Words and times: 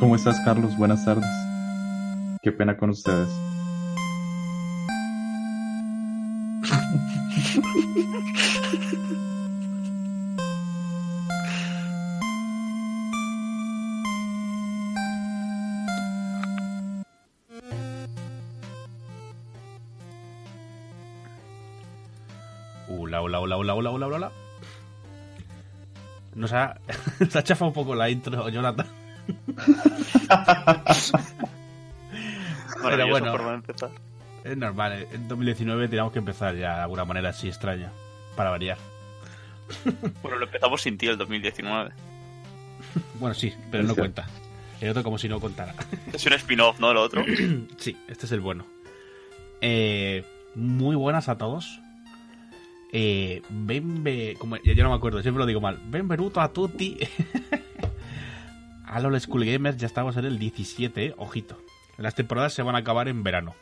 ¿Cómo 0.00 0.14
estás, 0.14 0.38
Carlos? 0.44 0.76
Buenas 0.76 1.04
tardes. 1.04 1.24
Qué 2.40 2.52
pena 2.52 2.76
con 2.76 2.90
ustedes. 2.90 3.28
Hola, 22.88 23.20
hola, 23.20 23.40
hola, 23.40 23.56
hola, 23.56 23.74
hola, 23.74 23.90
hola, 23.90 24.06
hola. 24.06 24.32
Nos 26.36 26.52
ha, 26.52 26.78
nos 27.18 27.34
ha 27.34 27.64
un 27.64 27.72
poco 27.72 27.96
la 27.96 28.08
intro, 28.08 28.48
Jonathan. 28.48 28.97
Pero 32.82 33.08
bueno. 33.08 33.32
forma 33.32 33.50
de 33.50 33.56
empezar. 33.56 33.90
Es 34.44 34.56
normal, 34.56 34.92
eh. 34.92 35.08
en 35.12 35.28
2019 35.28 35.88
teníamos 35.88 36.12
que 36.12 36.20
empezar 36.20 36.54
ya 36.54 36.76
de 36.76 36.82
alguna 36.82 37.04
manera 37.04 37.30
así 37.30 37.48
extraña, 37.48 37.90
para 38.36 38.50
variar. 38.50 38.78
Bueno, 40.22 40.38
lo 40.38 40.46
empezamos 40.46 40.80
sin 40.80 40.96
ti 40.96 41.06
el 41.06 41.18
2019. 41.18 41.90
Bueno, 43.20 43.34
sí, 43.34 43.52
pero 43.70 43.84
no 43.84 43.94
cuenta. 43.94 44.26
El 44.80 44.90
otro 44.90 45.02
como 45.02 45.18
si 45.18 45.28
no 45.28 45.40
contara. 45.40 45.74
Es 46.12 46.24
un 46.24 46.32
spin-off, 46.34 46.78
¿no? 46.80 46.94
Lo 46.94 47.02
otro. 47.02 47.24
Sí, 47.76 47.96
este 48.08 48.26
es 48.26 48.32
el 48.32 48.40
bueno. 48.40 48.64
Eh, 49.60 50.24
muy 50.54 50.96
buenas 50.96 51.28
a 51.28 51.36
todos. 51.36 51.80
Eh, 52.92 53.42
benve, 53.50 54.36
como 54.38 54.56
ya, 54.56 54.72
ya 54.72 54.82
no 54.82 54.90
me 54.90 54.96
acuerdo, 54.96 55.20
siempre 55.20 55.40
lo 55.40 55.46
digo 55.46 55.60
mal. 55.60 55.78
Benvenuto 55.84 56.40
a 56.40 56.52
tutti. 56.52 56.96
A 58.90 59.00
los 59.00 59.22
School 59.22 59.44
Gamers 59.44 59.76
ya 59.76 59.86
estamos 59.86 60.16
en 60.16 60.24
el 60.24 60.38
17, 60.38 61.04
eh, 61.06 61.14
ojito. 61.18 61.60
Las 61.96 62.14
temporadas 62.14 62.52
se 62.54 62.62
van 62.62 62.74
a 62.74 62.78
acabar 62.78 63.08
en 63.08 63.22
verano. 63.22 63.54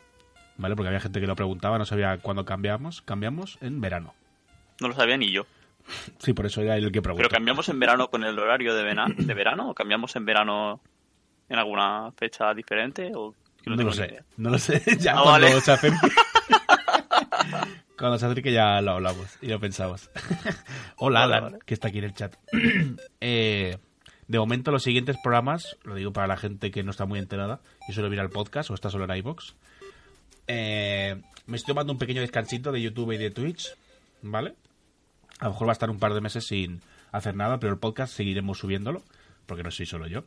¿Vale? 0.57 0.75
Porque 0.75 0.87
había 0.87 0.99
gente 0.99 1.19
que 1.19 1.27
lo 1.27 1.35
preguntaba, 1.35 1.77
no 1.77 1.85
sabía 1.85 2.17
cuándo 2.17 2.45
cambiamos. 2.45 3.01
Cambiamos 3.03 3.57
en 3.61 3.79
verano. 3.81 4.13
No 4.79 4.87
lo 4.87 4.95
sabía 4.95 5.17
ni 5.17 5.31
yo. 5.31 5.45
Sí, 6.19 6.33
por 6.33 6.45
eso 6.45 6.61
era 6.61 6.77
el 6.77 6.91
que 6.91 7.01
preguntó. 7.01 7.27
Pero 7.27 7.29
cambiamos 7.29 7.69
en 7.69 7.79
verano 7.79 8.09
con 8.09 8.23
el 8.23 8.37
horario 8.37 8.73
de, 8.75 8.83
vena- 8.83 9.07
de 9.15 9.33
verano 9.33 9.69
o 9.69 9.73
cambiamos 9.73 10.15
en 10.15 10.25
verano 10.25 10.81
en 11.49 11.57
alguna 11.59 12.11
fecha 12.17 12.53
diferente 12.53 13.11
o 13.15 13.33
No, 13.65 13.75
lo 13.75 13.93
sé, 13.93 14.07
idea. 14.07 14.23
no 14.37 14.49
lo 14.49 14.57
sé. 14.59 14.81
Ya 14.99 15.11
Ah, 15.13 15.21
cuando 15.23 15.47
vale. 15.47 15.61
se 15.61 15.71
acerque. 15.71 15.97
cuando 17.97 18.17
se 18.17 18.25
acerque 18.25 18.51
ya 18.51 18.81
lo 18.81 18.91
hablamos 18.91 19.37
y 19.41 19.47
lo 19.47 19.59
pensamos. 19.59 20.09
Hola, 20.97 21.21
Vale, 21.21 21.33
Alan, 21.35 21.51
vale. 21.51 21.63
que 21.65 21.73
está 21.73 21.87
aquí 21.87 21.99
en 21.99 22.03
el 22.05 22.13
chat. 22.13 22.35
Eh, 23.21 23.77
de 24.27 24.39
momento, 24.39 24.71
los 24.71 24.83
siguientes 24.83 25.17
programas, 25.23 25.77
lo 25.83 25.95
digo 25.95 26.11
para 26.11 26.27
la 26.27 26.37
gente 26.37 26.69
que 26.71 26.83
no 26.83 26.91
está 26.91 27.05
muy 27.05 27.19
enterada 27.19 27.61
y 27.87 27.93
solo 27.93 28.09
mira 28.09 28.23
el 28.23 28.29
podcast 28.29 28.69
o 28.69 28.73
está 28.73 28.89
solo 28.89 29.05
en 29.05 29.17
iBox. 29.17 29.55
Eh, 30.47 31.21
me 31.45 31.57
estoy 31.57 31.73
tomando 31.73 31.93
un 31.93 31.99
pequeño 31.99 32.21
descansito 32.21 32.71
de 32.71 32.81
YouTube 32.81 33.13
y 33.13 33.17
de 33.17 33.31
Twitch, 33.31 33.69
¿vale? 34.21 34.55
A 35.39 35.45
lo 35.45 35.51
mejor 35.51 35.67
va 35.67 35.71
a 35.71 35.73
estar 35.73 35.89
un 35.89 35.99
par 35.99 36.13
de 36.13 36.21
meses 36.21 36.45
sin 36.45 36.81
hacer 37.11 37.35
nada, 37.35 37.59
pero 37.59 37.71
el 37.71 37.79
podcast 37.79 38.13
seguiremos 38.13 38.57
subiéndolo, 38.57 39.03
porque 39.45 39.63
no 39.63 39.71
soy 39.71 39.85
solo 39.85 40.07
yo. 40.07 40.25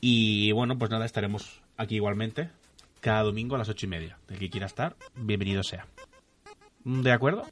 Y 0.00 0.52
bueno, 0.52 0.76
pues 0.78 0.90
nada, 0.90 1.06
estaremos 1.06 1.62
aquí 1.76 1.96
igualmente 1.96 2.50
cada 3.00 3.22
domingo 3.22 3.54
a 3.54 3.58
las 3.58 3.68
ocho 3.68 3.86
y 3.86 3.88
media. 3.88 4.18
El 4.28 4.38
que 4.38 4.50
quiera 4.50 4.66
estar, 4.66 4.96
bienvenido 5.14 5.62
sea. 5.62 5.86
¿De 6.84 7.12
acuerdo? 7.12 7.46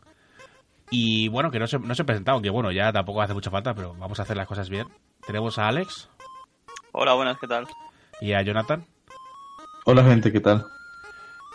Y 0.91 1.29
bueno, 1.29 1.51
que 1.51 1.59
no 1.59 1.67
se, 1.67 1.79
no 1.79 1.95
se 1.95 2.05
presentado, 2.05 2.43
que 2.43 2.51
bueno, 2.51 2.73
ya 2.73 2.93
tampoco 2.93 3.23
hace 3.23 3.33
mucha 3.33 3.51
falta, 3.51 3.75
pero 3.75 3.95
vamos 3.95 4.19
a 4.19 4.25
hacer 4.25 4.37
las 4.37 4.47
cosas 4.47 4.69
bien. 4.69 4.87
Tenemos 5.27 5.59
a 5.59 5.69
Alex 5.69 6.09
Hola, 6.93 7.15
buenas, 7.15 7.39
¿qué 7.39 7.47
tal? 7.47 7.67
y 8.21 8.33
a 8.33 8.43
Jonathan. 8.43 8.85
Hola, 9.87 10.03
gente, 10.05 10.31
¿qué 10.33 10.41
tal? 10.41 10.67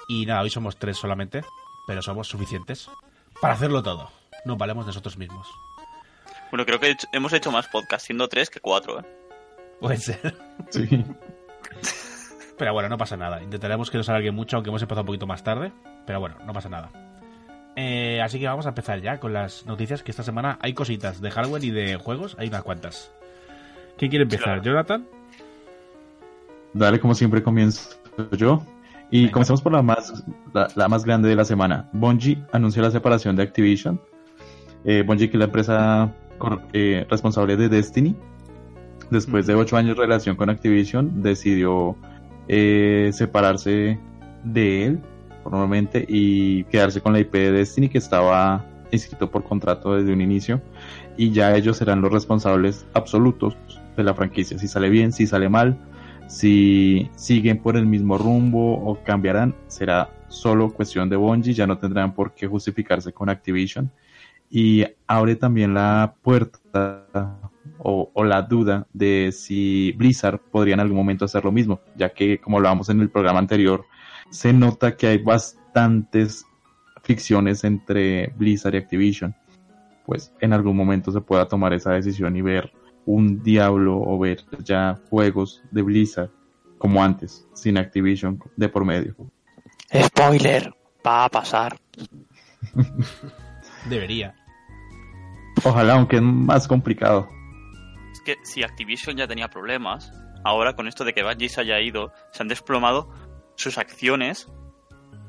Y 0.08 0.26
nada, 0.26 0.42
hoy 0.42 0.50
somos 0.50 0.78
tres 0.78 0.98
solamente, 0.98 1.44
pero 1.86 2.02
somos 2.02 2.28
suficientes 2.28 2.90
para 3.42 3.53
hacerlo 3.53 3.84
todo. 3.84 4.09
Nos 4.46 4.58
valemos 4.58 4.86
nosotros 4.86 5.18
mismos. 5.18 5.48
Bueno, 6.50 6.66
creo 6.66 6.80
que 6.80 6.96
hemos 7.12 7.34
hecho 7.34 7.52
más 7.52 7.68
podcast 7.68 8.06
siendo 8.06 8.28
tres 8.28 8.50
que 8.50 8.59
cuatro, 8.59 9.00
¿eh? 9.00 9.06
Puede 9.80 9.97
ser. 9.97 10.36
Sí. 10.70 10.88
Pero 12.58 12.72
bueno, 12.74 12.88
no 12.88 12.97
pasa 12.97 13.18
nada. 13.18 13.44
Intentaremos 13.44 13.92
que 13.92 13.97
no 13.97 14.03
se 14.03 14.12
alargue 14.12 14.32
mucho, 14.32 14.56
aunque 14.56 14.70
hemos 14.70 14.82
empezado 14.82 15.02
un 15.02 15.08
poquito 15.08 15.28
más 15.28 15.44
tarde. 15.44 15.74
Pero 16.08 16.22
bueno, 16.22 16.38
no 16.46 16.53
pasa 16.53 16.70
nada. 16.70 16.90
Eh, 17.76 18.22
así 18.24 18.40
que 18.40 18.47
vamos 18.47 18.66
a 18.66 18.70
empezar 18.70 19.02
ya 19.02 19.20
con 19.20 19.34
las 19.34 19.66
noticias, 19.66 20.02
que 20.02 20.12
esta 20.12 20.24
semana 20.24 20.58
hay 20.62 20.74
cositas 20.74 21.20
de 21.20 21.30
hardware 21.32 21.66
y 21.66 21.72
de 21.72 21.97
juegos, 21.97 22.38
hay 22.40 22.47
unas 22.47 22.64
cuantas. 22.64 23.12
¿Quién 23.98 24.10
quiere 24.10 24.24
empezar? 24.24 24.46
Claro. 24.46 24.64
¿Jonathan? 24.64 25.08
Dale, 26.74 27.00
como 27.00 27.14
siempre, 27.16 27.42
comienzo 27.42 27.92
yo. 28.32 28.62
Y 29.12 29.22
Venga. 29.22 29.34
comencemos 29.34 29.62
por 29.62 29.72
la 29.72 29.82
más, 29.82 30.26
la, 30.54 30.68
la 30.76 30.88
más 30.90 31.06
grande 31.06 31.30
de 31.30 31.36
la 31.36 31.46
semana. 31.46 31.90
Bungie 31.94 32.44
anunció 32.52 32.82
la 32.82 32.92
separación 32.92 33.36
de 33.36 33.44
Activision. 33.44 34.02
Eh, 34.84 35.04
Bungie, 35.06 35.30
que 35.30 35.38
es 35.38 35.40
la 35.40 35.46
empresa 35.46 36.14
eh, 36.74 37.06
responsable 37.10 37.56
de 37.56 37.70
Destiny, 37.70 38.16
después 39.10 39.48
de 39.48 39.56
ocho 39.56 39.78
años 39.78 39.96
de 39.96 40.02
relación 40.02 40.36
con 40.36 40.50
Activision, 40.50 41.22
decidió 41.22 41.96
eh, 42.48 43.10
separarse 43.14 44.00
de 44.44 44.86
él 44.86 45.00
formalmente 45.44 46.06
y 46.08 46.64
quedarse 46.66 47.02
con 47.02 47.14
la 47.14 47.20
IP 47.20 47.34
de 47.34 47.52
Destiny 47.52 47.90
que 47.90 48.00
estaba 48.00 48.66
inscrito 48.92 49.30
por 49.30 49.44
contrato 49.44 49.96
desde 49.96 50.14
un 50.14 50.22
inicio 50.22 50.62
y 51.18 51.32
ya 51.32 51.56
ellos 51.56 51.78
serán 51.78 52.02
los 52.02 52.12
responsables 52.12 52.86
absolutos 52.94 53.56
de 53.96 54.04
la 54.04 54.14
franquicia. 54.14 54.58
Si 54.58 54.68
sale 54.68 54.90
bien, 54.90 55.12
si 55.12 55.28
sale 55.28 55.50
mal, 55.50 55.78
si 56.28 57.10
siguen 57.16 57.60
por 57.62 57.78
el 57.78 57.86
mismo 57.86 58.18
rumbo 58.18 58.74
o 58.74 59.04
cambiarán, 59.04 59.56
será 59.68 60.10
solo 60.28 60.74
cuestión 60.74 61.10
de 61.10 61.16
Bungie, 61.16 61.54
ya 61.54 61.68
no 61.68 61.78
tendrán 61.78 62.14
por 62.14 62.34
qué 62.34 62.48
justificarse 62.48 63.14
con 63.14 63.30
Activision. 63.30 63.92
Y 64.50 64.86
abre 65.08 65.36
también 65.36 65.74
la 65.74 66.16
puerta 66.22 67.40
o, 67.80 68.12
o 68.14 68.24
la 68.24 68.42
duda 68.42 68.88
de 68.94 69.32
si 69.32 69.92
Blizzard 69.94 70.40
podría 70.40 70.76
en 70.76 70.80
algún 70.80 70.98
momento 70.98 71.26
hacer 71.26 71.44
lo 71.44 71.52
mismo, 71.52 71.80
ya 71.96 72.10
que 72.10 72.40
como 72.40 72.58
hablábamos 72.58 72.90
en 72.90 73.02
el 73.02 73.10
programa 73.10 73.40
anterior, 73.40 73.86
se 74.30 74.54
nota 74.54 74.96
que 74.96 75.08
hay 75.08 75.18
bastantes 75.18 76.46
fricciones 77.02 77.64
entre 77.64 78.28
Blizzard 78.38 78.76
y 78.76 78.78
Activision. 78.78 79.36
Pues 80.06 80.32
en 80.40 80.54
algún 80.54 80.76
momento 80.76 81.12
se 81.12 81.22
pueda 81.22 81.48
tomar 81.48 81.74
esa 81.74 81.92
decisión 81.94 82.36
y 82.36 82.42
ver 82.42 82.72
un 83.06 83.44
Diablo 83.44 84.00
o 84.02 84.18
ver 84.18 84.44
ya 84.64 85.00
juegos 85.10 85.64
de 85.72 85.82
Blizzard 85.82 86.32
como 86.78 87.04
antes, 87.04 87.48
sin 87.54 87.78
Activision 87.78 88.40
de 88.56 88.70
por 88.70 88.85
medio. 88.85 89.16
Spoiler, 89.94 90.74
va 91.06 91.26
a 91.26 91.29
pasar. 91.29 91.79
Debería. 93.90 94.35
Ojalá, 95.64 95.94
aunque 95.94 96.18
es 96.18 96.22
más 96.22 96.68
complicado. 96.68 97.29
Es 98.12 98.22
que 98.22 98.35
si 98.44 98.64
Activision 98.64 99.16
ya 99.16 99.28
tenía 99.28 99.50
problemas, 99.50 100.12
ahora 100.44 100.76
con 100.76 100.88
esto 100.88 101.06
de 101.06 101.14
que 101.14 101.24
Bungie 101.24 101.50
se 101.50 101.62
haya 101.62 101.79
ido, 101.79 102.12
se 102.32 102.44
han 102.44 102.50
desplomado 102.50 103.09
sus 103.56 103.78
acciones 103.78 104.52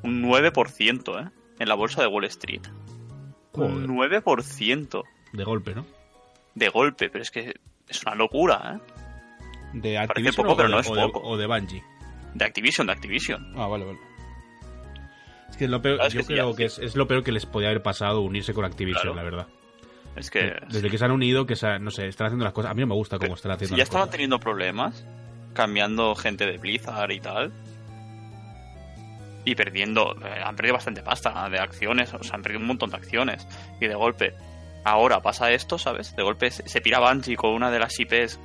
un 0.02 0.22
9%, 0.22 1.26
¿eh? 1.26 1.30
En 1.58 1.68
la 1.68 1.74
bolsa 1.74 2.02
de 2.02 2.08
Wall 2.08 2.24
Street. 2.24 2.62
Un 3.52 3.86
Joder, 3.86 4.22
9% 4.22 5.02
de 5.32 5.44
golpe, 5.44 5.74
¿no? 5.74 5.86
de 6.56 6.68
golpe, 6.70 7.10
pero 7.10 7.22
es 7.22 7.30
que 7.30 7.60
es 7.88 8.02
una 8.04 8.14
locura, 8.14 8.76
¿eh? 8.76 8.92
De 9.74 9.94
Parece 9.94 9.98
Activision 9.98 10.34
poco, 10.46 10.52
o, 10.52 10.56
pero 10.56 10.68
de- 10.68 10.74
no 10.74 10.80
es 10.80 10.90
o 10.90 10.94
de- 10.94 11.02
poco. 11.02 11.20
o 11.20 11.36
de 11.36 11.46
Bungie. 11.46 11.84
De 12.34 12.44
Activision, 12.44 12.86
de 12.86 12.92
Activision. 12.92 13.52
Ah, 13.56 13.66
vale, 13.66 13.84
vale. 13.84 13.98
Es 15.50 15.56
que 15.56 15.68
lo 15.68 15.80
peor, 15.80 15.96
Claro, 15.96 16.08
es 16.08 16.14
yo 16.14 16.20
que 16.20 16.26
creo 16.26 16.50
ya- 16.50 16.56
que 16.56 16.64
es, 16.64 16.78
es 16.78 16.96
lo 16.96 17.06
peor 17.06 17.22
que 17.24 17.32
les 17.32 17.46
podía 17.46 17.68
haber 17.68 17.82
pasado 17.82 18.20
unirse 18.20 18.52
con 18.54 18.64
Activision, 18.64 19.02
Claro. 19.02 19.16
la 19.16 19.22
verdad. 19.22 19.46
Es 20.16 20.30
que 20.30 20.54
Desde 20.70 20.88
que 20.90 20.96
se 20.98 21.04
han 21.04 21.10
unido, 21.12 21.46
que 21.46 21.56
se, 21.56 21.66
ha- 21.66 21.78
no 21.78 21.90
sé, 21.90 22.06
están 22.08 22.28
haciendo 22.28 22.44
las 22.44 22.54
cosas. 22.54 22.70
A 22.70 22.74
mí 22.74 22.80
no 22.80 22.86
me 22.88 22.94
gusta 22.94 23.18
cómo 23.18 23.34
están 23.34 23.52
si 23.52 23.54
haciendo 23.56 23.76
ya 23.76 23.80
las 23.82 23.88
estaban 23.88 24.06
cosas. 24.06 24.12
teniendo 24.12 24.40
problemas, 24.40 25.06
cambiando 25.52 26.14
gente 26.14 26.46
de 26.46 26.56
Blizzard 26.58 27.10
y 27.12 27.20
tal. 27.20 27.52
Y 29.44 29.54
perdiendo, 29.54 30.16
eh, 30.24 30.40
han 30.44 30.56
perdido 30.56 30.74
bastante 30.74 31.02
pasta 31.02 31.48
de 31.48 31.58
acciones, 31.60 32.12
o 32.14 32.22
sea, 32.22 32.34
han 32.36 32.42
perdido 32.42 32.60
un 32.62 32.66
montón 32.66 32.90
de 32.90 32.96
acciones. 32.96 33.46
Y 33.80 33.86
de 33.86 33.94
golpe, 33.94 34.34
ahora 34.86 35.20
pasa 35.20 35.50
esto, 35.50 35.78
¿sabes? 35.78 36.14
De 36.14 36.22
golpe 36.22 36.50
se, 36.50 36.80
pira 36.80 37.00
Bungie 37.00 37.36
con 37.36 37.50
una 37.50 37.70
de 37.72 37.80
las 37.80 37.98
IPs 37.98 38.38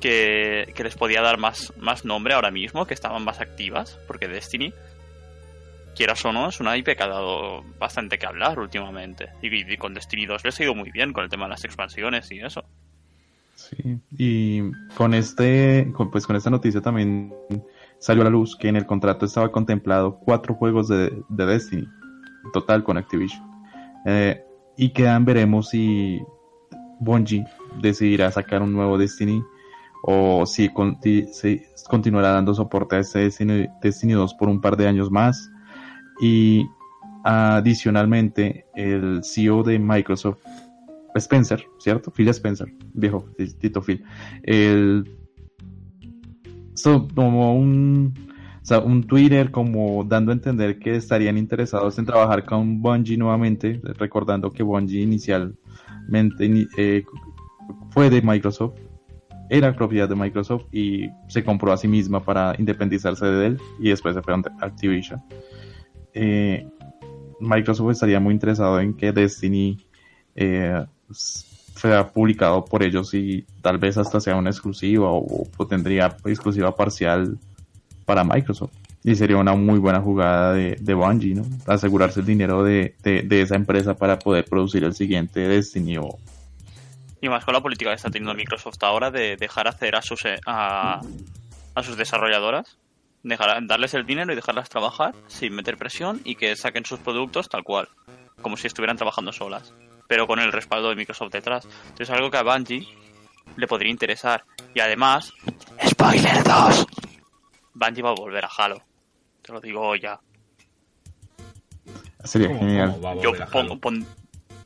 que, 0.00 0.70
que 0.74 0.84
les 0.84 0.94
podía 0.94 1.22
dar 1.22 1.38
más, 1.38 1.72
más 1.78 2.04
nombre 2.04 2.34
ahora 2.34 2.50
mismo, 2.50 2.86
que 2.86 2.92
estaban 2.92 3.24
más 3.24 3.40
activas, 3.40 3.98
porque 4.06 4.28
Destiny, 4.28 4.74
quieras 5.96 6.22
o 6.26 6.32
no, 6.32 6.50
es 6.50 6.60
una 6.60 6.76
IP 6.76 6.94
que 6.94 7.02
ha 7.02 7.08
dado 7.08 7.64
bastante 7.78 8.18
que 8.18 8.26
hablar 8.26 8.58
últimamente. 8.60 9.30
Y, 9.40 9.76
con 9.78 9.94
Destiny 9.94 10.26
2 10.26 10.44
les 10.44 10.60
ha 10.60 10.62
ido 10.62 10.74
muy 10.74 10.90
bien 10.90 11.14
con 11.14 11.24
el 11.24 11.30
tema 11.30 11.46
de 11.46 11.50
las 11.50 11.64
expansiones 11.64 12.30
y 12.30 12.40
eso. 12.40 12.64
Sí, 13.54 13.98
y 14.16 14.70
con 14.94 15.14
este, 15.14 15.90
con- 15.94 16.10
pues 16.10 16.26
con 16.26 16.36
esta 16.36 16.50
noticia 16.50 16.82
también 16.82 17.34
salió 17.98 18.20
a 18.22 18.24
la 18.24 18.30
luz 18.30 18.56
que 18.56 18.68
en 18.68 18.76
el 18.76 18.84
contrato 18.86 19.24
estaba 19.24 19.50
contemplado 19.50 20.20
cuatro 20.20 20.54
juegos 20.54 20.86
de, 20.88 21.22
de 21.30 21.46
Destiny, 21.46 21.88
total 22.52 22.84
con 22.84 22.98
Activision. 22.98 23.42
Eh, 24.06 24.44
y 24.78 24.90
quedan, 24.90 25.24
veremos 25.24 25.68
si 25.70 26.20
Bungie 27.00 27.44
decidirá 27.82 28.30
sacar 28.30 28.62
un 28.62 28.72
nuevo 28.72 28.96
Destiny 28.96 29.42
o 30.04 30.46
si, 30.46 30.68
conti- 30.68 31.26
si 31.32 31.60
continuará 31.90 32.30
dando 32.30 32.54
soporte 32.54 32.96
a 32.96 33.00
este 33.00 33.18
Destiny, 33.18 33.66
Destiny 33.82 34.12
2 34.12 34.34
por 34.34 34.48
un 34.48 34.60
par 34.60 34.76
de 34.76 34.86
años 34.86 35.10
más. 35.10 35.50
Y 36.20 36.64
adicionalmente, 37.24 38.66
el 38.74 39.20
CEO 39.24 39.62
de 39.64 39.78
Microsoft 39.78 40.38
Spencer, 41.16 41.64
¿cierto? 41.78 42.12
Phil 42.12 42.28
Spencer, 42.28 42.72
viejo 42.94 43.24
Tito 43.60 43.82
Phil. 43.82 44.04
So- 46.74 47.08
como 47.14 47.54
un, 47.56 48.14
un 48.76 49.04
Twitter 49.04 49.50
como 49.50 50.04
dando 50.04 50.30
a 50.30 50.34
entender 50.34 50.78
que 50.78 50.96
estarían 50.96 51.38
interesados 51.38 51.98
en 51.98 52.04
trabajar 52.04 52.44
con 52.44 52.82
Bungie 52.82 53.16
nuevamente, 53.16 53.80
recordando 53.98 54.50
que 54.50 54.62
Bungie 54.62 55.00
inicialmente 55.00 56.44
ini- 56.44 56.68
eh, 56.76 57.04
fue 57.90 58.10
de 58.10 58.20
Microsoft, 58.20 58.74
era 59.48 59.74
propiedad 59.74 60.08
de 60.08 60.14
Microsoft 60.14 60.66
y 60.72 61.08
se 61.28 61.42
compró 61.42 61.72
a 61.72 61.78
sí 61.78 61.88
misma 61.88 62.22
para 62.22 62.54
independizarse 62.58 63.24
de 63.24 63.46
él 63.46 63.58
y 63.80 63.88
después 63.88 64.14
se 64.14 64.22
fue 64.22 64.34
a 64.34 64.42
Activision. 64.60 65.22
Eh, 66.12 66.68
Microsoft 67.40 67.92
estaría 67.92 68.20
muy 68.20 68.34
interesado 68.34 68.80
en 68.80 68.92
que 68.94 69.12
Destiny 69.12 69.86
eh, 70.34 70.84
sea 71.10 72.08
publicado 72.08 72.64
por 72.64 72.82
ellos 72.82 73.14
y 73.14 73.46
tal 73.62 73.78
vez 73.78 73.96
hasta 73.96 74.20
sea 74.20 74.36
una 74.36 74.50
exclusiva 74.50 75.10
o 75.10 75.46
tendría 75.68 76.14
exclusiva 76.26 76.74
parcial 76.74 77.38
para 78.08 78.24
Microsoft. 78.24 78.72
Y 79.04 79.14
sería 79.16 79.36
una 79.36 79.52
muy 79.54 79.78
buena 79.78 80.00
jugada 80.00 80.54
de, 80.54 80.76
de 80.80 80.94
Bungie, 80.94 81.34
¿no? 81.34 81.44
Asegurarse 81.66 82.20
el 82.20 82.26
dinero 82.26 82.64
de, 82.64 82.94
de, 83.02 83.20
de 83.20 83.42
esa 83.42 83.54
empresa 83.54 83.98
para 83.98 84.18
poder 84.18 84.46
producir 84.46 84.82
el 84.82 84.94
siguiente 84.94 85.40
Destiny. 85.46 85.98
Y 87.20 87.28
más 87.28 87.44
con 87.44 87.52
la 87.52 87.60
política 87.60 87.90
que 87.90 87.96
está 87.96 88.08
teniendo 88.08 88.34
Microsoft 88.34 88.82
ahora 88.82 89.10
de 89.10 89.36
dejar 89.36 89.68
hacer 89.68 89.94
a 89.94 90.00
sus, 90.00 90.24
eh, 90.24 90.40
a, 90.46 91.02
a 91.74 91.82
sus 91.82 91.98
desarrolladoras, 91.98 92.78
dejar, 93.22 93.66
darles 93.66 93.92
el 93.92 94.06
dinero 94.06 94.32
y 94.32 94.36
dejarlas 94.36 94.70
trabajar 94.70 95.14
sin 95.26 95.54
meter 95.54 95.76
presión 95.76 96.22
y 96.24 96.36
que 96.36 96.56
saquen 96.56 96.86
sus 96.86 97.00
productos 97.00 97.50
tal 97.50 97.62
cual, 97.62 97.90
como 98.40 98.56
si 98.56 98.68
estuvieran 98.68 98.96
trabajando 98.96 99.32
solas, 99.32 99.74
pero 100.08 100.26
con 100.26 100.38
el 100.38 100.50
respaldo 100.50 100.88
de 100.88 100.96
Microsoft 100.96 101.32
detrás. 101.32 101.68
Entonces 101.82 102.08
algo 102.08 102.30
que 102.30 102.38
a 102.38 102.42
Bungie 102.42 102.88
le 103.56 103.66
podría 103.66 103.90
interesar. 103.90 104.44
Y 104.74 104.80
además, 104.80 105.30
¡Spoiler 105.86 106.42
2! 106.42 106.86
Bungie 107.78 108.02
va 108.02 108.10
a 108.10 108.14
volver 108.14 108.44
a 108.44 108.48
Halo. 108.56 108.82
Te 109.42 109.52
lo 109.52 109.60
digo 109.60 109.94
ya. 109.96 110.18
Sería 112.24 112.48
¿Cómo- 112.48 112.60
genial. 112.60 112.90
cómo 112.90 113.02
va 113.02 113.10
a 113.12 113.14
Yo 113.22 113.42
a 113.42 113.46
pongo, 113.46 113.78
pon- 113.78 114.06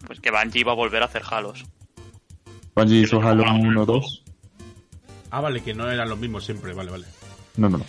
pues 0.06 0.20
que 0.20 0.30
Bungie 0.30 0.64
va 0.64 0.72
a 0.72 0.76
volver 0.76 1.02
a 1.02 1.06
hacer 1.06 1.22
Halos. 1.30 1.64
Bungie 2.74 3.02
hizo 3.02 3.20
Halo 3.20 3.44
no, 3.44 3.52
no, 3.58 3.68
1, 3.68 3.86
2. 3.86 4.22
Ah, 5.30 5.40
vale, 5.40 5.62
que 5.62 5.74
no 5.74 5.90
eran 5.90 6.08
los 6.08 6.18
mismos 6.18 6.44
siempre, 6.44 6.72
vale, 6.72 6.90
vale. 6.90 7.06
No, 7.56 7.68
no, 7.68 7.78
no. 7.78 7.84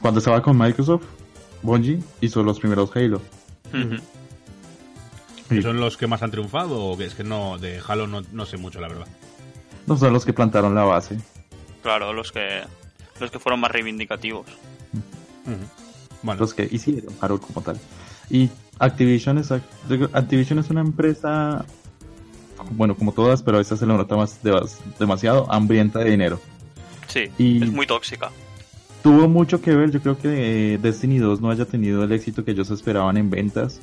Cuando 0.00 0.18
estaba 0.18 0.42
con 0.42 0.58
Microsoft, 0.58 1.04
Bungie 1.62 2.00
hizo 2.20 2.42
los 2.42 2.58
primeros 2.60 2.94
Halo. 2.94 3.20
Sí. 3.72 4.00
¿Que 5.48 5.62
¿Son 5.62 5.80
los 5.80 5.96
que 5.96 6.06
más 6.06 6.22
han 6.22 6.30
triunfado 6.30 6.82
o 6.84 6.96
que 6.96 7.04
es 7.06 7.14
que 7.14 7.24
no, 7.24 7.58
de 7.58 7.80
Halo 7.86 8.06
no, 8.06 8.22
no 8.32 8.46
sé 8.46 8.56
mucho, 8.56 8.80
la 8.80 8.88
verdad? 8.88 9.06
No 9.86 9.96
son 9.96 10.12
los 10.12 10.24
que 10.24 10.32
plantaron 10.32 10.74
la 10.74 10.84
base. 10.84 11.18
Claro, 11.82 12.12
los 12.12 12.30
que 12.32 12.62
los 13.20 13.30
que 13.30 13.38
fueron 13.38 13.60
más 13.60 13.70
reivindicativos. 13.70 14.46
Bueno, 16.22 16.40
los 16.40 16.54
que 16.54 16.68
hicieron 16.70 17.14
Halo 17.20 17.40
como 17.40 17.62
tal. 17.62 17.78
Y 18.30 18.48
Activision 18.78 19.38
es, 19.38 19.50
Activision 19.52 20.58
es 20.58 20.70
una 20.70 20.80
empresa, 20.80 21.64
bueno, 22.70 22.94
como 22.94 23.12
todas, 23.12 23.42
pero 23.42 23.60
esta 23.60 23.76
se 23.76 23.86
le 23.86 23.94
nota 23.94 24.16
más, 24.16 24.42
de- 24.42 24.60
demasiado 24.98 25.50
hambrienta 25.52 25.98
de 25.98 26.10
dinero. 26.10 26.40
Sí, 27.08 27.24
Y- 27.38 27.62
es 27.62 27.72
muy 27.72 27.86
tóxica. 27.86 28.30
Tuvo 29.02 29.28
mucho 29.28 29.60
que 29.60 29.74
ver, 29.74 29.90
yo 29.90 30.00
creo 30.00 30.16
que 30.16 30.74
eh, 30.74 30.78
Destiny 30.78 31.18
2 31.18 31.40
no 31.40 31.50
haya 31.50 31.64
tenido 31.64 32.04
el 32.04 32.12
éxito 32.12 32.44
que 32.44 32.52
ellos 32.52 32.70
esperaban 32.70 33.16
en 33.16 33.30
ventas. 33.30 33.80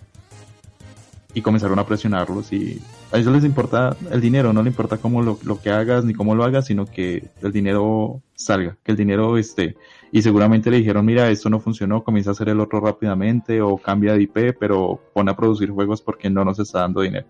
Y 1.34 1.42
comenzaron 1.42 1.78
a 1.78 1.86
presionarlos 1.86 2.52
y 2.52 2.82
a 3.12 3.18
ellos 3.18 3.32
les 3.32 3.44
importa 3.44 3.96
el 4.12 4.20
dinero, 4.20 4.52
no 4.52 4.64
le 4.64 4.70
importa 4.70 4.98
cómo 4.98 5.22
lo, 5.22 5.38
lo 5.44 5.62
que 5.62 5.70
hagas 5.70 6.04
ni 6.04 6.14
cómo 6.14 6.34
lo 6.34 6.44
hagas, 6.44 6.66
sino 6.66 6.88
que 6.88 7.30
el 7.44 7.52
dinero 7.52 8.24
salga, 8.34 8.78
que 8.84 8.92
el 8.92 8.98
dinero 8.98 9.38
esté. 9.38 9.78
Y 10.12 10.24
seguramente 10.24 10.72
le 10.72 10.78
dijeron, 10.78 11.06
mira, 11.06 11.30
esto 11.30 11.50
no 11.50 11.60
funcionó, 11.60 12.04
comienza 12.04 12.32
a 12.32 12.34
hacer 12.34 12.50
el 12.50 12.60
otro 12.60 12.80
rápidamente 12.80 13.62
o 13.62 13.78
cambia 13.78 14.14
de 14.14 14.24
IP, 14.24 14.58
pero 14.60 15.00
pone 15.14 15.30
a 15.30 15.36
producir 15.36 15.70
juegos 15.70 16.02
porque 16.02 16.32
no 16.32 16.44
nos 16.44 16.58
está 16.58 16.80
dando 16.80 17.02
dinero. 17.02 17.28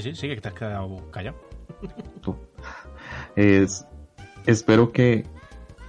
sí, 0.00 0.14
sí, 0.14 0.28
que 0.28 0.40
te 0.40 0.48
has 0.48 0.54
quedado 0.54 1.10
callado. 1.10 1.36
tú. 2.22 2.36
Es, 3.36 3.86
espero 4.46 4.92
que 4.92 5.24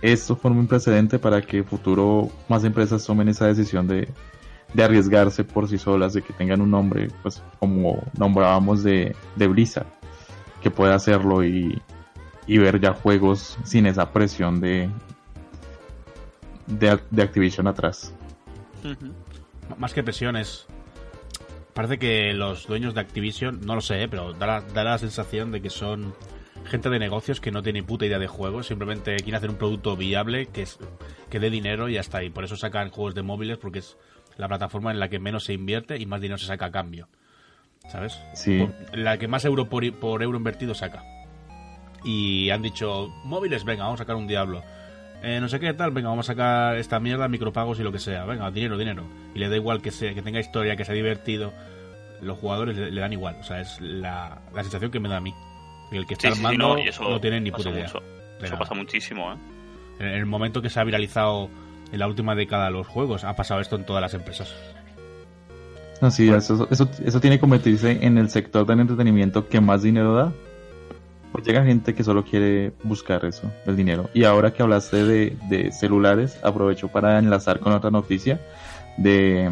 esto 0.01 0.35
forme 0.35 0.59
un 0.59 0.67
precedente 0.67 1.19
para 1.19 1.41
que 1.41 1.63
futuro 1.63 2.29
más 2.47 2.63
empresas 2.63 3.05
tomen 3.05 3.27
esa 3.29 3.47
decisión 3.47 3.87
de, 3.87 4.07
de 4.73 4.83
arriesgarse 4.83 5.43
por 5.43 5.67
sí 5.67 5.77
solas, 5.77 6.13
de 6.13 6.21
que 6.21 6.33
tengan 6.33 6.61
un 6.61 6.71
nombre, 6.71 7.09
pues 7.21 7.43
como 7.59 8.01
nombrábamos 8.17 8.83
de, 8.83 9.15
de 9.35 9.47
Blizzard, 9.47 9.87
que 10.61 10.71
pueda 10.71 10.95
hacerlo 10.95 11.43
y, 11.43 11.81
y 12.47 12.57
ver 12.57 12.79
ya 12.79 12.93
juegos 12.93 13.57
sin 13.63 13.85
esa 13.85 14.11
presión 14.11 14.61
de, 14.61 14.89
de, 16.67 17.21
Activision 17.21 17.67
atrás. 17.67 18.13
Más 19.77 19.93
que 19.93 20.03
presiones. 20.03 20.65
Parece 21.73 21.97
que 21.97 22.33
los 22.33 22.67
dueños 22.67 22.93
de 22.93 23.01
Activision, 23.01 23.61
no 23.61 23.75
lo 23.75 23.81
sé, 23.81 24.03
¿eh? 24.03 24.07
pero 24.09 24.33
da 24.33 24.61
da 24.61 24.83
la 24.83 24.97
sensación 24.97 25.51
de 25.51 25.61
que 25.61 25.69
son 25.69 26.13
gente 26.65 26.89
de 26.89 26.99
negocios 26.99 27.41
que 27.41 27.51
no 27.51 27.61
tiene 27.63 27.83
puta 27.83 28.05
idea 28.05 28.19
de 28.19 28.27
juegos, 28.27 28.67
simplemente 28.67 29.15
quieren 29.17 29.35
hacer 29.35 29.49
un 29.49 29.57
producto 29.57 29.95
viable 29.95 30.47
que, 30.47 30.63
es, 30.63 30.77
que 31.29 31.39
dé 31.39 31.49
dinero 31.49 31.89
y 31.89 31.93
ya 31.93 32.01
está. 32.01 32.23
Y 32.23 32.29
por 32.29 32.43
eso 32.43 32.55
sacan 32.55 32.89
juegos 32.89 33.15
de 33.15 33.23
móviles 33.23 33.57
porque 33.57 33.79
es 33.79 33.97
la 34.37 34.47
plataforma 34.47 34.91
en 34.91 34.99
la 34.99 35.09
que 35.09 35.19
menos 35.19 35.43
se 35.45 35.53
invierte 35.53 35.97
y 35.97 36.05
más 36.05 36.21
dinero 36.21 36.37
se 36.37 36.45
saca 36.45 36.65
a 36.67 36.71
cambio. 36.71 37.07
¿Sabes? 37.89 38.19
Sí. 38.33 38.59
Por- 38.59 38.97
la 38.97 39.17
que 39.17 39.27
más 39.27 39.45
euro 39.45 39.67
por, 39.69 39.91
por 39.99 40.21
euro 40.21 40.37
invertido 40.37 40.73
saca. 40.75 41.03
Y 42.03 42.49
han 42.49 42.61
dicho, 42.61 43.09
móviles, 43.25 43.65
venga, 43.65 43.83
vamos 43.83 43.99
a 43.99 44.03
sacar 44.03 44.15
un 44.15 44.27
diablo. 44.27 44.63
Eh, 45.21 45.39
no 45.41 45.49
sé 45.49 45.59
qué 45.59 45.73
tal, 45.73 45.91
venga, 45.91 46.09
vamos 46.09 46.29
a 46.29 46.33
sacar 46.33 46.77
esta 46.77 46.99
mierda, 46.99 47.27
micropagos 47.27 47.79
y 47.79 47.83
lo 47.83 47.91
que 47.91 47.99
sea. 47.99 48.23
Venga, 48.25 48.49
dinero, 48.51 48.77
dinero. 48.77 49.03
Y 49.35 49.39
le 49.39 49.49
da 49.49 49.55
igual 49.57 49.81
que, 49.81 49.91
sea, 49.91 50.13
que 50.13 50.21
tenga 50.21 50.39
historia, 50.39 50.75
que 50.77 50.85
sea 50.85 50.95
divertido. 50.95 51.51
Los 52.21 52.37
jugadores 52.37 52.77
le, 52.77 52.91
le 52.91 53.01
dan 53.01 53.11
igual. 53.11 53.35
O 53.39 53.43
sea, 53.43 53.59
es 53.59 53.81
la, 53.81 54.41
la 54.53 54.61
sensación 54.63 54.91
que 54.91 54.99
me 55.01 55.09
da 55.09 55.17
a 55.17 55.21
mí. 55.21 55.33
Y 55.91 55.97
el 55.97 56.05
que 56.05 56.13
está 56.13 56.29
Sí, 56.29 56.35
sí, 56.35 56.39
sí, 56.41 56.45
armando 56.45 56.75
no, 56.75 56.79
y 56.83 56.87
eso 56.87 57.09
no 57.09 57.19
tiene 57.19 57.39
ni 57.41 57.51
pasa 57.51 57.63
puta 57.63 57.75
idea. 57.75 57.85
mucho. 57.87 57.99
de 58.39 58.47
Eso 58.47 58.57
pasa 58.57 58.73
muchísimo, 58.75 59.33
¿eh? 59.33 59.37
En 59.99 60.07
el 60.07 60.25
momento 60.25 60.61
que 60.61 60.69
se 60.69 60.79
ha 60.79 60.83
viralizado 60.83 61.49
en 61.91 61.99
la 61.99 62.07
última 62.07 62.35
década 62.35 62.69
los 62.69 62.87
juegos, 62.87 63.23
ha 63.23 63.35
pasado 63.35 63.59
esto 63.59 63.75
en 63.75 63.85
todas 63.85 64.01
las 64.01 64.13
empresas. 64.13 64.53
Así, 66.01 66.29
eso, 66.29 66.67
eso, 66.71 66.89
eso 67.03 67.19
tiene 67.19 67.35
que 67.37 67.41
convertirse 67.41 67.99
en 68.05 68.17
el 68.17 68.29
sector 68.29 68.65
del 68.65 68.79
entretenimiento 68.79 69.47
que 69.49 69.59
más 69.59 69.81
dinero 69.83 70.13
da. 70.13 70.31
Pues 71.33 71.45
llega 71.45 71.63
gente 71.65 71.93
que 71.93 72.03
solo 72.03 72.23
quiere 72.23 72.71
buscar 72.83 73.25
eso, 73.25 73.51
el 73.65 73.75
dinero. 73.75 74.09
Y 74.13 74.23
ahora 74.23 74.51
que 74.53 74.63
hablaste 74.63 75.03
de, 75.03 75.37
de 75.49 75.71
celulares, 75.71 76.39
aprovecho 76.41 76.87
para 76.87 77.19
enlazar 77.19 77.59
con 77.59 77.73
otra 77.73 77.91
noticia 77.91 78.39
de 78.97 79.49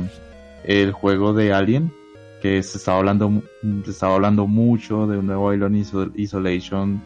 el 0.64 0.92
juego 0.92 1.34
de 1.34 1.54
Alien, 1.54 1.94
que 2.42 2.62
se 2.64 2.78
estaba 2.78 3.00
hablando, 3.00 3.42
se 3.86 3.92
estaba 3.92 4.16
hablando 4.16 4.48
mucho 4.48 5.08
de 5.08 5.18
un 5.18 5.28
nuevo 5.28 5.54
Iso- 5.54 6.12
Isolation, 6.16 7.02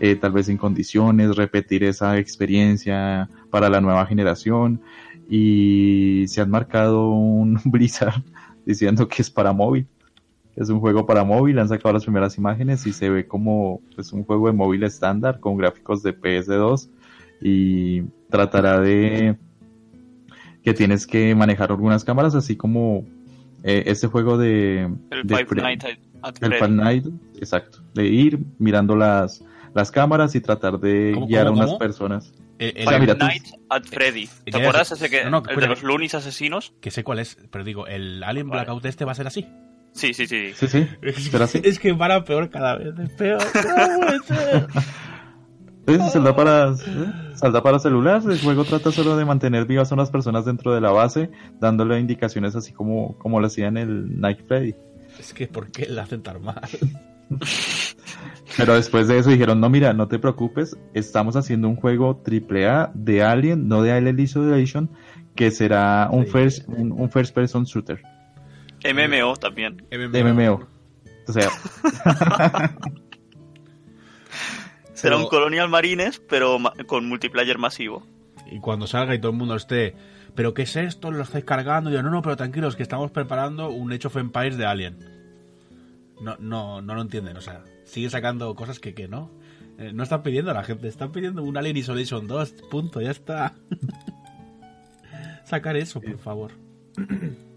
eh, 0.00 0.14
tal 0.16 0.32
vez 0.32 0.48
en 0.48 0.56
condiciones, 0.56 1.36
repetir 1.36 1.84
esa 1.84 2.18
experiencia 2.18 3.28
para 3.50 3.68
la 3.68 3.80
nueva 3.80 4.06
generación. 4.06 4.80
Y 5.28 6.24
se 6.28 6.40
han 6.40 6.50
marcado 6.50 7.10
un 7.10 7.60
Blizzard 7.64 8.22
diciendo 8.64 9.08
que 9.08 9.22
es 9.22 9.30
para 9.30 9.52
móvil. 9.52 9.86
Es 10.54 10.70
un 10.70 10.80
juego 10.80 11.04
para 11.04 11.24
móvil, 11.24 11.58
han 11.58 11.68
sacado 11.68 11.92
las 11.92 12.04
primeras 12.04 12.38
imágenes 12.38 12.86
y 12.86 12.92
se 12.92 13.10
ve 13.10 13.26
como 13.26 13.80
es 13.98 14.12
un 14.12 14.24
juego 14.24 14.46
de 14.46 14.54
móvil 14.54 14.84
estándar 14.84 15.38
con 15.38 15.58
gráficos 15.58 16.02
de 16.02 16.18
PS2 16.18 16.88
y 17.42 18.02
tratará 18.30 18.80
de 18.80 19.36
que 20.62 20.72
tienes 20.72 21.06
que 21.06 21.34
manejar 21.34 21.70
algunas 21.70 22.04
cámaras, 22.04 22.34
así 22.34 22.56
como 22.56 23.04
eh, 23.62 23.84
este 23.86 24.06
juego 24.06 24.38
de... 24.38 24.82
El 25.10 25.22
de 25.24 25.36
Five 25.36 25.62
Nights 25.62 25.84
at 26.22 26.34
el 26.40 26.48
Freddy. 26.48 26.56
Five 26.58 26.68
Nights, 26.70 27.08
exacto, 27.38 27.78
de 27.94 28.06
ir 28.06 28.38
mirando 28.58 28.96
las, 28.96 29.42
las 29.74 29.90
cámaras 29.90 30.34
y 30.34 30.40
tratar 30.40 30.78
de 30.80 31.12
¿Cómo, 31.14 31.26
guiar 31.26 31.46
cómo, 31.46 31.54
a 31.54 31.58
unas 31.58 31.66
cómo? 31.70 31.78
personas. 31.78 32.32
El- 32.58 32.72
el- 32.76 32.88
Five 32.88 33.14
Nights 33.16 33.52
at 33.68 33.84
Freddy. 33.84 34.28
¿Te 34.44 34.50
Ya, 34.52 34.58
acuerdas 34.58 34.90
ese 34.92 35.10
que, 35.10 35.24
no, 35.24 35.30
no, 35.30 35.42
el 35.48 35.60
de 35.60 35.66
los 35.66 35.82
Loonies 35.82 36.14
asesinos? 36.14 36.72
que 36.80 36.90
sé 36.90 37.04
cuál 37.04 37.18
es, 37.18 37.36
pero 37.50 37.64
digo, 37.64 37.86
el 37.86 38.22
Alien 38.24 38.48
Vale. 38.48 38.62
Blackout 38.62 38.84
este 38.86 39.04
va 39.04 39.12
a 39.12 39.14
ser 39.14 39.26
así. 39.26 39.46
Sí, 39.92 40.12
sí, 40.14 40.26
sí. 40.26 40.52
Sí, 40.54 40.66
sí, 40.68 40.86
Es, 41.02 41.34
así. 41.34 41.60
es 41.64 41.78
que 41.78 41.94
para 41.94 42.24
peor 42.24 42.50
cada 42.50 42.76
vez, 42.76 42.98
es 42.98 43.10
peor. 43.10 43.42
¿Cómo 43.52 44.00
puede 44.00 44.18
ser? 44.24 44.66
Salda 45.86 46.34
para, 46.34 46.70
¿eh? 46.72 47.12
salda 47.34 47.62
para 47.62 47.78
celular. 47.78 48.20
El 48.28 48.40
juego 48.40 48.64
trata 48.64 48.90
solo 48.90 49.16
de 49.16 49.24
mantener 49.24 49.66
vivas 49.66 49.90
a 49.92 49.94
unas 49.94 50.10
personas 50.10 50.44
dentro 50.44 50.74
de 50.74 50.80
la 50.80 50.90
base, 50.90 51.30
dándole 51.60 51.98
indicaciones 52.00 52.56
así 52.56 52.72
como, 52.72 53.16
como 53.18 53.40
lo 53.40 53.46
hacía 53.46 53.68
en 53.68 53.76
el 53.76 54.20
Night 54.20 54.40
Freddy. 54.48 54.74
Es 55.18 55.32
que, 55.32 55.46
¿por 55.46 55.70
qué 55.70 55.86
la 55.88 56.02
hacen 56.02 56.22
tan 56.22 56.42
mal? 56.42 56.60
Pero 58.56 58.74
después 58.74 59.08
de 59.08 59.18
eso 59.18 59.30
dijeron, 59.30 59.60
no, 59.60 59.68
mira, 59.68 59.92
no 59.92 60.08
te 60.08 60.18
preocupes, 60.18 60.76
estamos 60.94 61.36
haciendo 61.36 61.68
un 61.68 61.76
juego 61.76 62.22
AAA 62.26 62.92
de 62.94 63.22
Alien, 63.22 63.68
no 63.68 63.82
de 63.82 63.92
Alien 63.92 64.18
Isolation, 64.18 64.90
que 65.34 65.50
será 65.50 66.08
un 66.10 66.24
Sí. 66.24 66.30
first, 66.32 66.68
un, 66.68 66.92
un 66.92 67.10
first 67.10 67.34
person 67.34 67.64
shooter, 67.64 68.00
MMO 68.84 69.36
también. 69.36 69.84
MMO. 69.90 70.66
O 71.28 71.32
sea, 71.32 71.48
Será 74.96 75.14
Pero- 75.16 75.24
un 75.24 75.28
Colonial 75.30 75.68
Marines, 75.68 76.20
pero 76.28 76.58
ma- 76.58 76.72
con 76.86 77.06
multiplayer 77.08 77.58
masivo. 77.58 78.04
Y 78.50 78.58
cuando 78.60 78.86
salga 78.86 79.14
y 79.14 79.20
todo 79.20 79.30
el 79.32 79.38
mundo 79.38 79.54
esté, 79.56 79.94
¿pero 80.34 80.54
qué 80.54 80.62
es 80.62 80.74
esto? 80.76 81.10
¿Lo 81.10 81.22
estáis 81.22 81.44
cargando? 81.44 81.90
Y 81.90 81.92
yo, 81.94 82.02
no, 82.02 82.10
no, 82.10 82.22
pero 82.22 82.36
tranquilos, 82.36 82.76
que 82.76 82.82
estamos 82.82 83.10
preparando 83.10 83.70
un 83.70 83.92
Age 83.92 84.06
of 84.08 84.16
Empires 84.16 84.56
de 84.56 84.66
Alien. 84.66 84.98
No, 86.20 86.36
no, 86.38 86.80
no 86.80 86.94
lo 86.94 87.02
entienden, 87.02 87.36
o 87.36 87.40
sea, 87.40 87.62
siguen 87.84 88.10
sacando 88.10 88.54
cosas 88.54 88.80
que, 88.80 88.94
que 88.94 89.06
no. 89.06 89.30
Eh, 89.78 89.92
no 89.92 90.02
están 90.02 90.22
pidiendo 90.22 90.50
a 90.50 90.54
la 90.54 90.64
gente, 90.64 90.88
están 90.88 91.12
pidiendo 91.12 91.42
un 91.42 91.56
Alien 91.58 91.76
Isolation 91.76 92.26
2, 92.26 92.54
punto, 92.70 93.00
ya 93.02 93.10
está. 93.10 93.54
Sacar 95.44 95.76
eso, 95.76 96.00
por 96.00 96.18
favor. 96.18 96.52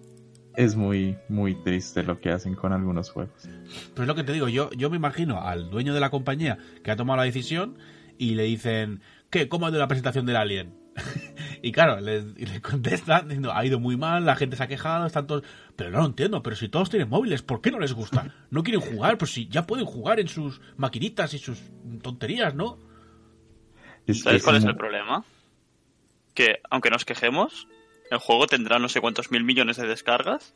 es 0.56 0.76
muy, 0.76 1.18
muy 1.30 1.56
triste 1.56 2.04
lo 2.04 2.20
que 2.20 2.32
hacen 2.32 2.56
con 2.56 2.74
algunos 2.74 3.10
juegos. 3.12 3.48
Pues 3.96 4.08
lo 4.08 4.16
que 4.16 4.24
te 4.24 4.34
digo, 4.34 4.48
yo, 4.50 4.70
yo 4.72 4.90
me 4.90 4.98
imagino 4.98 5.42
al 5.42 5.70
dueño 5.70 5.94
de 5.94 6.00
la 6.00 6.10
compañía 6.10 6.58
que 6.84 6.92
ha 6.92 6.96
tomado 6.96 7.18
la 7.18 7.24
decisión 7.24 7.78
y 8.18 8.36
le 8.36 8.44
dicen, 8.44 9.02
¿qué? 9.30 9.48
¿Cómo 9.48 9.66
ha 9.66 9.70
ido 9.70 9.80
la 9.80 9.88
presentación 9.88 10.26
del 10.26 10.36
Alien? 10.36 10.74
y 11.62 11.72
claro, 11.72 12.02
le, 12.02 12.26
y 12.36 12.46
le 12.46 12.62
contestan 12.62 13.28
diciendo, 13.30 13.54
ha 13.54 13.66
ido 13.66 13.80
muy 13.80 13.96
mal, 13.96 14.26
la 14.26 14.36
gente 14.36 14.58
se 14.58 14.64
ha 14.64 14.68
quejado, 14.68 15.06
están 15.06 15.28
todos... 15.28 15.44
Pero 15.78 15.92
no 15.92 16.00
lo 16.00 16.06
entiendo, 16.08 16.44
pero 16.44 16.56
si 16.58 16.68
todos 16.68 16.90
tienen 16.90 17.08
móviles, 17.10 17.42
¿por 17.42 17.62
qué 17.62 17.72
no 17.72 17.80
les 17.80 17.94
gusta? 17.94 18.34
No 18.50 18.64
quieren 18.64 18.82
jugar, 18.82 19.18
pues 19.18 19.32
si 19.32 19.48
ya 19.48 19.66
pueden 19.66 19.86
jugar 19.86 20.20
en 20.20 20.28
sus 20.28 20.60
maquinitas 20.76 21.34
y 21.34 21.38
sus 21.40 21.60
tonterías, 22.02 22.54
¿no? 22.56 22.78
Es- 24.06 24.22
¿Sabes 24.24 24.40
es 24.40 24.44
cuál 24.44 24.58
es 24.58 24.66
el 24.66 24.76
problema? 24.76 25.24
Que 26.34 26.60
aunque 26.70 26.90
nos 26.90 27.06
quejemos, 27.06 27.68
el 28.12 28.18
juego 28.20 28.48
tendrá 28.48 28.80
no 28.80 28.90
sé 28.90 29.02
cuántos 29.02 29.32
mil 29.32 29.44
millones 29.44 29.78
de 29.78 29.88
descargas 29.88 30.56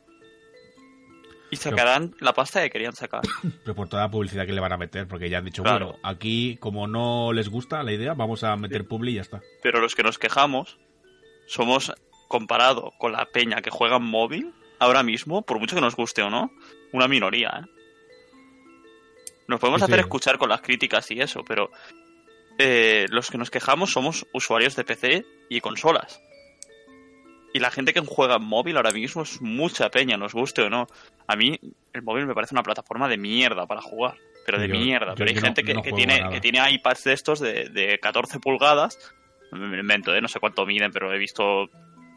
y 1.50 1.56
sacarán 1.56 2.14
la 2.20 2.32
pasta 2.32 2.62
que 2.62 2.70
querían 2.70 2.94
sacar. 2.94 3.20
Pero 3.64 3.74
por 3.74 3.88
toda 3.88 4.02
la 4.04 4.10
publicidad 4.10 4.44
que 4.46 4.52
le 4.52 4.60
van 4.60 4.72
a 4.72 4.76
meter, 4.76 5.06
porque 5.06 5.28
ya 5.30 5.38
han 5.38 5.44
dicho, 5.44 5.62
Claro. 5.62 5.86
bueno, 5.86 6.00
aquí 6.02 6.56
como 6.58 6.86
no 6.88 7.32
les 7.32 7.48
gusta 7.48 7.82
la 7.82 7.92
idea, 7.92 8.14
vamos 8.14 8.42
a 8.44 8.56
meter 8.56 8.86
publi 8.88 9.12
y 9.12 9.14
ya 9.16 9.20
está. 9.22 9.40
Pero 9.62 9.80
los 9.80 9.94
que 9.94 10.02
nos 10.02 10.18
quejamos 10.18 10.78
somos, 11.46 11.92
comparado 12.28 12.92
con 12.98 13.12
la 13.12 13.26
peña 13.26 13.60
que 13.62 13.70
juega 13.70 13.96
en 13.98 14.02
móvil, 14.04 14.52
ahora 14.80 15.02
mismo, 15.04 15.42
por 15.42 15.60
mucho 15.60 15.76
que 15.76 15.82
nos 15.82 15.94
guste 15.94 16.22
o 16.22 16.30
no, 16.30 16.50
una 16.92 17.06
minoría, 17.06 17.62
¿eh? 17.62 17.68
Nos 19.46 19.60
podemos 19.60 19.80
Sí, 19.80 19.84
hacer 19.84 19.96
sí. 19.96 20.00
escuchar 20.00 20.38
con 20.38 20.48
las 20.48 20.62
críticas 20.62 21.08
y 21.10 21.20
eso, 21.20 21.44
pero 21.46 21.70
eh, 22.58 23.04
los 23.10 23.30
que 23.30 23.36
nos 23.38 23.50
quejamos 23.50 23.92
somos 23.92 24.26
usuarios 24.32 24.74
de 24.74 24.84
PC 24.84 25.26
y 25.50 25.60
consolas. 25.60 26.20
Y 27.54 27.60
la 27.60 27.70
gente 27.70 27.94
que 27.94 28.00
juega 28.00 28.34
en 28.36 28.42
móvil 28.44 28.76
ahora 28.76 28.90
mismo 28.90 29.22
es 29.22 29.40
mucha 29.40 29.88
peña, 29.88 30.16
nos 30.18 30.32
guste 30.34 30.60
o 30.62 30.68
no. 30.68 30.86
A 31.26 31.36
mí 31.36 31.58
el 31.94 32.02
móvil 32.02 32.26
me 32.26 32.34
parece 32.34 32.54
una 32.54 32.62
plataforma 32.64 33.08
de 33.08 33.16
mierda 33.16 33.64
para 33.66 33.80
jugar, 33.80 34.16
pero 34.44 34.58
de 34.58 34.68
Yo- 34.68 34.74
mierda. 34.74 35.10
yo- 35.12 35.14
pero 35.14 35.30
hay 35.30 35.36
no- 35.36 35.40
gente 35.40 35.62
que, 35.62 35.72
no 35.72 35.80
tiene, 35.82 36.18
nada. 36.18 36.32
que 36.32 36.40
tiene 36.40 36.58
iPads 36.72 37.04
de 37.04 37.12
estos 37.14 37.38
de, 37.40 37.68
de 37.70 37.98
14 38.00 38.40
pulgadas. 38.40 38.98
Me 39.52 39.78
invento, 39.78 40.12
¿eh? 40.14 40.20
no 40.20 40.28
sé 40.28 40.40
cuánto 40.40 40.66
miden, 40.66 40.90
pero 40.90 41.12
he 41.14 41.18
visto 41.18 41.70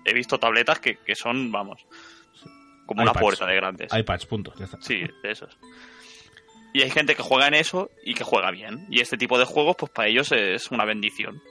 he 0.06 0.13
visto 0.13 0.39
tabletas 0.39 0.79
que, 0.79 0.98
que 0.98 1.15
son, 1.15 1.51
vamos, 1.51 1.86
como 2.88 3.01
una 3.03 3.12
iPads. 3.12 3.22
puerta 3.22 3.46
de 3.46 3.56
grandes. 3.56 3.94
iPads, 3.94 4.25
punto, 4.25 4.53
ya 4.58 4.65
está. 4.65 4.82
Sí, 4.82 5.01
de 5.22 5.32
esos. 5.32 5.56
Y 6.74 6.82
hay 6.82 6.89
gente 6.89 7.13
que 7.15 7.22
juega 7.22 7.48
en 7.48 7.53
eso 7.53 7.89
y 8.03 8.13
que 8.13 8.24
juega 8.24 8.50
bien. 8.51 8.88
Y 8.89 9.01
este 9.01 9.17
tipo 9.17 9.38
de 9.38 9.46
juegos, 9.46 9.75
pues 9.77 9.91
para 9.91 10.08
ellos 10.08 10.32
es 10.32 10.72
una 10.72 10.86
bendición. 10.86 11.41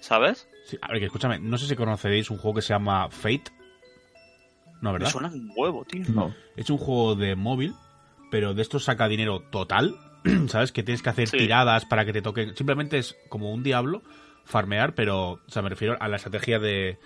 ¿Sabes? 0.00 0.48
Sí, 0.64 0.78
a 0.80 0.88
ver, 0.88 1.00
que 1.00 1.06
escúchame, 1.06 1.38
no 1.38 1.58
sé 1.58 1.66
si 1.66 1.76
conoceréis 1.76 2.30
un 2.30 2.38
juego 2.38 2.56
que 2.56 2.62
se 2.62 2.72
llama 2.72 3.08
Fate. 3.10 3.50
No, 4.80 4.90
Me 4.90 4.98
¿verdad? 4.98 5.10
suena 5.10 5.28
un 5.28 5.52
huevo, 5.56 5.84
tío. 5.84 6.04
No, 6.08 6.34
Es 6.56 6.68
un 6.70 6.78
juego 6.78 7.14
de 7.14 7.36
móvil, 7.36 7.74
pero 8.30 8.54
de 8.54 8.62
esto 8.62 8.78
saca 8.80 9.08
dinero 9.08 9.40
total. 9.50 9.94
¿Sabes? 10.48 10.72
Que 10.72 10.82
tienes 10.82 11.02
que 11.02 11.10
hacer 11.10 11.28
Sí. 11.28 11.36
tiradas 11.36 11.84
para 11.84 12.04
que 12.04 12.12
te 12.12 12.22
toquen. 12.22 12.56
Simplemente 12.56 12.98
es 12.98 13.16
como 13.28 13.52
un 13.52 13.62
diablo, 13.62 14.02
farmear, 14.44 14.94
pero. 14.94 15.32
O 15.32 15.40
sea, 15.48 15.62
me 15.62 15.68
refiero 15.68 15.96
a 16.00 16.08
la 16.08 16.16
estrategia 16.16 16.58
de, 16.58 16.98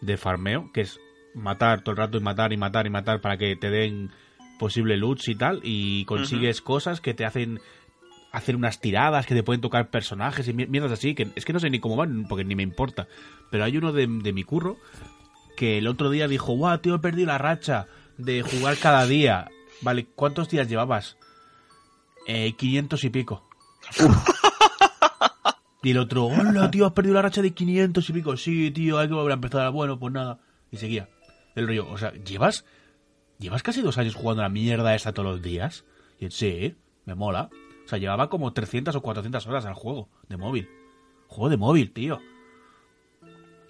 de 0.00 0.16
farmeo, 0.16 0.70
que 0.72 0.82
es 0.82 0.98
matar 1.34 1.82
todo 1.82 1.92
el 1.92 1.96
rato 1.98 2.18
y 2.18 2.20
matar 2.20 2.52
y 2.52 2.56
matar 2.56 2.86
y 2.86 2.90
matar 2.90 3.20
para 3.20 3.36
que 3.36 3.56
te 3.56 3.70
den 3.70 4.10
posible 4.58 4.96
loots 4.96 5.28
y 5.28 5.34
tal. 5.34 5.60
Y 5.64 6.04
consigues 6.04 6.60
cosas 6.60 7.00
que 7.00 7.14
te 7.14 7.24
hacen 7.24 7.60
hacer 8.32 8.56
unas 8.56 8.80
tiradas 8.80 9.26
que 9.26 9.34
te 9.34 9.42
pueden 9.42 9.60
tocar 9.60 9.90
personajes 9.90 10.48
y 10.48 10.54
mier- 10.54 10.68
mierdas 10.68 10.92
así, 10.92 11.14
que 11.14 11.28
es 11.34 11.44
que 11.44 11.52
no 11.52 11.60
sé 11.60 11.68
ni 11.70 11.80
cómo 11.80 11.96
van, 11.96 12.26
porque 12.28 12.44
ni 12.44 12.54
me 12.54 12.62
importa. 12.62 13.06
Pero 13.50 13.64
hay 13.64 13.76
uno 13.76 13.92
de, 13.92 14.06
mi 14.06 14.42
curro 14.42 14.78
que 15.56 15.78
el 15.78 15.86
otro 15.86 16.08
día 16.10 16.28
dijo, 16.28 16.52
guau, 16.54 16.78
tío, 16.78 16.94
he 16.94 16.98
perdido 16.98 17.26
la 17.28 17.38
racha 17.38 17.86
de 18.18 18.42
jugar 18.42 18.76
cada 18.78 19.06
día. 19.06 19.48
Vale, 19.82 20.06
¿cuántos 20.14 20.48
días 20.48 20.68
llevabas? 20.68 21.16
Eh, 22.26 22.54
500 22.56 23.04
y 23.04 23.10
pico. 23.10 23.48
y 25.82 25.90
el 25.90 25.98
otro, 25.98 26.26
hola, 26.26 26.70
tío, 26.70 26.86
has 26.86 26.92
perdido 26.92 27.14
la 27.16 27.22
racha 27.22 27.42
de 27.42 27.52
500 27.52 28.08
y 28.08 28.12
pico. 28.12 28.36
Sí, 28.36 28.70
tío, 28.70 28.98
hay 28.98 29.08
que 29.08 29.14
volver 29.14 29.32
a 29.32 29.34
empezar. 29.34 29.70
Bueno, 29.72 29.98
pues 29.98 30.12
nada. 30.12 30.38
Y 30.70 30.76
seguía. 30.76 31.08
El 31.54 31.66
rollo, 31.66 31.88
o 31.90 31.98
sea, 31.98 32.12
¿llevas 32.14 32.64
¿Llevas 33.38 33.62
casi 33.64 33.82
dos 33.82 33.98
años 33.98 34.14
jugando 34.14 34.42
la 34.42 34.48
mierda 34.48 34.94
esta 34.94 35.12
todos 35.12 35.28
los 35.28 35.42
días? 35.42 35.84
Y 36.20 36.26
él, 36.26 36.32
sí, 36.32 36.76
me 37.04 37.16
mola. 37.16 37.50
Sea, 37.92 37.98
llevaba 37.98 38.30
como 38.30 38.54
300 38.54 38.96
o 38.96 39.02
400 39.02 39.46
horas 39.46 39.66
al 39.66 39.74
juego 39.74 40.08
de 40.26 40.38
móvil. 40.38 40.66
Juego 41.26 41.50
de 41.50 41.58
móvil, 41.58 41.92
tío. 41.92 42.20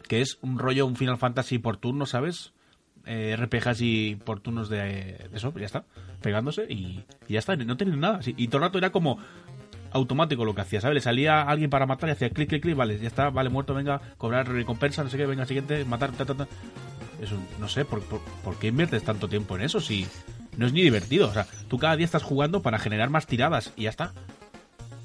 Que 0.07 0.21
es 0.21 0.39
un 0.43 0.61
rollo, 0.61 0.87
un 0.87 0.95
Final 0.95 1.19
Fantasy 1.19 1.59
por 1.59 1.77
turnos, 1.79 2.11
¿sabes? 2.11 2.53
Eh, 3.05 3.37
RPGs 3.37 3.81
y 3.81 4.15
por 4.15 4.39
turnos 4.39 4.69
de, 4.69 5.29
eso, 5.33 5.53
ya 5.59 5.67
está. 5.67 5.87
Pegándose 6.21 6.67
y, 6.71 7.05
ya 7.29 7.41
está, 7.41 7.57
no 7.57 7.77
tiene 7.77 7.97
nada. 7.97 8.23
Sí, 8.23 8.33
Y 8.37 8.47
todo 8.47 8.61
rato 8.61 8.79
era 8.79 8.93
como 8.93 9.19
automático 9.91 10.45
lo 10.45 10.55
que 10.55 10.61
hacía, 10.61 10.81
¿sabes? 10.81 10.95
Le 10.95 11.01
salía 11.01 11.43
alguien 11.43 11.69
para 11.69 11.87
matar 11.87 12.09
y 12.09 12.13
hacía 12.13 12.31
clic, 12.31 12.49
clic, 12.49 12.63
clic, 12.63 12.77
vale, 12.77 13.01
ya 13.01 13.09
está, 13.09 13.29
vale, 13.31 13.51
muerto, 13.51 13.75
venga, 13.75 14.01
cobrar 14.19 14.49
recompensa, 14.49 15.03
no 15.03 15.11
sé 15.11 15.17
qué, 15.17 15.27
venga, 15.27 15.47
siguiente, 15.47 15.85
matar, 15.85 16.13
ta, 16.13 16.25
ta, 16.25 16.35
ta. 16.35 16.47
Eso, 17.21 17.37
no 17.59 17.69
sé, 17.69 17.85
¿por, 17.85 18.01
por, 18.05 18.21
por 18.45 18.57
qué 18.61 18.69
inviertes 18.69 19.03
tanto 19.03 19.29
tiempo 19.29 19.57
en 19.57 19.63
eso 19.63 19.81
si 19.81 20.07
no 20.57 20.67
es 20.67 20.73
ni 20.73 20.83
divertido? 20.83 21.29
O 21.29 21.33
sea, 21.33 21.47
tú 21.69 21.79
cada 21.79 21.97
día 21.97 22.05
estás 22.07 22.23
jugando 22.23 22.63
para 22.63 22.79
generar 22.79 23.11
más 23.11 23.27
tiradas 23.27 23.73
y 23.77 23.83
ya 23.85 23.91
está. 23.91 24.13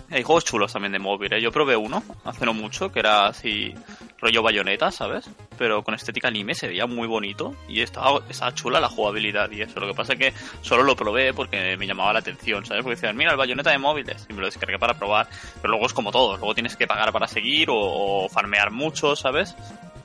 Hay 0.10 0.24
juegos 0.24 0.46
chulos 0.46 0.72
también 0.72 0.94
de 0.94 1.00
móvil, 1.00 1.34
¿eh? 1.34 1.42
Yo 1.42 1.52
probé 1.52 1.76
uno 1.76 2.02
hace 2.24 2.46
no 2.46 2.54
mucho, 2.54 2.94
que 2.94 3.00
era 3.02 3.28
así 3.28 3.74
rollo 4.20 4.42
bayoneta, 4.42 4.90
¿sabes? 4.90 5.30
Pero 5.58 5.84
con 5.84 5.94
estética 5.96 6.30
anime 6.30 6.56
se 6.56 6.70
veía 6.70 6.88
muy 6.88 7.10
bonito 7.10 7.54
y 7.68 7.82
estaba, 7.82 8.22
estaba 8.30 8.54
chula 8.54 8.80
la 8.80 8.88
jugabilidad 8.88 9.52
y 9.52 9.62
eso. 9.64 9.82
Lo 9.82 9.88
que 9.88 9.94
pasa 9.94 10.14
es 10.14 10.20
que 10.20 10.34
solo 10.62 10.84
lo 10.84 10.96
probé 10.96 11.34
porque 11.34 11.76
me 11.76 11.86
llamaba 11.86 12.14
la 12.14 12.20
atención, 12.20 12.66
¿sabes? 12.66 12.84
Porque 12.84 12.96
decían, 12.96 13.18
mira, 13.18 13.32
el 13.32 13.38
bayoneta 13.38 13.70
de 13.70 13.80
móviles 13.80 14.26
y 14.30 14.34
me 14.34 14.40
lo 14.40 14.46
descargué 14.46 14.80
para 14.80 14.94
probar. 14.94 15.28
Pero 15.62 15.72
luego 15.72 15.86
es 15.88 15.94
como 15.94 16.10
todo, 16.14 16.38
luego 16.38 16.54
tienes 16.54 16.78
que 16.78 16.88
pagar 16.88 17.12
para 17.12 17.28
seguir 17.28 17.70
o, 17.70 17.76
o 17.76 18.30
farmear 18.30 18.72
mucho, 18.72 19.14
¿sabes? 19.18 19.56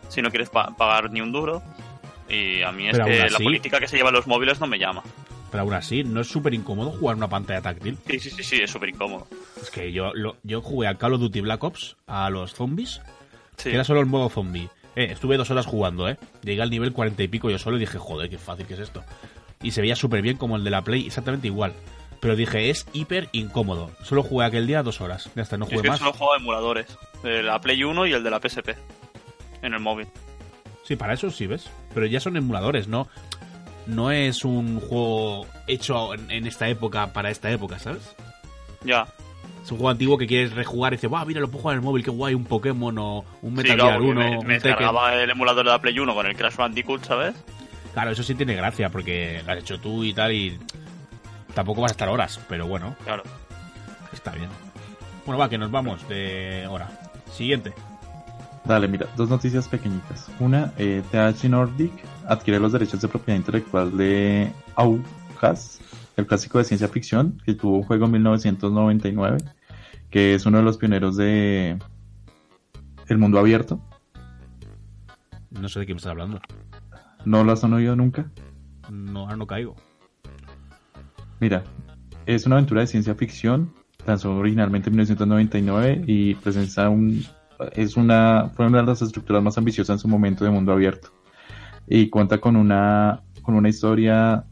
Si 0.08 0.20
no 0.20 0.30
quieres 0.30 0.50
pa- 0.50 0.74
pagar 0.76 1.12
ni 1.12 1.20
un 1.20 1.30
duro. 1.30 1.62
Y 2.28 2.62
a 2.62 2.72
mí 2.72 2.88
es 2.88 2.98
que 2.98 3.28
la 3.30 3.38
política 3.38 3.78
que 3.78 3.88
se 3.88 3.96
lleva 3.96 4.08
en 4.10 4.14
los 4.16 4.26
móviles 4.26 4.60
no 4.60 4.66
me 4.66 4.78
llama. 4.78 5.02
Pero 5.50 5.64
aún 5.64 5.74
así, 5.74 6.02
¿no 6.02 6.20
es 6.22 6.28
súper 6.28 6.54
incómodo 6.54 6.90
jugar 6.92 7.16
una 7.16 7.28
pantalla 7.28 7.60
táctil? 7.60 7.98
Sí, 8.06 8.18
sí, 8.18 8.30
sí, 8.30 8.42
sí, 8.42 8.56
es 8.62 8.70
súper 8.70 8.88
incómodo. 8.88 9.26
Es 9.60 9.70
que 9.70 9.92
yo, 9.92 10.12
lo- 10.14 10.36
yo 10.42 10.62
jugué 10.62 10.88
a 10.88 10.94
Call 10.96 11.14
of 11.14 11.20
Duty 11.20 11.40
Black 11.42 11.62
Ops, 11.62 11.96
a 12.06 12.30
los 12.30 12.54
zombies, 12.54 13.02
Sí. 13.56 13.68
que 13.68 13.74
era 13.74 13.84
solo 13.84 14.00
el 14.00 14.06
modo 14.06 14.30
zombie. 14.30 14.70
Eh, 14.96 15.08
estuve 15.12 15.36
dos 15.36 15.50
horas 15.50 15.66
jugando, 15.66 16.08
¿eh? 16.08 16.16
Llegué 16.42 16.62
al 16.62 16.70
nivel 16.70 16.92
cuarenta 16.92 17.22
y 17.22 17.28
pico 17.28 17.50
yo 17.50 17.58
solo 17.58 17.76
y 17.76 17.80
dije, 17.80 17.98
joder, 17.98 18.30
qué 18.30 18.38
fácil 18.38 18.66
que 18.66 18.74
es 18.74 18.80
esto. 18.80 19.02
y 19.64 19.70
se 19.70 19.80
veía 19.80 19.94
súper 19.94 20.22
bien 20.22 20.36
como 20.38 20.56
el 20.56 20.64
de 20.64 20.70
la 20.70 20.82
Play, 20.82 21.06
exactamente 21.06 21.46
igual. 21.46 21.72
Pero 22.18 22.34
dije, 22.34 22.68
es 22.70 22.84
hiper 22.92 23.28
incómodo. 23.32 23.90
Solo 24.02 24.22
jugué 24.24 24.44
aquel 24.46 24.66
día 24.66 24.82
dos 24.82 25.00
horas. 25.00 25.30
Ya 25.36 25.42
está, 25.42 25.56
no 25.56 25.66
jugué 25.66 25.76
es 25.76 25.82
que 25.82 25.88
más. 25.90 25.98
solo 26.00 26.12
juego 26.14 26.34
emuladores. 26.34 26.86
De 27.22 27.42
la 27.44 27.60
Play 27.60 27.84
1 27.84 28.06
y 28.06 28.12
el 28.12 28.24
de 28.24 28.30
la 28.30 28.40
PSP. 28.40 28.70
En 29.62 29.74
el 29.74 29.78
móvil. 29.80 30.08
Sí, 30.92 30.96
para 30.96 31.14
eso 31.14 31.30
sí, 31.30 31.46
¿ves? 31.46 31.70
Pero 31.94 32.04
ya 32.04 32.20
son 32.20 32.36
emuladores, 32.36 32.86
¿no? 32.86 33.08
No 33.86 34.10
es 34.10 34.44
un 34.44 34.78
juego 34.78 35.46
hecho 35.66 36.12
en, 36.12 36.30
en 36.30 36.46
esta 36.46 36.68
época 36.68 37.14
para 37.14 37.30
esta 37.30 37.50
época, 37.50 37.78
¿sabes? 37.78 38.14
Ya. 38.84 39.06
Es 39.64 39.70
un 39.72 39.78
juego 39.78 39.88
antiguo 39.88 40.18
que 40.18 40.26
quieres 40.26 40.52
rejugar 40.52 40.92
y 40.92 40.96
dices, 40.96 41.08
¡guau, 41.08 41.24
mira, 41.24 41.40
lo 41.40 41.48
puedo 41.48 41.62
jugar 41.62 41.76
en 41.76 41.80
el 41.80 41.84
móvil, 41.86 42.04
qué 42.04 42.10
guay! 42.10 42.34
Un 42.34 42.44
Pokémon 42.44 42.98
o 42.98 43.24
un 43.40 43.50
Sí, 43.52 43.56
Metal 43.62 43.76
claro, 43.76 43.88
Gear 43.88 43.98
porque 44.00 44.10
1, 44.28 44.40
me, 44.42 44.46
me 44.46 44.54
descargaba 44.54 45.14
el 45.14 45.30
emulador 45.30 45.64
de 45.64 45.70
la 45.70 45.78
Play 45.80 45.98
1 45.98 46.14
con 46.14 46.26
el 46.26 46.36
Crash 46.36 46.56
Bandicoot, 46.56 47.04
¿sabes? 47.04 47.34
Claro, 47.94 48.10
eso 48.10 48.22
sí 48.22 48.34
tiene 48.34 48.54
gracia 48.54 48.90
porque 48.90 49.42
lo 49.46 49.52
has 49.52 49.58
hecho 49.60 49.80
tú 49.80 50.04
y 50.04 50.12
tal 50.12 50.32
y 50.32 50.58
tampoco 51.54 51.80
vas 51.80 51.92
a 51.92 51.94
estar 51.94 52.10
horas, 52.10 52.38
pero 52.50 52.66
bueno, 52.66 52.96
Claro. 53.04 53.22
está 54.12 54.32
bien. 54.32 54.50
Bueno, 55.24 55.38
va, 55.38 55.48
que 55.48 55.56
nos 55.56 55.70
vamos 55.70 56.06
de 56.08 56.66
hora. 56.68 56.90
Siguiente. 57.32 57.72
Dale, 58.64 58.86
mira, 58.86 59.08
dos 59.16 59.28
noticias 59.28 59.66
pequeñitas. 59.68 60.30
Una, 60.38 60.72
eh, 60.78 61.02
THQ 61.10 61.48
Nordic 61.48 61.92
adquiere 62.28 62.60
los 62.60 62.72
derechos 62.72 63.00
de 63.00 63.08
propiedad 63.08 63.38
intelectual 63.38 63.96
de 63.96 64.52
Outlast, 64.76 65.82
el 66.16 66.26
clásico 66.26 66.58
de 66.58 66.64
ciencia 66.64 66.86
ficción, 66.88 67.40
que 67.44 67.54
tuvo 67.54 67.78
un 67.78 67.82
juego 67.82 68.04
en 68.06 68.12
1999, 68.12 69.38
que 70.10 70.34
es 70.34 70.46
uno 70.46 70.58
de 70.58 70.64
los 70.64 70.76
pioneros 70.76 71.16
de 71.16 71.76
el 73.08 73.18
mundo 73.18 73.40
abierto. 73.40 73.80
No 75.50 75.68
sé 75.68 75.80
de 75.80 75.86
qué 75.86 75.94
me 75.94 75.98
estás 75.98 76.12
hablando. 76.12 76.40
¿No 77.24 77.42
lo 77.42 77.52
has 77.52 77.64
oído 77.64 77.96
nunca? 77.96 78.30
No, 78.90 79.20
ahora 79.20 79.36
no 79.36 79.46
caigo. 79.46 79.74
Mira, 81.40 81.64
es 82.26 82.46
una 82.46 82.56
aventura 82.56 82.82
de 82.82 82.86
ciencia 82.86 83.16
ficción, 83.16 83.74
lanzó 84.06 84.36
originalmente 84.36 84.88
en 84.88 84.96
1999 84.96 86.04
y 86.06 86.34
presenta 86.36 86.88
un 86.88 87.24
es 87.72 87.96
una 87.96 88.50
fue 88.54 88.66
una 88.66 88.80
de 88.80 88.86
las 88.86 89.02
estructuras 89.02 89.42
más 89.42 89.58
ambiciosas 89.58 89.94
en 89.94 89.98
su 89.98 90.08
momento 90.08 90.44
de 90.44 90.50
mundo 90.50 90.72
abierto. 90.72 91.08
Y 91.86 92.08
cuenta 92.08 92.38
con 92.38 92.56
una 92.56 93.22
con 93.42 93.54
una 93.54 93.68
historia 93.68 94.44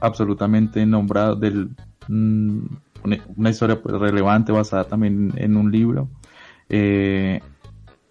absolutamente 0.00 0.84
nombrada 0.86 1.34
del 1.34 1.70
mm, 2.08 2.66
una, 3.36 3.50
historia 3.50 3.80
pues, 3.80 3.94
relevante 3.98 4.52
basada 4.52 4.84
también 4.84 5.32
en 5.36 5.56
un 5.56 5.70
libro. 5.70 6.08
Eh, 6.68 7.40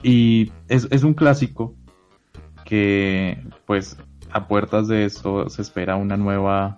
y 0.01 0.51
es, 0.67 0.87
es 0.91 1.03
un 1.03 1.13
clásico 1.13 1.75
que 2.65 3.43
pues 3.65 3.97
a 4.31 4.47
puertas 4.47 4.87
de 4.87 5.05
esto 5.05 5.49
se 5.49 5.61
espera 5.61 5.95
una 5.95 6.17
nueva 6.17 6.77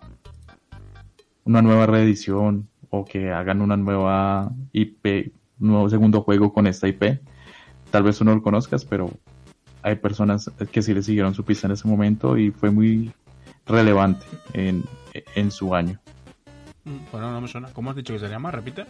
una 1.45 1.61
nueva 1.61 1.85
reedición 1.85 2.69
o 2.89 3.05
que 3.05 3.31
hagan 3.31 3.61
una 3.61 3.77
nueva 3.77 4.51
IP, 4.71 5.33
nuevo 5.59 5.89
segundo 5.89 6.21
juego 6.21 6.53
con 6.53 6.67
esta 6.67 6.87
IP. 6.87 7.19
Tal 7.91 8.03
vez 8.03 8.17
tú 8.17 8.25
no 8.25 8.33
lo 8.35 8.41
conozcas, 8.41 8.85
pero 8.85 9.11
hay 9.81 9.95
personas 9.95 10.51
que 10.71 10.81
sí 10.81 10.93
le 10.93 11.03
siguieron 11.03 11.33
su 11.33 11.43
pista 11.43 11.67
en 11.67 11.73
ese 11.73 11.87
momento 11.87 12.37
y 12.37 12.51
fue 12.51 12.69
muy 12.71 13.11
relevante 13.65 14.25
en, 14.53 14.83
en 15.35 15.51
su 15.51 15.73
año. 15.75 15.99
Mm, 16.83 16.97
Bueno, 17.11 17.31
no 17.31 17.41
me 17.41 17.47
suena. 17.47 17.69
¿Cómo 17.73 17.89
has 17.89 17.95
dicho 17.95 18.13
que 18.13 18.19
se 18.19 18.27
llama? 18.29 18.51
Repite. 18.51 18.85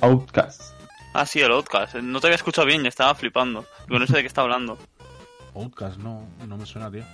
Outcast. 0.00 0.74
Ah, 1.14 1.26
sí, 1.26 1.40
el 1.40 1.52
Outcast. 1.52 1.96
No 1.96 2.20
te 2.20 2.26
había 2.26 2.36
escuchado 2.36 2.66
bien, 2.66 2.82
ya 2.82 2.88
estaba 2.88 3.14
flipando. 3.14 3.64
Digo, 3.86 3.98
no 3.98 4.06
sé 4.06 4.14
de 4.16 4.22
qué 4.22 4.26
está 4.26 4.40
hablando. 4.42 4.78
Outcast, 5.54 5.98
no, 5.98 6.26
no 6.48 6.56
me 6.56 6.64
suena, 6.66 6.90
tío. 6.90 7.04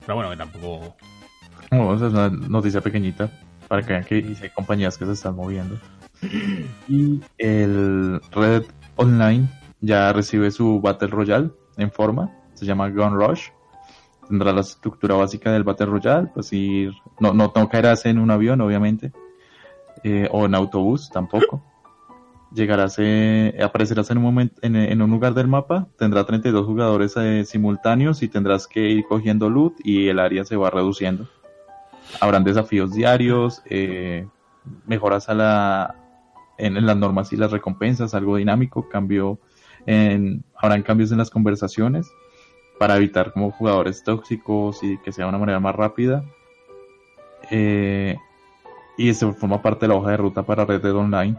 Pero 0.00 0.16
bueno, 0.16 0.30
que 0.30 0.36
tampoco. 0.36 0.96
No, 1.70 1.94
esa 1.94 2.08
es 2.08 2.12
una 2.12 2.28
noticia 2.28 2.80
pequeñita 2.80 3.30
para 3.68 3.82
que 3.82 3.92
vean 3.92 4.04
que 4.04 4.14
hay 4.16 4.50
compañías 4.50 4.98
que 4.98 5.06
se 5.06 5.12
están 5.12 5.36
moviendo. 5.36 5.78
Y 6.88 7.20
el 7.38 8.20
Red 8.32 8.64
Online 8.96 9.48
ya 9.80 10.12
recibe 10.12 10.50
su 10.50 10.80
Battle 10.80 11.08
Royale 11.08 11.50
en 11.76 11.90
forma, 11.90 12.30
se 12.54 12.66
llama 12.66 12.90
Gun 12.90 13.14
Rush. 13.14 13.48
Tendrá 14.28 14.52
la 14.52 14.62
estructura 14.62 15.16
básica 15.16 15.52
del 15.52 15.64
Battle 15.64 15.86
Royale, 15.86 16.28
pues 16.32 16.52
ir, 16.52 16.92
no, 17.20 17.34
no, 17.34 17.52
caerás 17.68 18.06
en 18.06 18.18
un 18.18 18.30
avión, 18.30 18.60
obviamente, 18.60 19.12
eh, 20.02 20.28
o 20.30 20.46
en 20.46 20.54
autobús 20.54 21.10
tampoco. 21.12 21.62
Llegarás, 22.54 22.94
eh, 22.98 23.58
aparecerás 23.62 24.10
en 24.10 24.18
un 24.18 24.24
momento, 24.24 24.60
en, 24.62 24.76
en 24.76 25.02
un 25.02 25.10
lugar 25.10 25.34
del 25.34 25.48
mapa, 25.48 25.88
tendrá 25.98 26.24
32 26.24 26.64
jugadores 26.64 27.14
eh, 27.16 27.44
simultáneos 27.44 28.22
y 28.22 28.28
tendrás 28.28 28.66
que 28.66 28.80
ir 28.80 29.04
cogiendo 29.06 29.50
loot 29.50 29.74
y 29.84 30.08
el 30.08 30.18
área 30.18 30.44
se 30.44 30.56
va 30.56 30.70
reduciendo. 30.70 31.28
Habrán 32.20 32.44
desafíos 32.44 32.92
diarios, 32.94 33.60
eh, 33.66 34.26
mejoras 34.86 35.28
a 35.28 35.34
la, 35.34 36.03
en, 36.58 36.86
las 36.86 36.96
normas 36.96 37.32
y 37.32 37.36
las 37.36 37.50
recompensas, 37.50 38.14
algo 38.14 38.36
dinámico, 38.36 38.88
cambio 38.88 39.38
en, 39.86 40.44
habrán 40.56 40.82
cambios 40.82 41.12
en 41.12 41.18
las 41.18 41.30
conversaciones 41.30 42.10
para 42.78 42.96
evitar 42.96 43.32
como 43.32 43.50
jugadores 43.50 44.02
tóxicos 44.02 44.82
y 44.82 44.98
que 44.98 45.12
sea 45.12 45.24
de 45.24 45.28
una 45.28 45.38
manera 45.38 45.60
más 45.60 45.74
rápida. 45.74 46.24
Eh, 47.50 48.16
y 48.96 49.08
eso 49.08 49.32
forma 49.34 49.62
parte 49.62 49.86
de 49.86 49.88
la 49.88 49.98
hoja 49.98 50.12
de 50.12 50.16
ruta 50.16 50.42
para 50.42 50.64
Red 50.64 50.82
Dead 50.82 50.94
Online. 50.94 51.36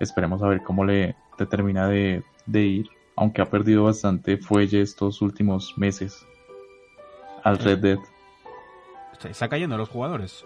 Esperemos 0.00 0.42
a 0.42 0.48
ver 0.48 0.62
cómo 0.62 0.84
le, 0.84 1.16
le 1.38 1.46
termina 1.46 1.88
de, 1.88 2.22
de 2.46 2.62
ir, 2.62 2.88
aunque 3.16 3.42
ha 3.42 3.46
perdido 3.46 3.84
bastante 3.84 4.36
fuelle 4.36 4.80
estos 4.80 5.22
últimos 5.22 5.76
meses 5.76 6.26
al 7.42 7.58
Red 7.58 7.78
Dead. 7.78 7.98
¿Está, 9.12 9.28
está 9.28 9.48
cayendo 9.48 9.76
los 9.76 9.88
jugadores? 9.88 10.44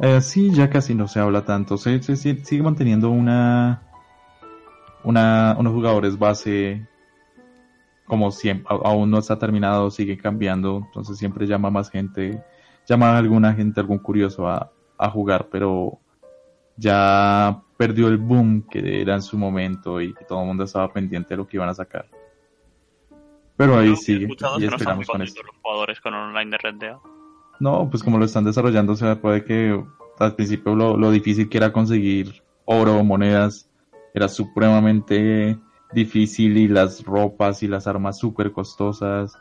Eh, 0.00 0.20
sí, 0.20 0.52
ya 0.52 0.68
casi 0.70 0.94
no 0.94 1.06
se 1.08 1.20
habla 1.20 1.44
tanto. 1.44 1.76
Se, 1.78 2.02
se- 2.02 2.16
se- 2.16 2.44
sigue 2.44 2.62
manteniendo 2.62 3.10
una, 3.10 3.82
una, 5.02 5.56
unos 5.58 5.72
jugadores 5.72 6.18
base 6.18 6.86
como 8.06 8.30
siempre, 8.30 8.66
aún 8.84 9.10
no 9.10 9.18
está 9.18 9.38
terminado, 9.38 9.90
sigue 9.90 10.18
cambiando, 10.18 10.82
entonces 10.84 11.16
siempre 11.16 11.46
llama 11.46 11.70
más 11.70 11.88
gente, 11.90 12.42
llama 12.86 13.14
a 13.14 13.18
alguna 13.18 13.54
gente, 13.54 13.80
algún 13.80 13.98
curioso 13.98 14.46
a, 14.46 14.70
a 14.98 15.08
jugar, 15.08 15.48
pero 15.50 15.98
ya 16.76 17.62
perdió 17.78 18.08
el 18.08 18.18
boom 18.18 18.62
que 18.68 19.00
era 19.00 19.14
en 19.14 19.22
su 19.22 19.38
momento 19.38 20.02
y 20.02 20.12
que 20.12 20.24
todo 20.26 20.40
el 20.42 20.46
mundo 20.48 20.64
estaba 20.64 20.92
pendiente 20.92 21.30
de 21.30 21.36
lo 21.38 21.46
que 21.48 21.56
iban 21.56 21.70
a 21.70 21.74
sacar. 21.74 22.06
Pero 23.56 23.78
ahí 23.78 23.96
sigue 23.96 24.26
y 24.58 24.64
esperamos 24.66 25.06
con 25.06 25.22
esto. 25.22 25.40
contentos 25.40 25.44
los 25.46 25.56
jugadores 25.62 26.00
con 26.02 26.12
el 26.14 26.20
online 26.20 26.50
de 26.50 26.58
Red 26.58 26.74
Dead. 26.74 26.96
No, 27.60 27.88
pues 27.90 28.02
como 28.02 28.18
lo 28.18 28.24
están 28.24 28.44
desarrollando, 28.44 28.96
se 28.96 29.16
puede 29.16 29.44
que 29.44 29.82
al 30.18 30.34
principio 30.34 30.74
lo, 30.74 30.96
lo 30.96 31.10
difícil 31.10 31.48
que 31.48 31.58
era 31.58 31.72
conseguir 31.72 32.42
oro 32.64 32.98
o 32.98 33.04
monedas 33.04 33.70
era 34.14 34.28
supremamente 34.28 35.58
difícil 35.92 36.56
y 36.56 36.68
las 36.68 37.04
ropas 37.04 37.62
y 37.62 37.68
las 37.68 37.86
armas 37.86 38.18
súper 38.18 38.52
costosas. 38.52 39.38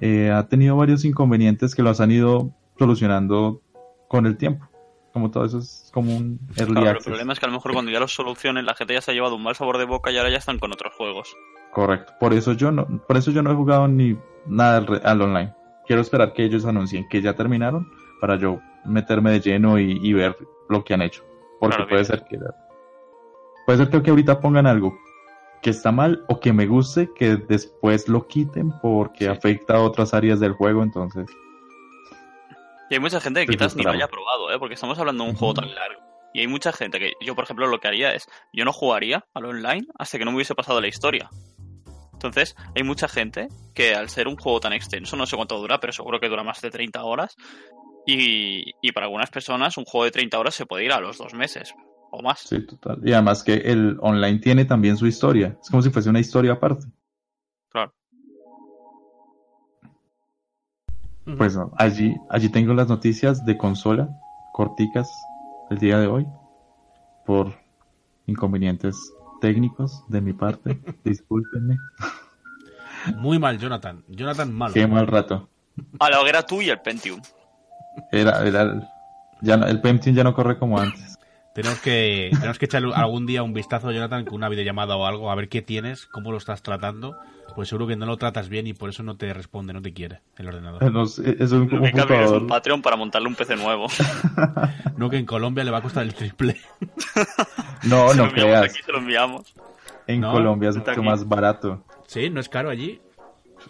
Eh, 0.00 0.30
ha 0.30 0.48
tenido 0.48 0.76
varios 0.76 1.04
inconvenientes 1.04 1.74
que 1.74 1.82
los 1.82 2.00
han 2.00 2.10
ido 2.10 2.50
solucionando 2.78 3.62
con 4.08 4.26
el 4.26 4.36
tiempo. 4.36 4.68
Como 5.12 5.30
todo 5.30 5.44
eso 5.44 5.58
es 5.58 5.90
como 5.92 6.16
un 6.16 6.40
early 6.56 6.74
Claro, 6.74 6.98
el 6.98 7.04
problema 7.04 7.34
es 7.34 7.38
que 7.38 7.44
a 7.44 7.48
lo 7.48 7.54
mejor 7.54 7.74
cuando 7.74 7.90
ya 7.90 8.00
los 8.00 8.14
solucionen 8.14 8.64
la 8.64 8.74
gente 8.74 8.94
ya 8.94 9.02
se 9.02 9.10
ha 9.10 9.14
llevado 9.14 9.36
un 9.36 9.42
mal 9.42 9.54
sabor 9.54 9.76
de 9.76 9.84
boca 9.84 10.10
y 10.10 10.16
ahora 10.16 10.30
ya 10.30 10.38
están 10.38 10.58
con 10.58 10.72
otros 10.72 10.94
juegos. 10.94 11.36
Correcto. 11.72 12.14
Por 12.18 12.32
eso 12.32 12.52
yo 12.54 12.70
no, 12.72 12.86
por 13.06 13.18
eso 13.18 13.30
yo 13.30 13.42
no 13.42 13.52
he 13.52 13.54
jugado 13.54 13.88
ni 13.88 14.16
nada 14.46 14.84
al 15.04 15.20
online. 15.20 15.54
Quiero 15.86 16.02
esperar 16.02 16.32
que 16.32 16.44
ellos 16.44 16.64
anuncien 16.64 17.08
que 17.08 17.20
ya 17.22 17.34
terminaron 17.34 17.90
para 18.20 18.36
yo 18.36 18.60
meterme 18.84 19.32
de 19.32 19.40
lleno 19.40 19.78
y, 19.78 19.98
y 20.02 20.12
ver 20.12 20.36
lo 20.68 20.84
que 20.84 20.94
han 20.94 21.02
hecho. 21.02 21.24
Porque 21.60 21.76
Claro, 21.76 21.88
puede 21.90 22.04
ser 22.04 22.24
que 22.24 22.38
puede 23.66 23.78
ser 23.78 24.02
que 24.02 24.10
ahorita 24.10 24.40
pongan 24.40 24.66
algo 24.66 24.96
que 25.62 25.70
está 25.70 25.92
mal 25.92 26.24
o 26.28 26.40
que 26.40 26.52
me 26.52 26.66
guste 26.66 27.10
que 27.14 27.36
después 27.36 28.08
lo 28.08 28.26
quiten 28.26 28.72
porque 28.82 29.24
Sí. 29.26 29.30
afecta 29.30 29.76
a 29.76 29.80
otras 29.82 30.12
áreas 30.12 30.40
del 30.40 30.52
juego. 30.52 30.82
Entonces, 30.82 31.26
Y 32.90 32.94
hay 32.94 33.00
mucha 33.00 33.20
gente 33.20 33.46
que 33.46 33.52
quizás 33.52 33.74
ni 33.76 33.84
lo 33.84 33.90
haya 33.90 34.08
probado, 34.08 34.52
¿eh? 34.52 34.58
Porque 34.58 34.74
estamos 34.74 34.98
hablando 34.98 35.24
de 35.24 35.30
un 35.30 35.36
juego 35.36 35.54
tan 35.54 35.74
largo. 35.74 36.00
Y 36.34 36.40
hay 36.40 36.46
mucha 36.46 36.72
gente 36.72 36.98
que 36.98 37.12
yo, 37.20 37.34
por 37.34 37.44
ejemplo, 37.44 37.66
lo 37.66 37.78
que 37.78 37.88
haría 37.88 38.12
es, 38.14 38.26
yo 38.52 38.64
no 38.64 38.72
jugaría 38.72 39.24
al 39.34 39.44
online 39.44 39.86
hasta 39.98 40.18
que 40.18 40.24
no 40.24 40.30
me 40.32 40.36
hubiese 40.36 40.54
pasado 40.54 40.80
la 40.80 40.88
historia. 40.88 41.30
Entonces, 42.22 42.54
hay 42.74 42.84
mucha 42.84 43.08
gente 43.08 43.48
que 43.74 43.94
al 43.94 44.08
ser 44.08 44.28
un 44.28 44.36
juego 44.36 44.60
tan 44.60 44.72
extenso, 44.72 45.16
no 45.16 45.26
sé 45.26 45.36
cuánto 45.36 45.58
dura, 45.58 45.80
pero 45.80 45.92
seguro 45.92 46.20
que 46.20 46.28
dura 46.28 46.44
más 46.44 46.60
de 46.60 46.70
30 46.70 47.02
horas. 47.02 47.34
Y, 48.06 48.72
y 48.80 48.92
para 48.92 49.06
algunas 49.06 49.30
personas 49.30 49.76
un 49.76 49.84
juego 49.84 50.04
de 50.04 50.10
30 50.10 50.38
horas 50.38 50.54
se 50.54 50.66
puede 50.66 50.84
ir 50.84 50.92
a 50.92 51.00
los 51.00 51.18
dos 51.18 51.34
meses 51.34 51.74
o 52.12 52.22
más. 52.22 52.40
sí, 52.40 52.64
total. 52.66 53.00
Y 53.04 53.12
además 53.12 53.42
que 53.42 53.54
el 53.54 53.96
online 54.00 54.38
tiene 54.38 54.64
también 54.64 54.96
su 54.96 55.06
historia. 55.06 55.56
Es 55.60 55.70
como 55.70 55.82
si 55.82 55.90
fuese 55.90 56.10
una 56.10 56.20
historia 56.20 56.52
aparte. 56.52 56.86
Claro. 57.70 57.92
Pues 61.38 61.56
no, 61.56 61.72
allí, 61.76 62.14
allí 62.28 62.48
tengo 62.50 62.74
las 62.74 62.88
noticias 62.88 63.44
de 63.46 63.56
consola 63.56 64.08
corticas 64.52 65.08
del 65.70 65.78
día 65.78 65.98
de 65.98 66.06
hoy 66.06 66.26
por 67.24 67.54
inconvenientes 68.26 68.96
técnicos 69.42 70.04
de 70.08 70.20
mi 70.20 70.32
parte. 70.32 70.80
Discúlpenme. 71.04 71.76
Muy 73.16 73.38
mal, 73.40 73.58
Jonathan. 73.58 74.04
Jonathan 74.08 74.52
malo. 74.54 74.72
Qué 74.72 74.86
mal 74.86 75.06
rato. 75.08 75.48
A 75.98 76.08
la 76.08 76.20
hoguera 76.20 76.42
tú 76.46 76.62
y 76.62 76.70
el 76.70 76.80
Pentium. 76.80 77.20
Era, 78.12 78.46
era 78.46 78.62
el, 78.62 78.82
ya 79.40 79.56
no- 79.56 79.66
el 79.66 79.80
Pentium 79.80 80.14
ya 80.14 80.22
no 80.24 80.32
corre 80.34 80.56
como 80.58 80.78
antes. 80.78 81.11
Tenemos 81.54 81.80
que, 81.80 82.30
tenemos 82.32 82.58
que 82.58 82.64
echarle 82.64 82.92
algún 82.94 83.26
día 83.26 83.42
un 83.42 83.52
vistazo, 83.52 83.90
Jonathan, 83.92 84.24
con 84.24 84.34
una 84.36 84.48
videollamada 84.48 84.96
o 84.96 85.04
algo, 85.06 85.30
a 85.30 85.34
ver 85.34 85.48
qué 85.50 85.60
tienes, 85.60 86.06
cómo 86.06 86.32
lo 86.32 86.38
estás 86.38 86.62
tratando. 86.62 87.16
Pues 87.54 87.68
seguro 87.68 87.86
que 87.86 87.96
no 87.96 88.06
lo 88.06 88.16
tratas 88.16 88.48
bien 88.48 88.66
y 88.66 88.72
por 88.72 88.88
eso 88.88 89.02
no 89.02 89.16
te 89.18 89.34
responde, 89.34 89.74
no 89.74 89.82
te 89.82 89.92
quiere 89.92 90.22
el 90.38 90.48
ordenador. 90.48 90.90
No 90.90 91.02
es 91.02 91.18
un 91.18 91.68
Lo 91.94 92.06
que 92.06 92.24
es 92.24 92.30
un. 92.30 92.46
Patreon 92.46 92.80
para 92.80 92.96
montarle 92.96 93.28
un 93.28 93.34
PC 93.34 93.56
nuevo. 93.56 93.86
No 94.96 95.10
que 95.10 95.16
en 95.18 95.26
Colombia 95.26 95.62
le 95.64 95.70
va 95.70 95.78
a 95.78 95.82
costar 95.82 96.04
el 96.04 96.14
triple. 96.14 96.56
No, 97.84 98.08
Se 98.10 98.16
lo 98.16 98.22
no 98.24 98.28
enviamos 98.30 98.32
creas. 98.34 98.62
Aquí 98.64 98.82
se 98.84 98.92
lo 98.92 98.98
enviamos. 98.98 99.54
En 100.06 100.20
No, 100.20 100.32
Colombia 100.32 100.70
es 100.70 100.76
mucho 100.76 100.90
aquí. 100.92 101.00
más 101.00 101.28
barato. 101.28 101.84
¿Sí? 102.06 102.30
¿No 102.30 102.40
es 102.40 102.48
caro 102.48 102.70
allí? 102.70 103.00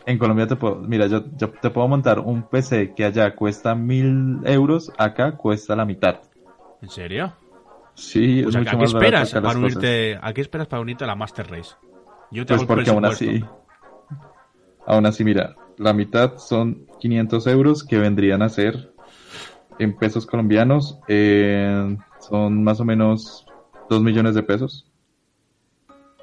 En 0.07 0.18
Colombia 0.18 0.47
te 0.47 0.57
puedo, 0.57 0.77
mira, 0.77 1.07
yo, 1.07 1.25
yo 1.37 1.51
te 1.51 1.71
puedo 1.71 1.88
montar 1.88 2.21
un 2.21 2.42
PC 2.49 2.95
que 2.95 3.05
allá 3.07 3.35
cuesta 3.35 3.75
mil 3.75 4.38
euros, 4.45 4.92
acá 4.99 5.33
cuesta 5.37 5.75
la 5.77 5.85
mitad. 5.85 6.16
¿En 6.83 6.88
serio? 6.88 7.33
Sí, 7.94 8.42
Pues 8.42 8.55
es 8.55 8.57
¿a, 8.57 8.59
mucho 8.61 8.70
a 8.70 8.72
qué 8.72 8.76
más 8.78 8.94
esperas 8.94 9.33
para 9.33 9.59
unirte, 9.59 10.18
¿A 10.20 10.33
qué 10.33 10.40
esperas 10.40 10.66
para 10.66 10.81
unirte 10.81 11.05
a 11.05 11.07
la 11.07 11.14
Master 11.14 11.50
Race? 11.50 11.74
Yo 12.31 12.46
te 12.46 12.55
Pues 12.55 12.66
porque 12.66 12.90
aún 12.90 13.05
así, 13.05 13.44
aún 14.87 15.07
así, 15.07 15.24
mira, 15.24 15.55
la 15.76 15.92
mitad 15.92 16.38
son 16.38 16.87
500 17.00 17.46
euros 17.46 17.85
que 17.85 17.98
vendrían 17.98 18.42
a 18.42 18.48
ser 18.48 18.92
en 19.78 19.96
pesos 19.96 20.26
colombianos, 20.26 20.98
eh, 21.09 21.96
son 22.20 22.62
más 22.64 22.81
o 22.81 22.85
menos 22.85 23.46
2 23.90 24.02
millones 24.02 24.35
de 24.35 24.42
pesos. 24.42 24.87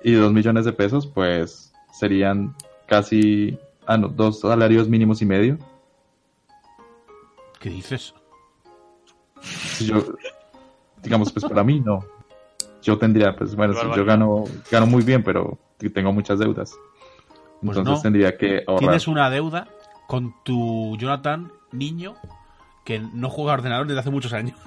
Y 0.03 0.13
2 0.13 0.31
millones 0.31 0.65
de 0.65 0.73
pesos, 0.73 1.05
pues 1.07 1.73
serían 1.91 2.55
casi, 2.87 3.59
ah, 3.85 3.97
no, 3.97 4.07
dos 4.07 4.39
salarios 4.39 4.87
mínimos 4.87 5.21
y 5.21 5.25
medio. 5.25 5.57
¿Qué 7.59 7.69
dices? 7.69 8.13
Yo, 9.81 10.03
digamos, 11.03 11.31
pues 11.31 11.45
para 11.45 11.63
mí 11.63 11.79
no. 11.79 12.05
Yo 12.81 12.97
tendría, 12.97 13.35
pues 13.35 13.55
bueno, 13.55 13.73
yo 13.95 14.05
gano, 14.05 14.45
gano 14.71 14.85
muy 14.85 15.03
bien, 15.03 15.23
pero 15.23 15.57
tengo 15.93 16.13
muchas 16.13 16.39
deudas. 16.39 16.73
Pues 17.61 17.77
Entonces 17.77 17.97
no. 17.97 18.01
tendría 18.01 18.37
que 18.37 18.63
ahorrar. 18.65 18.79
Tienes 18.79 19.07
una 19.07 19.29
deuda 19.29 19.67
con 20.07 20.33
tu 20.43 20.95
Jonathan 20.97 21.51
niño 21.71 22.15
que 22.85 22.99
no 22.99 23.29
juega 23.29 23.51
a 23.51 23.55
ordenador 23.55 23.85
desde 23.87 23.99
hace 23.99 24.09
muchos 24.11 24.31
años. 24.33 24.57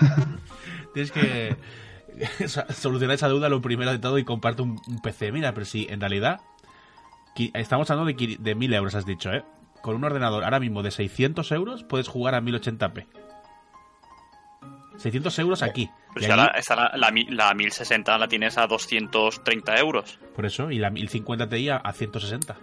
Tienes 0.92 1.12
que 1.12 1.56
so- 2.48 2.64
solucionar 2.72 3.14
esa 3.14 3.28
deuda 3.28 3.48
lo 3.48 3.60
primero 3.62 3.92
de 3.92 3.98
todo 3.98 4.18
y 4.18 4.24
comprarte 4.24 4.62
un, 4.62 4.80
un 4.88 5.00
PC. 5.00 5.30
Mira, 5.32 5.52
pero 5.54 5.66
si 5.66 5.86
en 5.88 6.00
realidad 6.00 6.40
estamos 7.54 7.90
hablando 7.90 8.12
de, 8.12 8.36
de 8.38 8.54
1000 8.54 8.74
euros, 8.74 8.94
has 8.94 9.06
dicho, 9.06 9.32
¿eh? 9.32 9.44
Con 9.82 9.94
un 9.94 10.04
ordenador 10.04 10.42
ahora 10.42 10.58
mismo 10.58 10.82
de 10.82 10.90
600 10.90 11.52
euros 11.52 11.84
puedes 11.84 12.08
jugar 12.08 12.34
a 12.34 12.40
1080p. 12.40 13.06
600 14.96 15.38
euros 15.38 15.62
aquí. 15.62 15.90
Si 16.18 16.24
allí- 16.24 16.36
la, 16.36 16.92
la, 16.96 17.10
mi- 17.10 17.26
la 17.26 17.52
1060 17.54 18.16
la 18.18 18.28
tienes 18.28 18.56
a 18.58 18.66
230 18.66 19.76
euros. 19.76 20.18
por 20.34 20.46
eso, 20.46 20.70
y 20.70 20.78
la 20.78 20.90
1050 20.90 21.48
Ti 21.48 21.68
a, 21.68 21.76
a 21.76 21.92
160. 21.92 22.56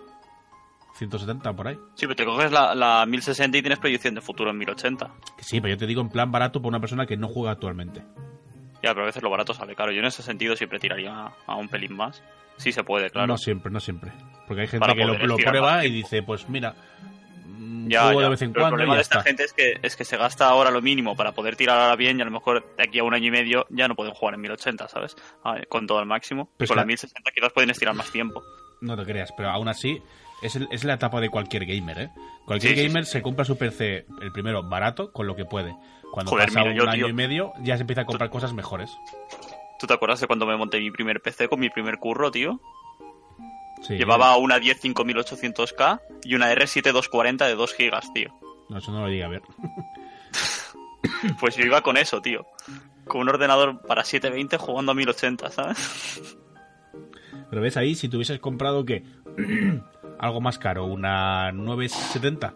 170 0.96 1.54
por 1.54 1.68
ahí. 1.68 1.76
Sí, 1.96 2.06
pero 2.06 2.16
te 2.16 2.26
coges 2.26 2.52
la, 2.52 2.76
la 2.76 3.06
1060 3.06 3.58
y 3.58 3.62
tienes 3.62 3.80
proyección 3.80 4.14
de 4.16 4.22
futuro 4.22 4.52
en 4.52 4.58
1080. 4.60 5.12
Que 5.38 5.44
sí, 5.44 5.60
pero 5.60 5.74
yo 5.74 5.78
te 5.78 5.88
digo 5.88 6.02
en 6.02 6.10
plan 6.10 6.32
barato 6.32 6.62
por 6.62 6.70
una 6.70 6.80
persona 6.80 7.06
que 7.06 7.18
no 7.18 7.28
juega 7.28 7.52
actualmente. 7.52 8.02
Ya, 8.84 8.90
pero 8.92 9.04
a 9.04 9.06
veces 9.06 9.24
lo 9.24 9.30
barato 9.30 9.54
sale 9.54 9.76
caro. 9.76 9.92
Yo 9.92 10.00
en 10.00 10.06
ese 10.06 10.22
sentido 10.22 10.56
siempre 10.56 10.78
tiraría 10.80 11.32
a 11.48 11.56
un 11.56 11.68
pelín 11.70 11.96
más. 11.96 12.22
Sí 12.58 12.72
se 12.72 12.84
puede, 12.84 13.10
claro. 13.10 13.28
No 13.28 13.38
siempre, 13.38 13.72
no 13.72 13.80
siempre. 13.80 14.12
Porque 14.48 14.62
hay 14.62 14.68
gente 14.68 14.82
Para 14.86 14.94
que 14.94 15.06
lo, 15.06 15.18
lo 15.26 15.38
prueba 15.38 15.84
y 15.86 15.92
dice, 15.92 16.22
pues 16.22 16.48
mira, 16.50 16.76
Ya, 17.90 18.04
juego 18.04 18.20
ya. 18.22 18.26
de 18.26 18.30
vez 18.32 18.42
en 18.42 18.54
Pero 18.54 18.66
el 18.66 18.70
y 18.70 18.72
problema 18.72 18.94
ya 18.94 18.96
de 18.98 19.02
esta 19.02 19.18
está. 19.20 19.30
gente 19.30 19.44
es 19.44 19.54
que, 19.54 19.74
es 19.82 19.96
que 19.96 20.06
se 20.06 20.18
gasta 20.18 20.48
ahora 20.48 20.72
lo 20.72 20.82
mínimo 20.82 21.16
para 21.16 21.32
poder 21.34 21.56
tirar 21.56 21.80
ahora 21.80 21.96
bien 21.96 22.18
y 22.20 22.22
a 22.22 22.26
lo 22.26 22.32
mejor 22.32 22.66
de 22.78 22.84
aquí 22.84 23.00
a 23.00 23.04
un 23.04 23.14
año 23.14 23.28
y 23.28 23.32
medio 23.32 23.66
ya 23.70 23.88
no 23.88 23.96
pueden 23.96 24.14
jugar 24.14 24.36
en 24.36 24.42
1080, 24.42 24.88
¿sabes? 24.88 25.16
Con 25.70 25.88
todo 25.88 26.00
el 26.00 26.06
máximo. 26.06 26.50
Pues 26.58 26.70
con 26.70 26.76
la 26.78 26.82
claro. 26.84 26.88
1060 26.88 27.32
quizás 27.32 27.54
pueden 27.54 27.70
estirar 27.70 27.96
más 27.96 28.12
tiempo. 28.12 28.44
No 28.82 28.98
te 28.98 29.04
creas, 29.04 29.32
pero 29.36 29.50
aún 29.50 29.68
así 29.70 30.02
es, 30.42 30.56
el- 30.56 30.68
es 30.72 30.84
la 30.84 30.96
etapa 30.96 31.22
de 31.22 31.30
cualquier 31.30 31.66
gamer, 31.66 31.98
¿eh? 32.00 32.10
Cualquier 32.46 32.76
Sí, 32.76 32.84
gamer 32.88 33.06
sí, 33.06 33.14
se 33.14 33.22
compra 33.22 33.46
su 33.46 33.58
PC, 33.58 34.06
el 34.22 34.32
primero, 34.34 34.62
barato, 34.64 35.12
con 35.14 35.26
lo 35.26 35.36
que 35.36 35.46
puede. 35.46 35.74
Cuando 36.12 36.32
Joder, 36.32 36.48
pasa 36.48 36.60
mira, 36.60 36.72
un 36.72 36.78
yo, 36.78 36.84
año 36.90 36.94
tío- 37.06 37.08
y 37.10 37.14
medio, 37.14 37.54
ya 37.62 37.76
se 37.78 37.82
empieza 37.82 38.02
a 38.02 38.06
comprar 38.06 38.30
cosas 38.30 38.54
mejores. 38.54 38.92
¿Tú 39.80 39.88
te 39.88 39.94
acuerdas 39.94 40.20
de 40.20 40.28
cuando 40.28 40.46
me 40.46 40.56
monté 40.58 40.80
mi 40.80 40.92
primer 40.92 41.22
PC 41.22 41.48
con 41.48 41.60
mi 41.60 41.70
primer 41.70 41.98
curro, 41.98 42.30
tío? 42.32 42.60
Sí. 43.84 43.96
Llevaba 43.98 44.36
una 44.38 44.60
10 44.60 44.82
5800K 44.82 46.02
y 46.24 46.36
una 46.36 46.54
R7 46.54 46.92
240 46.92 47.46
de 47.46 47.56
2 47.56 47.76
GB, 47.78 48.14
tío. 48.14 48.40
No, 48.70 48.78
eso 48.78 48.92
no 48.92 49.02
lo 49.02 49.10
llegué 49.10 49.24
a 49.24 49.30
ver. 49.30 49.42
Pues 51.40 51.56
yo 51.56 51.66
iba 51.66 51.82
con 51.82 51.98
eso, 51.98 52.22
tío. 52.22 52.46
Con 53.06 53.22
un 53.22 53.30
ordenador 53.30 53.82
para 53.82 54.04
720 54.04 54.58
jugando 54.58 54.94
a 54.94 54.96
1080, 54.96 55.50
¿sabes? 55.52 56.38
Pero 57.50 57.62
ves 57.62 57.78
ahí, 57.78 57.96
si 57.96 58.10
te 58.10 58.16
hubieses 58.16 58.40
comprado, 58.40 58.86
¿qué? 58.86 59.04
Algo 60.20 60.42
más 60.42 60.58
caro, 60.58 60.86
una 60.86 61.52
970. 61.52 62.54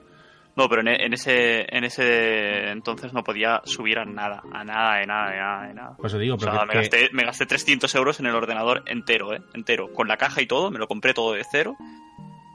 No, 0.58 0.68
pero 0.68 0.82
en, 0.82 0.88
en 0.90 1.14
ese 1.14 1.66
en 1.70 1.84
ese 1.84 2.72
entonces 2.72 3.14
no 3.14 3.24
podía 3.24 3.62
subir 3.64 4.00
a 4.00 4.06
nada, 4.06 4.42
a 4.52 4.64
nada, 4.64 4.98
de 4.98 5.06
nada, 5.06 5.30
de 5.32 5.38
nada, 5.38 5.68
de 5.68 5.74
nada. 5.76 5.96
Pues 5.98 6.12
te 6.14 6.20
digo, 6.20 6.36
O 6.36 6.38
pero 6.40 6.52
sea, 6.54 6.62
que- 6.62 6.68
me 6.68 6.74
gasté, 6.74 7.10
me 7.14 7.24
gasté 7.24 7.46
300 7.46 7.94
euros 7.96 8.20
en 8.20 8.26
el 8.26 8.34
ordenador 8.36 8.84
entero, 8.88 9.34
¿eh? 9.36 9.42
Entero. 9.54 9.94
Con 9.94 10.08
la 10.08 10.18
caja 10.18 10.42
y 10.42 10.48
todo, 10.48 10.72
me 10.72 10.80
lo 10.80 10.88
compré 10.88 11.14
todo 11.14 11.34
de 11.34 11.44
cero 11.50 11.76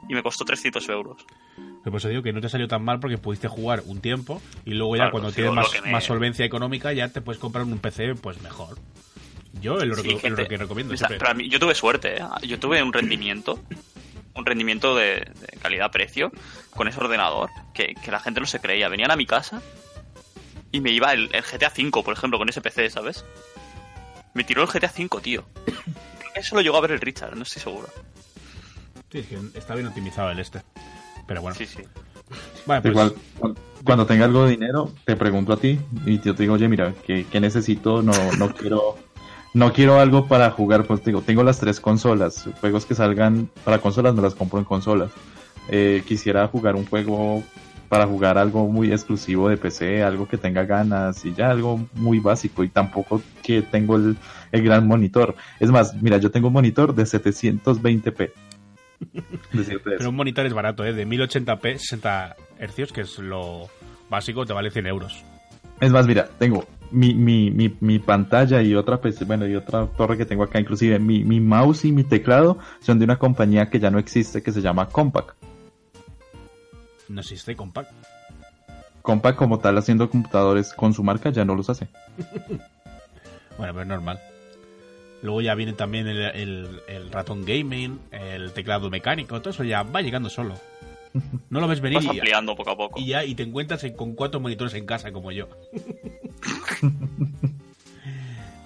y 0.09 0.13
me 0.13 0.21
costó 0.21 0.43
300 0.43 0.87
euros. 0.89 1.25
Pero 1.55 1.91
por 1.91 1.95
eso 1.97 2.09
digo 2.09 2.21
que 2.23 2.33
no 2.33 2.41
te 2.41 2.49
salió 2.49 2.67
tan 2.67 2.83
mal 2.83 2.99
porque 2.99 3.17
pudiste 3.17 3.47
jugar 3.47 3.83
un 3.85 4.01
tiempo 4.01 4.41
y 4.65 4.73
luego 4.73 4.95
ya 4.95 5.03
Claro, 5.03 5.11
cuando 5.13 5.31
tienes 5.31 5.53
más, 5.53 5.69
que 5.69 5.81
me- 5.81 5.91
más 5.91 6.03
solvencia 6.03 6.45
económica 6.45 6.91
ya 6.93 7.07
te 7.07 7.21
puedes 7.21 7.39
comprar 7.39 7.63
un 7.65 7.77
PC 7.79 8.15
pues 8.15 8.41
mejor. 8.41 8.77
Yo 9.61 9.77
es 9.77 9.85
lo, 9.85 9.95
Sí, 9.95 10.09
que- 10.09 10.19
gente, 10.19 10.41
lo 10.43 10.47
que 10.49 10.57
recomiendo 10.57 10.93
o 10.93 10.97
sea, 10.97 11.07
siempre. 11.07 11.19
pero 11.25 11.31
a 11.31 11.33
mí- 11.35 11.47
yo 11.49 11.57
tuve 11.59 11.73
suerte, 11.75 12.17
¿eh? 12.17 12.23
Yo 12.47 12.59
tuve 12.59 12.83
un 12.83 12.91
rendimiento, 12.91 13.59
un 14.35 14.45
rendimiento 14.45 14.95
de, 14.95 15.15
de 15.39 15.57
calidad-precio 15.61 16.31
con 16.75 16.87
ese 16.87 16.99
ordenador 16.99 17.49
que, 17.73 17.95
que 17.95 18.11
la 18.11 18.19
gente 18.19 18.39
no 18.39 18.45
se 18.47 18.59
creía. 18.59 18.89
Venían 18.89 19.11
a 19.11 19.15
mi 19.15 19.25
casa 19.25 19.61
y 20.71 20.81
me 20.81 20.91
iba 20.91 21.13
el, 21.13 21.29
el 21.33 21.43
GTA 21.43 21.71
V, 21.77 22.03
por 22.03 22.13
ejemplo, 22.13 22.37
con 22.39 22.49
ese 22.49 22.61
PC, 22.61 22.89
¿sabes? 22.89 23.23
Me 24.33 24.43
tiró 24.43 24.63
el 24.63 24.67
GTA 24.69 24.91
V, 24.97 25.21
tío. 25.21 25.43
Creo 25.65 26.33
que 26.33 26.39
Eso 26.39 26.55
lo 26.55 26.61
llegó 26.61 26.77
a 26.77 26.81
ver 26.81 26.91
el 26.91 27.01
Richard, 27.01 27.35
no 27.35 27.43
estoy 27.43 27.61
seguro. 27.61 27.87
Sí, 29.11 29.19
es 29.19 29.27
que 29.27 29.39
está 29.53 29.75
bien 29.75 29.87
optimizado 29.87 30.31
el 30.31 30.39
este. 30.39 30.61
Pero 31.27 31.41
bueno. 31.41 31.55
Sí, 31.55 31.67
sí. 31.67 31.83
Vale, 32.65 32.81
pues, 32.81 32.91
Igual, 32.91 33.13
cu- 33.39 33.55
cuando 33.83 34.05
tenga 34.07 34.25
algo 34.25 34.45
de 34.45 34.51
dinero, 34.51 34.91
te 35.05 35.15
pregunto 35.15 35.53
a 35.53 35.57
ti 35.57 35.77
y 36.05 36.19
yo 36.21 36.33
te 36.33 36.43
digo, 36.43 36.55
oye, 36.55 36.67
mira, 36.67 36.93
¿qué, 37.05 37.27
qué 37.31 37.39
necesito? 37.39 38.01
No, 38.01 38.13
no 38.39 38.49
quiero 38.49 38.97
no 39.53 39.71
quiero 39.71 39.99
algo 39.99 40.27
para 40.27 40.49
jugar, 40.51 40.85
pues 40.85 41.03
digo, 41.03 41.21
tengo 41.21 41.43
las 41.43 41.59
tres 41.59 41.79
consolas, 41.79 42.49
juegos 42.59 42.85
que 42.85 42.95
salgan 42.95 43.49
para 43.63 43.79
consolas 43.79 44.15
me 44.15 44.21
las 44.21 44.35
compro 44.35 44.59
en 44.59 44.65
consolas. 44.65 45.11
Eh, 45.69 46.03
quisiera 46.05 46.47
jugar 46.47 46.75
un 46.75 46.85
juego 46.85 47.43
para 47.87 48.07
jugar 48.07 48.39
algo 48.39 48.67
muy 48.67 48.91
exclusivo 48.91 49.49
de 49.49 49.57
PC, 49.57 50.01
algo 50.01 50.27
que 50.27 50.37
tenga 50.37 50.63
ganas 50.63 51.23
y 51.25 51.33
ya 51.33 51.51
algo 51.51 51.87
muy 51.93 52.19
básico 52.19 52.63
y 52.63 52.69
tampoco 52.69 53.21
que 53.43 53.61
tengo 53.61 53.95
el, 53.97 54.17
el 54.51 54.63
gran 54.63 54.87
monitor. 54.87 55.35
Es 55.59 55.69
más, 55.69 55.93
mira, 56.01 56.17
yo 56.17 56.31
tengo 56.31 56.47
un 56.47 56.53
monitor 56.53 56.95
de 56.95 57.03
720p. 57.03 58.31
Decirte 59.53 59.89
eso. 59.89 59.97
pero 59.99 60.09
un 60.09 60.15
monitor 60.15 60.45
es 60.47 60.53
barato, 60.53 60.83
¿eh? 60.83 60.93
De 60.93 61.05
1080p, 61.05 61.77
60 61.77 62.35
Hz, 62.59 62.91
que 62.91 63.01
es 63.01 63.19
lo 63.19 63.69
básico, 64.09 64.45
te 64.45 64.53
vale 64.53 64.71
100 64.71 64.87
euros. 64.87 65.23
Es 65.79 65.91
más, 65.91 66.07
mira, 66.07 66.27
tengo 66.39 66.65
mi, 66.93 67.13
mi, 67.13 67.51
mi, 67.51 67.75
mi 67.81 67.99
pantalla 67.99 68.61
y 68.61 68.73
otra 68.75 69.01
PC, 69.01 69.25
bueno, 69.25 69.45
y 69.47 69.55
otra 69.55 69.85
torre 69.87 70.17
que 70.17 70.25
tengo 70.25 70.43
acá, 70.43 70.59
inclusive 70.59 70.99
mi, 70.99 71.23
mi 71.23 71.39
mouse 71.39 71.85
y 71.85 71.91
mi 71.91 72.03
teclado 72.03 72.57
son 72.79 72.99
de 72.99 73.05
una 73.05 73.17
compañía 73.17 73.69
que 73.69 73.79
ya 73.79 73.89
no 73.91 73.99
existe, 73.99 74.41
que 74.41 74.51
se 74.51 74.61
llama 74.61 74.87
Compaq. 74.87 75.35
No 77.09 77.19
existe 77.21 77.55
compact. 77.55 77.91
Compaq 79.01 79.35
como 79.35 79.59
tal 79.59 79.77
haciendo 79.77 80.09
computadores 80.09 80.73
con 80.73 80.93
su 80.93 81.03
marca 81.03 81.29
ya 81.31 81.43
no 81.45 81.55
los 81.55 81.69
hace. 81.69 81.87
Bueno, 83.57 83.73
pero 83.73 83.81
es 83.83 83.87
normal. 83.87 84.19
Luego 85.21 85.41
ya 85.41 85.53
viene 85.53 85.73
también 85.73 86.07
el, 86.07 86.17
el- 86.21 86.81
el 86.87 87.11
ratón 87.11 87.45
gaming, 87.45 87.99
el 88.11 88.51
teclado 88.51 88.89
mecánico, 88.89 89.39
todo 89.41 89.51
eso 89.51 89.63
ya 89.63 89.83
va 89.83 90.01
llegando 90.01 90.27
solo. 90.29 90.55
No 91.49 91.59
lo 91.61 91.67
ves 91.67 91.81
venir 91.81 91.97
Vas 91.97 92.05
y, 92.05 92.09
ampliando 92.09 92.55
poco 92.55 92.71
a 92.71 92.77
poco. 92.77 92.99
y 92.99 93.07
ya 93.07 93.23
y 93.23 93.35
te 93.35 93.43
encuentras 93.43 93.83
en- 93.83 93.95
con 93.95 94.15
cuatro 94.15 94.39
monitores 94.39 94.73
en 94.73 94.85
casa 94.85 95.11
como 95.11 95.31
yo. 95.31 95.47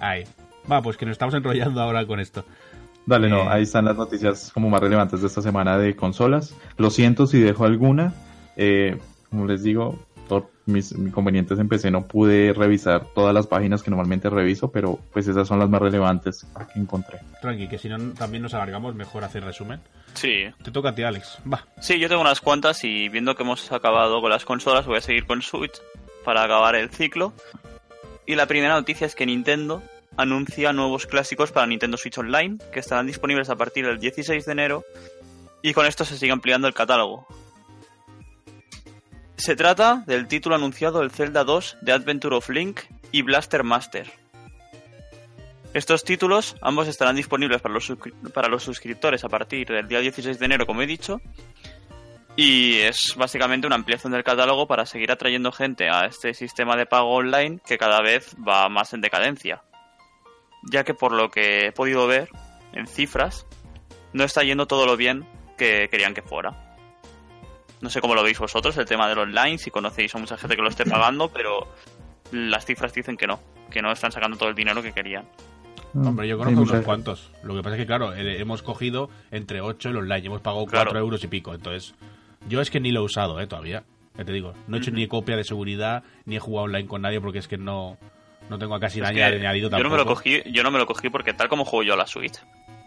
Ay. 0.00 0.24
Va, 0.70 0.82
pues 0.82 0.96
que 0.96 1.06
nos 1.06 1.12
estamos 1.12 1.34
enrollando 1.34 1.80
ahora 1.80 2.06
con 2.06 2.20
esto. 2.20 2.44
Dale, 3.06 3.28
Eh. 3.28 3.30
no, 3.30 3.48
ahí 3.50 3.62
están 3.62 3.86
las 3.86 3.96
noticias 3.96 4.50
como 4.52 4.68
más 4.68 4.80
relevantes 4.80 5.20
de 5.22 5.26
esta 5.26 5.40
semana 5.42 5.78
de 5.78 5.96
consolas. 5.96 6.54
Lo 6.76 6.90
siento 6.90 7.26
si 7.26 7.40
dejo 7.40 7.64
alguna. 7.64 8.12
Eh, 8.56 8.98
como 9.30 9.46
les 9.46 9.62
digo, 9.62 9.98
mis 10.68 10.92
inconvenientes 10.92 11.58
en 11.58 11.68
PC 11.68 11.90
no 11.90 12.06
pude 12.06 12.52
revisar 12.52 13.06
todas 13.14 13.34
las 13.34 13.46
páginas 13.46 13.82
que 13.82 13.90
normalmente 13.90 14.30
reviso, 14.30 14.70
pero 14.70 14.98
pues 15.12 15.26
esas 15.26 15.48
son 15.48 15.58
las 15.58 15.68
más 15.68 15.80
relevantes 15.80 16.46
que 16.72 16.78
encontré. 16.78 17.18
Tranqui, 17.40 17.68
que 17.68 17.78
si 17.78 17.88
no 17.88 18.12
también 18.12 18.42
nos 18.42 18.54
alargamos, 18.54 18.94
mejor 18.94 19.24
hacer 19.24 19.44
resumen. 19.44 19.80
Sí. 20.14 20.44
Te 20.62 20.70
toca 20.70 20.90
a 20.90 20.94
ti, 20.94 21.02
Alex. 21.02 21.38
Va. 21.50 21.66
Sí, 21.80 21.98
yo 21.98 22.08
tengo 22.08 22.20
unas 22.20 22.40
cuantas 22.40 22.84
y 22.84 23.08
viendo 23.08 23.34
que 23.34 23.42
hemos 23.42 23.72
acabado 23.72 24.20
con 24.20 24.30
las 24.30 24.44
consolas, 24.44 24.86
voy 24.86 24.98
a 24.98 25.00
seguir 25.00 25.26
con 25.26 25.42
Switch 25.42 25.80
para 26.24 26.42
acabar 26.42 26.76
el 26.76 26.90
ciclo. 26.90 27.32
Y 28.26 28.34
la 28.34 28.46
primera 28.46 28.74
noticia 28.74 29.06
es 29.06 29.14
que 29.14 29.24
Nintendo 29.26 29.82
anuncia 30.18 30.72
nuevos 30.72 31.06
clásicos 31.06 31.52
para 31.52 31.66
Nintendo 31.66 31.96
Switch 31.96 32.18
Online, 32.18 32.58
que 32.72 32.80
estarán 32.80 33.06
disponibles 33.06 33.48
a 33.48 33.56
partir 33.56 33.86
del 33.86 33.98
16 33.98 34.44
de 34.44 34.52
enero, 34.52 34.84
y 35.62 35.72
con 35.72 35.86
esto 35.86 36.04
se 36.04 36.18
sigue 36.18 36.32
ampliando 36.32 36.68
el 36.68 36.74
catálogo. 36.74 37.26
Se 39.38 39.54
trata 39.54 40.02
del 40.04 40.26
título 40.26 40.56
anunciado 40.56 41.00
el 41.00 41.12
Zelda 41.12 41.44
2 41.44 41.78
de 41.80 41.92
Adventure 41.92 42.34
of 42.34 42.48
Link 42.48 42.80
y 43.12 43.22
Blaster 43.22 43.62
Master. 43.62 44.10
Estos 45.72 46.02
títulos 46.02 46.56
ambos 46.60 46.88
estarán 46.88 47.14
disponibles 47.14 47.62
para 47.62 47.72
los, 47.72 47.92
para 48.34 48.48
los 48.48 48.64
suscriptores 48.64 49.22
a 49.22 49.28
partir 49.28 49.68
del 49.68 49.86
día 49.86 50.00
16 50.00 50.40
de 50.40 50.44
enero, 50.44 50.66
como 50.66 50.82
he 50.82 50.86
dicho, 50.86 51.20
y 52.34 52.78
es 52.78 53.14
básicamente 53.16 53.68
una 53.68 53.76
ampliación 53.76 54.12
del 54.12 54.24
catálogo 54.24 54.66
para 54.66 54.86
seguir 54.86 55.12
atrayendo 55.12 55.52
gente 55.52 55.88
a 55.88 56.06
este 56.06 56.34
sistema 56.34 56.76
de 56.76 56.86
pago 56.86 57.14
online 57.14 57.60
que 57.64 57.78
cada 57.78 58.02
vez 58.02 58.34
va 58.36 58.68
más 58.68 58.92
en 58.92 59.02
decadencia. 59.02 59.62
Ya 60.68 60.82
que 60.82 60.94
por 60.94 61.12
lo 61.12 61.30
que 61.30 61.66
he 61.66 61.72
podido 61.72 62.08
ver 62.08 62.28
en 62.72 62.88
cifras, 62.88 63.46
no 64.12 64.24
está 64.24 64.42
yendo 64.42 64.66
todo 64.66 64.84
lo 64.84 64.96
bien 64.96 65.24
que 65.56 65.88
querían 65.88 66.12
que 66.12 66.22
fuera. 66.22 66.67
No 67.80 67.90
sé 67.90 68.00
cómo 68.00 68.14
lo 68.14 68.22
veis 68.22 68.38
vosotros, 68.38 68.76
el 68.76 68.86
tema 68.86 69.08
del 69.08 69.18
online, 69.18 69.58
si 69.58 69.70
conocéis 69.70 70.14
a 70.14 70.18
mucha 70.18 70.36
gente 70.36 70.56
que 70.56 70.62
lo 70.62 70.68
esté 70.68 70.84
pagando, 70.84 71.28
pero 71.28 71.68
las 72.32 72.64
cifras 72.66 72.92
dicen 72.92 73.16
que 73.16 73.26
no, 73.26 73.40
que 73.70 73.82
no 73.82 73.92
están 73.92 74.12
sacando 74.12 74.36
todo 74.36 74.48
el 74.48 74.54
dinero 74.54 74.82
que 74.82 74.92
querían. 74.92 75.24
Mm, 75.92 76.06
Hombre, 76.06 76.28
yo 76.28 76.38
conozco 76.38 76.62
unos 76.62 76.84
cuantos. 76.84 77.30
Lo 77.42 77.54
que 77.54 77.62
pasa 77.62 77.76
es 77.76 77.80
que, 77.82 77.86
claro, 77.86 78.14
hemos 78.14 78.62
cogido 78.62 79.10
entre 79.30 79.60
8 79.60 79.90
el 79.90 79.96
online, 79.98 80.26
hemos 80.26 80.40
pagado 80.40 80.66
4 80.66 80.98
euros 80.98 81.22
y 81.24 81.28
pico. 81.28 81.54
Entonces, 81.54 81.94
yo 82.48 82.60
es 82.60 82.70
que 82.70 82.80
ni 82.80 82.90
lo 82.90 83.00
he 83.00 83.04
usado, 83.04 83.40
¿eh? 83.40 83.46
Todavía. 83.46 83.84
Ya 84.16 84.24
te 84.24 84.32
digo, 84.32 84.52
no 84.66 84.76
he 84.76 84.80
hecho 84.80 84.90
ni 84.90 85.06
copia 85.06 85.36
de 85.36 85.44
seguridad, 85.44 86.02
ni 86.24 86.36
he 86.36 86.40
jugado 86.40 86.64
online 86.64 86.88
con 86.88 87.02
nadie 87.02 87.20
porque 87.20 87.38
es 87.38 87.46
que 87.46 87.56
no, 87.56 87.96
no 88.50 88.58
tengo 88.58 88.78
casi 88.80 89.00
nadie 89.00 89.22
añadido 89.22 89.70
tampoco. 89.70 89.84
Yo 89.84 89.84
no, 89.84 89.90
me 89.90 89.98
lo 89.98 90.06
cogí, 90.06 90.42
yo 90.50 90.64
no 90.64 90.72
me 90.72 90.78
lo 90.78 90.86
cogí 90.86 91.08
porque 91.08 91.34
tal 91.34 91.48
como 91.48 91.64
juego 91.64 91.84
yo 91.84 91.94
a 91.94 91.96
la 91.96 92.06
Switch, 92.08 92.36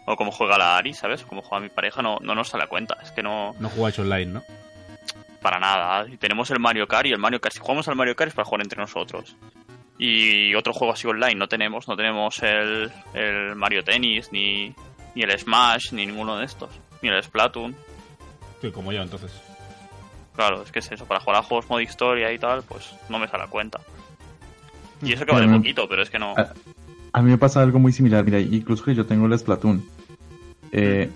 o 0.06 0.14
como 0.14 0.30
juega 0.30 0.58
la 0.58 0.76
Ari, 0.76 0.92
¿sabes? 0.92 1.24
Como 1.24 1.40
juega 1.40 1.62
mi 1.62 1.70
pareja, 1.70 2.02
no, 2.02 2.18
no 2.20 2.34
nos 2.34 2.50
sale 2.50 2.64
a 2.64 2.66
cuenta. 2.66 2.98
Es 3.02 3.12
que 3.12 3.22
no... 3.22 3.54
No 3.58 3.70
jugáis 3.70 3.98
online, 3.98 4.26
¿no? 4.26 4.42
Para 5.42 5.58
nada. 5.58 6.06
Tenemos 6.18 6.50
el 6.50 6.60
Mario 6.60 6.86
Kart 6.86 7.06
y 7.06 7.12
el 7.12 7.18
Mario 7.18 7.40
Kart, 7.40 7.54
si 7.54 7.60
jugamos 7.60 7.88
al 7.88 7.96
Mario 7.96 8.16
Kart 8.16 8.28
es 8.28 8.34
para 8.34 8.46
jugar 8.46 8.62
entre 8.62 8.80
nosotros. 8.80 9.36
Y 9.98 10.54
otro 10.54 10.72
juego 10.72 10.94
así 10.94 11.06
online 11.06 11.34
no 11.34 11.48
tenemos, 11.48 11.86
no 11.88 11.96
tenemos 11.96 12.42
el, 12.42 12.90
el 13.12 13.54
Mario 13.56 13.84
Tennis, 13.84 14.32
ni, 14.32 14.74
ni 15.14 15.22
el 15.22 15.38
Smash, 15.38 15.92
ni 15.92 16.06
ninguno 16.06 16.38
de 16.38 16.46
estos, 16.46 16.70
ni 17.02 17.08
el 17.08 17.22
Splatoon. 17.22 17.76
Sí, 18.60 18.70
como 18.70 18.92
yo 18.92 19.02
entonces. 19.02 19.32
Claro, 20.34 20.62
es 20.62 20.72
que 20.72 20.78
es 20.78 20.90
eso, 20.90 21.04
para 21.04 21.20
jugar 21.20 21.40
a 21.40 21.42
juegos 21.42 21.68
modo 21.68 21.80
historia 21.80 22.32
y 22.32 22.38
tal, 22.38 22.62
pues 22.62 22.94
no 23.10 23.18
me 23.18 23.28
sale 23.28 23.44
a 23.44 23.48
cuenta. 23.48 23.80
Y 25.02 25.12
eso 25.12 25.26
que 25.26 25.32
vale 25.32 25.52
poquito, 25.52 25.88
pero 25.88 26.02
es 26.02 26.10
que 26.10 26.18
no. 26.18 26.34
A, 27.12 27.22
mí 27.22 27.30
me 27.30 27.38
pasa 27.38 27.60
algo 27.60 27.78
muy 27.78 27.92
similar, 27.92 28.24
mira, 28.24 28.40
incluso 28.40 28.84
que 28.84 28.94
yo 28.94 29.04
tengo 29.04 29.26
el 29.26 29.38
Splatoon. 29.38 29.84
Eh, 30.70 31.10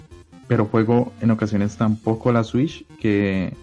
pero 0.48 0.66
juego 0.66 1.12
en 1.22 1.30
ocasiones 1.30 1.76
tan 1.76 1.96
poco 1.96 2.30
la 2.30 2.44
Switch 2.44 2.84
que 3.00 3.54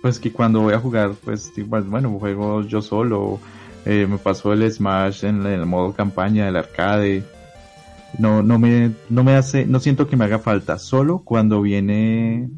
pues 0.00 0.18
que 0.18 0.32
cuando 0.32 0.60
voy 0.60 0.74
a 0.74 0.78
jugar, 0.78 1.12
pues 1.24 1.52
igual, 1.56 1.84
bueno, 1.84 2.10
juego 2.18 2.62
yo 2.62 2.80
solo, 2.80 3.38
eh, 3.84 4.06
me 4.08 4.18
paso 4.18 4.52
el 4.52 4.70
Smash 4.70 5.24
en 5.24 5.44
el 5.46 5.66
modo 5.66 5.92
campaña 5.92 6.46
del 6.46 6.56
arcade. 6.56 7.22
No, 8.18 8.42
no 8.42 8.58
me, 8.58 8.92
no 9.08 9.22
me 9.22 9.34
hace, 9.34 9.66
no 9.66 9.78
siento 9.78 10.08
que 10.08 10.16
me 10.16 10.24
haga 10.24 10.38
falta. 10.38 10.78
Solo 10.78 11.20
cuando 11.20 11.62
viene, 11.62 12.48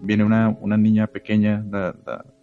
viene 0.00 0.24
una, 0.24 0.56
una 0.60 0.76
niña 0.76 1.06
pequeña, 1.06 1.64
la, 1.70 1.94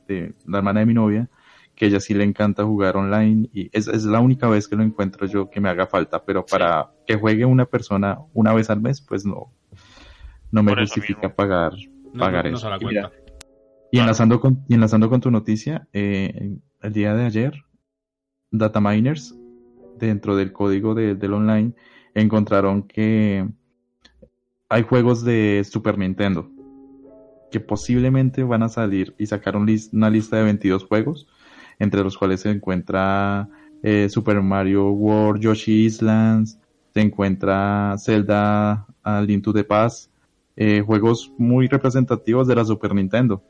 de, 0.07 0.33
la 0.47 0.57
hermana 0.57 0.79
de 0.79 0.85
mi 0.85 0.93
novia, 0.93 1.29
que 1.75 1.85
ella 1.85 1.99
sí 1.99 2.13
le 2.13 2.23
encanta 2.23 2.65
jugar 2.65 2.97
online 2.97 3.49
y 3.53 3.69
es, 3.71 3.87
es 3.87 4.03
la 4.05 4.19
única 4.19 4.49
vez 4.49 4.67
que 4.67 4.75
lo 4.75 4.83
encuentro 4.83 5.27
yo 5.27 5.49
que 5.49 5.61
me 5.61 5.69
haga 5.69 5.85
falta, 5.85 6.23
pero 6.23 6.45
para 6.45 6.89
que 7.05 7.15
juegue 7.15 7.45
una 7.45 7.65
persona 7.65 8.17
una 8.33 8.53
vez 8.53 8.69
al 8.69 8.81
mes, 8.81 8.99
pues 8.99 9.25
no, 9.25 9.53
no 10.51 10.63
me 10.63 10.75
justifica 10.75 11.33
pagar, 11.33 11.73
pagar 12.17 12.47
eso. 12.47 12.69
Y 13.91 13.99
enlazando 13.99 14.39
con, 14.39 14.63
y 14.67 14.75
enlazando 14.75 15.09
con 15.09 15.21
tu 15.21 15.31
noticia, 15.31 15.87
eh, 15.93 16.57
el 16.81 16.93
día 16.93 17.13
de 17.15 17.25
ayer, 17.25 17.53
data 18.51 18.79
miners 18.79 19.35
dentro 19.97 20.35
del 20.35 20.51
código 20.53 20.95
del 20.95 21.33
online 21.33 21.73
encontraron 22.13 22.83
que 22.83 23.47
hay 24.69 24.83
juegos 24.83 25.23
de 25.23 25.65
Super 25.69 25.97
Nintendo 25.97 26.49
que 27.49 27.59
posiblemente 27.59 28.43
van 28.43 28.63
a 28.63 28.69
salir 28.69 29.15
y 29.17 29.25
sacaron 29.25 29.67
una 29.91 30.09
lista 30.09 30.37
de 30.37 30.43
22 30.43 30.85
juegos, 30.85 31.27
entre 31.79 32.03
los 32.03 32.17
cuales 32.17 32.41
se 32.41 32.51
encuentra 32.51 33.49
eh, 33.81 34.07
Super 34.09 34.41
Mario 34.41 34.91
World, 34.91 35.41
Yoshi 35.41 35.85
Islands, 35.85 36.59
se 36.93 37.01
encuentra 37.01 37.95
Zelda 37.97 38.85
Link 39.25 39.43
to 39.43 39.53
the 39.53 39.63
Past, 39.63 40.11
eh, 40.55 40.81
juegos 40.85 41.31
muy 41.37 41.67
representativos 41.67 42.47
de 42.47 42.55
la 42.55 42.65
Super 42.65 42.93
Nintendo. 42.93 43.43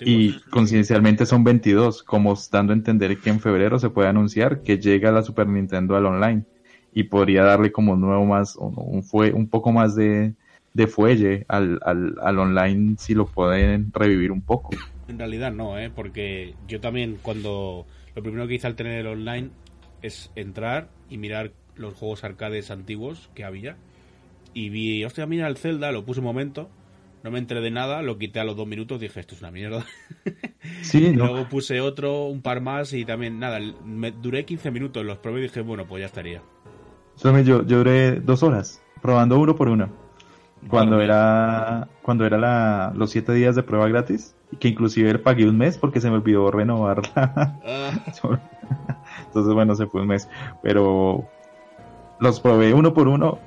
Y 0.00 0.38
coincidencialmente 0.50 1.24
son 1.24 1.44
22, 1.44 2.02
como 2.02 2.34
dando 2.50 2.72
a 2.72 2.76
entender 2.76 3.18
que 3.18 3.30
en 3.30 3.40
febrero 3.40 3.78
se 3.78 3.90
puede 3.90 4.08
anunciar 4.08 4.62
que 4.62 4.78
llega 4.78 5.12
la 5.12 5.22
Super 5.22 5.46
Nintendo 5.46 5.96
al 5.96 6.06
online 6.06 6.44
y 6.92 7.04
podría 7.04 7.42
darle 7.44 7.72
como 7.72 7.96
nuevo 7.96 8.26
más, 8.26 8.56
un, 8.56 9.02
fue, 9.02 9.32
un 9.32 9.48
poco 9.48 9.72
más 9.72 9.96
de, 9.96 10.34
de 10.74 10.86
fuelle 10.86 11.46
al, 11.48 11.80
al, 11.84 12.16
al, 12.20 12.38
online 12.38 12.96
si 12.98 13.14
lo 13.14 13.26
pueden 13.26 13.90
revivir 13.92 14.30
un 14.30 14.42
poco. 14.42 14.70
En 15.08 15.18
realidad 15.18 15.52
no, 15.52 15.78
¿eh? 15.78 15.90
porque 15.94 16.54
yo 16.68 16.80
también 16.80 17.18
cuando 17.22 17.86
lo 18.14 18.22
primero 18.22 18.46
que 18.46 18.54
hice 18.54 18.66
al 18.66 18.76
tener 18.76 19.00
el 19.00 19.06
online 19.06 19.50
es 20.02 20.30
entrar 20.36 20.88
y 21.08 21.16
mirar 21.16 21.52
los 21.76 21.94
juegos 21.94 22.24
arcades 22.24 22.70
antiguos 22.70 23.30
que 23.34 23.44
había 23.44 23.76
y 24.52 24.68
vi, 24.68 25.02
hostia, 25.04 25.24
mira 25.24 25.48
el 25.48 25.56
Zelda, 25.56 25.92
lo 25.92 26.04
puse 26.04 26.20
un 26.20 26.26
momento 26.26 26.68
no 27.22 27.30
me 27.30 27.38
enteré 27.38 27.60
de 27.60 27.70
nada, 27.70 28.02
lo 28.02 28.18
quité 28.18 28.40
a 28.40 28.44
los 28.44 28.56
dos 28.56 28.66
minutos, 28.66 29.00
dije, 29.00 29.20
esto 29.20 29.34
es 29.34 29.40
una 29.40 29.50
mierda. 29.50 29.84
Sí, 30.82 31.12
Luego 31.12 31.48
puse 31.48 31.80
otro, 31.80 32.26
un 32.26 32.40
par 32.40 32.60
más 32.60 32.92
y 32.92 33.04
también, 33.04 33.38
nada, 33.38 33.58
me 33.84 34.12
duré 34.12 34.44
15 34.44 34.70
minutos, 34.70 35.04
los 35.04 35.18
probé 35.18 35.40
y 35.40 35.42
dije, 35.44 35.60
bueno, 35.60 35.86
pues 35.86 36.00
ya 36.00 36.06
estaría. 36.06 36.40
Yo, 37.22 37.64
yo 37.66 37.78
duré 37.78 38.20
dos 38.20 38.42
horas, 38.42 38.80
probando 39.00 39.38
uno 39.38 39.56
por 39.56 39.68
uno. 39.68 39.90
Cuando 40.68 41.00
era 41.00 41.88
cuando 42.02 42.24
era 42.24 42.38
la, 42.38 42.92
los 42.94 43.10
siete 43.10 43.32
días 43.32 43.56
de 43.56 43.64
prueba 43.64 43.88
gratis, 43.88 44.36
que 44.60 44.68
inclusive 44.68 45.18
pagué 45.18 45.48
un 45.48 45.58
mes 45.58 45.78
porque 45.78 46.00
se 46.00 46.10
me 46.10 46.16
olvidó 46.16 46.50
renovarla. 46.50 47.58
Ah. 47.64 47.90
Entonces, 49.26 49.54
bueno, 49.54 49.74
se 49.74 49.86
fue 49.86 50.02
un 50.02 50.08
mes. 50.08 50.28
Pero 50.62 51.28
los 52.20 52.40
probé 52.40 52.74
uno 52.74 52.94
por 52.94 53.08
uno 53.08 53.38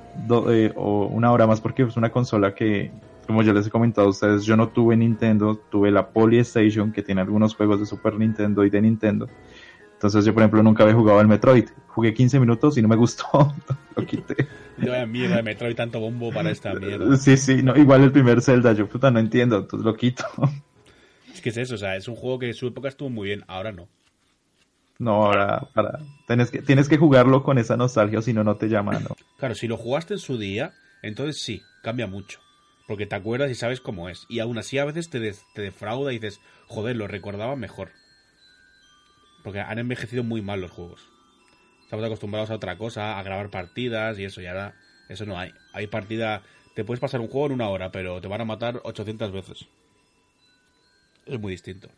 eh, 0.50 0.72
o 0.76 1.06
una 1.06 1.32
hora 1.32 1.46
más 1.46 1.60
porque 1.60 1.84
es 1.84 1.96
una 1.96 2.10
consola 2.10 2.54
que 2.54 2.90
como 3.26 3.42
yo 3.42 3.52
les 3.52 3.66
he 3.66 3.70
comentado 3.70 4.06
a 4.06 4.10
ustedes, 4.10 4.44
yo 4.44 4.56
no 4.56 4.68
tuve 4.68 4.96
Nintendo, 4.96 5.56
tuve 5.70 5.90
la 5.90 6.08
Polystation 6.08 6.92
que 6.92 7.02
tiene 7.02 7.20
algunos 7.20 7.54
juegos 7.54 7.80
de 7.80 7.86
Super 7.86 8.14
Nintendo 8.14 8.64
y 8.64 8.70
de 8.70 8.80
Nintendo. 8.80 9.28
Entonces 9.94 10.24
yo, 10.26 10.34
por 10.34 10.42
ejemplo, 10.42 10.62
nunca 10.62 10.82
había 10.82 10.94
jugado 10.94 11.20
al 11.20 11.26
Metroid. 11.26 11.68
Jugué 11.88 12.12
15 12.12 12.38
minutos 12.38 12.76
y 12.76 12.82
no 12.82 12.88
me 12.88 12.96
gustó. 12.96 13.54
lo 13.96 14.06
quité. 14.06 14.46
No 14.76 15.06
mierda 15.06 15.42
Metroid, 15.42 15.74
tanto 15.74 16.00
bombo 16.00 16.30
para 16.30 16.50
esta 16.50 16.74
mierda. 16.74 17.16
Sí, 17.16 17.36
sí, 17.36 17.62
no, 17.62 17.74
igual 17.76 18.02
el 18.02 18.12
primer 18.12 18.42
Zelda, 18.42 18.74
yo 18.74 18.86
puta 18.88 19.10
no 19.10 19.18
entiendo, 19.18 19.56
entonces 19.56 19.84
lo 19.84 19.96
quito. 19.96 20.24
Es 21.32 21.40
que 21.40 21.48
es 21.48 21.56
eso, 21.56 21.74
o 21.74 21.78
sea, 21.78 21.96
es 21.96 22.08
un 22.08 22.14
juego 22.14 22.38
que 22.38 22.48
en 22.48 22.54
su 22.54 22.66
época 22.66 22.88
estuvo 22.88 23.08
muy 23.08 23.28
bien, 23.28 23.44
ahora 23.46 23.72
no. 23.72 23.88
No, 24.98 25.26
ahora, 25.26 25.68
para, 25.74 25.98
tienes 26.26 26.50
que, 26.50 26.62
tienes 26.62 26.88
que 26.88 26.98
jugarlo 26.98 27.42
con 27.42 27.58
esa 27.58 27.76
nostalgia, 27.76 28.22
si 28.22 28.32
no, 28.32 28.44
no 28.44 28.56
te 28.56 28.68
llama, 28.68 28.98
¿no? 29.00 29.16
Claro, 29.38 29.54
si 29.54 29.66
lo 29.66 29.76
jugaste 29.76 30.14
en 30.14 30.20
su 30.20 30.38
día, 30.38 30.72
entonces 31.02 31.42
sí, 31.42 31.62
cambia 31.82 32.06
mucho 32.06 32.40
porque 32.86 33.06
te 33.06 33.16
acuerdas 33.16 33.50
y 33.50 33.54
sabes 33.54 33.80
cómo 33.80 34.08
es. 34.08 34.26
Y 34.28 34.38
aún 34.40 34.58
así 34.58 34.78
a 34.78 34.84
veces 34.84 35.10
te, 35.10 35.32
te 35.54 35.62
defrauda 35.62 36.12
y 36.12 36.18
dices, 36.18 36.40
joder, 36.66 36.96
lo 36.96 37.08
recordaba 37.08 37.56
mejor. 37.56 37.90
Porque 39.42 39.60
han 39.60 39.78
envejecido 39.78 40.24
muy 40.24 40.42
mal 40.42 40.60
los 40.60 40.70
juegos. 40.70 41.08
Estamos 41.82 42.04
acostumbrados 42.04 42.50
a 42.50 42.56
otra 42.56 42.76
cosa, 42.76 43.18
a 43.18 43.22
grabar 43.22 43.50
partidas 43.50 44.18
y 44.18 44.24
eso, 44.24 44.40
y 44.40 44.46
ahora 44.46 44.74
eso 45.08 45.24
no 45.24 45.38
hay. 45.38 45.52
Hay 45.72 45.86
partida, 45.86 46.42
te 46.74 46.84
puedes 46.84 47.00
pasar 47.00 47.20
un 47.20 47.28
juego 47.28 47.46
en 47.46 47.52
una 47.52 47.68
hora, 47.68 47.90
pero 47.90 48.20
te 48.20 48.28
van 48.28 48.40
a 48.40 48.44
matar 48.44 48.80
800 48.82 49.32
veces. 49.32 49.66
Es 51.26 51.40
muy 51.40 51.52
distinto. 51.52 51.88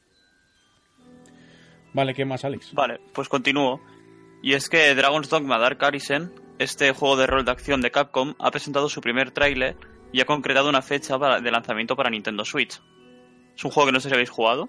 Vale, 1.92 2.14
¿qué 2.14 2.24
más, 2.24 2.44
Alex? 2.44 2.72
Vale, 2.74 3.00
pues 3.12 3.28
continúo. 3.28 3.80
Y 4.42 4.52
es 4.52 4.68
que 4.68 4.94
Dragon's 4.94 5.30
Dogma 5.30 5.58
Dark 5.58 5.82
Arisen, 5.84 6.32
este 6.58 6.92
juego 6.92 7.16
de 7.16 7.26
rol 7.26 7.44
de 7.44 7.50
acción 7.50 7.80
de 7.80 7.90
Capcom, 7.90 8.34
ha 8.38 8.50
presentado 8.50 8.88
su 8.88 9.00
primer 9.00 9.30
tráiler 9.30 9.76
y 10.12 10.20
ha 10.20 10.24
concretado 10.24 10.68
una 10.68 10.82
fecha 10.82 11.18
de 11.40 11.50
lanzamiento 11.50 11.96
para 11.96 12.10
Nintendo 12.10 12.44
Switch. 12.44 12.80
Es 13.56 13.64
un 13.64 13.70
juego 13.70 13.86
que 13.88 13.92
no 13.92 14.00
sé 14.00 14.08
si 14.08 14.14
habéis 14.14 14.30
jugado. 14.30 14.68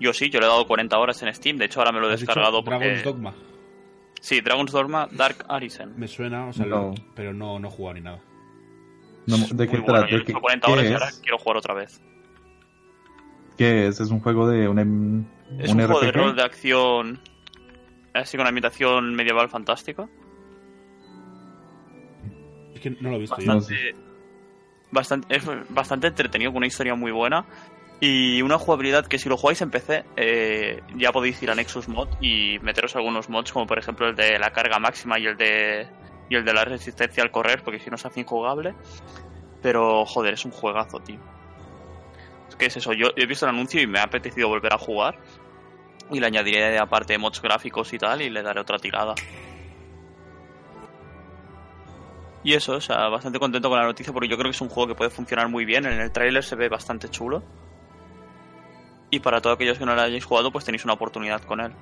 Yo 0.00 0.12
sí, 0.14 0.30
yo 0.30 0.40
le 0.40 0.46
he 0.46 0.48
dado 0.48 0.66
40 0.66 0.98
horas 0.98 1.22
en 1.22 1.34
Steam. 1.34 1.58
De 1.58 1.66
hecho, 1.66 1.80
ahora 1.80 1.92
me 1.92 2.00
lo 2.00 2.08
he 2.10 2.14
¿Has 2.14 2.20
dicho 2.20 2.30
descargado 2.30 2.64
porque... 2.64 2.78
Dragon's 2.78 3.04
Dogma. 3.04 3.34
Sí, 4.20 4.40
Dragon's 4.40 4.72
Dogma 4.72 5.08
Dark 5.12 5.44
Arisen. 5.48 5.92
Me 5.98 6.08
suena, 6.08 6.46
o 6.46 6.52
sea, 6.52 6.66
No. 6.66 6.94
pero 7.14 7.32
no, 7.34 7.58
no 7.58 7.68
he 7.68 7.70
jugado 7.70 7.94
ni 7.94 8.00
nada. 8.00 8.20
No, 9.26 9.36
¿De 9.36 9.66
qué 9.68 9.76
bueno, 9.78 9.84
trata? 9.86 10.08
yo 10.08 10.16
he 10.16 10.18
¿De 10.20 10.24
qué, 10.24 10.32
hecho 10.32 10.40
40 10.40 10.66
qué 10.66 10.72
horas 10.72 10.84
y 10.86 10.92
ahora 10.94 11.08
quiero 11.22 11.38
jugar 11.38 11.56
otra 11.58 11.74
vez. 11.74 12.00
¿Qué 13.56 13.86
es? 13.88 14.00
¿Es 14.00 14.10
un 14.10 14.20
juego 14.20 14.48
de 14.48 14.66
un, 14.68 14.78
em- 14.78 15.24
Es 15.58 15.70
un, 15.70 15.76
juego 15.78 16.00
de 16.00 16.10
RPG? 16.10 16.16
rol 16.16 16.36
de 16.36 16.42
acción 16.42 17.20
así 18.14 18.36
con 18.38 18.46
ambientación 18.46 19.14
medieval 19.14 19.48
fantástica. 19.50 20.08
Es 22.80 22.96
que 22.96 23.02
no 23.02 23.10
lo 23.10 23.16
he 23.16 23.20
visto 23.20 23.36
yo. 23.38 23.54
Bastante, 23.54 23.94
bastante, 24.90 25.36
es 25.36 25.44
bastante 25.68 26.06
entretenido, 26.06 26.50
con 26.50 26.58
una 26.58 26.66
historia 26.66 26.94
muy 26.94 27.12
buena. 27.12 27.44
Y 28.00 28.40
una 28.40 28.56
jugabilidad 28.56 29.06
que 29.06 29.18
si 29.18 29.28
lo 29.28 29.36
jugáis 29.36 29.60
en 29.60 29.70
PC, 29.70 30.04
eh, 30.16 30.80
ya 30.96 31.12
podéis 31.12 31.42
ir 31.42 31.50
a 31.50 31.54
Nexus 31.54 31.86
Mod 31.86 32.08
y 32.22 32.58
meteros 32.60 32.96
algunos 32.96 33.28
mods, 33.28 33.52
como 33.52 33.66
por 33.66 33.78
ejemplo 33.78 34.08
el 34.08 34.16
de 34.16 34.38
la 34.38 34.50
carga 34.52 34.78
máxima 34.78 35.18
y 35.18 35.26
el 35.26 35.36
de 35.36 35.86
y 36.30 36.36
el 36.36 36.44
de 36.44 36.54
la 36.54 36.64
resistencia 36.64 37.22
al 37.22 37.30
correr, 37.30 37.62
porque 37.62 37.78
si 37.78 37.90
no 37.90 37.98
se 37.98 38.08
hace 38.08 38.20
injugable. 38.20 38.74
Pero 39.60 40.06
joder, 40.06 40.32
es 40.32 40.44
un 40.46 40.52
juegazo, 40.52 40.98
tío. 41.00 41.18
¿Qué 42.58 42.66
es 42.66 42.76
eso? 42.76 42.94
Yo 42.94 43.08
he 43.16 43.26
visto 43.26 43.44
el 43.44 43.54
anuncio 43.54 43.82
y 43.82 43.86
me 43.86 43.98
ha 43.98 44.04
apetecido 44.04 44.48
volver 44.48 44.72
a 44.72 44.78
jugar. 44.78 45.18
Y 46.10 46.20
le 46.20 46.26
añadiré 46.26 46.78
aparte 46.78 47.18
mods 47.18 47.42
gráficos 47.42 47.92
y 47.92 47.98
tal, 47.98 48.22
y 48.22 48.30
le 48.30 48.42
daré 48.42 48.60
otra 48.60 48.78
tirada. 48.78 49.14
Y 52.42 52.54
eso, 52.54 52.72
o 52.74 52.80
sea, 52.80 53.08
bastante 53.08 53.38
contento 53.38 53.68
con 53.68 53.78
la 53.78 53.84
noticia 53.84 54.12
porque 54.12 54.28
yo 54.28 54.36
creo 54.36 54.50
que 54.50 54.56
es 54.56 54.60
un 54.60 54.68
juego 54.70 54.88
que 54.88 54.94
puede 54.94 55.10
funcionar 55.10 55.48
muy 55.48 55.64
bien. 55.64 55.84
En 55.86 56.00
el 56.00 56.10
tráiler 56.10 56.42
se 56.42 56.56
ve 56.56 56.68
bastante 56.68 57.08
chulo. 57.10 57.42
Y 59.10 59.20
para 59.20 59.40
todos 59.40 59.56
aquellos 59.56 59.78
que 59.78 59.84
no 59.84 59.94
lo 59.94 60.00
hayáis 60.00 60.24
jugado, 60.24 60.50
pues 60.50 60.64
tenéis 60.64 60.84
una 60.84 60.94
oportunidad 60.94 61.42
con 61.42 61.60
él. 61.60 61.72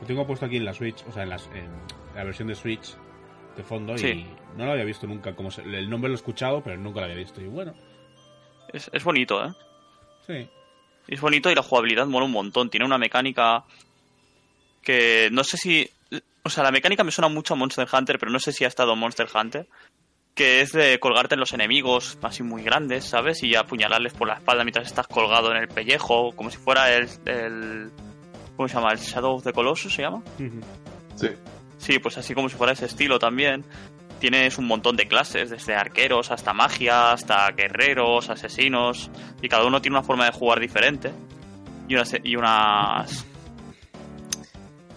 Lo 0.00 0.06
tengo 0.06 0.26
puesto 0.26 0.46
aquí 0.46 0.58
en 0.58 0.64
la 0.64 0.74
Switch, 0.74 1.02
o 1.08 1.12
sea, 1.12 1.22
en, 1.24 1.30
las- 1.30 1.48
en 1.54 1.68
la 2.14 2.24
versión 2.24 2.48
de 2.48 2.54
Switch 2.54 2.94
de 3.56 3.62
fondo 3.64 3.96
Sí. 3.98 4.08
y 4.08 4.26
no 4.58 4.66
lo 4.66 4.72
había 4.72 4.84
visto 4.84 5.06
nunca. 5.06 5.34
Como 5.34 5.50
se- 5.50 5.62
el 5.62 5.88
nombre 5.90 6.08
lo 6.08 6.14
he 6.14 6.16
escuchado, 6.16 6.62
pero 6.62 6.76
nunca 6.76 7.00
lo 7.00 7.04
había 7.06 7.16
visto. 7.16 7.40
Y 7.40 7.46
bueno, 7.46 7.74
Es, 8.72 8.90
es 8.92 9.02
bonito, 9.04 9.44
¿eh? 9.44 9.52
sí. 10.26 10.48
Es 11.08 11.20
bonito 11.20 11.50
y 11.50 11.54
la 11.54 11.62
jugabilidad 11.62 12.06
mola 12.06 12.26
un 12.26 12.32
montón. 12.32 12.70
Tiene 12.70 12.86
una 12.86 12.96
mecánica 12.98 13.64
que 14.82 15.28
no 15.32 15.42
sé 15.44 15.56
si... 15.56 15.88
O 16.44 16.50
sea, 16.50 16.64
la 16.64 16.72
mecánica 16.72 17.04
me 17.04 17.10
suena 17.10 17.28
mucho 17.28 17.54
a 17.54 17.56
Monster 17.56 17.86
Hunter, 17.92 18.18
pero 18.18 18.32
no 18.32 18.38
sé 18.38 18.52
si 18.52 18.64
ha 18.64 18.68
estado 18.68 18.96
Monster 18.96 19.28
Hunter. 19.32 19.68
Que 20.34 20.62
es 20.62 20.72
de 20.72 20.98
colgarte 20.98 21.34
en 21.34 21.40
los 21.40 21.52
enemigos 21.52 22.18
así 22.22 22.42
muy 22.42 22.62
grandes, 22.62 23.04
¿sabes? 23.04 23.42
Y 23.42 23.54
apuñalarles 23.54 24.14
por 24.14 24.28
la 24.28 24.34
espalda 24.34 24.64
mientras 24.64 24.86
estás 24.86 25.06
colgado 25.06 25.50
en 25.50 25.58
el 25.58 25.68
pellejo, 25.68 26.32
como 26.34 26.50
si 26.50 26.56
fuera 26.56 26.92
el... 26.94 27.08
el 27.26 27.90
¿Cómo 28.56 28.68
se 28.68 28.74
llama? 28.74 28.92
¿El 28.92 28.98
Shadow 28.98 29.36
of 29.36 29.44
the 29.44 29.52
Colossus 29.52 29.94
se 29.94 30.02
llama? 30.02 30.22
Sí. 31.16 31.28
Sí, 31.78 31.98
pues 31.98 32.16
así 32.16 32.34
como 32.34 32.48
si 32.48 32.56
fuera 32.56 32.72
ese 32.72 32.86
estilo 32.86 33.18
también. 33.18 33.64
Tienes 34.20 34.56
un 34.56 34.66
montón 34.66 34.96
de 34.96 35.08
clases, 35.08 35.50
desde 35.50 35.74
arqueros 35.74 36.30
hasta 36.30 36.52
magia, 36.52 37.12
hasta 37.12 37.50
guerreros, 37.50 38.30
asesinos, 38.30 39.10
y 39.42 39.48
cada 39.48 39.66
uno 39.66 39.82
tiene 39.82 39.96
una 39.96 40.06
forma 40.06 40.26
de 40.26 40.32
jugar 40.32 40.60
diferente. 40.60 41.12
Y 41.88 41.94
unas, 41.94 42.14
y 42.22 42.36
unas, 42.36 43.26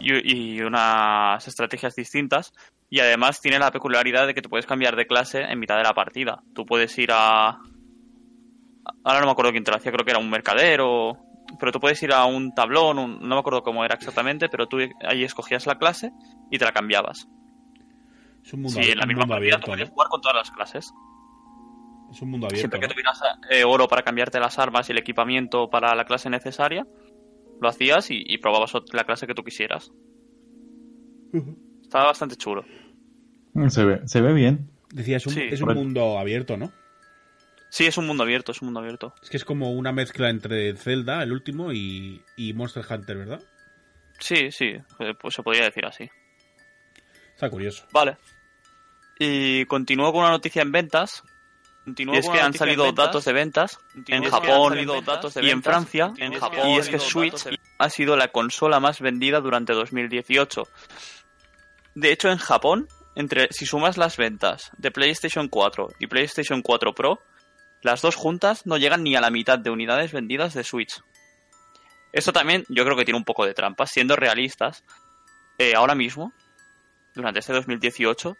y, 0.05 0.55
y 0.57 0.61
unas 0.61 1.47
estrategias 1.47 1.95
distintas. 1.95 2.53
Y 2.89 2.99
además 2.99 3.41
tiene 3.41 3.59
la 3.59 3.71
peculiaridad 3.71 4.27
de 4.27 4.33
que 4.33 4.41
te 4.41 4.49
puedes 4.49 4.65
cambiar 4.65 4.95
de 4.95 5.07
clase 5.07 5.41
en 5.41 5.59
mitad 5.59 5.77
de 5.77 5.83
la 5.83 5.93
partida. 5.93 6.43
Tú 6.53 6.65
puedes 6.65 6.97
ir 6.97 7.09
a... 7.11 7.57
Ahora 9.03 9.19
no 9.19 9.25
me 9.25 9.31
acuerdo 9.31 9.51
quién 9.51 9.63
te 9.63 9.71
lo 9.71 9.77
hacía, 9.77 9.91
creo 9.91 10.05
que 10.05 10.11
era 10.11 10.19
un 10.19 10.29
mercadero, 10.29 11.17
pero 11.59 11.71
tú 11.71 11.79
puedes 11.79 12.01
ir 12.03 12.13
a 12.13 12.25
un 12.25 12.53
tablón, 12.53 12.99
un- 12.99 13.19
no 13.19 13.35
me 13.35 13.39
acuerdo 13.39 13.63
cómo 13.63 13.83
era 13.83 13.95
exactamente, 13.95 14.47
pero 14.49 14.67
tú 14.67 14.77
ahí 15.07 15.23
escogías 15.23 15.65
la 15.65 15.75
clase 15.77 16.11
y 16.51 16.57
te 16.59 16.65
la 16.65 16.71
cambiabas. 16.71 17.27
Es 18.43 18.53
un 18.53 18.61
mundo, 18.61 18.79
Sí, 18.81 18.91
en 18.91 18.97
la 18.99 19.05
misma 19.07 19.25
partida 19.25 19.57
tú 19.59 19.71
abierto, 19.71 19.71
podías 19.71 19.89
jugar 19.89 20.07
con 20.09 20.21
todas 20.21 20.37
las 20.37 20.51
clases. 20.51 20.91
Es 22.11 22.21
un 22.21 22.29
mundo 22.29 22.45
abierto. 22.47 22.59
Siempre 22.61 22.79
que 22.79 22.87
tuvieras 22.87 23.19
eh, 23.49 23.63
oro 23.63 23.87
para 23.87 24.03
cambiarte 24.03 24.39
las 24.39 24.59
armas 24.59 24.87
y 24.87 24.91
el 24.91 24.99
equipamiento 24.99 25.67
para 25.69 25.95
la 25.95 26.05
clase 26.05 26.29
necesaria, 26.29 26.85
lo 27.61 27.67
hacías 27.69 28.11
y, 28.11 28.23
y 28.25 28.37
probabas 28.37 28.73
la 28.93 29.03
clase 29.05 29.27
que 29.27 29.33
tú 29.33 29.43
quisieras. 29.43 29.91
Estaba 31.81 32.05
bastante 32.05 32.35
chulo. 32.35 32.63
Mm, 33.53 33.67
Se 33.69 33.83
ve, 33.85 34.01
se 34.05 34.21
ve 34.21 34.33
bien. 34.33 34.69
Decía, 34.93 35.17
es 35.17 35.25
un, 35.27 35.33
Sí, 35.33 35.41
es 35.51 35.61
un 35.61 35.73
mundo 35.73 36.17
abierto, 36.19 36.57
¿no? 36.57 36.71
Sí, 37.69 37.85
es 37.85 37.97
un 37.97 38.07
mundo 38.07 38.23
abierto, 38.23 38.51
es 38.53 38.61
un 38.61 38.67
mundo 38.67 38.79
abierto. 38.79 39.13
Es 39.21 39.29
que 39.29 39.37
es 39.37 39.43
como 39.43 39.71
una 39.73 39.91
mezcla 39.91 40.29
entre 40.29 40.75
Zelda, 40.77 41.21
el 41.23 41.33
último, 41.33 41.73
y, 41.73 42.21
y 42.37 42.53
Monster 42.53 42.85
Hunter, 42.89 43.17
¿verdad? 43.17 43.41
Sí, 44.19 44.49
sí, 44.51 44.75
pues 45.19 45.33
se 45.35 45.43
podría 45.43 45.65
decir 45.65 45.85
así. 45.85 46.09
Está 47.33 47.49
curioso. 47.49 47.85
Vale. 47.91 48.17
Y 49.19 49.65
continúo 49.65 50.11
con 50.13 50.21
una 50.21 50.29
noticia 50.31 50.61
en 50.61 50.71
ventas. 50.71 51.21
Y 51.85 52.17
es 52.17 52.29
que 52.29 52.39
han 52.39 52.53
salido 52.53 52.85
ventas. 52.85 53.05
datos 53.05 53.25
de 53.25 53.33
ventas 53.33 53.79
en 54.07 54.23
Japón 54.23 54.77
y 55.41 55.49
en 55.49 55.61
Francia. 55.61 56.13
en 56.17 56.33
y 56.33 56.77
es 56.77 56.89
que 56.89 56.99
Switch 56.99 57.47
ha 57.77 57.89
sido 57.89 58.15
la 58.15 58.29
consola 58.29 58.79
más 58.79 58.99
vendida 58.99 59.39
durante 59.39 59.73
2018. 59.73 60.63
De 61.93 62.11
hecho, 62.11 62.29
en 62.29 62.37
Japón, 62.37 62.87
entre 63.15 63.47
si 63.51 63.65
sumas 63.65 63.97
las 63.97 64.17
ventas 64.17 64.71
de 64.77 64.91
PlayStation 64.91 65.47
4 65.47 65.89
y 65.99 66.07
PlayStation 66.07 66.61
4 66.61 66.93
Pro, 66.93 67.21
las 67.81 68.01
dos 68.01 68.15
juntas 68.15 68.65
no 68.65 68.77
llegan 68.77 69.03
ni 69.03 69.15
a 69.15 69.21
la 69.21 69.29
mitad 69.29 69.59
de 69.59 69.69
unidades 69.69 70.11
vendidas 70.11 70.53
de 70.53 70.63
Switch. 70.63 71.01
Esto 72.11 72.33
también 72.33 72.65
yo 72.69 72.83
creo 72.83 72.97
que 72.97 73.05
tiene 73.05 73.17
un 73.17 73.25
poco 73.25 73.45
de 73.45 73.53
trampa, 73.53 73.85
siendo 73.85 74.15
realistas. 74.15 74.83
eh, 75.57 75.75
ahora 75.75 75.95
mismo, 75.95 76.33
durante 77.13 77.39
este 77.39 77.53
2018, 77.53 78.35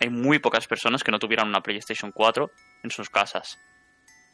hay 0.00 0.10
muy 0.10 0.38
pocas 0.38 0.66
personas 0.66 1.02
que 1.02 1.10
no 1.10 1.18
tuvieran 1.18 1.48
una 1.48 1.60
PlayStation 1.60 2.12
4 2.12 2.50
en 2.82 2.90
sus 2.90 3.10
casas. 3.10 3.58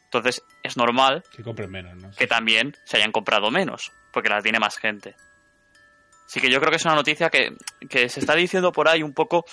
Entonces 0.05 0.43
es 0.63 0.77
normal 0.77 1.23
Que 1.35 1.43
compren 1.43 1.69
menos, 1.71 1.95
¿no? 1.95 2.11
que 2.11 2.27
también 2.27 2.75
se 2.85 2.97
hayan 2.97 3.11
comprado 3.11 3.51
menos, 3.51 3.91
porque 4.13 4.29
la 4.29 4.41
tiene 4.41 4.59
más 4.59 4.77
gente. 4.77 5.15
Así 6.25 6.39
que 6.39 6.49
yo 6.49 6.59
creo 6.59 6.71
que 6.71 6.77
es 6.77 6.85
una 6.85 6.95
noticia 6.95 7.29
que, 7.29 7.55
que 7.89 8.09
se 8.09 8.19
está 8.19 8.33
diciendo 8.35 8.71
por 8.71 8.87
ahí 8.87 9.03
un 9.03 9.13
poco 9.13 9.45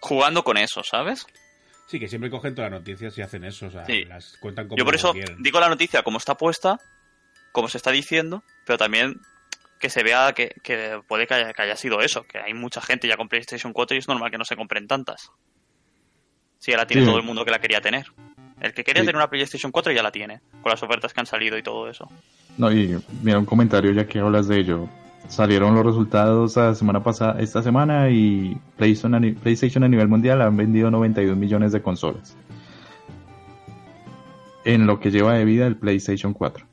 jugando 0.00 0.42
con 0.44 0.56
eso, 0.56 0.82
¿sabes? 0.82 1.26
Sí, 1.86 2.00
que 2.00 2.08
siempre 2.08 2.30
cogen 2.30 2.54
todas 2.54 2.70
las 2.70 2.80
noticias 2.80 3.16
y 3.18 3.22
hacen 3.22 3.44
eso. 3.44 3.66
O 3.66 3.70
sea, 3.70 3.84
Sí. 3.86 4.04
las 4.04 4.36
cuentan 4.38 4.66
como 4.66 4.78
Yo 4.78 4.84
por 4.84 4.94
eso 4.94 5.12
quieren. 5.12 5.40
digo 5.42 5.60
la 5.60 5.68
noticia 5.68 6.02
como 6.02 6.18
está 6.18 6.36
puesta, 6.36 6.80
como 7.52 7.68
se 7.68 7.76
está 7.76 7.90
diciendo, 7.92 8.42
pero 8.64 8.78
también 8.78 9.20
que 9.78 9.88
se 9.90 10.02
vea 10.02 10.32
que, 10.32 10.56
que 10.64 11.00
puede 11.06 11.26
que 11.26 11.34
haya, 11.34 11.52
que 11.52 11.62
haya 11.62 11.76
sido 11.76 12.00
eso, 12.00 12.22
que 12.24 12.38
hay 12.38 12.54
mucha 12.54 12.80
gente 12.80 13.06
ya 13.06 13.16
con 13.16 13.28
PlayStation 13.28 13.72
4 13.72 13.94
y 13.94 13.98
es 13.98 14.08
normal 14.08 14.30
que 14.30 14.38
no 14.38 14.44
se 14.44 14.56
compren 14.56 14.86
tantas. 14.88 15.30
Si 16.58 16.70
ya 16.72 16.76
la 16.78 16.86
tiene 16.86 17.02
Sí. 17.02 17.08
todo 17.08 17.18
el 17.18 17.24
mundo 17.24 17.44
que 17.44 17.50
la 17.50 17.58
quería 17.60 17.80
tener. 17.80 18.06
El 18.60 18.72
que 18.72 18.82
quería 18.84 19.02
Sí. 19.02 19.06
tener 19.06 19.16
una 19.16 19.28
PlayStation 19.28 19.70
4 19.70 19.92
ya 19.92 20.02
la 20.02 20.10
tiene, 20.10 20.40
con 20.62 20.70
las 20.70 20.82
ofertas 20.82 21.12
que 21.12 21.20
han 21.20 21.26
salido 21.26 21.58
y 21.58 21.62
todo 21.62 21.88
eso. 21.90 22.08
No, 22.56 22.72
y 22.72 22.98
mira 23.22 23.38
un 23.38 23.44
comentario 23.44 23.92
ya 23.92 24.06
que 24.06 24.18
hablas 24.18 24.48
de 24.48 24.58
ello. 24.58 24.88
Salieron 25.28 25.74
los 25.74 25.84
resultados 25.84 26.56
la 26.56 26.74
semana 26.74 27.02
pasada, 27.02 27.40
esta 27.40 27.62
semana 27.62 28.08
y 28.10 28.56
PlayStation 28.76 29.34
PlayStation 29.42 29.84
a 29.84 29.88
nivel 29.88 30.08
mundial 30.08 30.40
han 30.40 30.56
vendido 30.56 30.90
92 30.90 31.36
millones 31.36 31.72
de 31.72 31.82
consolas. 31.82 32.36
En 34.64 34.86
lo 34.86 34.98
que 34.98 35.10
lleva 35.10 35.34
de 35.34 35.44
vida 35.44 35.66
el 35.66 35.76
PlayStation 35.76 36.32
4. 36.32 36.66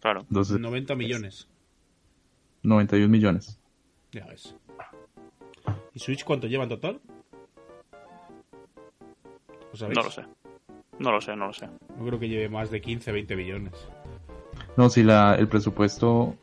Claro. 0.00 0.20
Entonces, 0.28 0.58
90 0.58 0.94
millones. 0.94 1.48
91 2.62 3.08
millones. 3.08 3.58
Ya 4.12 4.24
ves. 4.26 4.54
¿Y 5.94 5.98
Switch 6.00 6.24
cuánto 6.24 6.46
lleva 6.46 6.64
en 6.64 6.70
total? 6.70 7.00
¿Lo 9.74 9.78
sabéis? 9.78 9.96
No 9.98 10.02
lo 10.04 10.10
sé. 10.12 10.22
No 11.00 11.10
lo 11.10 11.20
sé, 11.20 11.34
no 11.34 11.46
lo 11.48 11.52
sé. 11.52 11.66
No 11.98 12.06
creo 12.06 12.20
que 12.20 12.28
lleve 12.28 12.48
más 12.48 12.70
de 12.70 12.80
15, 12.80 13.10
20 13.10 13.34
millones. 13.34 13.72
No, 14.76 14.88
si 14.88 15.02
la, 15.02 15.34
el 15.34 15.48
presupuesto 15.48 16.36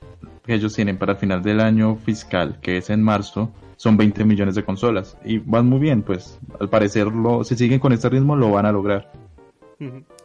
que 0.43 0.53
ellos 0.53 0.73
tienen 0.75 0.97
para 0.97 1.13
el 1.13 1.17
final 1.17 1.41
del 1.41 1.61
año 1.61 1.95
fiscal, 1.95 2.59
que 2.61 2.75
es 2.75 2.89
en 2.89 3.01
marzo, 3.01 3.49
son 3.77 3.95
20 3.95 4.25
millones 4.25 4.55
de 4.55 4.65
consolas. 4.65 5.17
Y 5.23 5.37
van 5.37 5.67
muy 5.69 5.79
bien, 5.79 6.01
pues 6.03 6.37
al 6.59 6.67
parecer, 6.67 7.07
lo, 7.07 7.45
si 7.45 7.55
siguen 7.55 7.79
con 7.79 7.93
este 7.93 8.09
ritmo, 8.09 8.35
lo 8.35 8.51
van 8.51 8.65
a 8.65 8.73
lograr. 8.73 9.09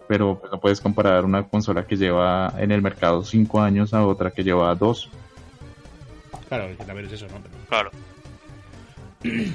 Pero 0.08 0.40
pues, 0.40 0.50
no 0.52 0.58
puedes 0.60 0.80
comparar 0.80 1.24
una 1.24 1.44
consola 1.44 1.86
que 1.86 1.96
lleva 1.96 2.52
en 2.58 2.72
el 2.72 2.82
mercado 2.82 3.22
5 3.24 3.60
años 3.60 3.94
a 3.94 4.04
otra 4.04 4.32
que 4.32 4.42
lleva 4.42 4.74
2. 4.74 5.10
Claro, 6.48 6.76
que 6.76 6.84
también 6.84 7.06
es 7.06 7.12
eso, 7.12 7.26
¿no? 7.28 7.36
Pero- 7.40 7.54
Claro. 7.68 7.90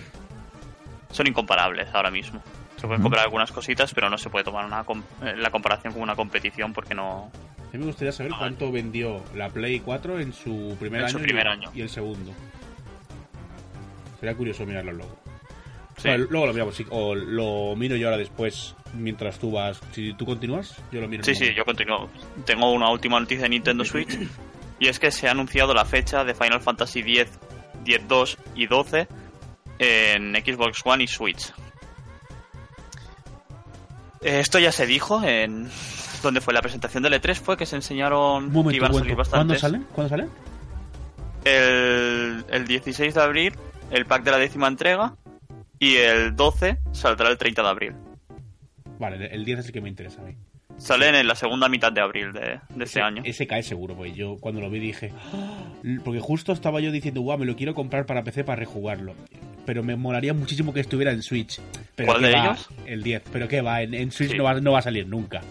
Son 1.12 1.28
incomparables 1.28 1.94
ahora 1.94 2.10
mismo. 2.10 2.42
Se 2.82 2.88
pueden 2.88 3.04
comprar 3.04 3.24
algunas 3.26 3.52
cositas, 3.52 3.94
pero 3.94 4.10
no 4.10 4.18
se 4.18 4.30
puede 4.32 4.44
tomar 4.44 4.66
una 4.66 4.82
eh, 5.24 5.36
la 5.38 5.52
comparación 5.52 5.94
con 5.94 6.02
una 6.02 6.16
competición 6.16 6.74
porque 6.74 6.96
no. 6.96 7.32
A 7.60 7.72
mí 7.74 7.80
me 7.80 7.86
gustaría 7.86 8.12
saber 8.12 8.32
cuánto 8.38 8.72
vendió 8.72 9.24
la 9.36 9.50
Play 9.50 9.80
4 9.80 10.20
en 10.20 10.34
su 10.34 10.76
primer 10.80 11.02
En 11.02 11.06
año, 11.06 11.14
su 11.14 11.20
y- 11.20 11.24
primer 11.24 11.48
año. 11.48 11.70
y 11.76 11.82
el 11.82 11.90
segundo. 11.90 12.32
Sería 14.20 14.36
curioso 14.36 14.66
mirarlo 14.66 14.94
luego. 14.94 15.16
Sí. 15.98 16.10
Luego 16.30 16.48
lo 16.48 16.54
miramos, 16.54 16.76
sí, 16.76 16.86
o 16.90 17.14
lo 17.14 17.76
miro 17.76 17.96
yo 17.96 18.08
ahora 18.08 18.18
después, 18.18 18.76
mientras 18.96 19.38
tú 19.38 19.52
vas. 19.52 19.80
Si 19.92 20.14
tú 20.14 20.26
continúas, 20.26 20.76
yo 20.92 21.02
lo 21.02 21.08
miro. 21.08 21.22
en 21.22 21.26
Sí, 21.26 21.36
sí, 21.36 21.42
momento. 21.44 21.58
yo 21.58 21.66
continúo. 21.66 22.10
Tengo 22.46 22.72
una 22.72 22.90
última 22.90 23.20
noticia 23.20 23.44
de 23.44 23.50
Nintendo 23.50 23.86
Switch. 23.86 24.18
Y 24.80 24.88
es 24.88 24.98
que 25.00 25.12
se 25.12 25.28
ha 25.28 25.32
anunciado 25.32 25.76
la 25.76 25.86
fecha 25.86 26.24
de 26.24 26.34
Final 26.34 26.60
Fantasy 26.62 27.02
X, 27.02 27.28
10-2 27.86 28.38
y 28.56 28.66
12 28.66 29.08
en 29.78 30.34
Xbox 30.36 30.82
One 30.84 31.04
y 31.04 31.08
Switch. 31.08 31.54
Eh, 34.22 34.40
Esto 34.40 34.60
ya 34.60 34.72
se 34.72 34.86
dijo 34.86 35.24
en... 35.24 35.70
¿Dónde 36.22 36.40
fue? 36.42 36.54
La 36.54 36.62
presentación 36.62 37.02
del 37.02 37.14
E3 37.14 37.36
fue 37.36 37.58
que 37.58 37.66
se 37.66 37.76
enseñaron 37.76 38.52
momento, 38.52 38.70
que 38.70 38.76
iban 38.78 38.92
a 38.92 38.94
salir 38.94 39.12
momento. 39.14 39.30
¿Cuándo 39.32 39.54
bastantes. 39.54 39.60
salen? 39.62 39.88
¿Cuándo 39.92 40.10
salen? 40.10 40.30
El, 41.44 42.46
el 42.50 42.68
16 42.68 43.14
de 43.16 43.22
abril, 43.22 43.54
el 43.90 44.06
pack 44.06 44.24
de 44.24 44.32
la 44.32 44.38
décima 44.38 44.68
entrega. 44.68 45.16
Y 45.80 45.96
el 45.96 46.36
12 46.36 46.78
saldrá 46.92 47.30
el 47.30 47.38
30 47.40 47.64
de 47.64 47.68
abril. 47.68 47.96
Vale, 49.00 49.34
el 49.34 49.44
10 49.46 49.60
es 49.60 49.66
el 49.66 49.72
que 49.72 49.82
me 49.82 49.90
interesa 49.90 50.22
a 50.22 50.26
mí. 50.26 50.36
Salen 50.78 51.16
en 51.16 51.28
la 51.28 51.34
segunda 51.36 51.68
mitad 51.70 51.92
de 51.92 52.02
abril 52.02 52.32
de, 52.34 52.40
de 52.42 52.60
este 52.70 52.84
Ese- 52.84 53.02
año. 53.02 53.24
Ese 53.26 53.48
cae 53.48 53.64
seguro, 53.64 53.96
pues 53.96 54.16
yo 54.16 54.38
cuando 54.40 54.62
lo 54.62 54.70
vi 54.70 54.78
dije. 54.80 55.12
Porque 56.04 56.20
justo 56.20 56.54
estaba 56.54 56.80
yo 56.82 56.92
diciendo, 56.92 57.22
guau, 57.22 57.40
me 57.40 57.46
lo 57.48 57.56
quiero 57.56 57.74
comprar 57.74 58.06
para 58.06 58.24
PC 58.24 58.44
para 58.44 58.58
rejugarlo. 58.60 59.16
Pero 59.66 59.84
me 59.84 59.96
molaría 59.96 60.34
muchísimo 60.34 60.74
que 60.74 60.80
estuviera 60.80 61.12
en 61.12 61.22
Switch. 61.22 61.60
Pero 61.96 62.08
¿Cuál 62.08 62.22
¿qué 62.22 62.28
de 62.28 62.34
va? 62.34 62.46
ellos? 62.46 62.70
El 62.86 63.04
10. 63.04 63.24
Pero 63.32 63.48
que 63.48 63.62
va, 63.62 63.82
en, 63.82 63.94
en 63.94 64.12
Switch 64.12 64.32
Sí. 64.32 64.38
no, 64.38 64.44
va, 64.44 64.54
no 64.60 64.72
va 64.72 64.80
a 64.80 64.84
salir 64.84 65.08
nunca. 65.08 65.42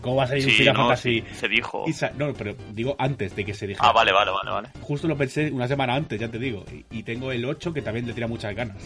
¿Cómo 0.00 0.16
va 0.16 0.24
a 0.24 0.28
salir 0.28 0.44
un 0.44 0.50
Sí, 0.52 0.58
Final 0.58 0.74
no, 0.74 0.80
Fantasy? 0.82 1.24
se 1.34 1.48
dijo. 1.48 1.84
no, 2.16 2.32
pero 2.34 2.54
digo 2.72 2.94
antes 2.98 3.34
de 3.34 3.44
que 3.44 3.54
se 3.54 3.66
dijera. 3.66 3.88
Ah, 3.88 3.92
vale, 3.92 4.12
vale, 4.12 4.30
vale, 4.30 4.50
vale. 4.50 4.68
Justo 4.80 5.08
lo 5.08 5.16
pensé 5.16 5.50
una 5.50 5.66
semana 5.66 5.94
antes, 5.96 6.20
ya 6.20 6.28
te 6.28 6.38
digo. 6.38 6.64
Y, 6.72 6.98
y 6.98 7.02
tengo 7.02 7.32
el 7.32 7.44
8 7.44 7.72
que 7.72 7.82
también 7.82 8.06
le 8.06 8.12
tira 8.12 8.28
muchas 8.28 8.54
ganas. 8.54 8.76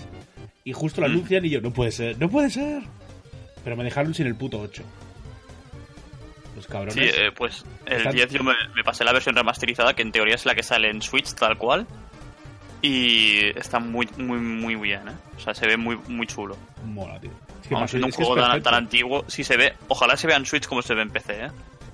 Y 0.64 0.72
justo 0.72 1.00
lo 1.02 1.08
Mm. 1.08 1.12
anuncian 1.12 1.44
y 1.44 1.50
yo, 1.50 1.60
no 1.60 1.72
puede 1.72 1.90
ser, 1.92 2.18
no 2.18 2.30
puede 2.30 2.48
ser. 2.48 2.82
Pero 3.62 3.76
me 3.76 3.84
dejaron 3.84 4.14
sin 4.14 4.26
el 4.28 4.34
puto 4.34 4.58
8. 4.60 4.82
Los 6.56 6.66
cabrones. 6.66 6.94
Sí, 6.94 7.00
eh, 7.04 7.30
pues 7.36 7.64
el 7.86 7.98
Están- 7.98 8.14
10 8.14 8.30
yo 8.32 8.42
me, 8.42 8.54
me 8.74 8.82
pasé 8.82 9.04
la 9.04 9.12
versión 9.12 9.34
remasterizada, 9.36 9.94
que 9.94 10.02
en 10.02 10.12
teoría 10.12 10.34
es 10.34 10.46
la 10.46 10.54
que 10.54 10.62
sale 10.62 10.88
en 10.90 11.02
Switch 11.02 11.34
tal 11.34 11.58
cual. 11.58 11.86
Y 12.82 13.40
está 13.58 13.78
muy, 13.78 14.08
muy, 14.16 14.38
muy 14.38 14.74
bien, 14.76 15.08
¿eh? 15.08 15.12
O 15.36 15.40
sea, 15.40 15.54
se 15.54 15.66
ve 15.66 15.76
muy, 15.76 15.96
muy 16.08 16.26
chulo. 16.26 16.56
Mola, 16.84 17.20
tío. 17.20 17.30
Es 17.62 17.68
que 17.68 17.74
más- 17.74 17.90
siendo 17.90 18.06
un 18.06 18.12
juego 18.12 18.34
tan, 18.36 18.62
tan 18.62 18.74
antiguo, 18.74 19.24
si 19.28 19.44
se 19.44 19.56
ve, 19.56 19.74
ojalá 19.88 20.16
se 20.16 20.26
vea 20.26 20.36
en 20.36 20.46
Switch 20.46 20.66
como 20.66 20.80
se 20.82 20.94
ve 20.94 21.02
en 21.02 21.10
PC, 21.10 21.44
¿eh? 21.44 21.50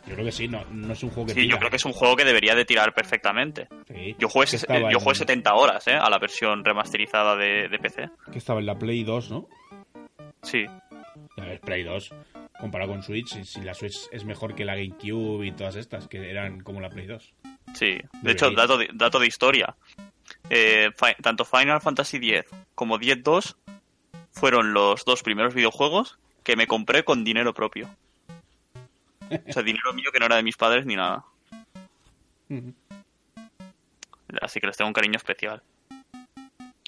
Yo 0.06 0.14
creo 0.14 0.24
que 0.26 0.30
sí, 0.32 0.46
no, 0.46 0.64
no 0.70 0.92
es 0.92 1.02
un 1.02 1.10
juego 1.10 1.26
que 1.26 1.34
Sí, 1.34 1.40
tira. 1.40 1.50
yo 1.54 1.58
creo 1.58 1.70
que 1.70 1.76
es 1.76 1.84
un 1.84 1.92
juego 1.92 2.14
que 2.14 2.24
debería 2.24 2.54
de 2.54 2.64
tirar 2.64 2.94
perfectamente. 2.94 3.66
Sí, 3.88 4.14
Yo 4.20 4.28
jugué, 4.28 4.46
yo 4.46 5.00
jugué 5.00 5.10
en- 5.10 5.14
70 5.16 5.54
horas, 5.54 5.84
¿eh? 5.88 5.94
A 6.00 6.08
la 6.08 6.18
versión 6.20 6.64
remasterizada 6.64 7.34
de, 7.34 7.68
de 7.68 7.78
PC. 7.80 8.08
Que 8.30 8.38
estaba 8.38 8.60
en 8.60 8.66
la 8.66 8.78
Play 8.78 9.02
2, 9.02 9.30
¿no? 9.32 9.48
Sí, 10.42 10.64
A 11.38 11.40
ver, 11.40 11.60
Play 11.60 11.82
2. 11.82 12.10
Comparado 12.60 12.92
con 12.92 13.02
Switch, 13.02 13.26
si, 13.34 13.44
si 13.44 13.60
la 13.62 13.74
Switch 13.74 13.96
es 14.12 14.24
mejor 14.24 14.54
que 14.54 14.64
la 14.64 14.76
GameCube 14.76 15.44
y 15.44 15.50
todas 15.50 15.74
estas, 15.74 16.06
que 16.06 16.30
eran 16.30 16.60
como 16.60 16.80
la 16.80 16.88
Play 16.88 17.06
2. 17.06 17.34
sí. 17.74 17.98
De 18.22 18.30
hecho, 18.32 18.50
dato 18.52 18.78
de, 18.78 18.88
dato 18.94 19.18
de 19.18 19.26
historia. 19.26 19.74
Eh, 20.50 20.90
tanto 21.22 21.44
Final 21.44 21.80
Fantasy 21.80 22.16
X 22.18 22.44
como 22.74 22.98
10-2 22.98 23.56
fueron 24.30 24.72
los 24.72 25.04
dos 25.04 25.22
primeros 25.22 25.54
videojuegos 25.54 26.18
que 26.44 26.56
me 26.56 26.66
compré 26.66 27.04
con 27.04 27.24
dinero 27.24 27.54
propio. 27.54 27.88
O 29.48 29.52
sea, 29.52 29.62
dinero 29.62 29.92
mío 29.92 30.10
que 30.12 30.20
no 30.20 30.26
era 30.26 30.36
de 30.36 30.42
mis 30.42 30.56
padres 30.56 30.86
ni 30.86 30.94
nada. 30.94 31.24
Así 34.40 34.60
que 34.60 34.66
les 34.66 34.76
tengo 34.76 34.88
un 34.88 34.94
cariño 34.94 35.16
especial. 35.16 35.62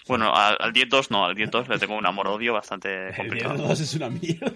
Bueno, 0.08 0.34
al, 0.34 0.56
al 0.58 0.72
10-2 0.72 1.08
no, 1.10 1.26
al 1.26 1.34
10-2 1.36 1.68
le 1.68 1.78
tengo 1.78 1.94
un 1.96 2.06
amor-odio 2.06 2.54
bastante 2.54 3.08
El 3.10 3.14
complicado. 3.16 3.54
2 3.68 3.80
es 3.80 3.94
una 3.94 4.08
mierda. 4.08 4.50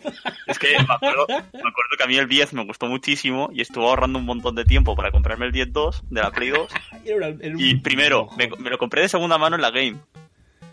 Es 0.47 0.59
que 0.59 0.69
me 0.79 0.95
acuerdo, 0.95 1.27
me 1.29 1.35
acuerdo 1.37 1.97
que 1.99 2.03
a 2.03 2.07
mí 2.07 2.17
el 2.17 2.27
10 2.29 2.55
me 2.55 2.65
gustó 2.65 2.87
muchísimo 2.87 3.51
y 3.53 3.61
estuve 3.61 3.85
ahorrando 3.85 4.19
un 4.19 4.25
montón 4.25 4.55
de 4.55 4.65
tiempo 4.65 4.97
para 4.97 5.11
comprarme 5.11 5.47
el 5.47 5.53
10-2 5.53 6.03
de 6.11 6.21
la 6.23 6.31
Play 6.31 6.49
2. 6.51 6.73
Era 7.05 7.17
una- 7.17 7.27
era 7.29 7.55
un 7.55 7.61
Y 7.61 7.75
primero, 7.77 8.29
me 8.59 8.71
lo 8.71 8.79
compré 8.79 9.03
de 9.03 9.09
segunda 9.09 9.37
mano 9.39 9.57
en 9.57 9.63
la 9.63 9.71
Game. 9.71 9.97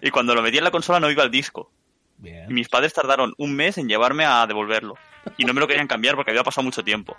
Y 0.02 0.12
cuando 0.12 0.34
lo 0.34 0.42
metí 0.42 0.58
en 0.58 0.64
la 0.64 0.72
consola 0.72 1.00
no 1.00 1.12
iba 1.12 1.24
al 1.24 1.32
disco. 1.32 1.72
Bien. 2.18 2.50
Y 2.50 2.54
mis 2.54 2.70
padres 2.70 2.94
tardaron 2.94 3.34
un 3.38 3.54
mes 3.56 3.78
en 3.78 3.88
llevarme 3.90 4.26
a 4.26 4.46
devolverlo. 4.48 4.96
Y 5.38 5.44
no 5.46 5.54
me 5.54 5.60
lo 5.60 5.68
querían 5.68 5.88
cambiar 5.88 6.16
porque 6.16 6.32
había 6.32 6.44
pasado 6.44 6.64
mucho 6.64 6.84
tiempo. 6.84 7.18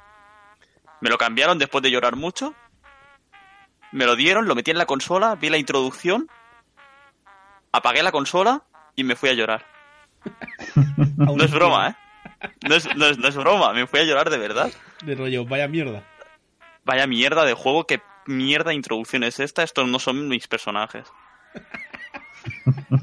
Me 1.03 1.11
lo 1.11 1.19
cambiaron 1.19 1.59
después 1.59 1.83
de 1.83 1.91
llorar 1.91 2.17
mucho. 2.17 2.55
Me 3.93 4.07
lo 4.07 4.17
dieron, 4.17 4.47
lo 4.47 4.55
metí 4.55 4.71
en 4.71 4.79
la 4.79 4.87
consola, 4.87 5.35
vi 5.35 5.51
la 5.51 5.59
introducción, 5.59 6.29
apagué 7.73 8.03
la 8.03 8.12
consola 8.12 8.62
y 8.97 9.05
me 9.05 9.16
fui 9.16 9.29
a 9.31 9.35
llorar. 9.35 9.64
No 11.16 11.45
es 11.45 11.51
broma, 11.51 11.89
¿eh? 11.89 12.49
No 12.68 12.75
es, 12.75 12.97
no 12.97 13.07
es- 13.07 13.18
no 13.18 13.29
es 13.29 13.37
broma, 13.37 13.73
me 13.73 13.87
fui 13.87 14.01
a 14.01 14.05
llorar 14.05 14.31
de 14.31 14.39
verdad. 14.39 14.71
De 15.05 15.14
rollo, 15.14 15.45
vaya 15.45 15.68
mierda. 15.68 16.03
Vaya 16.85 17.07
mierda 17.07 17.45
de 17.45 17.55
juego, 17.55 17.87
qué 17.87 18.01
mierda 18.27 18.71
de 18.71 18.77
introducción 18.77 19.23
es 19.25 19.39
esta, 19.41 19.62
estos 19.62 19.87
no 19.89 19.99
son 19.99 20.29
mis 20.29 20.49
personajes. 20.49 21.07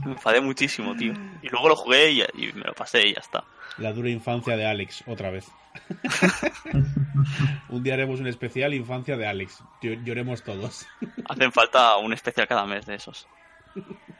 Me 0.05 0.11
enfadé 0.13 0.41
muchísimo, 0.41 0.95
tío. 0.95 1.13
Y 1.41 1.49
luego 1.49 1.69
lo 1.69 1.75
jugué 1.75 2.11
y, 2.11 2.21
y 2.21 2.51
me 2.53 2.63
lo 2.65 2.73
pasé 2.73 3.07
y 3.07 3.13
ya 3.13 3.21
está. 3.21 3.43
La 3.77 3.93
dura 3.93 4.09
infancia 4.09 4.57
de 4.57 4.65
Alex, 4.65 5.03
otra 5.07 5.29
vez. 5.29 5.47
un 7.69 7.83
día 7.83 7.93
haremos 7.93 8.19
un 8.19 8.27
especial 8.27 8.73
infancia 8.73 9.15
de 9.17 9.27
Alex. 9.27 9.63
Ll- 9.81 10.03
Lloremos 10.03 10.43
todos. 10.43 10.85
Hacen 11.29 11.51
falta 11.51 11.97
un 11.97 12.13
especial 12.13 12.47
cada 12.47 12.65
mes 12.65 12.85
de 12.85 12.95
esos. 12.95 13.27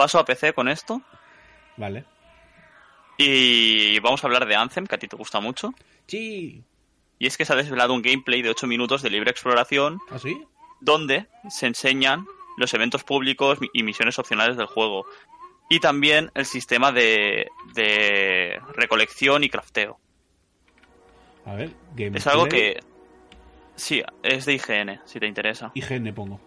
Paso 0.00 0.18
a 0.18 0.24
PC 0.24 0.54
con 0.54 0.66
esto 0.66 1.02
Vale. 1.76 2.06
y 3.18 4.00
vamos 4.00 4.24
a 4.24 4.28
hablar 4.28 4.46
de 4.46 4.56
Anthem, 4.56 4.86
que 4.86 4.94
a 4.94 4.98
ti 4.98 5.08
te 5.08 5.14
gusta 5.14 5.40
mucho. 5.40 5.74
Sí. 6.06 6.64
Y 7.18 7.26
es 7.26 7.36
que 7.36 7.44
se 7.44 7.52
ha 7.52 7.56
desvelado 7.56 7.92
un 7.92 8.00
gameplay 8.00 8.40
de 8.40 8.48
8 8.48 8.66
minutos 8.66 9.02
de 9.02 9.10
libre 9.10 9.30
exploración 9.30 10.00
¿Ah, 10.10 10.18
sí? 10.18 10.42
donde 10.80 11.26
se 11.50 11.66
enseñan 11.66 12.24
los 12.56 12.72
eventos 12.72 13.04
públicos 13.04 13.58
y 13.74 13.82
misiones 13.82 14.18
opcionales 14.18 14.56
del 14.56 14.68
juego. 14.68 15.04
Y 15.68 15.80
también 15.80 16.30
el 16.34 16.46
sistema 16.46 16.92
de, 16.92 17.48
de 17.74 18.58
recolección 18.72 19.44
y 19.44 19.50
crafteo. 19.50 20.00
A 21.44 21.56
ver, 21.56 21.74
gameplay. 21.90 22.16
Es 22.20 22.26
algo 22.26 22.46
que... 22.46 22.80
Sí, 23.76 24.02
es 24.22 24.46
de 24.46 24.54
IGN, 24.54 25.02
si 25.04 25.20
te 25.20 25.26
interesa. 25.26 25.72
IGN 25.74 26.14
pongo. 26.14 26.40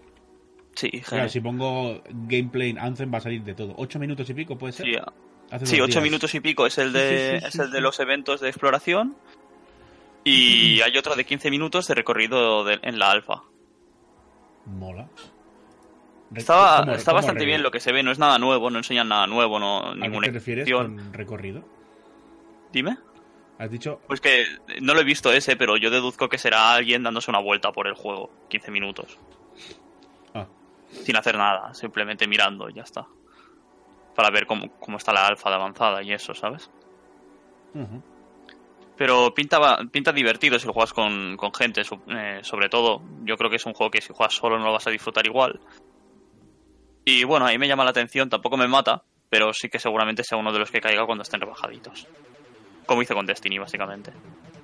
Sí. 0.76 0.90
Claro, 1.02 1.30
si 1.30 1.40
pongo 1.40 2.02
gameplay 2.10 2.72
en 2.72 2.80
Anthem 2.80 3.14
va 3.14 3.20
a 3.20 3.22
salir 3.22 3.44
de 3.44 3.54
todo. 3.54 3.74
¿Ocho 3.78 4.00
minutos 4.00 4.30
y 4.30 4.34
pico 4.34 4.58
puede 4.58 4.74
ser? 4.74 4.86
Sí, 4.88 4.96
Hace 5.52 5.66
sí, 5.68 5.78
dos 5.78 5.86
8 5.86 5.92
días. 6.00 6.04
minutos 6.04 6.34
y 6.34 6.40
pico 6.40 6.66
es 6.66 6.78
el 6.80 6.92
de, 6.94 7.40
sí, 7.40 7.40
sí, 7.42 7.48
es 7.48 7.56
el 7.66 7.72
de 7.72 7.82
los 7.82 8.00
eventos 8.00 8.42
de 8.42 8.50
exploración. 8.50 9.16
Y 10.24 10.82
hay 10.82 10.98
otro 10.98 11.16
de 11.16 11.26
15 11.26 11.52
minutos 11.52 11.86
de 11.88 11.94
recorrido 11.96 12.64
de- 12.64 12.80
en 12.82 12.98
la 12.98 13.12
alfa. 13.12 13.44
Mola. 14.66 15.10
Re- 16.32 16.40
Está, 16.40 16.78
¿cómo- 16.80 16.92
está 16.94 17.12
cómo 17.12 17.16
bastante 17.18 17.46
bien 17.46 17.62
lo 17.62 17.70
que 17.72 17.80
se 17.80 17.92
ve, 17.92 18.02
no 18.02 18.12
es 18.12 18.18
nada 18.20 18.40
nuevo, 18.40 18.70
no 18.72 18.78
enseñan 18.80 19.10
nada 19.10 19.28
nuevo, 19.28 19.60
no 19.60 19.90
¿A 19.90 19.94
qué 19.94 20.00
ninguna 20.00 20.28
te 20.28 20.34
refieres 20.34 20.72
con 20.72 21.14
recorrido? 21.14 21.64
Dime. 22.72 22.98
Has 23.60 23.70
dicho... 23.70 24.02
Pues 24.08 24.20
que 24.20 24.46
no 24.82 24.96
lo 24.96 25.02
he 25.02 25.04
visto 25.04 25.32
ese, 25.32 25.56
pero 25.56 25.78
yo 25.78 25.92
deduzco 25.92 26.28
que 26.30 26.40
será 26.40 26.74
alguien 26.74 27.04
dándose 27.04 27.30
una 27.30 27.40
vuelta 27.40 27.72
por 27.72 27.88
el 27.88 27.94
juego, 27.94 28.32
15 28.50 28.72
minutos, 28.72 29.20
sin 30.94 31.16
hacer 31.18 31.38
nada, 31.38 31.74
simplemente 31.74 32.28
mirando 32.28 32.70
y 32.70 32.74
ya 32.74 32.84
está. 32.84 33.06
Para 34.16 34.30
ver 34.30 34.46
cómo, 34.46 34.70
cómo 34.80 34.98
está 34.98 35.12
la 35.12 35.28
alfa 35.28 35.50
de 35.50 35.56
avanzada 35.56 36.04
y 36.04 36.14
eso, 36.14 36.34
¿sabes? 36.34 36.70
Pero 38.96 39.34
pinta, 39.34 39.80
pinta 39.92 40.12
divertido 40.12 40.60
si 40.60 40.68
lo 40.68 40.74
juegas 40.74 40.94
con, 40.94 41.36
con 41.36 41.54
gente, 41.54 41.82
eh, 41.82 42.40
sobre 42.44 42.70
todo. 42.70 43.02
Yo 43.24 43.36
creo 43.38 43.50
que 43.50 43.56
es 43.56 43.66
un 43.66 43.74
juego 43.74 43.90
que 43.90 44.02
si 44.02 44.14
juegas 44.14 44.36
solo 44.36 44.60
no 44.60 44.66
lo 44.66 44.74
vas 44.74 44.86
a 44.86 44.92
disfrutar 44.92 45.26
igual. 45.26 45.60
Y 47.06 47.24
bueno, 47.24 47.46
ahí 47.46 47.58
me 47.58 47.68
llama 47.68 47.84
la 47.84 47.90
atención, 47.90 48.30
tampoco 48.30 48.56
me 48.56 48.68
mata, 48.68 49.04
pero 49.30 49.52
sí 49.52 49.68
que 49.68 49.80
seguramente 49.80 50.24
sea 50.24 50.38
uno 50.38 50.54
de 50.54 50.60
los 50.60 50.72
que 50.72 50.80
caiga 50.80 51.06
cuando 51.06 51.24
estén 51.24 51.42
rebajaditos. 51.42 52.08
Como 52.86 53.02
hice 53.02 53.14
con 53.14 53.26
Destiny, 53.26 53.58
básicamente. 53.58 54.14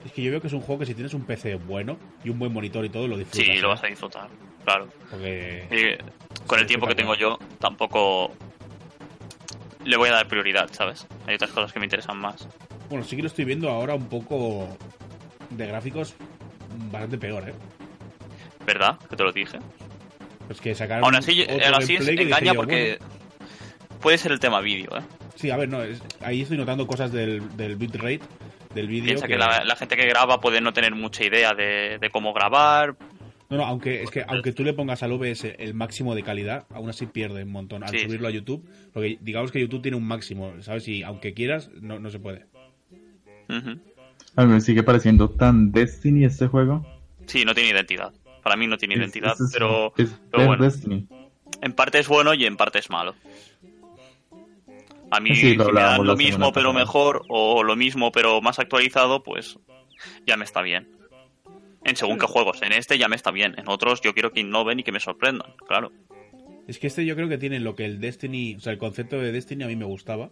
Es 0.05 0.11
que 0.13 0.21
yo 0.23 0.31
veo 0.31 0.41
que 0.41 0.47
es 0.47 0.53
un 0.53 0.61
juego 0.61 0.79
que 0.79 0.85
si 0.85 0.93
tienes 0.93 1.13
un 1.13 1.23
PC 1.25 1.55
bueno 1.55 1.97
y 2.23 2.29
un 2.29 2.39
buen 2.39 2.53
monitor 2.53 2.85
y 2.85 2.89
todo, 2.89 3.07
lo 3.07 3.17
disfrutas. 3.17 3.45
Sí, 3.55 3.61
lo 3.61 3.69
vas 3.69 3.83
a 3.83 3.87
disfrutar, 3.87 4.27
claro. 4.63 4.87
Porque... 5.11 5.67
Y 5.71 6.45
con 6.47 6.59
el 6.59 6.65
tiempo 6.65 6.87
que 6.87 6.95
tengo 6.95 7.15
yo, 7.15 7.37
tampoco 7.59 8.31
le 9.83 9.97
voy 9.97 10.09
a 10.09 10.13
dar 10.13 10.27
prioridad, 10.27 10.69
¿sabes? 10.71 11.05
Hay 11.27 11.35
otras 11.35 11.51
cosas 11.51 11.73
que 11.73 11.79
me 11.79 11.85
interesan 11.85 12.17
más. 12.17 12.47
Bueno, 12.89 13.03
sí 13.03 13.15
que 13.15 13.21
lo 13.21 13.27
estoy 13.27 13.45
viendo 13.45 13.69
ahora 13.69 13.93
un 13.95 14.07
poco 14.07 14.67
de 15.49 15.67
gráficos 15.67 16.13
bastante 16.91 17.17
peor, 17.17 17.49
¿eh? 17.49 17.53
¿Verdad? 18.65 18.97
Que 19.09 19.15
te 19.15 19.23
lo 19.23 19.31
dije. 19.31 19.59
Pues 20.47 20.61
que 20.61 20.73
sacaron 20.73 21.03
Aún 21.05 21.15
así, 21.15 21.45
aún 21.49 21.75
así 21.75 21.95
es- 21.95 22.07
engaña 22.07 22.53
yo, 22.53 22.55
porque 22.55 22.97
bueno, 22.99 23.99
puede 24.01 24.17
ser 24.17 24.31
el 24.31 24.39
tema 24.39 24.61
vídeo, 24.61 24.89
¿eh? 24.97 25.01
sí, 25.35 25.51
a 25.51 25.57
ver, 25.57 25.69
no, 25.69 25.83
es- 25.83 26.01
ahí 26.21 26.41
estoy 26.41 26.57
notando 26.57 26.87
cosas 26.87 27.11
del, 27.11 27.55
del 27.55 27.75
bitrate 27.75 28.21
del 28.73 28.87
vídeo. 28.87 29.05
Piensa 29.05 29.27
que, 29.27 29.37
la, 29.37 29.63
la 29.65 29.75
gente 29.75 29.95
que 29.97 30.05
graba 30.07 30.39
puede 30.39 30.61
no 30.61 30.73
tener 30.73 30.93
mucha 30.95 31.23
idea 31.25 31.53
de, 31.53 31.97
de 31.99 32.09
cómo 32.09 32.33
grabar, 32.33 32.95
No, 33.49 33.57
no, 33.57 33.65
aunque, 33.65 34.03
es 34.03 34.11
que 34.11 34.23
aunque 34.27 34.51
tú 34.51 34.63
le 34.63 34.73
pongas 34.73 35.01
al 35.03 35.11
OBS 35.11 35.45
el 35.57 35.73
máximo 35.73 36.13
de 36.15 36.21
calidad, 36.23 36.65
aún 36.73 36.89
así 36.89 37.05
pierde 37.07 37.43
un 37.43 37.51
montón 37.51 37.83
al 37.83 37.89
Sí, 37.89 37.99
subirlo 37.99 38.27
a 38.27 38.31
YouTube. 38.31 38.63
Porque 38.93 39.17
digamos 39.21 39.51
que 39.51 39.59
YouTube 39.59 39.81
tiene 39.81 39.97
un 39.97 40.07
máximo, 40.07 40.53
¿sabes? 40.61 40.87
Y 40.87 41.01
aunque 41.03 41.33
quieras, 41.33 41.69
no, 41.81 41.97
no 41.99 42.09
se 42.11 42.19
puede. 42.19 42.45
A 44.35 44.45
mí 44.45 44.53
me 44.53 44.61
sigue 44.61 44.83
pareciendo 44.83 45.29
tan 45.29 45.71
Destiny 45.71 46.25
este 46.25 46.47
juego. 46.47 46.85
Sí, 47.25 47.45
no 47.45 47.53
tiene 47.55 47.71
identidad. 47.71 48.13
Para 48.43 48.55
mí 48.55 48.67
no 48.67 48.77
tiene 48.77 48.93
Es- 48.95 48.99
identidad, 49.01 49.33
es- 49.33 49.49
pero, 49.51 49.93
es 49.97 50.09
pero 50.31 50.45
bueno, 50.45 50.63
Destiny. 50.63 51.07
en 51.61 51.73
parte 51.73 51.99
es 51.99 52.07
bueno 52.07 52.33
y 52.35 52.45
en 52.45 52.55
parte 52.55 52.79
es 52.79 52.89
malo. 52.89 53.15
A 55.11 55.19
mí, 55.19 55.35
Sí, 55.35 55.51
si 55.51 55.57
me 55.57 55.71
dan 55.73 56.05
lo 56.05 56.15
mismo 56.15 56.51
pero 56.51 56.71
mejor, 56.73 57.23
o 57.29 57.63
lo 57.63 57.75
mismo 57.75 58.11
pero 58.11 58.41
más 58.41 58.59
actualizado, 58.59 59.23
pues 59.23 59.57
ya 60.27 60.37
me 60.37 60.45
está 60.45 60.61
bien. 60.61 60.87
En 61.83 61.95
según 61.95 62.19
qué 62.19 62.25
juegos. 62.27 62.61
En 62.61 62.73
este 62.73 62.97
ya 62.97 63.07
me 63.07 63.15
está 63.15 63.31
bien. 63.31 63.55
En 63.57 63.67
otros 63.69 64.01
yo 64.01 64.13
quiero 64.13 64.31
que 64.31 64.41
innoven 64.41 64.79
y 64.79 64.83
que 64.83 64.91
me 64.91 64.99
sorprendan, 64.99 65.53
claro. 65.67 65.91
Es 66.67 66.77
que 66.77 66.87
este 66.87 67.05
yo 67.05 67.15
creo 67.15 67.27
que 67.29 67.37
tiene 67.39 67.59
lo 67.59 67.75
que 67.75 67.85
el 67.85 67.99
Destiny, 67.99 68.55
o 68.55 68.59
sea, 68.59 68.71
el 68.73 68.77
concepto 68.77 69.17
de 69.17 69.31
Destiny 69.31 69.63
a 69.63 69.67
mí 69.67 69.75
me 69.75 69.85
gustaba, 69.85 70.29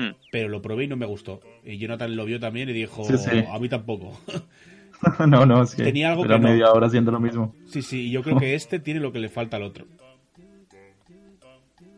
Hmm. 0.00 0.14
pero 0.30 0.48
lo 0.48 0.62
probé 0.62 0.84
y 0.84 0.86
no 0.86 0.96
me 0.96 1.06
gustó. 1.06 1.40
Y 1.64 1.76
Jonathan 1.78 2.14
lo 2.14 2.24
vio 2.24 2.38
también 2.38 2.68
y 2.68 2.72
dijo, 2.72 3.02
Sí, 3.02 3.18
sí. 3.18 3.44
a 3.50 3.58
mí 3.58 3.68
tampoco. 3.68 4.16
no, 5.26 5.44
no, 5.44 5.62
es 5.64 5.74
que 5.74 5.82
Tenía 5.82 6.10
algo 6.10 6.24
era 6.24 6.36
que 6.36 6.42
no. 6.42 6.48
media 6.50 6.70
hora 6.70 6.86
haciendo 6.86 7.10
lo 7.10 7.18
mismo. 7.18 7.52
sí, 7.66 7.82
sí, 7.82 8.06
y 8.06 8.10
yo 8.12 8.22
creo 8.22 8.38
que 8.38 8.54
este 8.54 8.78
tiene 8.78 9.00
lo 9.00 9.10
que 9.10 9.18
le 9.18 9.28
falta 9.28 9.56
al 9.56 9.64
otro. 9.64 9.86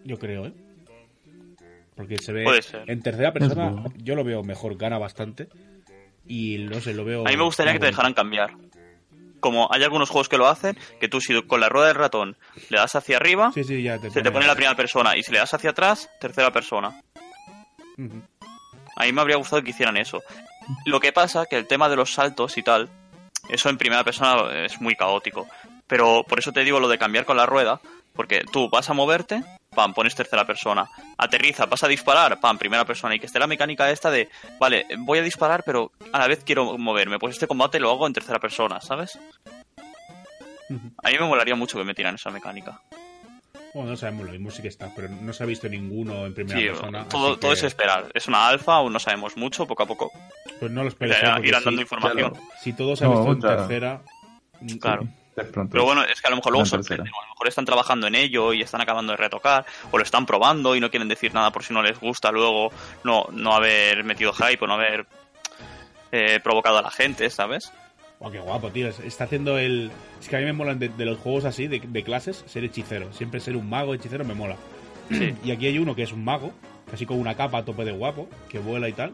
Yo 0.04 0.18
creo, 0.18 0.46
¿eh? 0.46 0.52
Porque 2.00 2.16
se 2.16 2.32
ve 2.32 2.44
Puede 2.44 2.62
ser. 2.62 2.90
en 2.90 3.02
tercera 3.02 3.30
persona, 3.30 3.68
bueno. 3.68 3.92
yo 3.98 4.14
lo 4.14 4.24
veo 4.24 4.42
mejor, 4.42 4.78
gana 4.78 4.96
bastante. 4.96 5.48
Y 6.26 6.56
no 6.60 6.80
sé, 6.80 6.94
lo 6.94 7.04
veo. 7.04 7.26
A 7.26 7.30
mí 7.30 7.36
me 7.36 7.42
gustaría 7.42 7.74
que 7.74 7.78
te 7.78 7.84
dejaran 7.86 8.14
cambiar. 8.14 8.54
Como 9.38 9.68
hay 9.70 9.82
algunos 9.82 10.08
juegos 10.08 10.30
que 10.30 10.38
lo 10.38 10.48
hacen, 10.48 10.78
que 10.98 11.08
tú 11.08 11.20
si 11.20 11.38
con 11.42 11.60
la 11.60 11.68
rueda 11.68 11.88
del 11.88 11.96
ratón 11.96 12.38
le 12.70 12.78
das 12.78 12.96
hacia 12.96 13.18
arriba, 13.18 13.48
bonito. 13.50 13.68
Sí, 13.68 13.76
sí, 13.76 13.82
ya 13.82 13.98
te 13.98 14.10
se 14.10 14.22
te 14.22 14.30
pone 14.30 14.46
la 14.46 14.54
primera 14.54 14.74
persona. 14.74 15.14
Y 15.14 15.22
si 15.22 15.30
le 15.30 15.40
das 15.40 15.52
hacia 15.52 15.70
atrás, 15.70 16.08
tercera 16.18 16.50
persona. 16.50 17.02
Ujú. 17.98 18.22
A 18.96 19.04
mí 19.04 19.12
me 19.12 19.20
habría 19.20 19.36
gustado 19.36 19.62
que 19.62 19.70
hicieran 19.70 19.98
eso. 19.98 20.22
Lo 20.86 21.00
que 21.00 21.12
pasa 21.12 21.44
que 21.44 21.56
el 21.58 21.66
tema 21.66 21.90
de 21.90 21.96
los 21.96 22.14
saltos 22.14 22.56
y 22.56 22.62
tal, 22.62 22.88
eso 23.50 23.68
en 23.68 23.76
primera 23.76 24.04
persona 24.04 24.64
es 24.64 24.80
muy 24.80 24.94
caótico. 24.96 25.46
Pero 25.86 26.24
por 26.26 26.38
eso 26.38 26.50
te 26.50 26.64
digo 26.64 26.80
lo 26.80 26.88
de 26.88 26.96
cambiar 26.96 27.26
con 27.26 27.36
la 27.36 27.44
rueda, 27.44 27.78
porque 28.14 28.42
tú 28.50 28.70
vas 28.70 28.88
a 28.88 28.94
moverte, 28.94 29.42
pam, 29.80 29.94
pones 29.94 30.14
tercera 30.14 30.44
persona. 30.46 30.86
Aterriza, 31.16 31.64
vas 31.66 31.82
a 31.82 31.88
disparar, 31.88 32.38
pam, 32.38 32.58
primera 32.58 32.84
persona. 32.84 33.14
Y 33.14 33.18
que 33.20 33.26
esté 33.26 33.38
la 33.38 33.46
mecánica 33.46 33.90
esta 33.90 34.10
de, 34.10 34.28
vale, 34.58 34.86
voy 34.98 35.18
a 35.18 35.22
disparar, 35.22 35.62
pero 35.64 35.92
a 36.12 36.18
la 36.18 36.28
vez 36.28 36.44
quiero 36.44 36.76
moverme. 36.76 37.18
Pues 37.18 37.34
este 37.34 37.46
combate 37.46 37.80
lo 37.80 37.90
hago 37.90 38.06
en 38.06 38.12
tercera 38.12 38.38
persona, 38.38 38.80
¿sabes? 38.80 39.18
A 41.02 41.08
mí 41.10 41.16
me 41.18 41.26
molaría 41.26 41.54
mucho 41.56 41.78
que 41.78 41.84
metieran 41.84 42.14
esa 42.16 42.30
mecánica. 42.30 42.80
Bueno, 43.72 43.90
no 43.90 43.96
sabemos, 43.96 44.26
lo 44.26 44.32
mismo 44.32 44.50
sí 44.50 44.62
que 44.62 44.68
está, 44.68 44.90
pero 44.94 45.08
no 45.08 45.32
se 45.32 45.42
ha 45.44 45.46
visto 45.46 45.68
ninguno 45.68 46.26
en 46.26 46.34
primera 46.34 46.58
Sí, 46.58 46.66
persona. 46.66 47.08
todo, 47.08 47.38
todo 47.38 47.52
que, 47.52 47.56
es 47.58 47.62
esperar. 47.62 48.10
Es 48.14 48.26
una 48.28 48.48
alfa, 48.48 48.74
aún 48.74 48.92
no 48.92 48.98
sabemos 48.98 49.36
mucho, 49.36 49.66
poco 49.66 49.84
a 49.84 49.86
poco. 49.86 50.10
Pues 50.58 50.70
no 50.72 50.82
lo 50.82 50.88
esperes, 50.88 51.16
¿eh? 51.22 51.26
Si- 51.42 51.50
dando 51.50 51.80
información. 51.80 52.30
claro. 52.32 52.46
Si 52.60 52.72
todo 52.72 52.96
se 52.96 53.04
ha 53.04 53.08
No, 53.08 53.14
visto 53.24 53.32
en 53.32 53.40
tercera. 53.56 54.02
mm, 54.60 54.76
Claro. 54.78 55.08
Pronto. 55.46 55.72
Pero 55.72 55.84
bueno, 55.84 56.02
es 56.04 56.20
que 56.20 56.26
a 56.26 56.30
lo 56.30 56.36
mejor 56.36 56.52
luego 56.52 56.66
sorprenden, 56.66 57.12
o 57.14 57.18
a 57.20 57.24
lo 57.26 57.28
mejor 57.34 57.48
están 57.48 57.64
trabajando 57.64 58.06
en 58.06 58.14
ello 58.14 58.52
y 58.52 58.62
están 58.62 58.80
acabando 58.80 59.12
de 59.12 59.16
retocar, 59.16 59.64
o 59.90 59.96
lo 59.98 60.04
están 60.04 60.26
probando 60.26 60.74
y 60.76 60.80
no 60.80 60.90
quieren 60.90 61.08
decir 61.08 61.32
nada 61.34 61.50
por 61.50 61.64
si 61.64 61.72
no 61.72 61.82
les 61.82 61.98
gusta 62.00 62.30
luego 62.30 62.70
no, 63.04 63.26
no 63.32 63.54
haber 63.54 64.04
metido 64.04 64.32
hype 64.32 64.64
o 64.64 64.66
no 64.66 64.74
haber 64.74 65.06
eh, 66.12 66.40
provocado 66.42 66.78
a 66.78 66.82
la 66.82 66.90
gente, 66.90 67.28
¿sabes? 67.30 67.72
Guau, 68.18 68.30
qué 68.32 68.38
guapo, 68.40 68.70
tío. 68.70 68.88
Es- 68.88 69.00
Está 69.00 69.24
haciendo 69.24 69.56
el. 69.58 69.90
Es 70.20 70.28
que 70.28 70.36
a 70.36 70.38
mí 70.40 70.44
me 70.44 70.52
molan 70.52 70.78
de, 70.78 70.88
de 70.90 71.04
los 71.06 71.18
juegos 71.18 71.44
así, 71.44 71.66
de, 71.68 71.80
de 71.80 72.02
clases, 72.04 72.44
ser 72.46 72.64
hechicero. 72.64 73.12
Siempre 73.12 73.40
ser 73.40 73.56
un 73.56 73.68
mago 73.68 73.94
hechicero 73.94 74.24
me 74.24 74.34
mola. 74.34 74.56
Sí. 75.10 75.34
Y 75.44 75.50
aquí 75.52 75.66
hay 75.66 75.78
uno 75.78 75.94
que 75.94 76.02
es 76.02 76.12
un 76.12 76.24
mago, 76.24 76.52
casi 76.90 77.06
con 77.06 77.18
una 77.18 77.34
capa 77.34 77.58
a 77.58 77.64
tope 77.64 77.84
de 77.84 77.92
guapo, 77.92 78.28
que 78.48 78.58
vuela 78.58 78.88
y 78.88 78.92
tal. 78.92 79.12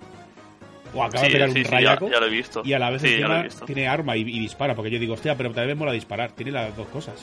O 0.97 1.05
acaba 1.05 1.21
Sí, 1.25 1.27
de 1.27 1.33
pegar 1.35 1.51
sí, 1.51 1.59
un 1.59 1.65
sí, 1.65 1.71
ya, 1.71 1.77
rayaco. 1.77 2.11
ya 2.11 2.21
lo 2.21 2.27
he 2.27 2.31
visto. 2.31 2.63
Y 2.65 2.73
a 2.73 2.79
la 2.79 2.91
vez 2.91 3.03
Sí, 3.03 3.09
ya 3.09 3.13
lo 3.13 3.17
encima 3.27 3.41
he 3.41 3.43
visto. 3.45 3.65
tiene 3.67 3.87
arma 3.89 4.17
y, 4.17 4.21
y 4.23 4.41
dispara, 4.41 4.75
porque 4.75 4.91
yo 4.91 4.99
digo, 4.99 5.15
hostia, 5.15 5.37
pero 5.37 5.53
también 5.53 5.77
mola 5.79 5.93
disparar. 5.93 6.33
Tiene 6.33 6.51
las 6.53 6.77
dos 6.77 6.89
cosas. 6.89 7.15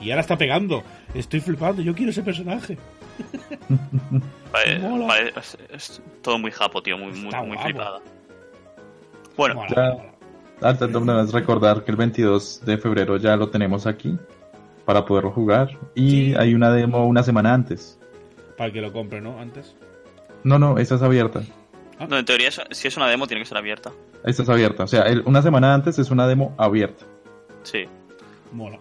Y 0.00 0.10
ahora 0.10 0.22
está 0.22 0.36
pegando. 0.36 0.82
Estoy 1.14 1.40
flipando, 1.40 1.82
yo 1.82 1.94
quiero 1.94 2.10
ese 2.10 2.22
personaje. 2.22 2.76
Vale, 4.52 4.78
mola. 4.80 5.06
vale, 5.06 5.32
es, 5.36 5.58
es 5.72 6.02
todo 6.22 6.38
muy 6.38 6.50
japo, 6.50 6.82
tío, 6.82 6.96
muy, 6.98 7.12
muy, 7.12 7.24
Está 7.26 7.42
muy 7.42 7.56
flipada. 7.58 8.00
Bueno, 9.36 9.54
Mola, 9.56 9.68
Ya. 9.74 9.90
mola. 9.92 10.10
Antes 10.62 10.92
de 10.92 11.00
nada, 11.00 11.26
recordar 11.32 11.84
que 11.84 11.90
el 11.90 11.96
22 11.96 12.64
de 12.64 12.78
febrero 12.78 13.16
ya 13.16 13.36
lo 13.36 13.48
tenemos 13.50 13.86
aquí 13.86 14.16
para 14.84 15.04
poderlo 15.04 15.32
jugar. 15.32 15.70
Y 15.94 16.10
Sí. 16.10 16.34
hay 16.38 16.54
una 16.54 16.70
demo 16.70 17.06
una 17.06 17.22
semana 17.22 17.52
antes. 17.52 17.98
Para 18.56 18.68
el 18.68 18.72
que 18.72 18.80
lo 18.80 18.92
compre, 18.92 19.20
¿no? 19.20 19.38
Antes. 19.40 19.74
No, 20.44 20.58
no, 20.58 20.78
esa 20.78 20.94
es 20.94 21.02
abierta. 21.02 21.42
No, 22.08 22.18
en 22.18 22.24
teoría, 22.24 22.50
si 22.50 22.88
es 22.88 22.96
una 22.96 23.08
demo, 23.08 23.26
tiene 23.26 23.42
que 23.42 23.48
ser 23.48 23.58
abierta. 23.58 23.92
Esta 24.24 24.42
es 24.42 24.48
abierta. 24.48 24.84
O 24.84 24.86
sea, 24.86 25.02
el- 25.02 25.22
una 25.26 25.42
semana 25.42 25.74
antes 25.74 25.98
es 25.98 26.10
una 26.10 26.26
demo 26.26 26.54
abierta. 26.58 27.04
Sí. 27.62 27.84
Mola. 28.52 28.78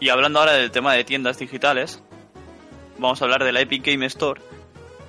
Y 0.00 0.08
hablando 0.10 0.38
ahora 0.40 0.52
del 0.52 0.70
tema 0.70 0.92
de 0.94 1.04
tiendas 1.04 1.38
digitales, 1.38 2.02
vamos 2.98 3.20
a 3.20 3.24
hablar 3.24 3.42
de 3.44 3.52
la 3.52 3.60
Epic 3.60 3.86
Game 3.86 4.04
Store, 4.06 4.40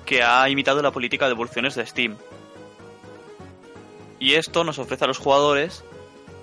que 0.04 0.22
ha 0.22 0.48
imitado 0.48 0.80
la 0.82 0.90
política 0.92 1.26
de 1.26 1.30
devoluciones 1.32 1.74
de 1.74 1.84
Steam. 1.86 2.16
Y 4.18 4.34
esto 4.34 4.64
nos 4.64 4.78
ofrece 4.78 5.04
a 5.04 5.08
los 5.08 5.18
jugadores 5.18 5.84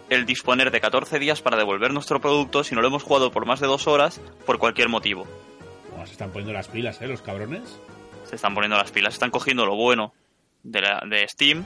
el 0.09 0.26
disponer 0.26 0.70
de 0.70 0.80
14 0.82 1.18
días 1.18 1.41
para 1.41 1.57
devolver 1.57 1.91
nuestro 1.91 2.20
producto 2.22 2.64
si 2.64 2.76
no 2.76 2.82
lo 2.82 2.88
hemos 2.89 3.03
jugado 3.03 3.32
por 3.32 3.45
más 3.47 3.59
de 3.59 3.68
dos 3.68 3.88
horas 3.88 4.22
por 4.45 4.59
cualquier 4.59 4.89
motivo. 4.89 5.26
Buah, 5.95 6.05
se 6.05 6.11
están 6.11 6.30
poniendo 6.30 6.53
las 6.53 6.68
pilas, 6.68 7.01
¿eh? 7.01 7.07
Los 7.07 7.22
cabrones. 7.22 7.80
Se 8.34 8.38
están 8.38 8.56
poniendo 8.56 8.76
las 8.78 8.90
pilas, 8.90 9.14
están 9.14 9.30
cogiendo 9.30 9.64
lo 9.64 9.76
bueno 9.76 10.12
de, 10.64 10.82
la- 10.82 11.04
de 11.08 11.28
Steam, 11.28 11.64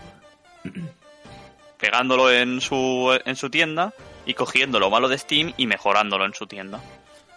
pegándolo 1.79 2.29
en 2.29 2.59
su, 2.59 3.17
en 3.25 3.35
su 3.37 3.49
tienda 3.49 3.93
y 4.25 4.33
cogiendo 4.33 4.77
lo 4.77 4.89
malo 4.89 5.07
de 5.07 5.17
Steam 5.17 5.53
y 5.55 5.65
mejorándolo 5.65 6.25
en 6.25 6.33
su 6.33 6.45
tienda. 6.45 6.81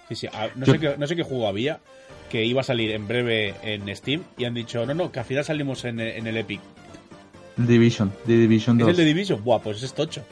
Sí, 0.09 0.17
sí. 0.17 0.27
ah, 0.33 0.49
no, 0.57 0.67
Yo- 0.67 0.73
sé 0.73 0.81
qué, 0.81 0.95
no 0.99 1.07
sé 1.07 1.15
qué 1.15 1.23
juego 1.23 1.47
había 1.47 1.79
que 2.29 2.45
iba 2.45 2.61
a 2.61 2.65
salir 2.65 2.91
en 2.91 3.07
breve 3.07 3.55
en 3.63 3.95
Steam 3.95 4.23
y 4.37 4.45
han 4.47 4.55
dicho, 4.55 4.85
no, 4.85 4.95
no, 4.95 5.13
que 5.13 5.21
al 5.21 5.25
final 5.25 5.45
salimos 5.45 5.85
en, 5.85 6.01
en 6.01 6.27
el 6.27 6.37
Epic. 6.37 6.61
Division, 7.57 8.13
The 8.27 8.33
Division 8.33 8.79
2. 8.79 8.89
¿Es 8.89 8.91
el 8.93 8.97
de 8.97 9.05
Division? 9.05 9.45
Buah, 9.45 9.61
pues 9.61 9.81
es 9.83 9.93
tocho. 9.95 10.25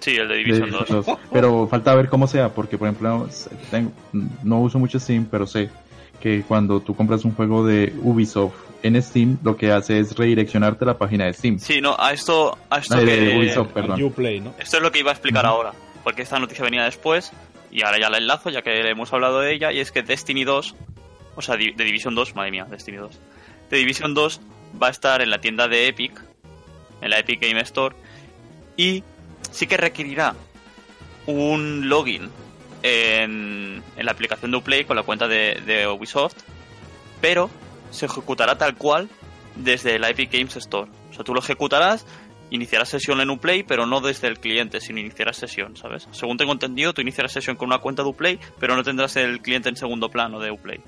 Sí, 0.00 0.10
el 0.16 0.28
de 0.28 0.34
The 0.34 0.38
Division 0.44 0.70
Division 0.70 0.96
2. 0.98 1.06
2. 1.06 1.18
Pero 1.32 1.66
falta 1.68 1.94
ver 1.94 2.08
cómo 2.10 2.26
sea, 2.26 2.50
porque 2.50 2.76
por 2.76 2.88
ejemplo, 2.88 3.28
tengo- 3.70 3.92
no 4.42 4.60
uso 4.60 4.78
mucho 4.78 4.98
Steam, 5.00 5.26
pero 5.30 5.46
sé 5.46 5.70
que 6.22 6.42
cuando 6.46 6.80
tú 6.80 6.94
compras 6.94 7.24
un 7.24 7.34
juego 7.34 7.66
de 7.66 7.92
Ubisoft 8.02 8.54
en 8.82 9.00
Steam, 9.02 9.38
lo 9.42 9.56
que 9.56 9.72
hace 9.72 9.98
es 9.98 10.16
redireccionarte 10.16 10.84
a 10.84 10.88
la 10.88 10.98
página 10.98 11.26
de 11.26 11.32
Steam. 11.34 11.58
Sí, 11.58 11.80
no, 11.80 11.96
a 11.98 12.12
esto, 12.12 12.56
a 12.70 12.78
esto, 12.78 12.94
Ah, 12.94 13.00
de- 13.00 13.06
que- 13.06 13.20
de 13.20 13.38
Ubisoft, 13.38 13.68
perdón. 13.72 14.02
Uplay, 14.02 14.40
¿no? 14.40 14.54
esto 14.58 14.76
es 14.76 14.82
lo 14.82 14.90
que 14.92 15.00
iba 15.00 15.10
a 15.10 15.14
explicar 15.14 15.44
ahora, 15.46 15.72
porque 16.04 16.22
esta 16.22 16.38
noticia 16.38 16.64
venía 16.64 16.84
después 16.84 17.32
y 17.70 17.82
ahora 17.82 17.98
ya 17.98 18.08
la 18.10 18.18
enlazo 18.18 18.50
ya 18.50 18.62
que 18.62 18.80
hemos 18.88 19.12
hablado 19.12 19.40
de 19.40 19.52
ella 19.54 19.72
y 19.72 19.80
es 19.80 19.92
que 19.92 20.02
Destiny 20.02 20.44
2, 20.44 20.74
o 21.34 21.42
sea, 21.42 21.56
de 21.56 21.72
Division 21.76 22.14
2, 22.14 22.34
madre 22.36 22.50
mía, 22.50 22.66
Destiny 22.70 22.96
2, 22.98 23.18
de 23.70 23.76
Division 23.78 24.14
2 24.14 24.40
va 24.82 24.88
a 24.88 24.90
estar 24.90 25.22
en 25.22 25.30
la 25.30 25.40
tienda 25.40 25.68
de 25.68 25.88
Epic, 25.88 26.20
en 27.00 27.10
la 27.10 27.18
Epic 27.18 27.40
Game 27.40 27.60
Store 27.60 27.94
y 28.76 29.02
sí 29.50 29.66
que 29.66 29.76
requerirá 29.76 30.34
un 31.26 31.88
login 31.88 32.30
en, 32.82 33.82
la 33.96 34.12
aplicación 34.12 34.50
de 34.50 34.56
Uplay 34.56 34.84
con 34.84 34.96
la 34.96 35.02
cuenta 35.02 35.28
de, 35.28 35.60
de 35.64 35.86
Ubisoft, 35.86 36.36
pero 37.20 37.50
se 37.90 38.06
ejecutará 38.06 38.56
tal 38.56 38.74
cual 38.76 39.08
desde 39.56 39.98
la 39.98 40.10
Epic 40.10 40.32
Games 40.32 40.56
Store. 40.56 40.90
O 41.10 41.14
sea, 41.14 41.24
tú 41.24 41.34
lo 41.34 41.40
ejecutarás, 41.40 42.06
iniciarás 42.50 42.88
sesión 42.88 43.20
en 43.20 43.30
Uplay, 43.30 43.62
pero 43.62 43.86
no 43.86 44.00
desde 44.00 44.28
el 44.28 44.38
cliente, 44.38 44.80
sino 44.80 45.00
iniciarás 45.00 45.36
sesión, 45.36 45.76
¿sabes? 45.76 46.08
Según 46.10 46.36
tengo 46.36 46.52
entendido, 46.52 46.92
tú 46.92 47.00
iniciarás 47.00 47.32
sesión 47.32 47.56
con 47.56 47.68
una 47.68 47.78
cuenta 47.78 48.02
de 48.02 48.08
Uplay, 48.08 48.38
pero 48.58 48.76
no 48.76 48.82
tendrás 48.82 49.16
el 49.16 49.40
cliente 49.40 49.68
en 49.68 49.76
segundo 49.76 50.08
plano 50.08 50.40
de 50.40 50.50
Uplay. 50.50 50.80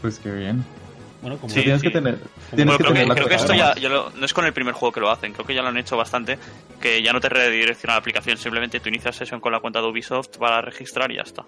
Pues 0.00 0.18
qué 0.18 0.30
bien. 0.30 0.64
Bueno, 1.24 1.38
como 1.38 1.54
Sí, 1.54 1.62
tienes 1.62 1.80
sí. 1.80 1.86
que 1.88 1.92
tener, 1.94 2.16
Bueno, 2.16 2.28
tienes 2.50 2.56
Bueno, 2.66 2.70
que 2.76 2.84
creo 2.84 2.88
que, 2.92 2.94
tener 3.00 3.08
la 3.08 3.14
creo 3.14 3.28
que 3.28 3.34
esto 3.34 3.54
ya, 3.54 3.74
ya 3.76 3.88
lo- 3.88 4.10
no 4.10 4.26
es 4.26 4.34
con 4.34 4.44
el 4.44 4.52
primer 4.52 4.74
juego 4.74 4.92
que 4.92 5.00
lo 5.00 5.10
hacen, 5.10 5.32
creo 5.32 5.46
que 5.46 5.54
ya 5.54 5.62
lo 5.62 5.68
han 5.68 5.78
hecho 5.78 5.96
bastante, 5.96 6.38
que 6.80 7.02
ya 7.02 7.14
no 7.14 7.20
te 7.20 7.30
redirecciona 7.30 7.94
la 7.94 7.98
aplicación, 8.00 8.36
simplemente 8.36 8.78
tú 8.78 8.90
inicias 8.90 9.16
sesión 9.16 9.40
con 9.40 9.50
la 9.50 9.60
cuenta 9.60 9.80
de 9.80 9.88
Ubisoft 9.88 10.36
para 10.38 10.60
registrar 10.60 11.10
y 11.10 11.16
ya 11.16 11.22
está. 11.22 11.44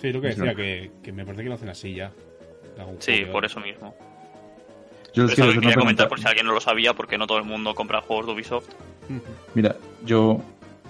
Sí, 0.00 0.12
lo 0.12 0.20
que 0.20 0.28
Es 0.28 0.36
decía, 0.36 0.52
verdad. 0.54 0.56
que, 0.62 0.90
que 1.02 1.12
me 1.12 1.24
parece 1.24 1.42
que 1.42 1.48
lo 1.48 1.54
hacen 1.56 1.68
así 1.70 1.94
ya. 1.94 2.12
Sí, 3.00 3.12
juego 3.12 3.26
que 3.26 3.26
por 3.26 3.44
otro. 3.44 3.46
eso 3.46 3.60
mismo. 3.60 3.96
Yo 5.14 5.24
lo 5.24 5.32
hacer 5.32 5.44
quería 5.44 5.74
comentar 5.74 5.74
pregunta. 5.74 6.08
por 6.08 6.20
si 6.20 6.26
alguien 6.28 6.46
no 6.46 6.52
lo 6.52 6.60
sabía, 6.60 6.94
porque 6.94 7.18
no 7.18 7.26
todo 7.26 7.38
el 7.38 7.44
mundo 7.44 7.74
compra 7.74 8.00
juegos 8.00 8.26
de 8.26 8.32
Ubisoft. 8.32 8.68
Mira, 9.54 9.76
yo 10.04 10.40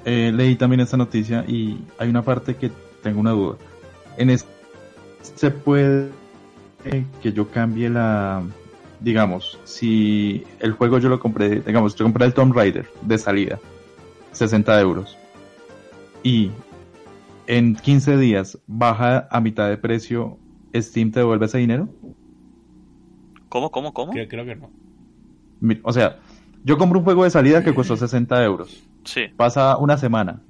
eh, 0.05 0.30
leí 0.32 0.57
también 0.57 0.80
esta 0.80 0.99
noticia 0.99 1.43
y 1.49 1.78
hay 1.99 2.09
una 2.11 2.22
parte 2.22 2.55
que 2.57 2.70
tengo 3.03 3.18
una 3.18 3.30
duda. 3.32 3.57
En 4.18 4.28
este 4.30 4.49
se 5.22 5.51
puede 5.51 6.07
eh, 6.07 6.11
que 7.22 7.32
yo 7.32 7.48
cambie 7.48 7.88
la 7.88 8.42
digamos, 9.02 9.58
si 9.64 10.44
el 10.60 10.72
juego 10.72 10.98
yo 10.98 11.08
lo 11.08 11.18
compré, 11.18 11.60
digamos, 11.60 11.94
yo 11.96 12.04
compré 12.04 12.26
el 12.26 12.34
Tomb 12.34 12.54
Raider 12.54 12.86
de 13.02 13.18
salida, 13.18 13.58
60 14.32 14.80
euros, 14.80 15.18
y 16.22 16.50
en 17.46 17.74
15 17.74 18.16
días 18.16 18.58
baja 18.66 19.28
a 19.30 19.40
mitad 19.40 19.68
de 19.68 19.76
precio, 19.76 20.38
Steam 20.74 21.10
te 21.10 21.20
devuelve 21.20 21.46
ese 21.46 21.58
dinero? 21.58 21.88
¿Cómo, 23.48 23.70
cómo, 23.70 23.92
cómo? 23.92 24.12
Creo, 24.12 24.28
creo 24.28 24.44
que 24.44 24.56
no. 24.56 24.70
O 25.82 25.92
sea, 25.92 26.18
yo 26.64 26.78
compro 26.78 27.00
un 27.00 27.04
juego 27.04 27.24
de 27.24 27.30
salida 27.30 27.62
que 27.62 27.74
costó 27.74 27.96
60 27.96 28.42
euros. 28.44 28.82
Sí. 29.04 29.26
Pasa 29.36 29.76
una 29.76 29.98
semana, 29.98 30.40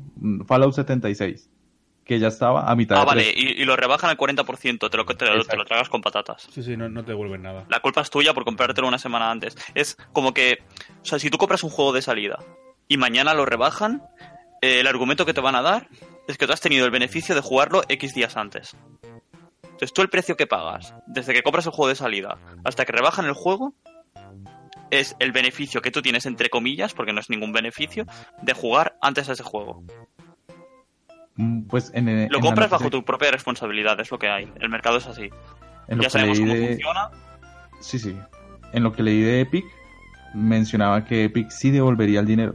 Fallout 0.46 0.74
76, 0.74 1.48
que 2.04 2.18
ya 2.18 2.28
estaba 2.28 2.70
a 2.70 2.74
mitad 2.74 2.96
Ah, 2.96 3.00
de 3.00 3.06
vale, 3.06 3.22
precio. 3.32 3.42
y, 3.58 3.62
y 3.62 3.64
lo 3.64 3.76
rebajan 3.76 4.10
al 4.10 4.16
40%, 4.16 4.90
te 4.90 4.96
lo, 4.96 5.04
te, 5.06 5.12
lo- 5.12 5.14
te 5.16 5.24
lo 5.26 5.36
Exacto. 5.40 5.64
tragas 5.64 5.88
con 5.88 6.00
patatas. 6.02 6.48
Sí, 6.50 6.62
sí, 6.62 6.76
no, 6.76 6.88
no 6.88 7.02
te 7.04 7.12
devuelven 7.12 7.42
nada. 7.42 7.64
La 7.68 7.80
culpa 7.80 8.00
es 8.00 8.10
tuya 8.10 8.34
por 8.34 8.44
comprártelo 8.44 8.88
una 8.88 8.98
semana 8.98 9.30
antes. 9.30 9.56
Es 9.74 9.96
como 10.12 10.34
que, 10.34 10.58
o 11.02 11.04
sea, 11.04 11.18
si 11.18 11.30
tú 11.30 11.38
compras 11.38 11.62
un 11.62 11.70
juego 11.70 11.92
de 11.92 12.02
salida 12.02 12.38
y 12.88 12.96
mañana 12.96 13.34
lo 13.34 13.44
rebajan, 13.46 14.02
eh, 14.60 14.80
el 14.80 14.86
argumento 14.86 15.24
que 15.26 15.34
te 15.34 15.40
van 15.40 15.54
a 15.54 15.62
dar 15.62 15.88
es 16.28 16.36
que 16.38 16.46
tú 16.46 16.52
has 16.52 16.60
tenido 16.60 16.84
el 16.84 16.90
beneficio 16.90 17.34
de 17.34 17.40
jugarlo 17.40 17.82
X 17.88 18.14
días 18.14 18.36
antes. 18.36 18.76
Entonces 19.62 19.92
tú 19.92 20.02
el 20.02 20.08
precio 20.08 20.36
que 20.36 20.46
pagas 20.46 20.94
desde 21.06 21.32
que 21.34 21.42
compras 21.42 21.66
el 21.66 21.72
juego 21.72 21.88
de 21.88 21.94
salida 21.96 22.38
hasta 22.64 22.84
que 22.84 22.92
rebajan 22.92 23.24
el 23.26 23.32
juego 23.32 23.74
es 24.90 25.16
el 25.20 25.32
beneficio 25.32 25.80
que 25.80 25.90
tú 25.90 26.02
tienes 26.02 26.26
entre 26.26 26.50
comillas, 26.50 26.92
porque 26.92 27.12
no 27.14 27.20
es 27.20 27.30
ningún 27.30 27.50
beneficio, 27.52 28.06
de 28.42 28.52
jugar 28.52 28.96
antes 29.00 29.28
a 29.28 29.32
ese 29.32 29.42
juego. 29.42 29.82
Mm, 31.36 31.62
Pues 31.62 31.90
en, 31.94 32.08
en 32.08 32.30
Lo 32.30 32.40
compras 32.40 32.70
bajo 32.70 32.90
tu 32.90 33.04
propia 33.04 33.30
responsabilidad, 33.30 33.98
es 34.00 34.10
lo 34.10 34.18
que 34.18 34.28
hay. 34.28 34.52
El 34.60 34.68
mercado 34.68 34.98
es 34.98 35.06
así. 35.06 35.30
en 35.88 35.96
lo 35.98 36.02
Ya 36.02 36.06
que 36.08 36.10
sabemos 36.10 36.38
leí 36.38 36.46
cómo 36.48 36.60
de- 36.60 36.68
funciona. 36.68 37.10
Sí, 37.80 37.98
sí. 37.98 38.16
En 38.72 38.82
lo 38.82 38.92
que 38.92 39.02
leí 39.02 39.20
de 39.22 39.40
Epic, 39.40 39.64
mencionaba 40.34 41.04
que 41.04 41.24
Epic 41.24 41.50
sí 41.50 41.70
devolvería 41.70 42.20
el 42.20 42.26
dinero. 42.26 42.54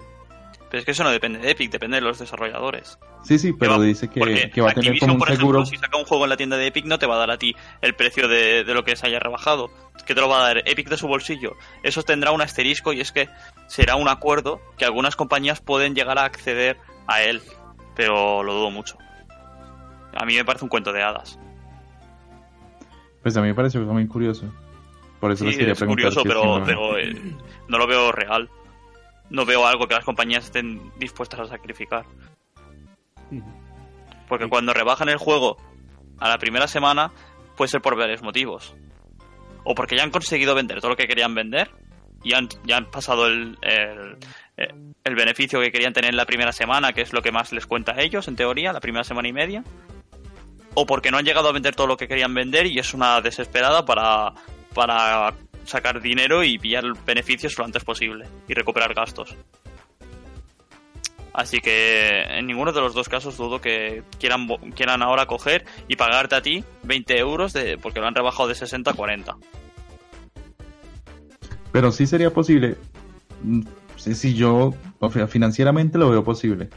Pero 0.70 0.80
es 0.80 0.86
que 0.86 0.92
eso 0.92 1.04
no 1.04 1.12
depende 1.12 1.40
de 1.40 1.52
Epic, 1.52 1.72
depende 1.72 1.96
de 1.98 2.02
los 2.02 2.20
desarrolladores. 2.20 3.00
Sí, 3.24 3.40
sí, 3.40 3.54
pero 3.54 3.78
va- 3.80 3.84
dice 3.86 4.10
que, 4.10 4.50
que 4.54 4.62
va 4.62 4.72
a 4.72 4.74
tener 4.74 4.90
Activision, 4.92 5.00
como 5.00 5.14
un 5.14 5.20
por 5.20 5.28
seguro. 5.30 5.60
ejemplo, 5.62 5.66
si 5.66 5.78
saca 5.78 5.98
un 5.98 6.04
juego 6.06 6.26
en 6.26 6.30
la 6.30 6.38
tienda 6.38 6.58
de 6.58 6.68
Epic, 6.68 6.86
no 6.86 7.00
te 7.00 7.06
va 7.06 7.16
a 7.16 7.20
dar 7.20 7.32
a 7.32 7.38
ti 7.38 7.56
el 7.82 7.96
precio 7.96 8.28
de, 8.28 8.64
de 8.66 8.74
lo 8.74 8.84
que 8.84 8.96
se 8.96 9.08
haya 9.08 9.20
rebajado. 9.20 9.70
que 10.06 10.14
te 10.16 10.22
lo 10.22 10.28
va 10.30 10.40
a 10.40 10.48
dar 10.54 10.58
Epic 10.68 10.90
de 10.90 10.98
su 10.98 11.08
bolsillo? 11.08 11.54
Eso 11.84 12.04
tendrá 12.04 12.32
un 12.32 12.42
asterisco 12.42 12.92
y 12.94 13.00
es 13.02 13.12
que 13.12 13.28
será 13.68 13.96
un 13.96 14.08
acuerdo 14.10 14.62
que 14.78 14.86
algunas 14.86 15.16
compañías 15.16 15.60
pueden 15.62 15.96
llegar 15.96 16.18
a 16.20 16.24
acceder 16.26 16.78
a 17.08 17.22
él. 17.24 17.42
Pero 17.98 18.42
lo 18.44 18.54
dudo 18.54 18.72
mucho. 18.72 18.98
A 20.16 20.24
mí 20.26 20.36
me 20.36 20.46
parece 20.46 20.64
un 20.64 20.70
cuento 20.70 20.94
de 20.94 21.04
hadas. 21.04 21.38
Pues 23.22 23.36
a 23.36 23.42
mí 23.42 23.48
me 23.50 23.56
pareció 23.56 23.82
muy 23.82 24.08
curioso. 24.08 24.46
Por 25.20 25.32
eso 25.32 25.44
Sí, 25.44 25.48
les 25.50 25.58
quería 25.58 25.74
es 25.74 25.80
preguntar. 25.80 26.14
curioso, 26.14 26.22
si 26.22 26.28
pero, 26.28 26.64
pero 26.64 26.98
eh, 26.98 27.12
no 27.68 27.78
lo 27.78 27.88
veo 27.88 28.12
real. 28.14 28.50
No 29.30 29.46
veo 29.46 29.66
algo 29.68 29.88
que 29.88 29.96
las 29.96 30.06
compañías 30.06 30.46
estén 30.46 30.92
dispuestas 30.98 31.42
a 31.42 31.46
sacrificar. 31.48 32.06
Porque 34.28 34.48
cuando 34.48 34.74
rebajan 34.74 35.10
el 35.10 35.18
juego 35.18 35.58
a 36.20 36.30
la 36.30 36.38
primera 36.38 36.68
semana, 36.68 37.12
puede 37.56 37.70
ser 37.70 37.82
por 37.82 37.98
varios 37.98 38.22
motivos. 38.22 38.76
O 39.64 39.76
porque 39.76 39.98
ya 39.98 40.04
han 40.04 40.12
conseguido 40.12 40.56
vender 40.56 40.80
todo 40.80 40.92
lo 40.92 40.96
que 40.98 41.08
querían 41.08 41.36
vender 41.36 41.70
y 42.24 42.34
han, 42.34 42.48
ya 42.64 42.78
han 42.78 42.86
pasado 42.90 43.28
el, 43.28 43.58
el, 43.62 44.18
eh, 44.58 44.74
el 45.08 45.16
beneficio 45.16 45.60
que 45.60 45.72
querían 45.72 45.94
tener 45.94 46.12
en 46.12 46.18
la 46.18 46.26
primera 46.26 46.52
semana, 46.52 46.94
que 46.94 47.02
es 47.02 47.14
lo 47.14 47.22
que 47.22 47.32
más 47.32 47.52
les 47.52 47.66
cuenta 47.66 47.94
a 47.94 48.02
ellos, 48.02 48.28
en 48.28 48.36
teoría, 48.36 48.74
la 48.74 48.80
primera 48.80 49.04
semana 49.04 49.28
y 49.28 49.34
media. 49.34 49.64
O 50.74 50.86
porque 50.86 51.10
no 51.10 51.18
han 51.18 51.26
llegado 51.26 51.50
a 51.50 51.52
vender 51.52 51.76
todo 51.76 51.88
lo 51.88 51.98
que 51.98 52.08
querían 52.08 52.34
vender 52.34 52.68
y 52.68 52.78
es 52.78 52.94
una 52.94 53.20
desesperada 53.22 53.86
para, 53.86 54.34
para 54.74 55.34
sacar 55.66 56.02
dinero 56.02 56.44
y 56.44 56.60
pillar 56.60 56.84
beneficios 57.06 57.58
lo 57.58 57.66
antes 57.66 57.84
posible 57.84 58.28
y 58.48 58.54
recuperar 58.54 58.94
gastos. 58.94 59.36
Así 61.34 61.60
que 61.60 62.24
en 62.24 62.48
ninguno 62.48 62.72
de 62.72 62.82
los 62.82 62.96
dos 62.96 63.08
casos 63.08 63.38
dudo 63.38 63.62
que 63.62 64.02
quieran, 64.20 64.48
quieran 64.76 65.04
ahora 65.04 65.28
coger 65.28 65.66
y 65.88 65.96
pagarte 65.96 66.36
a 66.36 66.42
ti 66.42 66.64
20 66.82 67.18
euros 67.20 67.54
de, 67.54 67.78
porque 67.78 68.00
lo 68.00 68.08
han 68.08 68.16
rebajado 68.16 68.50
de 68.50 68.56
60 68.56 68.90
a 68.90 68.94
40. 68.96 69.38
Pero 71.72 71.92
sí 71.92 72.08
sería 72.08 72.32
posible. 72.32 72.76
Si, 73.98 74.34
yo, 74.34 74.74
financieramente 75.28 75.98
lo 75.98 76.10
veo 76.10 76.24
posible. 76.24 76.70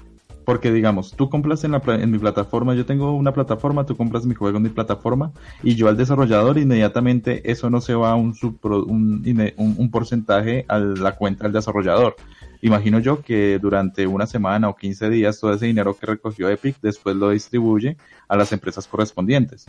Porque 0.45 0.73
digamos, 0.73 1.15
tú 1.15 1.29
compras 1.29 1.63
en, 1.65 1.73
la, 1.73 1.83
en 1.87 2.11
mi 2.11 2.19
plataforma, 2.19 2.75
yo 2.75 2.85
tengo 2.87 3.13
una 3.13 3.33
plataforma, 3.33 3.87
tú 3.87 3.97
compras 3.97 4.25
mi 4.25 4.35
juego 4.35 4.57
en 4.57 4.65
mi 4.65 4.69
plataforma 4.71 5.33
y 5.63 5.75
yo 5.77 5.87
al 5.89 5.97
desarrollador 5.97 6.59
inmediatamente 6.59 7.49
eso 7.51 7.71
no 7.71 7.81
se 7.81 7.95
va 7.95 8.13
a 8.13 8.15
un, 8.17 8.35
subpro- 8.35 8.85
un, 8.85 9.23
un 9.57 9.91
porcentaje 9.91 10.65
a 10.67 10.79
la 10.79 11.15
cuenta 11.15 11.45
del 11.45 11.53
desarrollador. 11.53 12.17
Imagino 12.63 12.99
yo 12.99 13.21
que 13.23 13.59
durante 13.61 14.07
una 14.07 14.27
semana 14.27 14.69
o 14.69 14.75
15 14.77 15.11
días 15.11 15.39
todo 15.39 15.53
ese 15.53 15.67
dinero 15.67 15.95
que 15.97 16.07
recogió 16.07 16.49
Epic 16.49 16.77
después 16.83 17.15
lo 17.17 17.31
distribuye 17.31 17.97
a 18.27 18.37
las 18.37 18.51
empresas 18.53 18.89
correspondientes. 18.89 19.67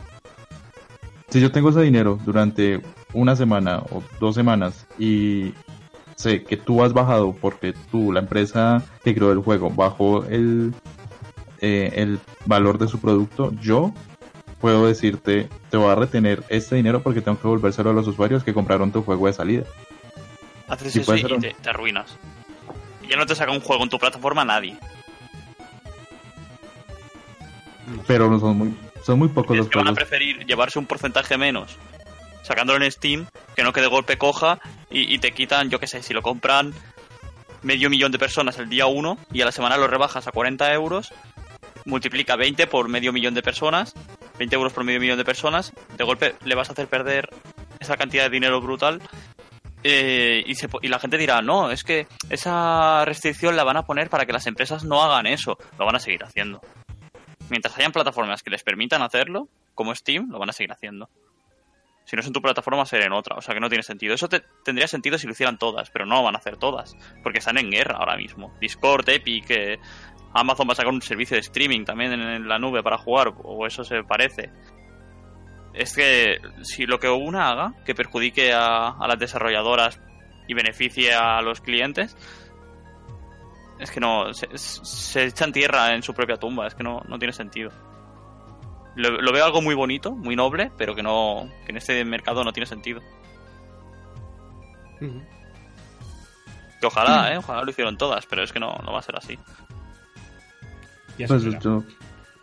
Si 1.28 1.40
yo 1.40 1.52
tengo 1.52 1.68
ese 1.68 1.82
dinero 1.82 2.18
durante 2.24 2.80
una 3.12 3.36
semana 3.36 3.78
o 3.90 4.02
dos 4.20 4.34
semanas 4.34 4.86
y 4.98 5.52
sé 6.16 6.44
que 6.44 6.56
tú 6.56 6.82
has 6.82 6.92
bajado 6.92 7.32
porque 7.34 7.72
tú, 7.90 8.12
la 8.12 8.20
empresa 8.20 8.82
que 9.04 9.14
creó 9.14 9.32
el 9.32 9.38
juego, 9.40 9.70
bajó 9.70 10.24
el, 10.26 10.74
eh, 11.60 11.92
el 11.96 12.20
valor 12.46 12.78
de 12.78 12.88
su 12.88 13.00
producto, 13.00 13.52
yo 13.60 13.92
puedo 14.60 14.86
decirte, 14.86 15.48
te 15.70 15.76
voy 15.76 15.90
a 15.90 15.94
retener 15.96 16.44
este 16.48 16.76
dinero 16.76 17.02
porque 17.02 17.20
tengo 17.20 17.36
que 17.38 17.42
devolvérselo 17.44 17.90
a 17.90 17.92
los 17.92 18.06
usuarios 18.06 18.44
que 18.44 18.54
compraron 18.54 18.92
tu 18.92 19.02
juego 19.02 19.26
de 19.26 19.32
salida. 19.32 19.64
Haces 20.68 20.92
Sí, 20.92 21.00
eso 21.00 21.16
y 21.16 21.24
un- 21.24 21.40
te, 21.40 21.54
te 21.60 21.70
arruinas. 21.70 22.16
Ya 23.08 23.16
no 23.16 23.26
te 23.26 23.34
saca 23.34 23.50
un 23.52 23.60
juego 23.60 23.82
en 23.82 23.88
tu 23.90 23.98
plataforma 23.98 24.44
nadie. 24.44 24.78
Pero 28.06 28.38
son 28.38 28.56
muy, 28.56 28.74
son 29.04 29.18
muy 29.18 29.28
pocos 29.28 29.56
los 29.56 29.68
que 29.68 29.78
van 29.78 29.88
a 29.88 29.92
preferir 29.94 30.46
llevarse 30.46 30.78
un 30.78 30.86
porcentaje 30.86 31.36
menos 31.36 31.76
sacándolo 32.42 32.84
en 32.84 32.90
Steam 32.90 33.26
que 33.54 33.62
no 33.62 33.72
que 33.72 33.80
de 33.80 33.86
golpe 33.86 34.18
coja 34.18 34.60
y, 34.90 35.18
te 35.18 35.32
quitan, 35.32 35.70
yo 35.70 35.80
qué 35.80 35.86
sé, 35.86 36.02
si 36.02 36.12
lo 36.12 36.22
compran 36.22 36.74
medio 37.62 37.88
millón 37.88 38.12
de 38.12 38.18
personas 38.18 38.58
el 38.58 38.68
día 38.68 38.86
1 38.86 39.18
y 39.32 39.40
a 39.40 39.44
la 39.46 39.52
semana 39.52 39.76
lo 39.76 39.86
rebajas 39.86 40.26
a 40.26 40.32
40 40.32 40.72
euros, 40.74 41.14
multiplica 41.84 42.36
20 42.36 42.66
por 42.66 42.88
medio 42.88 43.12
millón 43.12 43.34
de 43.34 43.42
personas, 43.42 43.94
20 44.38 44.54
euros 44.56 44.72
por 44.72 44.84
medio 44.84 45.00
millón 45.00 45.18
de 45.18 45.24
personas, 45.24 45.72
de 45.96 46.04
golpe 46.04 46.34
le 46.44 46.54
vas 46.54 46.68
a 46.68 46.72
hacer 46.72 46.88
perder 46.88 47.30
esa 47.80 47.96
cantidad 47.96 48.24
de 48.24 48.30
dinero 48.30 48.60
brutal. 48.60 49.00
eh, 49.84 50.42
y, 50.46 50.54
se 50.54 50.68
y 50.82 50.88
la 50.88 50.98
gente 50.98 51.18
dirá, 51.18 51.40
no, 51.42 51.70
es 51.70 51.82
que 51.84 52.06
esa 52.30 53.04
restricción 53.04 53.56
la 53.56 53.64
van 53.64 53.76
a 53.76 53.84
poner 53.84 54.10
para 54.10 54.26
que 54.26 54.32
las 54.32 54.46
empresas 54.46 54.84
no 54.84 55.02
hagan 55.02 55.26
eso. 55.26 55.58
Lo 55.78 55.86
van 55.86 55.96
a 55.96 56.00
seguir 56.00 56.22
haciendo. 56.22 56.60
Mientras 57.48 57.76
hayan 57.78 57.92
plataformas 57.92 58.42
que 58.42 58.50
les 58.50 58.62
permitan 58.62 59.02
hacerlo, 59.02 59.48
como 59.74 59.94
Steam, 59.94 60.30
lo 60.30 60.38
van 60.38 60.50
a 60.50 60.52
seguir 60.52 60.72
haciendo. 60.72 61.08
Si 62.04 62.16
no 62.16 62.20
es 62.20 62.26
en 62.26 62.32
tu 62.32 62.42
plataforma, 62.42 62.84
será 62.84 63.06
en 63.06 63.12
otra. 63.12 63.36
O 63.36 63.40
sea 63.40 63.54
que 63.54 63.60
no 63.60 63.68
tiene 63.68 63.82
sentido. 63.82 64.14
Eso 64.14 64.28
te- 64.28 64.42
tendría 64.64 64.88
sentido 64.88 65.18
si 65.18 65.26
lo 65.26 65.32
hicieran 65.32 65.56
todas, 65.58 65.90
pero 65.90 66.04
no 66.04 66.22
van 66.22 66.34
a 66.34 66.38
hacer 66.38 66.56
todas. 66.56 66.96
Porque 67.22 67.38
están 67.38 67.58
en 67.58 67.70
guerra 67.70 67.96
ahora 67.98 68.16
mismo. 68.16 68.52
Discord, 68.60 69.08
Epic, 69.08 69.50
eh, 69.50 69.78
Amazon 70.34 70.68
va 70.68 70.72
a 70.72 70.76
sacar 70.76 70.92
un 70.92 71.00
servicio 71.02 71.36
de 71.36 71.40
streaming 71.40 71.84
también 71.84 72.12
en, 72.12 72.48
la 72.48 72.58
nube 72.58 72.82
para 72.82 72.98
jugar, 72.98 73.32
o 73.44 73.66
eso 73.66 73.84
se 73.84 74.02
parece. 74.02 74.50
Es 75.74 75.94
que 75.94 76.38
si 76.62 76.86
lo 76.86 76.98
que 76.98 77.08
una 77.08 77.50
haga, 77.50 77.74
que 77.84 77.94
perjudique 77.94 78.52
a, 78.52 78.88
a 78.88 79.08
las 79.08 79.18
desarrolladoras 79.18 80.00
y 80.48 80.54
beneficie 80.54 81.14
a 81.14 81.40
los 81.40 81.60
clientes, 81.60 82.16
es 83.78 83.90
que 83.90 84.00
no, 84.00 84.32
se, 84.34 84.48
se 84.56 85.24
echan 85.24 85.52
tierra 85.52 85.94
en 85.94 86.02
su 86.02 86.14
propia 86.14 86.36
tumba, 86.36 86.66
es 86.66 86.74
que 86.74 86.82
no, 86.82 87.00
no 87.08 87.18
tiene 87.18 87.32
sentido. 87.32 87.70
Lo, 88.94 89.10
lo 89.10 89.32
veo 89.32 89.44
algo 89.44 89.62
muy 89.62 89.74
bonito, 89.74 90.12
muy 90.12 90.36
noble, 90.36 90.70
pero 90.76 90.94
que 90.94 91.02
no 91.02 91.48
que 91.64 91.72
en 91.72 91.78
este 91.78 92.04
mercado 92.04 92.44
no 92.44 92.52
tiene 92.52 92.66
sentido. 92.66 93.00
Ujú. 95.00 95.22
Que 96.80 96.86
ojalá, 96.86 97.32
¿eh? 97.32 97.38
Ojalá 97.38 97.62
lo 97.62 97.70
hicieron 97.70 97.96
todas, 97.96 98.26
pero 98.26 98.42
es 98.42 98.52
que 98.52 98.60
no, 98.60 98.74
no 98.84 98.92
va 98.92 98.98
a 98.98 99.02
ser 99.02 99.16
así. 99.16 99.38
Ya 101.18 101.26
se 101.28 101.34
Pues 101.34 101.62
yo 101.62 101.82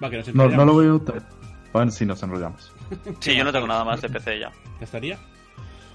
Va, 0.02 0.10
que 0.10 0.18
nos 0.18 0.34
no, 0.34 0.48
no 0.48 0.66
lo 0.66 0.78
veo 0.78 1.00
tan... 1.02 1.26
Bueno, 1.74 1.92
sí, 1.92 2.06
nos 2.06 2.24
enrollamos. 2.24 2.72
Sí, 3.20 3.36
yo 3.36 3.44
no 3.44 3.52
tengo 3.52 3.68
nada 3.68 3.84
más 3.84 4.02
de 4.02 4.10
PC 4.10 4.40
ya. 4.40 4.52
¿Ya 4.80 4.86
estaría? 4.86 5.20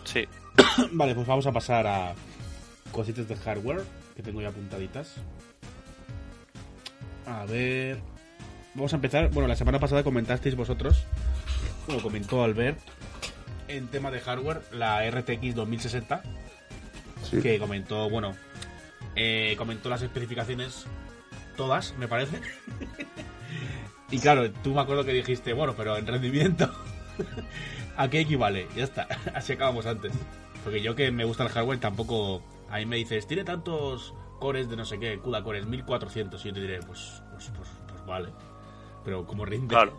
Sí. 0.04 0.28
Vale, 0.92 1.14
pues 1.14 1.26
vamos 1.26 1.46
a 1.46 1.52
pasar 1.52 1.86
a 1.86 2.14
cositas 2.92 3.26
de 3.26 3.34
hardware 3.36 3.82
que 4.14 4.22
tengo 4.22 4.40
ya 4.40 4.48
apuntaditas. 4.48 5.16
A 7.26 7.44
ver. 7.46 8.00
Vamos 8.74 8.92
a 8.92 8.96
empezar. 8.96 9.30
Bueno, 9.30 9.48
la 9.48 9.56
semana 9.56 9.78
pasada 9.78 10.02
comentasteis 10.02 10.56
vosotros, 10.56 11.04
como 11.86 12.02
comentó 12.02 12.42
Albert, 12.42 12.78
en 13.68 13.86
tema 13.88 14.10
de 14.10 14.20
hardware, 14.20 14.62
la 14.72 15.08
RTX 15.08 15.54
2060, 15.54 16.22
Sí. 17.22 17.40
que 17.40 17.58
comentó, 17.58 18.10
bueno, 18.10 18.34
eh, 19.16 19.54
comentó 19.56 19.88
las 19.88 20.02
especificaciones 20.02 20.86
todas, 21.56 21.94
me 21.98 22.08
parece. 22.08 22.40
y 24.10 24.18
claro, 24.18 24.50
tú 24.50 24.74
me 24.74 24.80
acuerdo 24.80 25.04
que 25.04 25.12
dijiste, 25.12 25.52
bueno, 25.52 25.74
pero 25.76 25.96
en 25.96 26.06
rendimiento, 26.06 26.70
¿a 27.96 28.08
qué 28.08 28.20
equivale? 28.20 28.66
Ya 28.76 28.84
está, 28.84 29.06
así 29.34 29.52
acabamos 29.52 29.86
antes. 29.86 30.12
Porque 30.64 30.82
yo 30.82 30.94
que 30.96 31.10
me 31.10 31.24
gusta 31.24 31.44
el 31.44 31.50
hardware 31.50 31.78
tampoco... 31.78 32.42
A 32.70 32.78
mí 32.78 32.86
me 32.86 32.96
dices, 32.96 33.26
tiene 33.26 33.44
tantos 33.44 34.14
cores 34.40 34.68
de 34.68 34.76
no 34.76 34.84
sé 34.84 34.98
qué, 34.98 35.18
CUDA 35.18 35.44
cores, 35.44 35.66
1400. 35.66 36.42
Y 36.44 36.48
yo 36.48 36.54
te 36.54 36.60
diré, 36.60 36.80
pues, 36.80 37.22
pues, 37.30 37.52
pues, 37.54 37.68
pues 37.86 38.06
vale. 38.06 38.30
Pero 39.04 39.26
como 39.26 39.44
rinde... 39.44 39.68
Claro. 39.74 39.92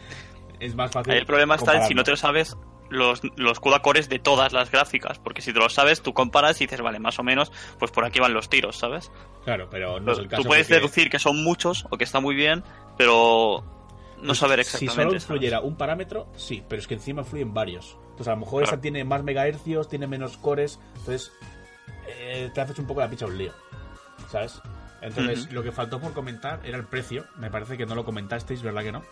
es 0.60 0.74
más 0.74 0.90
fácil. 0.90 1.12
Ahí 1.12 1.18
el 1.18 1.26
problema 1.26 1.54
está 1.56 1.76
en 1.76 1.86
si 1.86 1.94
no 1.94 2.04
te 2.04 2.10
lo 2.12 2.16
sabes 2.16 2.56
los, 2.90 3.22
los 3.36 3.58
CUDA 3.58 3.80
cores 3.80 4.08
de 4.08 4.18
todas 4.18 4.52
las 4.52 4.70
gráficas. 4.70 5.18
Porque 5.18 5.40
si 5.42 5.52
te 5.52 5.58
lo 5.58 5.68
sabes, 5.68 6.02
tú 6.02 6.12
comparas 6.12 6.60
y 6.60 6.64
dices, 6.64 6.80
vale, 6.82 6.98
más 6.98 7.18
o 7.18 7.22
menos, 7.22 7.50
pues 7.78 7.90
por 7.90 8.04
aquí 8.04 8.20
van 8.20 8.34
los 8.34 8.48
tiros, 8.48 8.76
¿sabes? 8.76 9.10
Claro, 9.44 9.68
pero 9.70 9.98
no 9.98 10.12
es 10.12 10.18
el 10.18 10.28
caso. 10.28 10.42
tú 10.42 10.48
puedes 10.48 10.66
porque 10.66 10.74
deducir 10.80 11.10
que 11.10 11.18
son 11.18 11.42
muchos 11.42 11.86
o 11.90 11.96
que 11.96 12.04
está 12.04 12.20
muy 12.20 12.34
bien, 12.34 12.62
pero 12.98 13.64
no 14.18 14.26
Pues 14.28 14.38
saber 14.38 14.62
Si 14.64 14.84
exactamente. 14.84 14.94
solo 14.94 15.10
¿sabes? 15.10 15.22
influyera 15.24 15.60
un 15.60 15.76
parámetro, 15.76 16.28
sí, 16.36 16.62
pero 16.68 16.80
es 16.80 16.86
que 16.86 16.94
encima 16.94 17.24
fluyen 17.24 17.54
varios. 17.54 17.96
Entonces 18.10 18.28
a 18.28 18.32
lo 18.32 18.36
mejor 18.38 18.62
Claro. 18.62 18.76
esa 18.76 18.80
tiene 18.82 19.04
más 19.04 19.24
megahercios, 19.24 19.88
tiene 19.88 20.06
menos 20.06 20.36
cores, 20.36 20.78
entonces 20.98 21.32
eh, 22.06 22.50
te 22.54 22.60
haces 22.60 22.78
un 22.78 22.86
poco 22.86 23.00
la 23.00 23.08
picha 23.08 23.26
un 23.26 23.38
lío, 23.38 23.52
¿sabes? 24.28 24.60
Entonces 25.02 25.52
lo 25.52 25.62
que 25.62 25.72
faltó 25.72 26.00
por 26.00 26.12
comentar 26.12 26.60
era 26.64 26.78
el 26.78 26.84
precio. 26.84 27.24
Me 27.38 27.50
parece 27.50 27.76
que 27.76 27.84
no 27.86 27.94
lo 27.94 28.04
comentasteis, 28.04 28.62
¿verdad 28.62 28.82
que 28.82 28.92
no? 28.92 29.02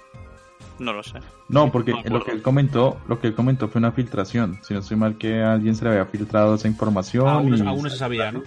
No 0.79 0.93
lo 0.93 1.03
sé. 1.03 1.19
No, 1.49 1.71
porque 1.71 1.93
No 1.93 2.19
lo 2.19 2.25
que 2.25 2.31
él 2.31 2.43
comentó, 2.43 2.99
lo 3.09 3.21
que 3.21 3.27
él 3.27 3.35
comentó 3.35 3.69
fue 3.69 3.81
una 3.81 3.93
filtración. 3.93 4.59
Si 4.63 4.73
no 4.73 4.81
estoy 4.81 4.97
mal 4.97 5.19
que 5.19 5.43
a 5.43 5.53
alguien 5.53 5.75
se 5.75 5.85
le 5.85 5.91
había 5.91 6.07
filtrado 6.07 6.55
esa 6.55 6.69
información 6.69 7.29
Aún, 7.29 7.55
y 7.55 7.61
no- 7.61 7.69
aún 7.71 7.83
no 7.83 7.91
se 7.91 7.97
sabía, 7.99 8.31
¿no? 8.33 8.43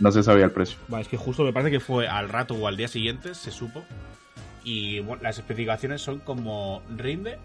no 0.00 0.10
se 0.12 0.22
sabía 0.22 0.44
el 0.46 0.50
precio. 0.50 0.76
Vale, 0.88 1.02
es 1.02 1.08
que 1.08 1.16
justo 1.16 1.42
me 1.44 1.52
parece 1.52 1.70
que 1.70 1.80
fue 1.80 2.08
al 2.08 2.28
rato 2.28 2.54
o 2.54 2.66
al 2.66 2.76
día 2.76 2.88
siguiente, 2.88 3.34
se 3.34 3.50
supo. 3.50 3.82
Y 4.64 5.00
bueno, 5.00 5.22
las 5.22 5.38
especificaciones 5.38 6.02
son 6.02 6.18
como 6.18 6.82
rinde, 6.96 7.38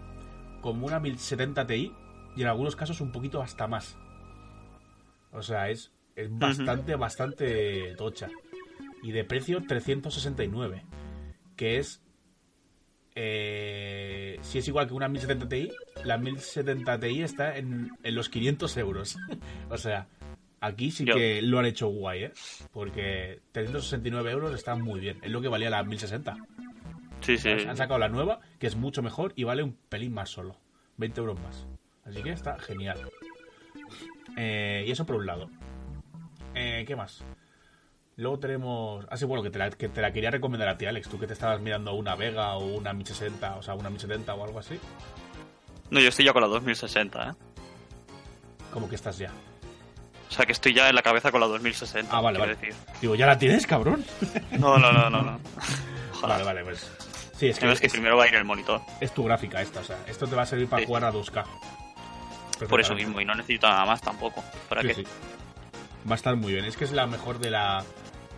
como 0.60 0.86
una 0.86 0.98
1070 1.00 1.66
Ti 1.66 1.92
y 2.36 2.42
en 2.42 2.48
algunos 2.48 2.74
casos 2.76 3.00
un 3.00 3.12
poquito 3.12 3.40
hasta 3.40 3.66
más. 3.68 3.96
O 5.32 5.42
sea, 5.42 5.70
es, 5.70 5.92
es 6.16 6.28
bastante, 6.36 6.96
bastante 6.96 7.94
tocha. 7.96 8.28
Y 9.02 9.12
de 9.12 9.24
precio 9.24 9.62
369, 9.66 10.84
que 11.56 11.78
es... 11.78 12.02
eh, 13.14 14.38
si 14.42 14.58
es 14.58 14.68
igual 14.68 14.86
que 14.86 14.94
una 14.94 15.08
1070 15.08 15.48
Ti, 15.48 15.70
la 16.04 16.18
1070 16.18 17.00
Ti 17.00 17.22
está 17.22 17.56
en, 17.56 17.90
en 18.02 18.14
los 18.14 18.28
500 18.28 18.76
euros. 18.76 19.16
o 19.70 19.78
sea, 19.78 20.06
aquí 20.60 20.90
sí 20.90 21.04
Yo- 21.04 21.14
que 21.14 21.42
lo 21.42 21.58
han 21.58 21.66
hecho 21.66 21.88
guay, 21.88 22.24
¿eh? 22.24 22.32
Porque 22.72 23.40
369 23.52 24.30
euros 24.30 24.54
está 24.54 24.76
muy 24.76 25.00
bien. 25.00 25.18
Es 25.22 25.30
lo 25.30 25.40
que 25.40 25.48
valía 25.48 25.70
la 25.70 25.82
1060. 25.82 26.36
Sí, 27.22 27.36
sí. 27.36 27.48
Han 27.50 27.76
sacado 27.76 27.98
la 27.98 28.08
nueva, 28.08 28.40
que 28.58 28.66
es 28.66 28.76
mucho 28.76 29.02
mejor 29.02 29.32
y 29.36 29.44
vale 29.44 29.62
un 29.62 29.74
pelín 29.88 30.12
más 30.14 30.30
solo. 30.30 30.56
20 30.96 31.20
euros 31.20 31.40
más. 31.40 31.66
Así 32.04 32.22
que 32.22 32.30
está 32.30 32.58
genial. 32.58 32.98
Eh, 34.36 34.84
y 34.86 34.90
eso 34.90 35.04
por 35.06 35.16
un 35.16 35.26
lado. 35.26 35.50
Eh, 36.54 36.84
¿Qué 36.86 36.96
más? 36.96 37.24
Luego 38.20 38.38
tenemos... 38.38 39.06
Ah, 39.10 39.16
sí, 39.16 39.24
bueno, 39.24 39.42
que 39.42 39.50
te, 39.50 39.58
la, 39.58 39.70
que 39.70 39.88
te 39.88 40.02
la 40.02 40.12
quería 40.12 40.30
recomendar 40.30 40.68
a 40.68 40.76
ti, 40.76 40.84
Alex. 40.84 41.08
Tú 41.08 41.18
que 41.18 41.26
te 41.26 41.32
estabas 41.32 41.58
mirando 41.60 41.94
una 41.94 42.14
Vega 42.16 42.54
o 42.56 42.66
una 42.66 42.92
1060, 42.92 43.56
o 43.56 43.62
sea, 43.62 43.74
una 43.74 43.88
1070 43.88 44.34
o 44.34 44.44
algo 44.44 44.58
así. 44.58 44.78
No, 45.90 46.00
yo 46.00 46.08
estoy 46.10 46.26
ya 46.26 46.32
con 46.34 46.42
la 46.42 46.48
2060, 46.48 47.30
¿eh? 47.30 47.32
Como 48.72 48.88
que 48.90 48.94
estás 48.96 49.16
ya. 49.16 49.30
O 50.28 50.32
sea, 50.32 50.44
que 50.44 50.52
estoy 50.52 50.74
ya 50.74 50.88
en 50.90 50.94
la 50.94 51.02
cabeza 51.02 51.32
con 51.32 51.40
la 51.40 51.46
2060. 51.46 52.14
Ah, 52.14 52.20
vale, 52.20 52.38
vale. 52.38 52.54
decir. 52.56 52.74
Digo, 53.00 53.14
¿ya 53.14 53.26
la 53.26 53.38
tienes, 53.38 53.66
cabrón? 53.66 54.04
No, 54.52 54.78
no, 54.78 54.92
no, 54.92 55.08
no. 55.08 55.22
no. 55.22 55.40
Ojalá. 56.12 56.34
Vale, 56.34 56.44
vale, 56.44 56.64
pues... 56.64 56.90
Sí, 57.36 57.48
es 57.48 57.58
que, 57.58 57.72
es 57.72 57.80
que 57.80 57.86
es, 57.86 57.92
primero 57.94 58.18
va 58.18 58.24
a 58.24 58.28
ir 58.28 58.34
el 58.34 58.44
monitor. 58.44 58.82
es 59.00 59.12
tu 59.14 59.24
gráfica 59.24 59.62
esta, 59.62 59.80
o 59.80 59.84
sea, 59.84 59.96
esto 60.06 60.26
te 60.26 60.36
va 60.36 60.42
a 60.42 60.46
servir 60.46 60.68
para 60.68 60.82
Sí. 60.82 60.86
jugar 60.86 61.04
a 61.06 61.10
2K. 61.10 61.42
Por 62.68 62.80
eso 62.82 62.94
mismo. 62.94 63.18
Y 63.18 63.24
no 63.24 63.34
necesito 63.34 63.66
nada 63.66 63.86
más 63.86 64.02
tampoco. 64.02 64.44
¿Para 64.68 64.82
Sí, 64.82 64.88
qué? 64.88 64.94
sí. 64.96 65.04
Va 66.06 66.12
a 66.12 66.16
estar 66.16 66.36
muy 66.36 66.52
bien. 66.52 66.66
Es 66.66 66.76
que 66.76 66.84
es 66.84 66.92
la 66.92 67.06
mejor 67.06 67.38
de 67.38 67.50
la 67.50 67.82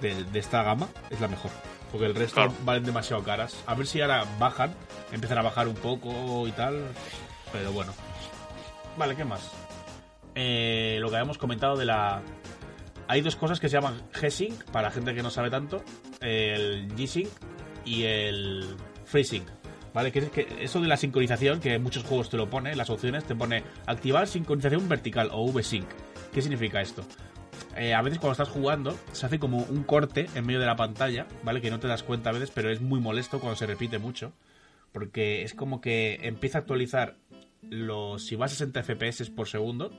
de, 0.03 0.25
de 0.25 0.39
esta 0.39 0.63
gama. 0.63 0.89
Es 1.09 1.21
la 1.21 1.29
mejor. 1.29 1.51
Porque 1.91 2.07
el 2.07 2.15
resto 2.15 2.35
Claro. 2.37 2.53
valen 2.65 2.85
demasiado 2.85 3.23
caras. 3.23 3.63
A 3.67 3.75
ver 3.75 3.87
si 3.87 4.01
ahora 4.03 4.25
bajan. 4.39 4.75
Empiezan 5.13 5.39
a 5.39 5.43
bajar 5.43 5.69
un 5.69 5.75
poco 5.75 6.47
y 6.47 6.53
tal. 6.53 6.85
Pero 7.53 7.73
bueno. 7.73 7.93
Vale, 8.97 9.17
¿qué 9.17 9.25
más? 9.25 9.51
Eh, 10.35 10.99
lo 11.01 11.09
que 11.11 11.17
habíamos 11.17 11.39
comentado 11.39 11.77
de 11.77 11.85
la... 11.87 12.23
Hay 13.09 13.21
dos 13.21 13.37
cosas 13.37 13.61
que 13.61 13.69
se 13.69 13.75
llaman 13.77 14.01
G-Sync, 14.13 14.65
para 14.71 14.91
gente 14.91 15.15
que 15.15 15.23
no 15.23 15.31
sabe 15.31 15.51
tanto. 15.51 15.83
El 16.21 16.89
G-Sync 16.95 17.29
y 17.85 18.05
el 18.05 18.77
FreeSync. 19.05 19.47
¿Vale? 19.93 20.11
Que 20.11 20.21
es 20.21 20.31
que 20.31 20.47
eso 20.61 20.81
de 20.81 20.89
la 20.89 20.97
sincronización, 20.97 21.61
que 21.61 21.75
en 21.75 21.83
muchos 21.83 22.05
juegos 22.05 22.31
te 22.31 22.39
lo 22.39 22.49
pone, 22.49 22.75
las 22.75 22.89
opciones 22.89 23.25
te 23.25 23.35
pone 23.35 23.63
activar 23.87 24.27
sincronización 24.27 24.89
vertical 24.89 25.29
o 25.33 25.43
V-Sync. 25.51 25.87
¿Qué 26.33 26.41
significa 26.41 26.81
esto? 26.81 27.03
Eh, 27.77 27.95
a 27.95 28.03
veces 28.03 28.19
cuando 28.19 28.33
estás 28.33 28.49
jugando 28.49 28.97
se 29.13 29.27
hace 29.27 29.39
como 29.39 29.59
un 29.59 29.83
corte 29.85 30.29
en 30.35 30.47
medio 30.47 30.61
de 30.61 30.67
la 30.67 30.77
pantalla, 30.77 31.27
¿vale? 31.43 31.61
Que 31.61 31.71
no 31.71 31.81
te 31.81 31.89
das 31.89 32.03
cuenta 32.03 32.31
a 32.31 32.33
veces, 32.33 32.51
pero 32.55 32.71
es 32.71 32.81
muy 32.81 33.01
molesto 33.01 33.41
cuando 33.41 33.57
se 33.57 33.67
repite 33.67 33.99
mucho. 33.99 34.33
Porque 34.93 35.43
es 35.43 35.55
como 35.55 35.81
que 35.81 36.21
empieza 36.23 36.59
a 36.59 36.61
actualizar 36.61 37.17
los... 37.63 38.25
Si 38.27 38.37
va 38.37 38.47
a 38.47 38.49
60 38.49 38.83
FPS 38.83 39.31
por 39.31 39.49
segundo, 39.49 39.91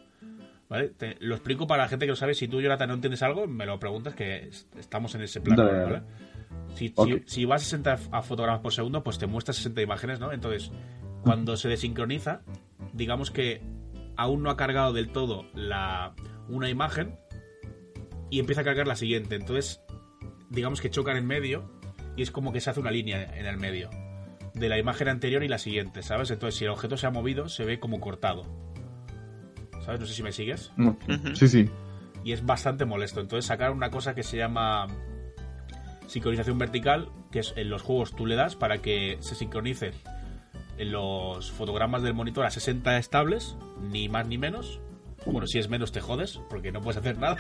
¿vale? 0.70 0.90
Te- 0.90 1.18
lo 1.20 1.34
explico 1.36 1.66
para 1.66 1.84
la 1.84 1.90
gente 1.90 2.06
que 2.06 2.12
lo 2.12 2.16
sabe. 2.16 2.36
Si 2.36 2.48
tú, 2.48 2.62
Jonathan, 2.62 2.90
no 2.90 2.94
entiendes 2.96 3.24
algo, 3.24 3.48
me 3.48 3.66
lo 3.66 3.80
preguntas 3.80 4.14
que 4.14 4.48
es- 4.50 4.68
estamos 4.78 5.16
en 5.16 5.22
ese 5.22 5.42
plan, 5.42 5.58
Dale, 5.58 5.84
¿vale? 5.84 6.02
Si, 6.76 6.90
si- 6.90 6.94
Ok. 6.96 7.10
si 7.26 7.46
va 7.46 7.56
a 7.56 7.60
60 7.60 7.98
a 8.12 8.22
fotogramas 8.22 8.62
por 8.62 8.72
segundo, 8.74 9.04
pues 9.04 9.18
te 9.18 9.26
muestra 9.26 9.54
60 9.54 9.82
imágenes, 9.82 10.20
¿no? 10.20 10.32
Entonces, 10.32 10.72
cuando 11.24 11.58
se 11.58 11.70
desincroniza, 11.70 12.42
digamos 12.94 13.32
que 13.32 13.62
aún 14.16 14.44
no 14.44 14.52
ha 14.52 14.58
cargado 14.58 14.94
del 14.94 15.10
todo 15.12 15.46
la, 15.56 16.14
una 16.50 16.70
imagen 16.70 17.16
y 18.34 18.40
empieza 18.40 18.62
a 18.62 18.64
cargar 18.64 18.88
la 18.88 18.96
siguiente. 18.96 19.36
Entonces, 19.36 19.80
digamos 20.50 20.82
que 20.82 20.90
chocan 20.90 21.18
en 21.18 21.28
medio 21.28 21.70
y 22.16 22.24
es 22.24 22.32
como 22.32 22.52
que 22.52 22.62
se 22.62 22.72
hace 22.72 22.80
una 22.80 22.90
línea 22.90 23.32
en 23.38 23.46
el 23.46 23.58
medio 23.58 23.92
de 24.56 24.70
la 24.70 24.80
imagen 24.80 25.08
anterior 25.08 25.44
y 25.44 25.48
la 25.48 25.60
siguiente, 25.60 26.02
¿sabes? 26.02 26.32
Entonces, 26.32 26.58
si 26.58 26.66
el 26.66 26.72
objeto 26.72 26.98
se 26.98 27.06
ha 27.06 27.12
movido, 27.12 27.48
se 27.48 27.64
ve 27.64 27.80
como 27.80 28.00
cortado. 28.00 28.42
¿Sabes? 29.86 30.00
No 30.00 30.08
sé 30.08 30.16
si 30.16 30.24
me 30.24 30.32
sigues. 30.32 30.72
Sí, 31.36 31.48
sí. 31.48 31.70
Y 32.24 32.32
es 32.32 32.44
bastante 32.44 32.86
molesto. 32.86 33.22
Entonces, 33.22 33.46
sacar 33.46 33.70
una 33.70 33.92
cosa 33.92 34.16
que 34.16 34.24
se 34.24 34.38
llama 34.38 34.88
sincronización 36.08 36.58
vertical, 36.58 37.10
que 37.32 37.38
es 37.38 37.54
en 37.56 37.70
los 37.70 37.84
juegos 37.84 38.16
tú 38.16 38.26
le 38.26 38.34
das 38.34 38.56
para 38.56 38.80
que 38.80 39.18
se 39.20 39.36
sincronice 39.36 39.92
en 40.80 40.92
los 40.92 41.52
fotogramas 41.52 42.02
del 42.02 42.16
monitor 42.16 42.48
a 42.48 42.50
60 42.50 42.98
estables, 42.98 43.58
ni 43.92 44.10
más 44.10 44.28
ni 44.28 44.40
menos. 44.40 44.80
Bueno, 45.28 45.46
si 45.46 45.60
es 45.60 45.70
menos 45.70 45.92
te 45.92 46.02
jodes, 46.02 46.42
porque 46.50 46.72
no 46.72 46.82
puedes 46.82 46.98
hacer 46.98 47.20
nada, 47.20 47.38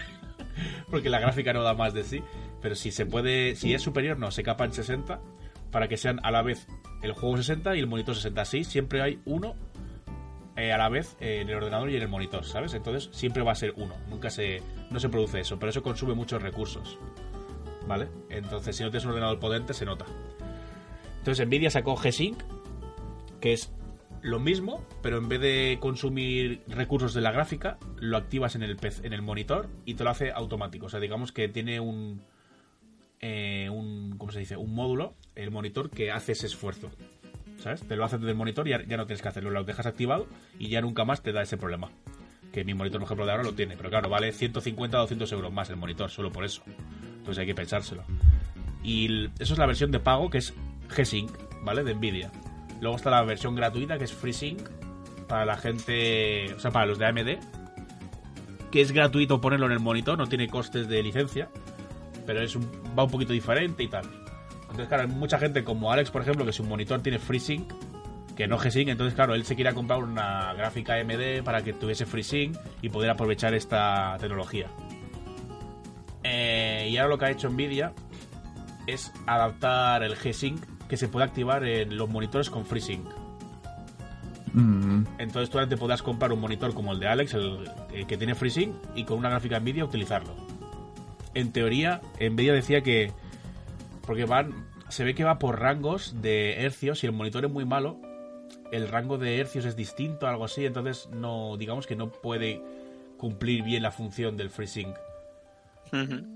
porque 0.91 1.10
la 1.10 1.20
gráfica 1.20 1.54
no 1.54 1.64
da 1.64 1.74
más 1.74 1.93
de 1.93 2.04
sí. 2.04 2.24
Pero 2.62 2.76
si 2.76 2.91
se 2.91 3.06
puede, 3.06 3.56
si 3.56 3.74
es 3.74 3.82
superior, 3.82 4.18
no, 4.18 4.32
se 4.32 4.43
capa 4.43 4.66
en 4.66 4.74
60 4.74 5.20
para 5.72 5.88
que 5.88 5.97
sean 5.97 6.20
a 6.24 6.32
la 6.32 6.41
vez 6.43 6.68
el 7.01 7.14
juego 7.14 7.38
60 7.38 7.76
y 7.76 7.80
el 7.80 7.88
monitor 7.88 8.16
60. 8.16 8.41
Así 8.41 8.64
siempre 8.64 9.01
hay 9.01 9.20
uno 9.26 9.56
eh, 10.56 10.72
a 10.72 10.78
la 10.78 10.88
vez 10.88 11.18
eh, 11.20 11.41
en 11.41 11.49
el 11.49 11.56
ordenador 11.56 11.89
y 11.89 11.95
en 11.95 12.04
el 12.04 12.08
monitor, 12.08 12.45
¿sabes? 12.45 12.74
Entonces 12.76 13.10
siempre 13.12 13.41
va 13.41 13.54
a 13.54 13.56
ser 13.56 13.74
uno, 13.76 13.95
nunca 14.08 14.30
se, 14.30 14.62
no 14.91 14.99
se 14.99 15.10
produce 15.10 15.39
eso, 15.39 15.58
pero 15.58 15.72
eso 15.72 15.82
consume 15.82 16.14
muchos 16.14 16.43
recursos, 16.43 16.99
¿vale? 17.88 18.08
Entonces 18.30 18.76
si 18.76 18.84
no 18.84 18.91
tienes 18.91 19.06
un 19.06 19.12
ordenador 19.12 19.39
potente 19.39 19.74
se 19.74 19.84
nota. 19.84 20.06
Entonces 21.18 21.47
Nvidia 21.47 21.72
sacó 21.72 21.95
G-Sync, 21.95 22.38
que 23.41 23.54
es 23.54 23.74
lo 24.24 24.39
mismo, 24.39 24.88
pero 25.01 25.17
en 25.17 25.28
vez 25.28 25.41
de 25.41 25.78
consumir 25.82 26.61
recursos 26.67 27.13
de 27.13 27.19
la 27.19 27.32
gráfica, 27.32 27.78
lo 27.97 28.15
activas 28.15 28.55
en 28.55 28.63
el, 28.63 28.78
PC 28.78 29.05
en 29.05 29.11
el 29.11 29.21
monitor 29.21 29.69
y 29.86 29.95
te 29.95 30.05
lo 30.05 30.09
hace 30.09 30.32
automático. 30.32 30.86
O 30.86 30.89
sea, 30.89 31.01
digamos 31.01 31.34
que 31.34 31.49
tiene 31.49 31.82
un, 31.82 32.21
eh, 33.19 33.69
un 33.69 34.15
¿cómo 34.17 34.32
se 34.32 34.39
dice? 34.39 34.55
Un 34.55 34.74
módulo, 34.74 35.13
el 35.36 35.51
monitor, 35.51 35.89
que 35.89 36.09
hace 36.11 36.32
ese 36.32 36.47
esfuerzo. 36.47 36.89
¿Sabes? 37.57 37.86
Te 37.86 37.97
lo 37.97 38.05
hace 38.05 38.17
desde 38.17 38.32
el 38.32 38.38
monitor 38.38 38.65
y 38.67 38.71
ya, 38.71 38.80
no 38.80 39.05
tienes 39.05 39.21
que 39.21 39.28
hacerlo. 39.28 39.51
Lo 39.51 39.63
dejas 39.65 39.86
activado 39.86 40.26
y 40.57 40.69
ya 40.69 40.82
nunca 40.82 41.03
más 41.03 41.21
te 41.21 41.34
da 41.34 41.41
ese 41.41 41.57
problema. 41.57 41.91
Que 42.53 42.63
mi 42.63 42.74
monitor, 42.74 43.01
por 43.01 43.07
ejemplo, 43.07 43.26
de 43.26 43.32
ahora 43.34 43.43
lo 43.43 43.53
tiene. 43.53 43.76
Pero 43.76 43.89
claro, 43.89 44.09
vale 44.09 44.32
150 44.32 44.97
o 44.97 45.01
200 45.01 45.32
euros 45.34 45.51
más 45.51 45.69
el 45.69 45.76
monitor, 45.76 46.09
solo 46.09 46.32
por 46.32 46.45
eso. 46.45 46.63
Entonces 47.17 47.39
hay 47.39 47.45
que 47.45 47.55
pensárselo. 47.55 48.03
Y 48.84 49.26
eso 49.39 49.53
es 49.53 49.57
la 49.59 49.65
versión 49.65 49.91
de 49.91 49.99
pago, 49.99 50.30
que 50.30 50.38
es 50.38 50.53
G-Sync, 50.89 51.30
¿vale? 51.63 51.84
De 51.84 51.93
Nvidia. 51.93 52.32
Luego 52.84 52.97
está 52.97 53.09
la 53.09 53.23
versión 53.23 53.55
gratuita, 53.55 53.97
que 53.97 54.03
es 54.03 54.13
FreeSync, 54.13 54.61
para 55.29 55.45
la 55.45 55.55
gente, 55.55 56.53
o 56.53 56.59
sea, 56.59 56.69
para 56.69 56.86
los 56.86 56.99
de 56.99 57.05
AMD, 57.05 57.29
que 58.71 58.81
es 58.81 58.91
gratuito 58.91 59.39
ponerlo 59.39 59.67
en 59.67 59.71
el 59.71 59.79
monitor, 59.79 60.17
no 60.17 60.27
tiene 60.27 60.49
costes 60.49 60.89
de 60.89 61.01
licencia, 61.01 61.47
pero 62.25 62.41
es 62.41 62.57
va 62.57 63.05
un 63.05 63.09
poquito 63.09 63.31
diferente 63.31 63.84
y 63.84 63.88
tal. 63.88 64.03
Entonces, 64.63 64.89
claro, 64.89 65.03
hay 65.03 65.07
mucha 65.07 65.39
gente 65.39 65.63
como 65.63 65.93
Alex, 65.93 66.11
por 66.11 66.23
ejemplo, 66.23 66.45
que 66.45 66.51
su 66.51 66.65
monitor 66.65 67.01
tiene 67.01 67.19
FreeSync, 67.19 67.71
que 68.36 68.47
no 68.47 68.57
G-Sync, 68.57 68.89
entonces, 68.89 69.13
claro, 69.13 69.34
él 69.34 69.45
se 69.45 69.55
quiere 69.55 69.73
comprar 69.73 70.03
una 70.03 70.53
gráfica 70.53 70.95
AMD 70.95 71.41
para 71.45 71.63
que 71.63 71.71
tuviese 71.71 72.05
FreeSync 72.05 72.57
y 72.81 72.89
poder 72.89 73.11
aprovechar 73.11 73.53
esta 73.53 74.17
tecnología. 74.19 74.67
Eh, 76.23 76.89
y 76.91 76.97
ahora 76.97 77.09
lo 77.09 77.17
que 77.17 77.25
ha 77.25 77.31
hecho 77.31 77.49
Nvidia 77.49 77.93
es 78.88 79.13
adaptar 79.25 80.03
el 80.03 80.17
G-Sync 80.17 80.72
que 80.93 80.97
se 80.97 81.07
puede 81.07 81.25
activar 81.25 81.65
en 81.65 81.97
los 81.97 82.07
monitores 82.07 82.51
con 82.51 82.67
FreeSync. 82.67 83.03
Mm, 84.53 85.05
Entonces 85.17 85.49
tú 85.49 85.57
ahora 85.57 85.67
te 85.67 85.75
podrás 85.75 86.03
comprar 86.03 86.31
un 86.31 86.39
monitor 86.39 86.71
como 86.75 86.91
el 86.91 86.99
de 86.99 87.07
Alex, 87.07 87.33
el, 87.33 87.67
el 87.91 88.05
que 88.05 88.15
tiene 88.15 88.35
FreeSync, 88.35 88.75
y 88.93 89.03
con 89.03 89.17
una 89.17 89.29
gráfica 89.29 89.59
Nvidia 89.59 89.85
utilizarlo. 89.85 90.35
En 91.33 91.51
teoría, 91.51 91.99
Nvidia 92.19 92.53
decía 92.53 92.81
que... 92.81 93.11
Porque 94.05 94.25
van... 94.25 94.67
Se 94.89 95.03
ve 95.03 95.15
que 95.15 95.23
va 95.23 95.39
por 95.39 95.59
rangos 95.59 96.21
de 96.21 96.63
hercios. 96.63 96.99
Si 96.99 97.07
el 97.07 97.13
monitor 97.13 97.43
es 97.43 97.51
muy 97.51 97.65
malo, 97.65 97.99
el 98.71 98.87
rango 98.87 99.17
de 99.17 99.39
hercios 99.39 99.65
es 99.65 99.75
distinto, 99.75 100.27
algo 100.27 100.45
así. 100.45 100.63
Entonces 100.63 101.09
no... 101.11 101.57
Digamos 101.57 101.87
que 101.87 101.95
no 101.95 102.11
puede 102.11 102.61
cumplir 103.17 103.63
bien 103.63 103.81
la 103.81 103.89
función 103.89 104.37
del 104.37 104.51
FreeSync. 104.51 104.95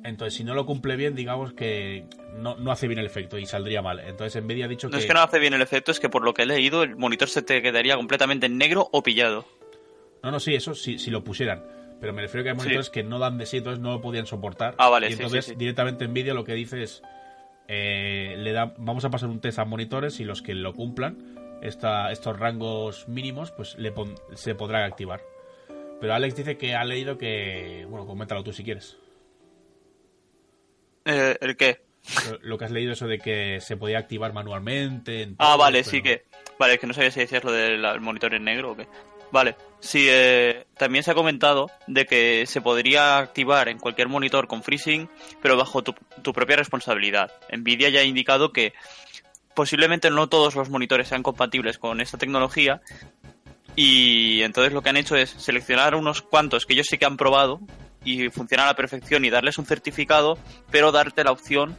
Entonces, 0.04 0.36
si 0.36 0.44
no 0.44 0.54
lo 0.54 0.66
cumple 0.66 0.96
bien, 0.96 1.16
digamos 1.16 1.54
que 1.54 2.06
no, 2.36 2.56
no 2.58 2.72
hace 2.72 2.88
bien 2.88 3.00
el 3.00 3.06
efecto 3.06 3.38
y 3.40 3.46
saldría 3.46 3.82
mal. 3.82 4.00
Entonces, 4.00 4.42
Nvidia 4.44 4.66
ha 4.66 4.68
dicho 4.68 4.88
No 4.88 4.92
que... 4.94 5.00
es 5.00 5.06
que 5.08 5.14
no 5.14 5.22
hace 5.22 5.40
bien 5.40 5.54
el 5.54 5.62
efecto, 5.62 5.92
es 5.92 6.00
que 6.00 6.10
por 6.10 6.24
lo 6.24 6.34
que 6.34 6.44
he 6.44 6.46
leído, 6.46 6.84
el 6.84 6.96
monitor 6.96 7.28
se 7.30 7.42
te 7.42 7.62
quedaría 7.62 7.96
completamente 7.96 8.46
en 8.46 8.58
negro 8.58 8.88
o 8.92 9.02
pillado. 9.04 9.46
No, 10.24 10.32
no, 10.32 10.40
sí, 10.40 10.54
eso 10.56 10.76
sí, 10.76 11.00
si 11.00 11.10
lo 11.12 11.24
pusieran. 11.24 11.64
Pero 12.00 12.14
me 12.14 12.22
refiero 12.22 12.44
que 12.44 12.50
hay 12.52 12.56
Sí. 12.56 12.60
monitores 12.62 12.90
que 12.92 13.02
no 13.04 13.18
dan 13.18 13.38
de 13.40 13.46
sí, 13.48 13.58
entonces 13.58 13.82
no 13.82 13.92
lo 13.92 14.02
podían 14.02 14.28
soportar. 14.28 14.76
Ah, 14.78 14.90
vale, 14.90 15.10
Y 15.10 15.14
entonces 15.14 15.46
sí, 15.46 15.52
sí. 15.52 15.58
directamente 15.58 16.08
Nvidia 16.08 16.34
lo 16.36 16.44
que 16.44 16.54
dice 16.54 16.84
es, 16.84 17.02
eh, 17.68 18.36
le 18.38 18.52
da, 18.54 18.74
vamos 18.78 19.04
a 19.06 19.10
pasar 19.10 19.30
un 19.30 19.40
test 19.42 19.60
a 19.60 19.66
monitores 19.66 20.20
y 20.20 20.24
los 20.26 20.42
que 20.42 20.54
lo 20.54 20.74
cumplan, 20.74 21.18
esta, 21.62 22.12
estos 22.12 22.38
rangos 22.38 23.08
mínimos, 23.08 23.52
pues 23.52 23.76
le 23.80 23.92
pon- 23.92 24.16
se 24.36 24.54
podrán 24.56 24.84
activar. 24.84 25.22
Pero 26.00 26.14
Alex 26.14 26.36
dice 26.36 26.58
que 26.58 26.76
ha 26.76 26.84
leído 26.86 27.18
que, 27.18 27.88
bueno, 27.90 28.06
coméntalo 28.06 28.44
tú 28.44 28.54
si 28.54 28.64
quieres. 28.64 28.98
Eh, 31.08 31.38
¿El 31.42 31.56
qué? 31.58 31.82
Lo- 32.42 32.58
que 32.58 32.66
has 32.66 32.72
leído 32.72 32.94
eso 32.94 33.08
de 33.08 33.20
que 33.20 33.60
se 33.62 33.76
podía 33.78 33.98
activar 34.00 34.34
manualmente. 34.34 35.24
en 35.24 35.36
Ah, 35.40 35.56
vale, 35.58 35.80
pero- 35.80 35.90
sí 35.92 36.02
que. 36.02 36.26
Vale, 36.60 36.74
es 36.76 36.80
que 36.80 36.88
no 36.88 36.94
sabía 36.94 37.12
si 37.12 37.20
decías 37.22 37.44
lo 37.44 37.52
del 37.52 37.84
el 37.84 38.02
monitor 38.02 38.34
en 38.34 38.44
negro 38.44 38.72
o 38.72 38.76
qué. 38.78 38.88
Vale, 39.32 39.56
sí, 39.82 40.08
eh, 40.10 40.66
también 40.78 41.04
se 41.04 41.12
ha 41.12 41.16
comentado 41.16 41.70
de 41.86 42.06
que 42.06 42.46
se 42.48 42.62
podría 42.62 43.18
activar 43.18 43.68
en 43.68 43.78
cualquier 43.78 44.08
monitor 44.08 44.48
con 44.48 44.64
FreeSync, 44.64 45.10
pero 45.42 45.58
bajo 45.58 45.84
tu, 45.84 45.94
tu 46.22 46.32
propia 46.32 46.56
responsabilidad. 46.56 47.32
Nvidia 47.52 47.90
ya 47.90 48.00
ha 48.00 48.04
indicado 48.04 48.54
que 48.54 48.74
posiblemente 49.54 50.10
no 50.12 50.30
todos 50.30 50.56
los 50.56 50.70
monitores 50.70 51.10
sean 51.10 51.24
compatibles 51.24 51.78
con 51.78 52.00
esta 52.00 52.18
tecnología 52.18 52.82
y 53.76 54.42
entonces 54.44 54.72
lo 54.74 54.82
que 54.82 54.90
han 54.90 54.98
hecho 54.98 55.16
es 55.16 55.30
seleccionar 55.32 55.96
unos 55.96 56.22
cuantos 56.22 56.66
que 56.66 56.74
ellos 56.74 56.88
sí 56.90 56.98
que 56.98 57.06
han 57.06 57.18
probado 57.18 57.60
y 58.04 58.30
funcionan 58.30 58.66
a 58.66 58.70
la 58.70 58.76
perfección 58.76 59.26
y 59.26 59.30
darles 59.30 59.58
un 59.58 59.66
certificado, 59.66 60.38
pero 60.72 60.92
darte 60.92 61.24
la 61.24 61.32
opción 61.32 61.76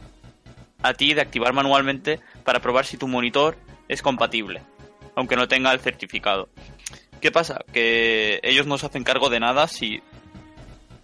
a 0.81 0.93
ti 0.93 1.13
de 1.13 1.21
activar 1.21 1.53
manualmente 1.53 2.19
para 2.43 2.59
probar 2.59 2.85
si 2.85 2.97
tu 2.97 3.07
monitor 3.07 3.57
es 3.87 4.01
compatible, 4.01 4.61
aunque 5.15 5.35
no 5.35 5.47
tenga 5.47 5.71
el 5.71 5.79
certificado. 5.79 6.49
¿Qué 7.19 7.31
pasa? 7.31 7.59
Que 7.73 8.39
ellos 8.43 8.65
no 8.65 8.77
se 8.77 8.85
hacen 8.85 9.03
cargo 9.03 9.29
de 9.29 9.39
nada 9.39 9.67
si 9.67 10.01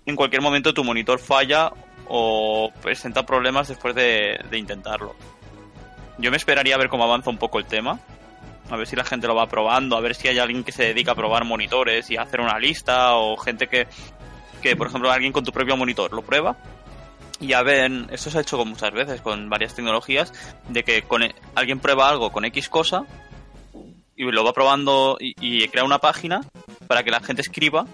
en 0.05 0.16
cualquier 0.16 0.41
momento 0.41 0.74
tu 0.74 0.84
monitor 0.84 1.20
falla 1.20 1.72
o 2.07 2.72
presenta 2.82 3.26
problemas 3.26 3.68
después 3.68 3.95
de, 3.95 4.39
de 4.49 4.57
intentarlo. 4.57 5.16
Yo 6.18 6.32
me 6.32 6.38
esperaría 6.38 6.76
a 6.76 6.78
ver 6.78 6.88
cómo 6.88 7.03
avanza 7.03 7.30
un 7.30 7.38
poco 7.38 7.59
el 7.59 7.66
tema, 7.66 7.99
a 8.70 8.78
ver 8.78 8.88
si 8.88 8.95
la 8.95 9.03
gente 9.03 9.28
lo 9.28 9.36
va 9.36 9.47
probando, 9.47 9.97
a 9.97 10.01
ver 10.01 10.16
si 10.16 10.28
hay 10.28 10.39
alguien 10.39 10.63
que 10.63 10.72
se 10.72 10.84
dedica 10.84 11.11
a 11.11 11.16
probar 11.16 11.43
monitores 11.43 12.09
y 12.09 12.18
a 12.18 12.22
hacer 12.22 12.39
una 12.39 12.57
lista 12.57 13.16
o 13.16 13.36
gente 13.36 13.68
que, 13.68 13.88
que 14.66 14.76
por 14.76 14.88
ejemplo, 14.88 15.11
alguien 15.11 15.32
con 15.32 15.43
tu 15.43 15.51
propio 15.51 15.78
monitor 15.78 16.11
lo 16.11 16.24
prueba 16.24 16.57
y 17.39 17.47
ya 17.47 17.61
ven, 17.61 18.07
esto 18.11 18.32
se 18.32 18.39
ha 18.39 18.41
hecho 18.41 18.57
con 18.57 18.68
muchas 18.68 18.91
veces 18.91 19.22
con 19.22 19.47
varias 19.47 19.76
tecnologías, 19.76 20.34
de 20.70 20.84
que 20.84 21.03
con 21.03 21.22
e- 21.22 21.36
alguien 21.53 21.80
prueba 21.80 22.09
algo 22.09 22.32
con 22.32 22.45
X 22.45 22.68
cosa 22.68 23.05
y 24.16 24.24
lo 24.24 24.43
va 24.43 24.53
probando 24.53 25.18
y 25.20 25.68
crea 25.68 25.84
una 25.84 25.99
página 25.99 26.41
para 26.88 27.03
que 27.03 27.11
la 27.11 27.20
gente 27.20 27.43
escriba 27.43 27.86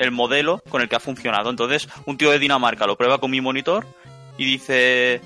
el 0.00 0.10
modelo 0.10 0.60
con 0.68 0.82
el 0.82 0.88
que 0.88 0.96
ha 0.96 1.00
funcionado. 1.00 1.50
Entonces, 1.50 1.88
un 2.04 2.16
tío 2.16 2.32
de 2.32 2.40
Dinamarca 2.40 2.86
lo 2.86 2.96
prueba 2.96 3.18
con 3.18 3.30
mi 3.30 3.40
monitor 3.40 3.86
y 4.36 4.44
dice 4.44 5.20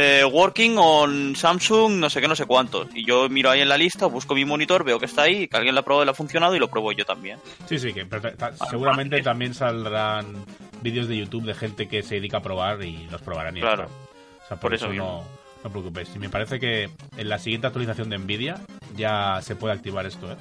eh, 0.00 0.24
working 0.24 0.76
on 0.78 1.34
Samsung 1.34 1.94
no 1.98 2.08
sé 2.08 2.20
qué, 2.20 2.28
no 2.28 2.36
sé 2.36 2.46
cuántos. 2.46 2.86
Y 2.94 3.04
yo 3.04 3.28
miro 3.28 3.50
ahí 3.50 3.60
en 3.60 3.68
la 3.68 3.76
lista, 3.76 4.06
busco 4.06 4.34
mi 4.34 4.44
monitor, 4.44 4.84
veo 4.84 4.98
que 5.00 5.06
está 5.06 5.22
ahí, 5.22 5.48
que 5.48 5.56
alguien 5.56 5.74
lo 5.74 5.80
ha 5.80 5.84
probado 5.84 6.04
y 6.04 6.06
le 6.06 6.10
ha 6.12 6.14
funcionado 6.14 6.54
y 6.54 6.60
lo 6.60 6.68
pruebo 6.68 6.92
yo 6.92 7.04
también. 7.04 7.38
Sí, 7.68 7.78
sí, 7.78 7.92
que. 7.92 8.04
Ta- 8.04 8.52
seguramente 8.70 9.20
también 9.22 9.54
saldrán 9.54 10.44
vídeos 10.82 11.08
de 11.08 11.16
YouTube 11.18 11.44
de 11.46 11.54
gente 11.54 11.88
que 11.88 12.02
se 12.04 12.14
dedica 12.14 12.36
a 12.38 12.42
probar 12.42 12.80
y 12.84 13.08
los 13.10 13.20
probarán. 13.22 13.56
Y 13.56 13.60
Claro. 13.60 13.86
O 13.86 14.48
sea, 14.48 14.56
por, 14.56 14.70
Por 14.70 14.74
eso, 14.74 14.86
eso 14.86 14.94
no, 14.94 15.04
no 15.22 15.64
os 15.64 15.70
preocupéis. 15.72 16.08
Y 16.14 16.18
me 16.20 16.28
parece 16.28 16.60
que 16.60 16.88
en 17.16 17.28
la 17.28 17.38
siguiente 17.40 17.66
actualización 17.66 18.08
de 18.08 18.18
Nvidia 18.18 18.60
ya 18.96 19.40
se 19.42 19.56
puede 19.56 19.74
activar 19.74 20.06
esto, 20.06 20.30
¿eh? 20.30 20.36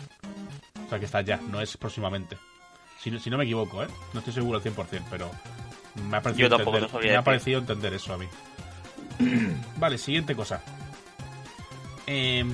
O 0.85 0.89
sea, 0.89 0.99
que 0.99 1.05
está 1.05 1.21
ya, 1.21 1.37
no 1.51 1.59
es 1.61 1.75
próximamente. 1.77 2.37
Si, 3.01 3.09
no- 3.11 3.19
si 3.19 3.29
no 3.31 3.37
me 3.37 3.43
equivoco, 3.45 3.81
¿eh? 3.83 3.87
No 4.13 4.19
estoy 4.19 4.33
seguro 4.35 4.59
al 4.59 4.63
100%, 4.63 5.01
pero 5.09 5.29
me 6.09 6.17
ha 6.17 6.21
parecido, 6.21 6.47
Yo 6.47 6.55
entender, 6.57 6.81
lo 6.93 6.99
me 6.99 7.15
ha 7.15 7.21
parecido 7.23 7.59
entender 7.59 7.93
eso 7.95 8.13
a 8.13 8.17
mí. 8.17 8.27
vale, 9.77 9.97
siguiente 9.97 10.35
cosa. 10.35 10.61
Eh, 12.05 12.45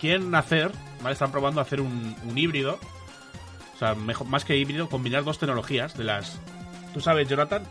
quieren 0.00 0.34
hacer, 0.34 0.72
¿vale? 1.02 1.12
Están 1.12 1.30
probando 1.30 1.60
hacer 1.60 1.80
un, 1.80 2.16
un 2.28 2.38
híbrido. 2.38 2.78
O 3.74 3.78
sea, 3.78 3.94
mejor, 3.94 4.26
más 4.26 4.44
que 4.44 4.56
híbrido, 4.56 4.88
combinar 4.88 5.24
dos 5.24 5.38
tecnologías 5.38 5.96
de 5.96 6.04
las... 6.04 6.40
Tú 6.92 7.00
sabes, 7.00 7.28
Jonathan, 7.28 7.62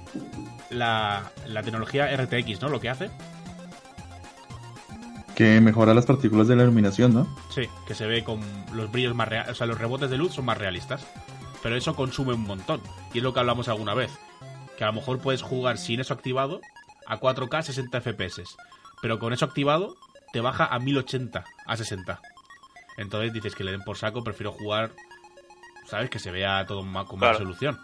la, 0.69 1.31
la 1.47 1.63
tecnología 1.63 2.15
RTX, 2.15 2.61
¿no? 2.61 2.69
Lo 2.69 2.79
que 2.79 2.89
hace. 2.89 3.09
Que 5.35 5.59
mejora 5.59 5.93
las 5.93 6.05
partículas 6.05 6.47
de 6.47 6.55
la 6.55 6.63
iluminación, 6.63 7.13
¿no? 7.13 7.27
Sí, 7.53 7.63
que 7.85 7.93
se 7.93 8.05
ve 8.07 8.23
con 8.23 8.39
los 8.73 8.91
brillos 8.91 9.15
más 9.15 9.27
reales, 9.27 9.51
o 9.51 9.55
sea, 9.55 9.67
los 9.67 9.77
rebotes 9.77 10.09
de 10.09 10.17
luz 10.17 10.33
son 10.33 10.45
más 10.45 10.57
realistas. 10.57 11.05
Pero 11.61 11.75
eso 11.75 11.95
consume 11.95 12.33
un 12.33 12.43
montón. 12.43 12.81
Y 13.13 13.17
es 13.17 13.23
lo 13.23 13.33
que 13.33 13.39
hablamos 13.39 13.67
alguna 13.67 13.93
vez. 13.93 14.11
Que 14.77 14.83
a 14.83 14.87
lo 14.87 14.93
mejor 14.93 15.19
puedes 15.19 15.41
jugar 15.41 15.77
sin 15.77 15.99
eso 15.99 16.13
activado 16.13 16.61
a 17.07 17.19
4K 17.19 17.61
60 17.63 18.01
FPS. 18.01 18.43
Pero 19.01 19.17
con 19.19 19.33
eso 19.33 19.45
activado 19.45 19.95
te 20.33 20.41
baja 20.41 20.65
a 20.65 20.77
1080 20.79 21.43
a 21.65 21.77
60. 21.77 22.19
Entonces 22.97 23.31
dices 23.33 23.55
que 23.55 23.63
le 23.63 23.71
den 23.71 23.81
por 23.83 23.97
saco, 23.97 24.23
prefiero 24.23 24.51
jugar, 24.51 24.91
¿sabes? 25.85 26.09
Que 26.09 26.19
se 26.19 26.31
vea 26.31 26.65
todo 26.65 26.79
con 26.79 26.91
más 26.91 27.07
Claro. 27.17 27.33
resolución. 27.39 27.79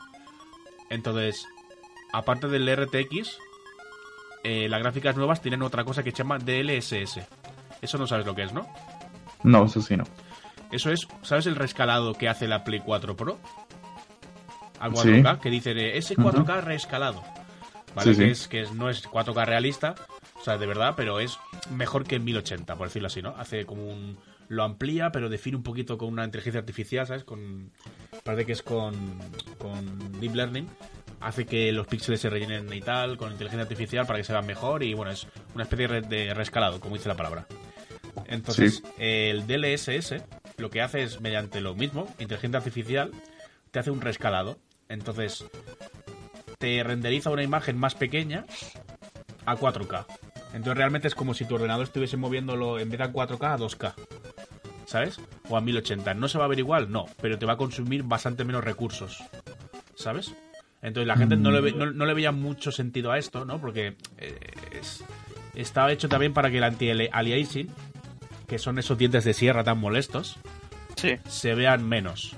Entonces, 0.89 1.45
aparte 2.11 2.47
del 2.47 2.67
RTX, 2.67 3.37
eh, 4.43 4.67
las 4.69 4.81
gráficas 4.81 5.15
nuevas 5.15 5.41
tienen 5.41 5.61
otra 5.61 5.83
cosa 5.85 6.03
que 6.03 6.11
se 6.11 6.17
llama 6.17 6.37
DLSS. 6.39 7.25
Eso 7.81 7.97
no 7.97 8.07
sabes 8.07 8.25
lo 8.25 8.35
que 8.35 8.43
es, 8.43 8.53
¿no? 8.53 8.67
No, 9.43 9.65
eso 9.65 9.81
sí 9.81 9.95
no. 9.97 10.03
Eso 10.71 10.89
es, 10.91 11.07
¿sabes 11.21 11.45
el 11.45 11.55
rescalado 11.55 12.13
que 12.15 12.27
hace 12.27 12.47
la 12.47 12.63
Play 12.63 12.79
4 12.83 13.15
Pro? 13.15 13.39
A 14.79 14.89
Sí. 14.89 14.93
4K, 14.95 15.39
que 15.39 15.49
dice 15.49 15.73
de 15.73 15.97
ese 15.97 16.15
4K 16.15 16.61
rescalado. 16.61 17.23
¿Vale? 17.95 18.13
Sí, 18.13 18.19
que, 18.19 18.25
sí. 18.25 18.31
Es, 18.31 18.47
que 18.47 18.61
es- 18.61 18.71
no 18.73 18.89
es 18.89 19.03
4K 19.07 19.45
realista, 19.45 19.95
o 20.39 20.43
sea, 20.43 20.57
de 20.57 20.65
verdad, 20.65 20.93
pero 20.97 21.19
es 21.19 21.37
mejor 21.71 22.03
que 22.05 22.15
el 22.15 22.21
1080, 22.21 22.75
por 22.75 22.87
decirlo 22.87 23.07
así, 23.07 23.21
¿no? 23.21 23.35
Hace 23.37 23.65
como 23.65 23.87
un. 23.87 24.17
Lo 24.49 24.63
amplía, 24.63 25.11
pero 25.11 25.29
define 25.29 25.55
un 25.57 25.63
poquito 25.63 25.97
con 25.97 26.09
una 26.09 26.25
inteligencia 26.25 26.59
artificial, 26.59 27.07
¿sabes? 27.07 27.23
Con. 27.23 27.71
Parece 28.23 28.45
que 28.45 28.51
es 28.51 28.61
con. 28.63 28.93
Con 29.57 30.19
Deep 30.19 30.35
Learning. 30.35 30.67
Hace 31.21 31.45
que 31.45 31.71
los 31.71 31.87
píxeles 31.87 32.19
se 32.19 32.29
rellenen 32.29 32.71
y 32.73 32.81
tal, 32.81 33.15
con 33.17 33.31
inteligencia 33.31 33.63
artificial 33.63 34.05
para 34.05 34.19
que 34.19 34.25
se 34.25 34.33
vean 34.33 34.45
mejor 34.45 34.83
y 34.83 34.93
bueno, 34.93 35.11
es 35.11 35.25
una 35.55 35.63
especie 35.63 35.87
de 35.87 36.01
re- 36.01 36.07
de 36.07 36.33
rescalado, 36.33 36.81
como 36.81 36.95
dice 36.95 37.07
la 37.07 37.15
palabra. 37.15 37.47
Entonces, 38.25 38.75
Sí. 38.83 38.83
el 38.97 39.47
DLSS 39.47 40.21
lo 40.57 40.69
que 40.69 40.81
hace 40.81 41.01
es, 41.03 41.21
mediante 41.21 41.61
lo 41.61 41.75
mismo, 41.75 42.13
inteligencia 42.19 42.57
artificial, 42.57 43.11
te 43.71 43.79
hace 43.79 43.89
un 43.89 44.01
rescalado. 44.01 44.57
Entonces, 44.89 45.45
te 46.63 46.81
renderiza 46.81 47.29
una 47.29 47.43
imagen 47.43 47.77
más 47.77 47.93
pequeña 47.93 48.45
a 49.45 49.57
4K. 49.57 50.05
Entonces, 50.53 50.77
realmente 50.77 51.09
es 51.09 51.13
como 51.15 51.33
si 51.33 51.43
tu 51.43 51.55
ordenador 51.55 51.83
estuviese 51.83 52.15
moviéndolo 52.15 52.79
en 52.79 52.89
vez 52.89 52.99
de 52.99 53.03
a 53.03 53.11
4K 53.11 53.53
a 53.53 53.57
2K. 53.57 53.93
¿Sabes? 54.85 55.19
O 55.49 55.57
a 55.57 55.61
1080. 55.61 56.13
¿No 56.13 56.29
se 56.29 56.37
va 56.37 56.45
a 56.45 56.47
ver 56.47 56.59
igual? 56.59 56.89
No, 56.89 57.05
pero 57.21 57.37
te 57.37 57.45
va 57.45 57.53
a 57.53 57.57
consumir 57.57 58.03
bastante 58.03 58.45
menos 58.45 58.63
recursos. 58.63 59.21
¿Sabes? 59.95 60.33
Entonces 60.81 61.05
la 61.07 61.17
gente 61.17 61.35
no 61.35 61.51
le, 61.51 61.59
ve- 61.59 61.73
no, 61.73 61.91
no 61.91 62.05
le 62.05 62.13
veía 62.13 62.31
mucho 62.31 62.71
sentido 62.71 63.11
a 63.11 63.17
esto, 63.17 63.43
¿no? 63.43 63.59
Porque 63.59 63.97
eh, 64.17 64.37
es- 64.71 65.03
estaba 65.55 65.91
hecho 65.91 66.07
también 66.07 66.33
para 66.33 66.49
que 66.49 66.59
el 66.59 66.63
anti-aliasing, 66.63 67.67
que 68.47 68.57
son 68.57 68.79
esos 68.79 68.97
dientes 68.97 69.25
de 69.25 69.33
sierra 69.33 69.65
tan 69.65 69.79
molestos, 69.79 70.37
Sí. 70.95 71.15
se 71.27 71.55
vean 71.55 71.85
menos. 71.89 72.37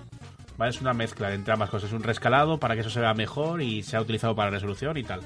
¿Vale? 0.58 0.70
Es 0.70 0.82
una 0.82 0.93
mezcla 0.93 1.34
entre 1.34 1.53
ambas 1.53 1.70
cosas. 1.70 1.91
Un 1.91 2.03
rescalado 2.03 2.60
para 2.60 2.76
que 2.76 2.82
eso 2.82 2.89
se 2.89 2.99
vea 2.99 3.14
mejor 3.14 3.62
y 3.62 3.84
sea 3.84 4.01
utilizado 4.01 4.36
para 4.36 4.51
resolución 4.51 4.97
y 4.97 5.03
tal. 5.03 5.22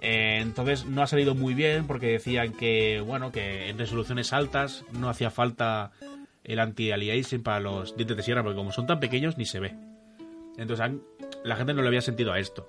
Eh, 0.00 0.38
entonces 0.40 0.86
no 0.86 1.02
ha 1.02 1.06
salido 1.06 1.34
muy 1.34 1.54
bien 1.54 1.86
porque 1.86 2.12
decían 2.12 2.52
que, 2.52 3.02
bueno, 3.04 3.32
que 3.32 3.68
en 3.68 3.78
resoluciones 3.78 4.32
altas 4.32 4.84
no 4.92 5.10
hacía 5.10 5.30
falta 5.30 5.90
el 6.44 6.58
anti-aliasing 6.58 7.42
para 7.42 7.60
los 7.60 7.96
dientes 7.96 8.16
de 8.16 8.22
sierra 8.22 8.42
porque 8.42 8.56
como 8.56 8.72
son 8.72 8.86
tan 8.86 9.00
pequeños 9.00 9.36
ni 9.36 9.44
se 9.44 9.60
ve. 9.60 9.74
Entonces 10.56 10.90
la 11.44 11.56
gente 11.56 11.74
no 11.74 11.82
le 11.82 11.88
había 11.88 12.00
sentido 12.00 12.32
a 12.32 12.38
esto. 12.38 12.66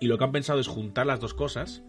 Y 0.00 0.06
lo 0.06 0.18
que 0.18 0.24
han 0.24 0.32
pensado 0.32 0.60
es 0.60 0.68
juntar 0.68 1.06
las 1.06 1.20
dos 1.20 1.34
cosas 1.34 1.82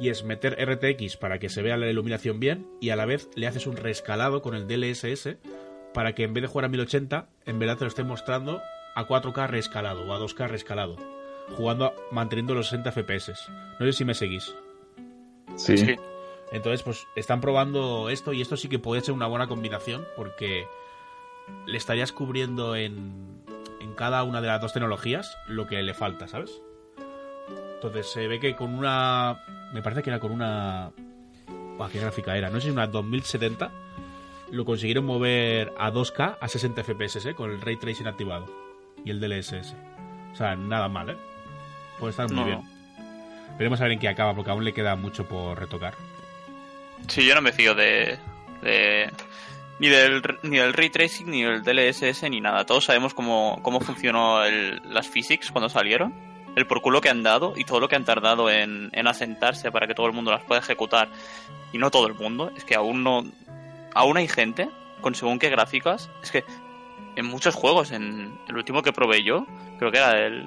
y 0.00 0.08
es 0.08 0.24
meter 0.24 0.56
RTX 0.60 1.16
para 1.16 1.38
que 1.38 1.48
se 1.48 1.62
vea 1.62 1.76
la 1.76 1.90
iluminación 1.90 2.40
bien 2.40 2.66
y 2.80 2.90
a 2.90 2.96
la 2.96 3.04
vez 3.04 3.28
le 3.34 3.46
haces 3.46 3.66
un 3.66 3.76
rescalado 3.76 4.42
con 4.42 4.54
el 4.54 4.66
DLSS 4.66 5.36
para 5.98 6.14
que 6.14 6.22
en 6.22 6.32
vez 6.32 6.42
de 6.42 6.46
jugar 6.46 6.66
a 6.66 6.68
1080, 6.68 7.26
en 7.44 7.58
verdad 7.58 7.76
te 7.76 7.82
lo 7.82 7.88
esté 7.88 8.04
mostrando 8.04 8.62
a 8.94 9.04
4K 9.04 9.48
reescalado 9.48 10.06
o 10.06 10.14
a 10.14 10.20
2K 10.20 10.46
reescalado, 10.46 10.94
jugando 11.56 11.92
manteniendo 12.12 12.54
los 12.54 12.68
60 12.68 12.92
FPS. 12.92 13.50
No 13.80 13.86
sé 13.86 13.92
si 13.92 14.04
me 14.04 14.14
seguís. 14.14 14.54
Sí. 15.56 15.76
Sí. 15.76 15.96
Entonces, 16.52 16.84
pues 16.84 17.08
están 17.16 17.40
probando 17.40 18.10
esto 18.10 18.32
y 18.32 18.40
esto 18.40 18.56
sí 18.56 18.68
que 18.68 18.78
puede 18.78 19.00
ser 19.00 19.12
una 19.12 19.26
buena 19.26 19.48
combinación 19.48 20.06
porque 20.14 20.68
le 21.66 21.76
estarías 21.76 22.12
cubriendo 22.12 22.76
en, 22.76 23.42
en 23.80 23.92
cada 23.94 24.22
una 24.22 24.40
de 24.40 24.46
las 24.46 24.60
dos 24.60 24.72
tecnologías 24.72 25.36
lo 25.48 25.66
que 25.66 25.82
le 25.82 25.94
falta, 25.94 26.28
¿sabes? 26.28 26.62
Entonces 27.74 28.06
se 28.06 28.28
ve 28.28 28.38
que 28.38 28.54
con 28.54 28.72
una... 28.72 29.42
Me 29.72 29.82
parece 29.82 30.04
que 30.04 30.10
era 30.10 30.20
con 30.20 30.30
una... 30.30 30.92
Buah, 31.76 31.88
¿Qué 31.90 31.98
gráfica 31.98 32.36
era? 32.36 32.50
No 32.50 32.60
sé 32.60 32.66
si 32.66 32.70
una 32.70 32.86
2070 32.86 33.87
lo 34.52 34.64
consiguieron 34.64 35.04
mover 35.04 35.72
a 35.78 35.90
2K 35.90 36.38
a 36.40 36.48
60 36.48 36.82
FPS, 36.84 37.26
¿eh? 37.30 37.34
Con 37.34 37.50
el 37.50 37.60
Ray 37.60 37.76
Tracing 37.76 38.06
activado 38.06 38.46
y 39.04 39.10
el 39.10 39.20
DLSS. 39.20 39.74
O 40.32 40.36
sea, 40.36 40.56
nada 40.56 40.88
mal, 40.88 41.10
¿eh? 41.10 41.16
Puede 41.98 42.10
estar 42.10 42.26
muy 42.28 42.36
No, 42.36 42.44
bien. 42.44 42.62
Veremos 43.58 43.80
a 43.80 43.84
ver 43.84 43.92
en 43.92 43.98
qué 43.98 44.08
acaba 44.08 44.34
porque 44.34 44.50
aún 44.50 44.64
le 44.64 44.72
queda 44.72 44.94
mucho 44.96 45.26
por 45.26 45.58
retocar. 45.58 45.94
Sí, 47.08 47.26
yo 47.26 47.34
no 47.34 47.40
me 47.42 47.52
fío 47.52 47.74
de, 47.74 48.18
de- 48.62 49.10
ni 49.80 49.88
del 49.88 50.22
ni 50.42 50.58
del 50.58 50.72
ray 50.72 50.90
tracing 50.90 51.30
ni 51.30 51.42
del 51.42 51.62
DLSS 51.62 52.28
ni 52.30 52.40
nada. 52.40 52.64
Todos 52.66 52.84
sabemos 52.84 53.14
cómo, 53.14 53.60
cómo 53.62 53.80
funcionó 53.80 54.44
el- 54.44 54.80
las 54.84 55.08
physics 55.08 55.50
cuando 55.50 55.68
salieron, 55.68 56.12
el 56.56 56.66
por 56.66 56.80
culo 56.82 57.00
que 57.00 57.08
han 57.08 57.22
dado 57.22 57.54
y 57.56 57.64
todo 57.64 57.80
lo 57.80 57.88
que 57.88 57.96
han 57.96 58.04
tardado 58.04 58.50
en, 58.50 58.90
en 58.92 59.06
asentarse 59.06 59.70
para 59.72 59.86
que 59.86 59.94
todo 59.94 60.06
el 60.06 60.12
mundo 60.12 60.30
las 60.30 60.42
pueda 60.42 60.60
ejecutar 60.60 61.08
y 61.72 61.78
no 61.78 61.90
todo 61.90 62.06
el 62.06 62.14
mundo. 62.14 62.50
Es 62.56 62.64
que 62.64 62.74
aún 62.74 63.02
no, 63.02 63.24
aún 63.94 64.16
hay 64.16 64.28
gente 64.28 64.68
con 65.00 65.14
según 65.14 65.38
qué 65.38 65.48
gráficas. 65.50 66.10
Es 66.22 66.30
que 66.30 66.44
en 67.16 67.26
muchos 67.26 67.54
juegos, 67.54 67.90
en 67.92 68.38
el 68.48 68.56
último 68.56 68.82
que 68.82 68.92
probé 68.92 69.22
yo, 69.22 69.46
creo 69.78 69.90
que 69.90 69.98
era 69.98 70.18
el 70.26 70.46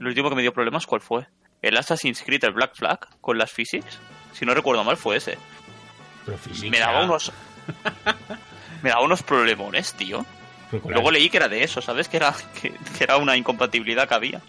el 0.00 0.06
último 0.08 0.28
que 0.28 0.36
me 0.36 0.42
dio 0.42 0.52
problemas, 0.52 0.86
¿cuál 0.86 1.00
fue? 1.00 1.26
El 1.62 1.76
Assassin's 1.78 2.22
Creed, 2.22 2.44
el 2.44 2.52
Black 2.52 2.74
Flag, 2.74 2.98
con 3.20 3.38
las 3.38 3.50
physics. 3.50 3.98
Si 4.32 4.44
no 4.44 4.52
recuerdo 4.52 4.84
mal, 4.84 4.96
fue 4.96 5.16
ese. 5.16 5.38
Pero 6.26 6.36
física- 6.36 6.70
Me 6.70 6.78
daba 6.78 7.04
unos. 7.04 7.32
me 8.82 8.90
daba 8.90 9.02
unos 9.02 9.22
problemones, 9.22 9.94
tío. 9.94 10.24
Luego 10.88 11.10
leí 11.10 11.30
que 11.30 11.36
era 11.36 11.48
de 11.48 11.62
eso, 11.62 11.80
¿sabes? 11.80 12.08
Que 12.08 12.16
era, 12.18 12.34
que, 12.60 12.72
que 12.98 13.04
era 13.04 13.16
una 13.16 13.36
incompatibilidad 13.36 14.08
que 14.08 14.14
había. 14.14 14.40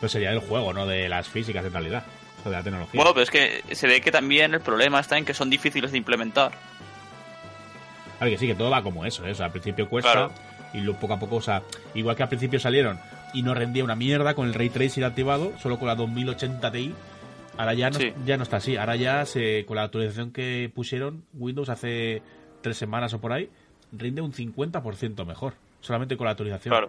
Pero 0.00 0.08
sería 0.08 0.30
del 0.30 0.40
juego, 0.40 0.72
no 0.72 0.86
de 0.86 1.08
las 1.08 1.28
físicas 1.28 1.64
en 1.64 1.72
realidad. 1.72 2.04
O 2.44 2.48
de 2.50 2.56
la 2.56 2.62
tecnología. 2.62 2.92
Bueno, 2.98 3.12
pero 3.12 3.24
es 3.24 3.30
que 3.30 3.62
se 3.74 3.86
ve 3.86 4.00
que 4.00 4.10
también 4.10 4.54
el 4.54 4.60
problema 4.60 5.00
está 5.00 5.18
en 5.18 5.24
que 5.24 5.34
son 5.34 5.50
difíciles 5.50 5.92
de 5.92 5.98
implementar. 5.98 6.52
A 8.20 8.24
ver, 8.24 8.32
que 8.34 8.38
sí, 8.38 8.46
que 8.46 8.54
todo 8.54 8.70
va 8.70 8.82
como 8.82 9.04
eso, 9.04 9.26
¿eh? 9.26 9.32
O 9.32 9.34
sea, 9.34 9.46
al 9.46 9.52
principio 9.52 9.88
cuesta 9.88 10.12
Claro. 10.12 10.32
y 10.72 10.80
luego 10.80 10.98
poco 11.00 11.14
a 11.14 11.18
poco, 11.18 11.36
o 11.36 11.40
sea, 11.42 11.62
igual 11.94 12.16
que 12.16 12.22
al 12.22 12.28
principio 12.28 12.58
salieron 12.58 12.98
y 13.34 13.42
no 13.42 13.54
rendía 13.54 13.84
una 13.84 13.94
mierda 13.96 14.34
con 14.34 14.46
el 14.48 14.54
Ray 14.54 14.70
Tracing 14.70 15.04
activado, 15.04 15.52
solo 15.58 15.78
con 15.78 15.88
la 15.88 15.94
2080 15.96 16.72
Ti, 16.72 16.94
ahora 17.58 17.74
ya 17.74 17.90
no, 17.90 17.98
Sí. 17.98 18.12
ya 18.24 18.36
no 18.36 18.42
está 18.44 18.56
así. 18.58 18.76
Ahora 18.76 18.96
ya, 18.96 19.24
se, 19.26 19.64
con 19.66 19.76
la 19.76 19.82
actualización 19.82 20.30
que 20.32 20.70
pusieron 20.74 21.24
Windows 21.34 21.68
hace 21.68 22.22
tres 22.62 22.76
semanas 22.78 23.12
o 23.14 23.20
por 23.20 23.32
ahí, 23.32 23.50
rinde 23.92 24.22
un 24.22 24.32
50% 24.32 25.24
mejor, 25.26 25.54
solamente 25.80 26.16
con 26.16 26.24
la 26.24 26.30
actualización. 26.32 26.72
Claro. 26.72 26.88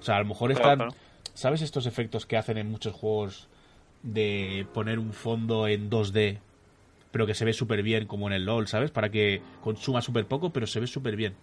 O 0.00 0.02
sea, 0.02 0.16
a 0.16 0.18
lo 0.20 0.26
mejor 0.26 0.50
Claro, 0.52 0.62
están... 0.72 0.78
claro. 0.88 0.94
¿Sabes 1.34 1.62
estos 1.62 1.86
efectos 1.86 2.26
que 2.26 2.36
hacen 2.36 2.58
en 2.58 2.70
muchos 2.70 2.92
juegos 2.94 3.48
de 4.02 4.66
poner 4.74 4.98
un 4.98 5.12
fondo 5.12 5.66
en 5.66 5.88
2D, 5.90 6.38
pero 7.14 7.26
que 7.28 7.34
se 7.34 7.44
ve 7.44 7.52
súper 7.52 7.84
bien, 7.84 8.06
como 8.08 8.26
en 8.26 8.32
el 8.32 8.44
LOL, 8.44 8.66
¿sabes? 8.66 8.90
Para 8.90 9.08
que 9.08 9.40
consuma 9.62 10.02
súper 10.02 10.26
poco, 10.26 10.52
pero 10.52 10.66
se 10.66 10.80
ve 10.80 10.88
súper 10.88 11.14
bien. 11.14 11.36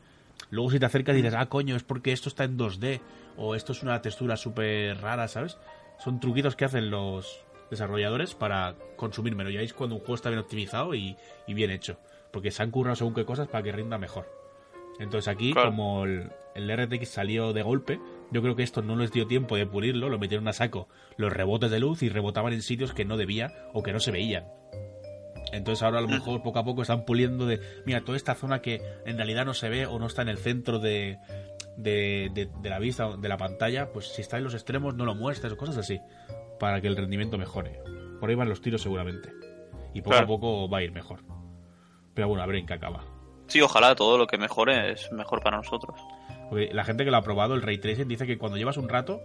Luego 0.50 0.70
si 0.70 0.80
te 0.80 0.86
acercas 0.86 1.16
dices, 1.16 1.34
ah, 1.38 1.46
coño, 1.46 1.78
es 1.78 1.84
porque 1.84 2.12
esto 2.12 2.28
está 2.28 2.44
en 2.44 2.58
2D, 2.58 3.00
o 3.38 3.56
esto 3.56 3.72
es 3.72 3.82
una 3.82 4.02
textura 4.02 4.36
súper 4.36 4.98
rara, 5.00 5.30
¿sabes? 5.30 5.58
Son 5.98 6.20
truquitos 6.20 6.58
que 6.58 6.66
hacen 6.66 6.90
los 6.90 7.46
desarrolladores 7.70 8.36
para 8.36 8.76
consumir 8.98 9.34
menos. 9.34 9.54
Ya 9.54 9.60
veis 9.60 9.74
cuando 9.74 9.96
un 9.96 10.02
juego 10.02 10.16
está 10.16 10.28
bien 10.30 10.42
optimizado 10.42 10.94
y, 10.94 11.16
y 11.48 11.54
bien 11.54 11.72
hecho. 11.72 11.98
Porque 12.34 12.52
se 12.52 12.64
han 12.64 12.72
currado 12.72 12.98
según 12.98 13.14
qué 13.14 13.24
cosas 13.24 13.48
para 13.48 13.64
que 13.64 13.72
rinda 13.72 13.98
mejor. 13.98 14.28
Entonces 15.00 15.30
aquí, 15.30 15.54
Claro. 15.54 15.70
como 15.70 16.04
el, 16.04 16.32
el 16.54 16.70
RTX 16.86 17.08
salió 17.08 17.54
de 17.54 17.62
golpe, 17.64 18.00
yo 18.30 18.42
creo 18.42 18.58
que 18.58 18.64
esto 18.64 18.82
no 18.82 18.98
les 18.98 19.14
dio 19.14 19.26
tiempo 19.26 19.56
de 19.56 19.66
pulirlo, 19.66 20.10
lo 20.10 20.20
metieron 20.20 20.48
a 20.50 20.54
saco 20.54 20.90
los 21.16 21.32
rebotes 21.32 21.72
de 21.72 21.80
luz 21.80 22.04
y 22.04 22.10
rebotaban 22.10 22.52
en 22.52 22.62
sitios 22.62 22.94
que 22.94 23.06
no 23.06 23.16
debía 23.16 23.54
o 23.74 23.84
que 23.84 23.94
no 23.94 24.02
se 24.02 24.12
veían. 24.12 24.44
Entonces 25.52 25.84
ahora 25.84 26.00
a 26.00 26.02
lo 26.02 26.08
mejor 26.08 26.42
poco 26.44 26.60
a 26.60 26.64
poco 26.64 26.82
están 26.82 27.04
puliendo 27.06 27.46
de, 27.46 27.60
mira, 27.86 28.02
toda 28.02 28.16
esta 28.18 28.36
zona 28.36 28.62
que 28.62 28.82
en 29.06 29.18
realidad 29.18 29.46
no 29.46 29.54
se 29.54 29.70
ve 29.70 29.86
o 29.86 30.00
no 30.00 30.06
está 30.08 30.22
en 30.22 30.30
el 30.30 30.38
centro 30.38 30.80
de, 30.80 31.18
de, 31.78 32.30
de- 32.34 32.50
de 32.62 32.70
la 32.70 32.80
vista, 32.80 33.18
de 33.18 33.30
la 33.30 33.38
pantalla, 33.38 33.92
pues 33.92 34.08
si 34.08 34.22
está 34.22 34.38
en 34.38 34.44
los 34.46 34.54
extremos 34.54 34.96
no 34.96 35.06
lo 35.06 35.16
muestres 35.16 35.52
o 35.54 35.58
cosas 35.58 35.78
así, 35.78 36.00
para 36.60 36.80
que 36.82 36.88
el 36.88 36.96
rendimiento 36.96 37.38
mejore. 37.38 37.82
Por 38.20 38.30
ahí 38.30 38.36
van 38.36 38.50
los 38.50 38.62
tiros 38.62 38.82
seguramente. 38.82 39.34
Y 39.94 40.02
poco 40.02 40.12
Claro. 40.12 40.26
a 40.26 40.28
poco 40.28 40.70
va 40.70 40.78
a 40.78 40.84
ir 40.84 40.92
mejor. 40.92 41.20
Pero 42.14 42.28
bueno, 42.28 42.44
a 42.44 42.46
ver 42.46 42.58
en 42.58 42.66
qué 42.66 42.74
acaba. 42.74 43.04
Sí, 43.48 43.60
ojalá 43.62 43.96
todo 43.96 44.18
lo 44.18 44.28
que 44.28 44.38
mejore 44.38 44.92
es 44.92 45.12
mejor 45.12 45.42
para 45.44 45.58
nosotros. 45.58 46.00
Porque 46.50 46.74
la 46.74 46.84
gente 46.86 47.04
que 47.04 47.12
lo 47.12 47.18
ha 47.18 47.22
probado, 47.24 47.56
el 47.56 47.62
ray 47.62 47.78
tracing, 47.78 48.08
dice 48.08 48.26
que 48.28 48.38
cuando 48.38 48.58
llevas 48.58 48.78
un 48.78 48.88
rato 48.90 49.22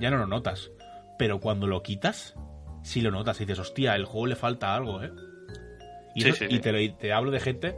ya 0.00 0.10
no 0.10 0.16
lo 0.18 0.26
notas. 0.26 0.70
Pero 1.18 1.40
cuando 1.40 1.66
lo 1.66 1.82
quitas, 1.82 2.34
sí 2.82 3.00
lo 3.00 3.10
notas. 3.10 3.40
Y 3.40 3.44
dices, 3.44 3.60
hostia, 3.60 3.94
el 3.94 4.04
juego 4.04 4.26
le 4.26 4.36
falta 4.36 4.74
algo, 4.74 5.02
¿eh? 5.02 5.10
Y, 6.14 6.22
Sí, 6.22 6.28
eso- 6.28 6.38
sí, 6.38 6.44
y 6.48 6.54
sí. 6.56 6.60
te, 6.60 6.72
lo- 6.72 6.94
te 6.94 7.12
hablo 7.12 7.30
de 7.30 7.40
gente 7.40 7.74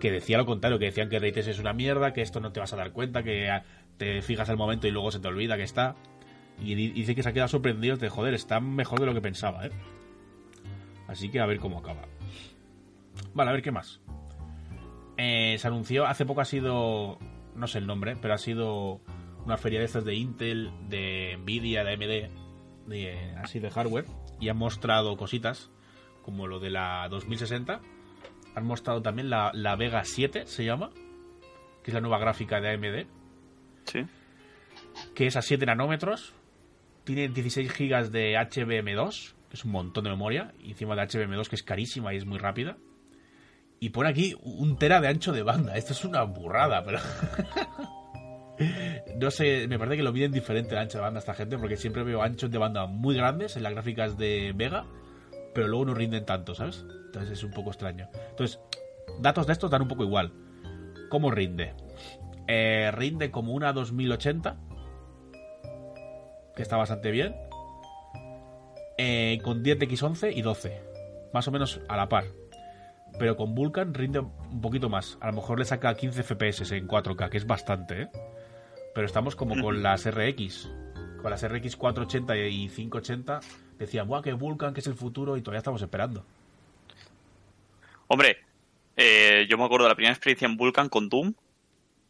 que 0.00 0.10
decía 0.10 0.36
lo 0.38 0.46
contrario, 0.46 0.78
que 0.78 0.86
decían 0.86 1.08
que 1.08 1.16
el 1.16 1.32
tracing 1.32 1.52
es 1.52 1.58
una 1.58 1.72
mierda, 1.72 2.12
que 2.12 2.22
esto 2.22 2.40
no 2.40 2.52
te 2.52 2.60
vas 2.60 2.72
a 2.72 2.76
dar 2.76 2.92
cuenta, 2.92 3.22
que 3.22 3.50
te 3.96 4.20
fijas 4.22 4.48
al 4.50 4.56
momento 4.56 4.86
y 4.86 4.90
luego 4.90 5.10
se 5.10 5.20
te 5.20 5.28
olvida 5.28 5.56
que 5.56 5.62
está. 5.62 5.96
Y 6.62 6.74
di- 6.74 6.90
dice 6.90 7.14
que 7.14 7.22
se 7.22 7.28
ha 7.28 7.32
quedado 7.32 7.48
sorprendido 7.48 7.96
de, 7.96 8.08
joder, 8.08 8.34
está 8.34 8.60
mejor 8.60 9.00
de 9.00 9.06
lo 9.06 9.14
que 9.14 9.20
pensaba, 9.20 9.66
¿eh? 9.66 9.70
Así 11.08 11.30
que 11.30 11.40
a 11.40 11.46
ver 11.46 11.58
cómo 11.58 11.78
acaba. 11.78 12.02
Vale, 13.34 13.50
a 13.50 13.52
ver 13.52 13.62
qué 13.62 13.70
más. 13.70 14.00
Eh, 15.16 15.56
se 15.58 15.66
anunció, 15.66 16.06
hace 16.06 16.26
poco 16.26 16.40
ha 16.40 16.44
sido, 16.44 17.18
no 17.54 17.66
sé 17.66 17.78
el 17.78 17.86
nombre, 17.86 18.16
pero 18.20 18.34
ha 18.34 18.38
sido 18.38 19.00
una 19.44 19.56
feria 19.56 19.78
de 19.78 19.84
estas 19.86 20.04
de 20.04 20.14
Intel, 20.14 20.70
de 20.88 21.36
Nvidia, 21.40 21.84
de 21.84 21.92
AMD, 21.92 22.88
de, 22.90 23.34
así 23.42 23.58
de 23.60 23.70
hardware, 23.70 24.04
y 24.40 24.48
han 24.50 24.56
mostrado 24.58 25.16
cositas 25.16 25.70
como 26.26 26.46
lo 26.46 26.58
de 26.60 26.68
la 26.68 27.08
2060. 27.08 27.80
Han 28.56 28.66
mostrado 28.66 29.00
también 29.00 29.30
la, 29.30 29.50
la 29.54 29.76
Vega 29.76 30.04
7, 30.04 30.44
se 30.46 30.64
llama, 30.64 30.90
que 31.82 31.90
es 31.90 31.94
la 31.94 32.00
nueva 32.02 32.18
gráfica 32.18 32.60
de 32.60 32.74
AMD, 32.74 33.06
Sí. 33.84 34.00
que 35.14 35.26
es 35.26 35.36
a 35.36 35.42
7 35.42 35.64
nanómetros, 35.64 36.34
tiene 37.04 37.28
16 37.28 37.72
gigas 37.72 38.12
de 38.12 38.34
HBM2, 38.34 39.34
que 39.48 39.56
es 39.56 39.64
un 39.64 39.70
montón 39.70 40.04
de 40.04 40.10
memoria, 40.10 40.52
y 40.60 40.70
encima 40.72 40.96
de 40.96 41.02
HBM2 41.02 41.48
que 41.48 41.54
es 41.56 41.62
carísima 41.62 42.12
y 42.12 42.16
es 42.16 42.26
muy 42.26 42.38
rápida. 42.38 42.76
Y 43.78 43.90
pone 43.90 44.08
aquí 44.08 44.34
un 44.42 44.76
tera 44.78 45.00
de 45.00 45.08
ancho 45.08 45.32
de 45.32 45.42
banda. 45.42 45.76
Esto 45.76 45.92
es 45.92 46.04
una 46.04 46.22
burrada, 46.24 46.82
pero. 46.82 46.98
no 49.20 49.30
sé, 49.30 49.68
me 49.68 49.78
parece 49.78 49.98
que 49.98 50.02
lo 50.02 50.12
miden 50.12 50.32
diferente 50.32 50.74
el 50.74 50.80
ancho 50.80 50.98
de 50.98 51.04
banda 51.04 51.20
esta 51.20 51.34
gente, 51.34 51.58
porque 51.58 51.76
siempre 51.76 52.02
veo 52.02 52.22
anchos 52.22 52.50
de 52.50 52.58
banda 52.58 52.86
muy 52.86 53.14
grandes 53.14 53.56
en 53.56 53.62
las 53.62 53.72
gráficas 53.74 54.16
de 54.16 54.52
Vega, 54.56 54.86
pero 55.56 55.68
luego 55.68 55.86
no 55.86 55.94
rinden 55.94 56.26
tanto, 56.26 56.54
¿sabes? 56.54 56.84
Entonces 57.06 57.30
es 57.38 57.42
un 57.42 57.50
poco 57.50 57.70
extraño. 57.70 58.10
Entonces, 58.28 58.60
datos 59.20 59.46
de 59.46 59.54
estos 59.54 59.70
dan 59.70 59.80
un 59.80 59.88
poco 59.88 60.04
igual. 60.04 60.30
¿Cómo 61.08 61.30
rinde? 61.30 61.72
Eh, 62.46 62.90
rinde 62.92 63.30
como 63.30 63.54
una 63.54 63.72
2080, 63.72 64.54
que 66.54 66.60
está 66.62 66.76
bastante 66.76 67.10
bien, 67.10 67.34
eh, 68.98 69.38
con 69.42 69.62
10 69.62 69.78
de 69.78 69.88
X11 69.88 70.36
y 70.36 70.42
12, 70.42 70.78
más 71.32 71.48
o 71.48 71.52
menos 71.52 71.80
a 71.88 71.96
la 71.96 72.10
par. 72.10 72.24
Pero 73.18 73.38
con 73.38 73.54
Vulkan 73.54 73.94
rinde 73.94 74.18
un 74.18 74.60
poquito 74.60 74.90
más. 74.90 75.16
A 75.22 75.28
lo 75.28 75.32
mejor 75.32 75.58
le 75.58 75.64
saca 75.64 75.94
15 75.94 76.22
FPS 76.22 76.76
en 76.76 76.86
4K, 76.86 77.30
que 77.30 77.38
es 77.38 77.46
bastante, 77.46 78.02
¿eh? 78.02 78.08
Pero 78.94 79.06
estamos 79.06 79.34
como 79.36 79.58
con 79.58 79.82
las 79.82 80.04
RX. 80.04 80.70
Con 81.22 81.30
las 81.30 81.48
RX 81.48 81.76
480 81.76 82.36
y 82.36 82.68
580 82.68 83.40
decían, 83.78 84.06
¡buah, 84.08 84.22
que 84.22 84.32
Vulkan, 84.32 84.72
que 84.74 84.80
es 84.80 84.86
el 84.86 84.94
futuro! 84.94 85.36
Y 85.36 85.42
todavía 85.42 85.58
estamos 85.58 85.82
esperando. 85.82 86.24
Hombre, 88.08 88.38
eh, 88.96 89.46
yo 89.48 89.58
me 89.58 89.64
acuerdo 89.64 89.84
de 89.84 89.90
la 89.90 89.94
primera 89.96 90.12
experiencia 90.14 90.46
en 90.46 90.56
Vulkan 90.56 90.88
con 90.88 91.08
Doom. 91.08 91.34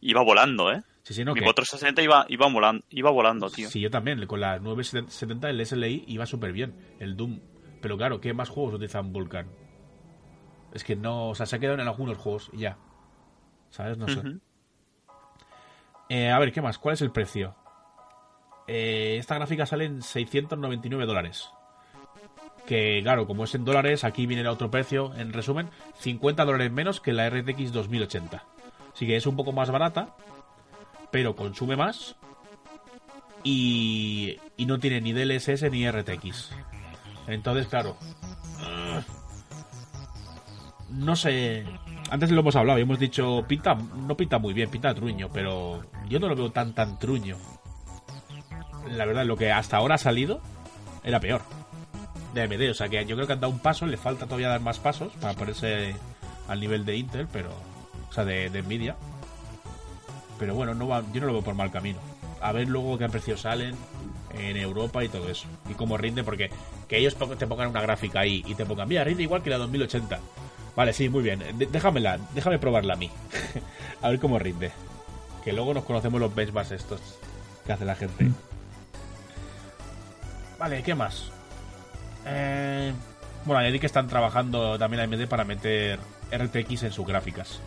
Iba 0.01 0.23
volando, 0.23 0.71
¿eh? 0.73 0.83
Sí, 1.03 1.15
sí, 1.15 1.25
no, 1.25 1.33
Mi 1.35 1.41
que- 1.41 1.45
460 1.47 2.03
iba, 2.03 2.27
iba, 2.29 2.49
volando, 2.49 2.85
iba 2.91 3.11
volando, 3.11 3.49
tío. 3.51 3.69
Sí, 3.71 3.81
yo 3.81 3.91
también. 3.91 4.25
Con 4.27 4.41
la 4.41 4.59
970 4.59 5.49
el 5.51 5.61
SLI 5.61 6.05
iba 6.09 6.27
súper 6.27 6.53
bien. 6.53 6.75
El 6.99 7.17
Doom. 7.17 7.41
Pero 7.81 7.97
claro, 7.97 8.21
¿qué 8.21 8.33
más 8.35 8.49
juegos 8.49 8.75
utilizan 8.75 9.13
Vulkan? 9.13 9.47
Es 10.75 10.85
que 10.85 10.97
no... 10.97 11.29
O 11.31 11.35
sea, 11.35 11.47
se 11.47 11.57
ha 11.57 11.59
quedado 11.59 11.81
en 11.81 11.87
algunos 11.87 12.19
juegos 12.19 12.51
y 12.53 12.59
ya. 12.59 12.77
¿Sabes? 13.71 13.97
No 13.99 14.09
sé. 14.09 14.21
Eh, 16.09 16.31
a 16.31 16.39
ver, 16.39 16.53
¿qué 16.53 16.61
más? 16.61 16.79
¿Cuál 16.79 16.95
es 16.95 17.03
el 17.03 17.11
precio? 17.13 17.55
Eh, 18.67 19.17
esta 19.19 19.37
gráfica 19.37 19.65
sale 19.67 19.85
en 19.85 20.03
699 20.03 21.07
dólares. 21.07 21.49
Que, 22.67 23.01
claro, 23.03 23.27
como 23.27 23.45
es 23.45 23.55
en 23.55 23.65
dólares, 23.65 24.05
aquí 24.05 24.27
viene 24.27 24.47
otro 24.49 24.71
precio. 24.71 25.15
En 25.17 25.33
resumen, 25.33 25.71
50 26.01 26.45
dólares 26.45 26.73
menos 26.73 27.01
que 27.01 27.13
la 27.13 27.29
RTX 27.31 27.73
2080. 27.73 28.45
Sí 28.95 29.07
que 29.07 29.17
es 29.17 29.27
un 29.27 29.37
poco 29.37 29.53
más 29.53 29.71
barata, 29.71 30.17
pero 31.11 31.37
consume 31.37 31.77
más 31.77 32.17
y, 33.45 34.39
y 34.57 34.67
no 34.67 34.79
tiene 34.79 35.01
ni 35.01 35.13
DLSS 35.13 35.71
ni 35.71 35.89
RTX. 35.89 36.51
Entonces, 37.29 37.67
claro, 37.69 37.97
no 40.91 41.15
sé. 41.17 41.65
Antes 42.11 42.31
lo 42.31 42.41
hemos 42.41 42.57
hablado 42.57 42.79
y 42.79 42.83
hemos 42.83 42.99
dicho, 42.99 43.45
pinta, 43.47 43.75
no 43.75 44.17
pinta 44.17 44.39
muy 44.39 44.55
bien, 44.55 44.71
pinta 44.71 44.95
truño, 44.95 45.29
pero 45.33 45.85
yo 46.09 46.19
no 46.21 46.29
lo 46.29 46.37
veo 46.37 46.51
tan 46.51 46.75
tan 46.75 46.99
truño. 46.99 47.37
La 48.91 49.05
verdad, 49.05 49.25
lo 49.25 49.37
que 49.37 49.51
hasta 49.53 49.77
ahora 49.77 49.97
ha 49.97 49.99
salido 49.99 50.41
era 51.03 51.21
peor 51.21 51.43
de 52.37 52.43
AMD. 52.43 52.71
O 52.71 52.75
sea 52.75 52.89
que 52.89 53.05
yo 53.05 53.17
creo 53.17 53.27
que 53.27 53.33
han 53.33 53.41
dado 53.41 53.53
un 53.53 53.59
paso, 53.59 53.87
le 53.87 53.97
falta 53.97 54.27
todavía 54.27 54.49
dar 54.49 54.61
más 54.61 54.79
pasos 54.79 55.13
para 55.21 55.35
ponerse 55.35 55.97
al 56.47 56.61
nivel 56.61 56.85
de 56.85 56.97
Intel, 56.97 57.27
pero. 57.33 57.51
O 58.09 58.13
sea, 58.13 58.25
de, 58.25 58.49
Nvidia. 58.63 58.95
Pero 60.39 60.55
bueno, 60.55 60.75
no 60.75 60.87
va, 60.87 61.03
yo 61.13 61.21
no 61.21 61.27
lo 61.27 61.33
veo 61.33 61.43
por 61.43 61.55
mal 61.55 61.71
camino. 61.71 61.99
A 62.41 62.53
ver 62.53 62.69
luego 62.69 62.99
qué 62.99 63.09
precios 63.09 63.41
salen 63.41 63.75
en 64.39 64.57
Europa 64.57 65.03
y 65.03 65.09
todo 65.09 65.29
eso. 65.29 65.49
Y 65.69 65.75
cómo 65.75 65.97
rinde, 65.97 66.23
porque 66.23 66.51
que 66.89 66.99
ellos 66.99 67.17
te 67.39 67.47
pongan 67.47 67.71
una 67.71 67.81
gráfica 67.81 68.21
ahí 68.21 68.45
y 68.47 68.55
te 68.55 68.67
pongan, 68.67 68.89
mira, 68.89 69.03
rinde 69.03 69.23
igual 69.23 69.43
que 69.43 69.51
la 69.51 69.59
2080. 69.59 70.21
Vale, 70.77 70.93
sí, 70.93 71.09
muy 71.09 71.23
bien. 71.23 71.43
Déjamela, 71.73 72.19
déjame 72.35 72.59
probarla 72.59 72.95
a 72.95 72.97
mí. 72.97 73.11
a 74.03 74.11
ver 74.11 74.21
cómo 74.21 74.39
rinde. 74.39 74.71
Que 75.43 75.53
luego 75.53 75.73
nos 75.73 75.85
conocemos 75.85 76.21
los 76.21 76.35
benchmarks 76.35 76.73
estos 76.73 77.01
que 77.65 77.73
hace 77.73 77.85
la 77.87 77.95
gente. 77.95 78.25
Mm. 78.25 78.35
Vale, 80.59 80.83
¿qué 80.83 80.95
más? 80.95 81.31
Eh, 82.27 82.93
bueno, 83.45 83.61
añadí 83.61 83.79
que 83.79 83.87
están 83.87 84.09
trabajando 84.09 84.79
también 84.79 85.03
AMD 85.03 85.29
para 85.29 85.45
meter 85.45 86.01
RTX 86.33 86.83
en 86.83 86.93
sus 86.93 87.07
gráficas. 87.07 87.61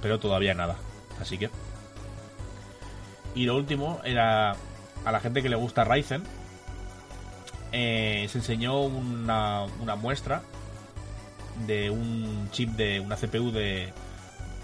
Pero 0.00 0.18
todavía 0.18 0.54
nada. 0.54 0.76
Así 1.20 1.38
que. 1.38 1.50
Y 3.34 3.44
lo 3.44 3.56
último 3.56 4.00
era 4.04 4.56
a 5.04 5.12
la 5.12 5.20
gente 5.20 5.42
que 5.42 5.48
le 5.48 5.56
gusta 5.56 5.84
Ryzen. 5.84 6.22
Eh, 7.72 8.26
se 8.30 8.38
enseñó 8.38 8.82
una, 8.82 9.64
una 9.80 9.96
muestra 9.96 10.42
de 11.66 11.90
un 11.90 12.48
chip 12.52 12.70
de 12.70 13.00
una 13.00 13.16
CPU 13.16 13.50
de. 13.50 13.92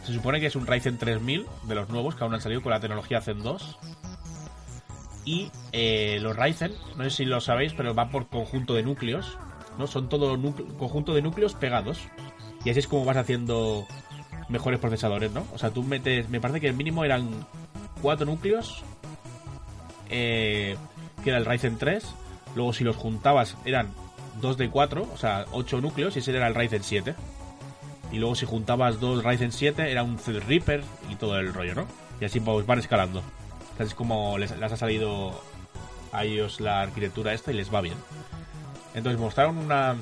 Se 0.04 0.14
supone 0.14 0.40
que 0.40 0.46
es 0.46 0.56
un 0.56 0.66
Ryzen 0.66 0.98
3000 0.98 1.46
de 1.64 1.74
los 1.74 1.88
nuevos 1.88 2.14
que 2.14 2.24
aún 2.24 2.32
han 2.32 2.40
salido 2.40 2.62
con 2.62 2.70
la 2.70 2.80
tecnología 2.80 3.20
Zen 3.20 3.42
2. 3.42 3.78
Y 5.24 5.50
eh, 5.72 6.18
los 6.20 6.36
Ryzen, 6.36 6.72
no 6.96 7.04
sé 7.04 7.10
si 7.10 7.24
lo 7.24 7.40
sabéis, 7.40 7.72
pero 7.74 7.94
van 7.94 8.10
por 8.10 8.28
conjunto 8.28 8.74
de 8.74 8.82
núcleos. 8.82 9.38
¿no? 9.78 9.86
Son 9.86 10.08
todo 10.08 10.38
conjunto 10.78 11.14
de 11.14 11.22
núcleos 11.22 11.54
pegados. 11.54 12.00
Y 12.64 12.70
así 12.70 12.80
es 12.80 12.88
como 12.88 13.04
vas 13.04 13.16
haciendo 13.16 13.86
mejores 14.48 14.80
procesadores, 14.80 15.32
¿no? 15.32 15.46
O 15.54 15.58
sea, 15.58 15.70
tú 15.70 15.82
metes. 15.82 16.28
Me 16.28 16.40
parece 16.40 16.60
que 16.60 16.68
el 16.68 16.74
mínimo 16.74 17.04
eran 17.04 17.46
cuatro 18.02 18.26
núcleos. 18.26 18.82
Eh, 20.10 20.76
que 21.22 21.30
era 21.30 21.38
el 21.38 21.46
Ryzen 21.46 21.78
3. 21.78 22.04
Luego, 22.56 22.72
si 22.72 22.84
los 22.84 22.96
juntabas, 22.96 23.56
eran 23.64 23.88
2 24.40 24.56
de 24.58 24.68
4, 24.68 25.08
o 25.12 25.16
sea, 25.16 25.46
8 25.52 25.80
núcleos, 25.80 26.16
y 26.16 26.18
ese 26.18 26.36
era 26.36 26.48
el 26.48 26.54
Ryzen 26.54 26.82
7. 26.82 27.14
Y 28.12 28.18
luego 28.18 28.34
si 28.34 28.46
juntabas 28.46 28.98
dos 29.00 29.22
Ryzen 29.24 29.52
7 29.52 29.90
era 29.90 30.02
un 30.02 30.16
Threadripper 30.16 30.82
y 31.10 31.16
todo 31.16 31.38
el 31.38 31.54
rollo, 31.54 31.74
¿no? 31.74 31.86
Y 32.20 32.24
así 32.24 32.40
pues 32.40 32.66
van 32.66 32.78
escalando. 32.78 33.22
Así 33.74 33.88
es 33.88 33.94
como 33.94 34.36
les, 34.36 34.50
ha 34.50 34.76
salido 34.76 35.40
a 36.12 36.24
ellos 36.24 36.60
la 36.60 36.80
arquitectura 36.80 37.32
esta 37.32 37.52
y 37.52 37.54
les 37.54 37.72
va 37.72 37.80
bien. 37.80 37.96
Entonces 38.94 39.20
mostraron 39.20 39.58
una, 39.58 39.96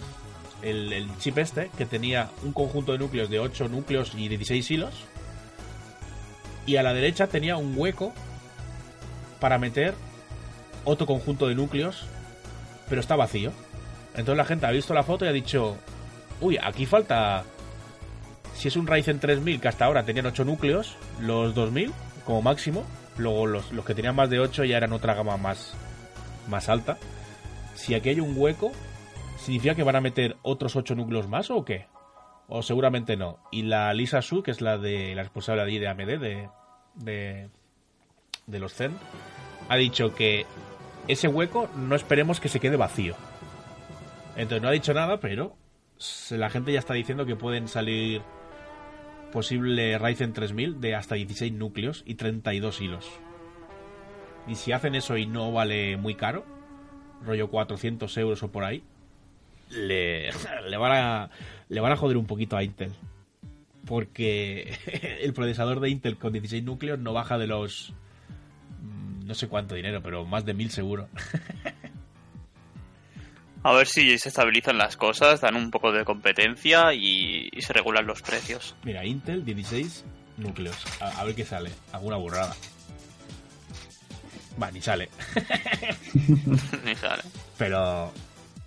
el, 0.62 1.08
chip 1.18 1.38
este 1.38 1.70
que 1.76 1.86
tenía 1.86 2.30
un 2.42 2.52
conjunto 2.52 2.92
de 2.92 2.98
núcleos 2.98 3.30
de 3.30 3.38
8 3.38 3.68
núcleos 3.68 4.14
y 4.14 4.28
16 4.28 4.70
hilos. 4.70 4.94
Y 6.66 6.76
a 6.76 6.82
la 6.82 6.92
derecha 6.92 7.26
tenía 7.26 7.56
un 7.56 7.74
hueco 7.76 8.12
para 9.40 9.58
meter 9.58 9.94
otro 10.84 11.06
conjunto 11.06 11.48
de 11.48 11.54
núcleos, 11.54 12.04
pero 12.88 13.00
está 13.00 13.16
vacío. 13.16 13.52
Entonces 14.10 14.36
la 14.36 14.44
gente 14.44 14.66
ha 14.66 14.70
visto 14.70 14.94
la 14.94 15.02
foto 15.02 15.24
y 15.24 15.28
ha 15.28 15.32
dicho, 15.32 15.76
uy, 16.40 16.58
aquí 16.62 16.86
falta... 16.86 17.44
Si 18.54 18.66
es 18.66 18.76
un 18.76 18.88
Ryzen 18.88 19.20
3000 19.20 19.60
que 19.60 19.68
hasta 19.68 19.84
ahora 19.84 20.02
tenían 20.02 20.26
8 20.26 20.44
núcleos, 20.44 20.96
los 21.20 21.54
2000 21.54 21.92
como 22.24 22.42
máximo, 22.42 22.84
luego 23.16 23.46
los, 23.46 23.66
que 23.86 23.94
tenían 23.94 24.16
más 24.16 24.28
de 24.30 24.40
8 24.40 24.64
ya 24.64 24.76
eran 24.76 24.92
otra 24.92 25.14
gama 25.14 25.36
más, 25.36 25.74
más 26.48 26.68
alta. 26.68 26.98
Si 27.74 27.94
aquí 27.94 28.10
hay 28.10 28.20
un 28.20 28.34
hueco, 28.36 28.72
¿significa 29.36 29.74
que 29.74 29.82
van 29.82 29.96
a 29.96 30.00
meter 30.00 30.36
otros 30.42 30.76
8 30.76 30.94
núcleos 30.94 31.28
más 31.28 31.50
o 31.50 31.64
qué? 31.64 31.86
O 32.48 32.62
seguramente 32.62 33.16
no. 33.16 33.38
Y 33.52 33.62
la 33.62 33.92
Lisa 33.94 34.22
Su, 34.22 34.42
que 34.42 34.50
es 34.50 34.60
la 34.60 34.78
de 34.78 35.14
la 35.14 35.22
responsable 35.22 35.64
de 35.78 35.88
AMD, 35.88 36.18
de, 36.18 36.48
de, 36.94 37.48
de 38.46 38.58
los 38.58 38.74
Zen, 38.74 38.92
ha 39.68 39.76
dicho 39.76 40.14
que 40.14 40.46
ese 41.06 41.28
hueco 41.28 41.68
no 41.76 41.94
esperemos 41.94 42.40
que 42.40 42.48
se 42.48 42.60
quede 42.60 42.76
vacío. 42.76 43.14
Entonces 44.36 44.62
no 44.62 44.68
ha 44.68 44.72
dicho 44.72 44.94
nada, 44.94 45.18
pero 45.20 45.56
la 46.30 46.50
gente 46.50 46.72
ya 46.72 46.78
está 46.78 46.94
diciendo 46.94 47.26
que 47.26 47.36
pueden 47.36 47.68
salir 47.68 48.22
posible 49.32 49.98
Ryzen 49.98 50.32
3000 50.32 50.80
de 50.80 50.94
hasta 50.94 51.16
16 51.16 51.52
núcleos 51.52 52.02
y 52.06 52.14
32 52.14 52.80
hilos. 52.80 53.10
Y 54.48 54.54
si 54.54 54.72
hacen 54.72 54.94
eso 54.94 55.16
y 55.16 55.26
no 55.26 55.52
vale 55.52 55.96
muy 55.96 56.14
caro, 56.14 56.44
rollo 57.24 57.48
400 57.48 58.16
euros 58.16 58.42
o 58.42 58.50
por 58.50 58.64
ahí, 58.64 58.82
le, 59.70 60.30
le, 60.68 60.76
van, 60.76 60.92
a, 60.92 61.30
le 61.68 61.80
van 61.80 61.92
a 61.92 61.96
joder 61.96 62.16
un 62.16 62.26
poquito 62.26 62.56
a 62.56 62.62
Intel. 62.62 62.92
Porque 63.84 64.76
el 65.20 65.32
procesador 65.32 65.80
de 65.80 65.90
Intel 65.90 66.16
con 66.16 66.32
16 66.32 66.64
núcleos 66.64 66.98
no 66.98 67.12
baja 67.12 67.38
de 67.38 67.46
los... 67.46 67.92
Mm, 68.82 69.26
no 69.26 69.34
sé 69.34 69.48
cuánto 69.48 69.74
dinero, 69.74 70.02
pero 70.02 70.24
más 70.24 70.44
de 70.44 70.54
1000 70.54 70.70
seguro. 70.70 71.08
A 73.62 73.72
ver 73.72 73.86
si 73.86 74.16
se 74.18 74.28
estabilizan 74.28 74.78
las 74.78 74.96
cosas, 74.96 75.40
dan 75.40 75.56
un 75.56 75.70
poco 75.70 75.90
de 75.92 76.04
competencia 76.04 76.94
y, 76.94 77.50
se 77.58 77.72
regulan 77.72 78.06
los 78.06 78.22
precios. 78.22 78.76
Mira, 78.84 79.04
Intel 79.04 79.44
16 79.44 80.04
núcleos. 80.36 80.76
A, 81.00 81.24
ver 81.24 81.34
qué 81.34 81.44
sale. 81.44 81.70
Alguna 81.92 82.16
burrada. 82.16 82.54
Va, 84.60 84.70
ni 84.70 84.80
sale. 84.80 85.08
ni 86.84 86.94
sale. 86.96 87.22
Pero 87.56 88.12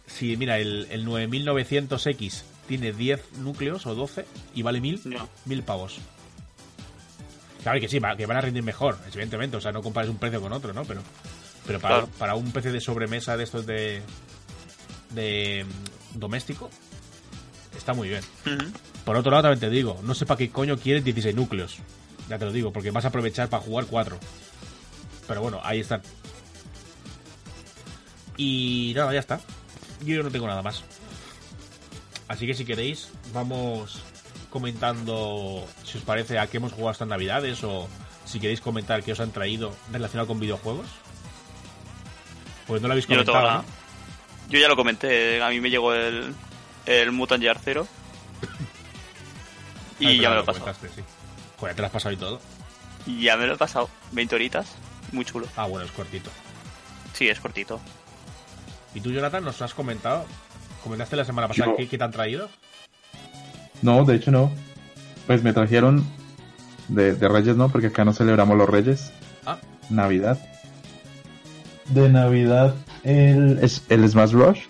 si 0.07 0.37
mira, 0.37 0.57
el, 0.59 0.87
9900X 1.05 2.43
tiene 2.67 2.93
10 2.93 3.33
núcleos 3.39 3.85
o 3.85 3.95
12 3.95 4.25
y 4.55 4.61
vale 4.61 4.79
1000, 4.79 5.01
1000 5.45 5.63
pavos. 5.63 5.99
Claro 7.63 7.79
que 7.79 7.87
sí, 7.87 7.99
que 8.17 8.25
van 8.25 8.37
a 8.37 8.41
rendir 8.41 8.63
mejor, 8.63 8.97
evidentemente. 9.07 9.57
O 9.57 9.61
sea, 9.61 9.71
no 9.71 9.81
compares 9.81 10.09
un 10.09 10.17
precio 10.17 10.41
con 10.41 10.53
otro, 10.53 10.73
¿no? 10.73 10.83
Pero, 10.85 11.01
pero 11.67 11.79
para, 11.79 12.05
para 12.05 12.35
un 12.35 12.51
PC 12.51 12.71
de 12.71 12.81
sobremesa 12.81 13.37
de 13.37 13.43
estos 13.43 13.65
de, 13.65 14.01
de 15.11 15.65
mm, 15.65 16.19
doméstico 16.19 16.69
está 17.77 17.93
muy 17.93 18.09
bien. 18.09 18.21
Por 19.05 19.15
otro 19.17 19.31
lado, 19.31 19.43
también 19.43 19.59
te 19.59 19.69
digo, 19.69 19.99
no 20.03 20.13
sé 20.13 20.25
para 20.25 20.37
qué 20.37 20.49
coño 20.49 20.77
quieres 20.77 21.03
16 21.03 21.35
núcleos. 21.35 21.77
Ya 22.29 22.37
te 22.37 22.45
lo 22.45 22.51
digo, 22.51 22.71
porque 22.71 22.91
vas 22.91 23.05
a 23.05 23.09
aprovechar 23.09 23.49
para 23.49 23.63
jugar 23.63 23.85
4. 23.87 24.17
Pero 25.31 25.43
bueno, 25.43 25.61
ahí 25.63 25.79
están. 25.79 26.01
Y 28.35 28.91
nada, 28.93 29.13
ya 29.13 29.21
está. 29.21 29.39
Yo 30.01 30.21
no 30.23 30.29
tengo 30.29 30.45
nada 30.45 30.61
más. 30.61 30.83
Así 32.27 32.45
que 32.45 32.53
si 32.53 32.65
queréis, 32.65 33.13
vamos 33.33 34.03
comentando 34.49 35.65
si 35.85 35.99
os 35.99 36.03
parece 36.03 36.37
a 36.37 36.47
qué 36.47 36.57
hemos 36.57 36.73
jugado 36.73 36.91
estas 36.91 37.07
navidades 37.07 37.63
o 37.63 37.87
si 38.25 38.41
queréis 38.41 38.59
comentar 38.59 39.03
qué 39.03 39.13
os 39.13 39.21
han 39.21 39.31
traído 39.31 39.73
relacionado 39.89 40.27
con 40.27 40.41
videojuegos. 40.41 40.87
Pues 42.67 42.81
no 42.81 42.89
lo 42.89 42.95
habéis 42.95 43.07
comentado, 43.07 43.63
yo 44.49 44.59
ya 44.59 44.67
lo 44.67 44.75
comenté, 44.75 45.41
a 45.41 45.47
mí 45.47 45.61
me 45.61 45.69
llegó 45.69 45.93
el, 45.93 46.35
el 46.85 47.11
Mutant 47.13 47.41
Year 47.41 47.57
0. 47.63 47.87
y 50.01 50.19
ya 50.19 50.27
me 50.27 50.35
lo 50.35 50.41
he 50.41 50.45
pasado. 50.45 50.73
Sí. 50.93 51.01
Joder, 51.57 51.73
te 51.73 51.81
lo 51.83 51.85
has 51.85 51.93
pasado 51.93 52.11
y 52.11 52.17
todo. 52.17 52.41
Ya 53.05 53.37
me 53.37 53.47
lo 53.47 53.53
he 53.53 53.57
pasado. 53.57 53.89
20 54.11 54.35
horitas. 54.35 54.75
Muy 55.11 55.25
chulo. 55.25 55.47
Ah, 55.55 55.67
bueno, 55.67 55.85
es 55.85 55.91
cortito. 55.91 56.29
Sí, 57.13 57.27
es 57.27 57.39
cortito. 57.39 57.79
¿Y 58.93 59.01
tú, 59.01 59.11
Jonathan, 59.11 59.43
nos 59.43 59.61
has 59.61 59.73
comentado? 59.73 60.25
¿Comentaste 60.83 61.15
la 61.15 61.25
semana 61.25 61.47
pasada 61.47 61.73
qué, 61.77 61.85
te 61.85 62.03
han 62.03 62.11
traído? 62.11 62.49
No, 63.81 64.03
de 64.05 64.15
hecho 64.15 64.31
no. 64.31 64.51
Pues 65.27 65.43
me 65.43 65.53
trajeron 65.53 66.05
de, 66.87 67.13
de, 67.13 67.27
Reyes, 67.27 67.55
¿no? 67.55 67.69
Porque 67.69 67.87
acá 67.87 68.03
no 68.03 68.13
celebramos 68.13 68.57
los 68.57 68.69
Reyes. 68.69 69.11
Ah. 69.45 69.59
Navidad. 69.89 70.39
De 71.89 72.09
Navidad 72.09 72.75
el, 73.03 73.59
el 73.89 74.09
Smash 74.09 74.31
Rush. 74.31 74.61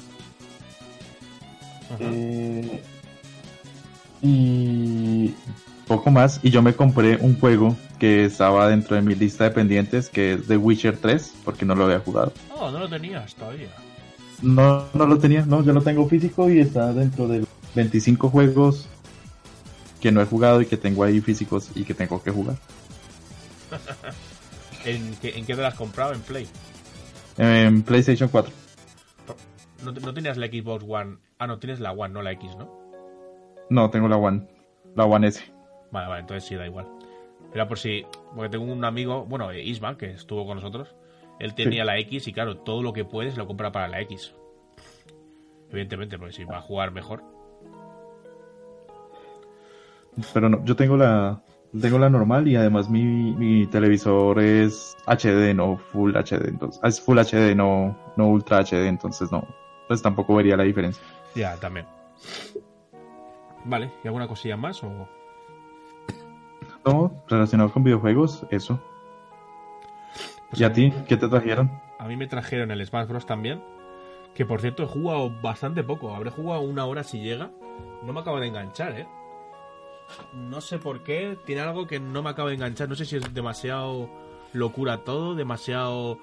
Eh, 2.00 2.82
y 4.22 5.34
poco 5.88 6.12
más. 6.12 6.40
Y 6.44 6.50
yo 6.50 6.62
me 6.62 6.74
compré 6.74 7.18
un 7.18 7.40
juego 7.40 7.76
que 8.00 8.26
estaba 8.26 8.68
dentro 8.68 8.96
de 8.96 9.02
mi 9.02 9.16
lista 9.16 9.44
de 9.46 9.52
pendientes, 9.52 10.10
que 10.10 10.34
es 10.34 10.48
The 10.48 10.58
Witcher 10.58 10.98
3, 10.98 11.34
porque 11.44 11.66
no 11.66 11.76
lo 11.76 11.86
había 11.86 12.00
jugado. 12.00 12.34
Oh, 12.56 12.72
no 12.72 12.80
lo 12.80 12.90
tenías 12.90 13.36
todavía. 13.36 13.70
No, 14.42 14.86
no 14.94 15.06
lo 15.06 15.20
tenía, 15.20 15.46
no, 15.46 15.64
yo 15.64 15.72
lo 15.72 15.82
tengo 15.82 16.08
físico 16.08 16.50
y 16.50 16.60
está 16.60 16.92
dentro 16.94 17.28
de 17.28 17.46
25 17.76 18.30
juegos 18.30 18.88
que 20.02 20.12
no 20.12 20.22
he 20.22 20.26
jugado 20.26 20.62
y 20.62 20.66
que 20.66 20.78
tengo 20.78 21.04
ahí 21.04 21.22
físicos 21.22 21.70
y 21.76 21.84
que 21.84 21.94
tengo 21.94 22.22
que 22.24 22.32
jugar. 22.32 22.56
¿En 24.86 25.16
qué, 25.22 25.38
¿En 25.38 25.46
qué 25.46 25.56
te 25.56 25.62
las 25.62 25.74
has 25.74 25.80
comprado? 25.80 26.14
¿En 26.14 26.22
Play? 26.22 26.48
En 27.38 27.84
PlayStation 27.84 28.30
4. 28.30 28.52
¿No, 29.84 29.92
no 29.92 30.14
tenías 30.14 30.38
la 30.38 30.48
Xbox 30.48 30.84
One? 30.88 31.18
Ah, 31.38 31.48
no, 31.48 31.60
tienes 31.60 31.80
la 31.80 31.92
One, 31.92 32.14
no 32.14 32.22
la 32.22 32.32
X, 32.34 32.56
¿no? 32.58 32.70
No, 33.70 33.90
tengo 33.90 34.08
la 34.08 34.18
One. 34.18 34.48
La 34.96 35.06
One 35.06 35.28
S. 35.28 35.51
Vale, 35.92 36.08
vale, 36.08 36.22
entonces 36.22 36.48
sí, 36.48 36.56
da 36.56 36.66
igual. 36.66 36.88
Era 37.54 37.68
por 37.68 37.78
si. 37.78 38.06
Porque 38.36 38.50
tengo 38.50 38.72
un 38.72 38.84
amigo, 38.86 39.26
bueno, 39.26 39.54
Isma, 39.54 39.98
que 39.98 40.12
estuvo 40.12 40.46
con 40.46 40.56
nosotros. 40.56 40.96
Él 41.40 41.56
tenía 41.56 41.84
la 41.84 41.98
X 42.00 42.28
y, 42.28 42.34
claro, 42.34 42.58
todo 42.58 42.84
lo 42.84 42.94
que 42.94 43.04
puedes 43.04 43.36
lo 43.36 43.48
compra 43.48 43.72
para 43.72 43.88
la 43.88 44.00
X. 44.02 44.34
Evidentemente, 45.70 46.18
porque 46.18 46.34
si 46.34 46.44
va 46.44 46.58
a 46.58 46.62
jugar 46.62 46.92
mejor. 46.92 47.24
Pero 50.34 50.50
no, 50.50 50.64
yo 50.66 50.76
tengo 50.76 50.98
la, 50.98 51.42
tengo 51.80 51.98
la 51.98 52.10
normal 52.10 52.48
y 52.48 52.56
además 52.56 52.90
mi, 52.90 53.04
mi 53.04 53.66
televisor 53.68 54.40
es 54.40 54.96
HD, 55.08 55.56
no 55.56 55.78
Full 55.78 56.16
HD. 56.16 56.48
Entonces, 56.48 56.82
es 56.84 57.02
Full 57.02 57.18
HD, 57.18 57.56
no, 57.56 57.98
no 58.18 58.28
Ultra 58.28 58.64
HD, 58.64 58.88
entonces 58.88 59.32
no. 59.32 59.48
Pues 59.88 60.02
tampoco 60.02 60.36
vería 60.36 60.56
la 60.56 60.64
diferencia. 60.64 61.04
Ya, 61.34 61.58
también. 61.58 61.86
Vale, 63.66 63.92
¿y 64.04 64.08
alguna 64.08 64.28
cosilla 64.28 64.58
más 64.58 64.84
o...? 64.84 65.08
No, 66.86 67.24
relacionado 67.28 67.72
con 67.72 67.84
videojuegos, 67.84 68.46
eso. 68.50 68.80
Pues 70.50 70.62
¿Y 70.62 70.64
a 70.64 70.74
ti? 70.74 70.94
¿Qué 71.08 71.16
te 71.16 71.28
trajeron? 71.28 71.72
A 72.00 72.06
mí 72.08 72.18
me 72.18 72.28
trajeron 72.28 72.72
el 72.72 72.86
Smash 72.86 73.08
Bros. 73.08 73.26
también. 73.26 73.64
Que 74.34 74.46
por 74.46 74.62
cierto 74.62 74.84
he 74.84 74.88
jugado 74.88 75.32
bastante 75.42 75.84
poco. 75.84 76.16
Habré 76.16 76.32
jugado 76.32 76.62
una 76.62 76.86
hora 76.86 77.04
si 77.04 77.22
llega. 77.22 77.52
No 78.04 78.12
me 78.14 78.20
acaba 78.20 78.40
de 78.40 78.48
enganchar, 78.48 79.00
¿eh? 79.00 79.08
No 80.34 80.60
sé 80.62 80.80
por 80.80 81.04
qué. 81.04 81.38
Tiene 81.46 81.62
algo 81.62 81.88
que 81.88 82.00
no 82.00 82.24
me 82.24 82.32
acaba 82.32 82.50
de 82.50 82.56
enganchar. 82.56 82.90
No 82.90 82.96
sé 82.96 83.06
si 83.06 83.18
es 83.18 83.34
demasiado 83.34 84.10
locura 84.54 85.04
todo. 85.04 85.36
Demasiado... 85.36 86.18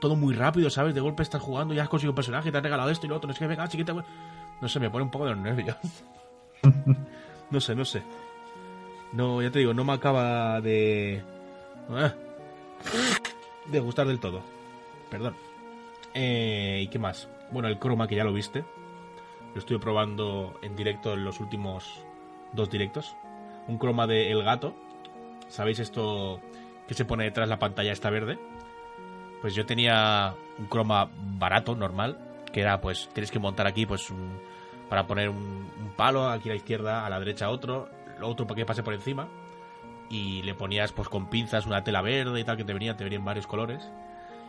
Todo 0.00 0.14
muy 0.14 0.34
rápido, 0.34 0.70
¿sabes? 0.70 0.94
De 0.94 1.00
golpe 1.00 1.24
estás 1.24 1.42
jugando 1.42 1.74
y 1.74 1.80
has 1.80 1.88
conseguido 1.88 2.12
un 2.12 2.16
personaje 2.16 2.52
te 2.52 2.58
han 2.58 2.62
regalado 2.62 2.90
esto 2.90 3.06
y 3.06 3.08
lo 3.08 3.16
otro. 3.16 3.26
No 3.26 3.32
es 3.32 3.38
que 3.38 3.46
venga, 3.46 3.66
chiquita... 3.66 3.94
No 4.60 4.68
sé, 4.68 4.78
me 4.78 4.90
pone 4.90 5.04
un 5.04 5.10
poco 5.10 5.24
de 5.24 5.32
los 5.32 5.40
nervios. 5.40 5.76
no 7.50 7.60
sé, 7.60 7.74
no 7.74 7.84
sé. 7.84 8.02
No, 9.12 9.40
ya 9.42 9.50
te 9.50 9.60
digo, 9.60 9.74
no 9.74 9.84
me 9.84 9.92
acaba 9.92 10.60
de... 10.60 11.22
Ah, 11.90 12.14
de 13.66 13.80
gustar 13.80 14.06
del 14.06 14.20
todo. 14.20 14.42
Perdón. 15.10 15.36
Eh, 16.14 16.80
¿Y 16.82 16.88
qué 16.88 16.98
más? 16.98 17.28
Bueno, 17.50 17.68
el 17.68 17.78
croma 17.78 18.06
que 18.06 18.16
ya 18.16 18.24
lo 18.24 18.32
viste. 18.32 18.64
Lo 19.54 19.60
estuve 19.60 19.78
probando 19.78 20.58
en 20.62 20.76
directo 20.76 21.14
en 21.14 21.24
los 21.24 21.40
últimos 21.40 22.04
dos 22.52 22.70
directos. 22.70 23.16
Un 23.66 23.78
croma 23.78 24.06
de 24.06 24.30
El 24.30 24.42
Gato. 24.42 24.74
¿Sabéis 25.48 25.78
esto 25.78 26.40
que 26.86 26.94
se 26.94 27.04
pone 27.04 27.24
detrás 27.24 27.48
de 27.48 27.54
la 27.54 27.58
pantalla 27.58 27.92
esta 27.92 28.10
verde? 28.10 28.38
Pues 29.40 29.54
yo 29.54 29.64
tenía 29.64 30.34
un 30.58 30.66
croma 30.66 31.08
barato, 31.14 31.74
normal, 31.74 32.18
que 32.52 32.60
era 32.60 32.80
pues 32.80 33.08
tienes 33.12 33.30
que 33.30 33.38
montar 33.38 33.66
aquí 33.66 33.86
pues 33.86 34.10
un, 34.10 34.40
para 34.88 35.06
poner 35.06 35.30
un, 35.30 35.70
un 35.78 35.92
palo 35.96 36.28
aquí 36.28 36.48
a 36.48 36.52
la 36.52 36.56
izquierda, 36.56 37.06
a 37.06 37.10
la 37.10 37.18
derecha 37.18 37.48
otro, 37.50 37.88
otro 38.22 38.46
para 38.46 38.56
que 38.56 38.66
pase 38.66 38.82
por 38.82 38.94
encima 38.94 39.28
y 40.10 40.42
le 40.42 40.54
ponías 40.54 40.92
pues 40.92 41.08
con 41.08 41.28
pinzas 41.28 41.66
una 41.66 41.84
tela 41.84 42.02
verde 42.02 42.40
y 42.40 42.44
tal 42.44 42.56
que 42.56 42.64
te 42.64 42.72
venía, 42.72 42.96
te 42.96 43.04
venían 43.04 43.24
varios 43.24 43.46
colores 43.46 43.90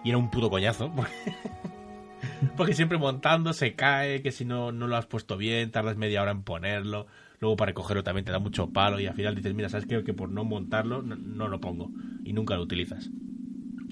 y 0.03 0.09
era 0.09 0.17
un 0.17 0.29
puto 0.29 0.49
coñazo 0.49 0.91
porque, 2.57 2.73
siempre 2.73 2.97
montando 2.97 3.53
se 3.53 3.75
cae, 3.75 4.21
que 4.21 4.31
si 4.31 4.45
no 4.45 4.71
no 4.71 4.87
lo 4.87 4.95
has 4.95 5.05
puesto 5.05 5.37
bien, 5.37 5.71
tardas 5.71 5.97
media 5.97 6.21
hora 6.21 6.31
en 6.31 6.43
ponerlo, 6.43 7.07
luego 7.39 7.57
para 7.57 7.69
recogerlo 7.69 8.03
también 8.03 8.25
te 8.25 8.31
da 8.31 8.39
mucho 8.39 8.71
palo 8.71 8.99
y 8.99 9.07
al 9.07 9.15
final 9.15 9.35
dices, 9.35 9.53
mira, 9.53 9.69
sabes 9.69 9.85
que 9.85 10.13
por 10.13 10.29
no 10.29 10.43
montarlo 10.43 11.01
no, 11.01 11.47
lo 11.47 11.59
pongo 11.59 11.91
y 12.23 12.33
nunca 12.33 12.55
lo 12.55 12.63
utilizas. 12.63 13.09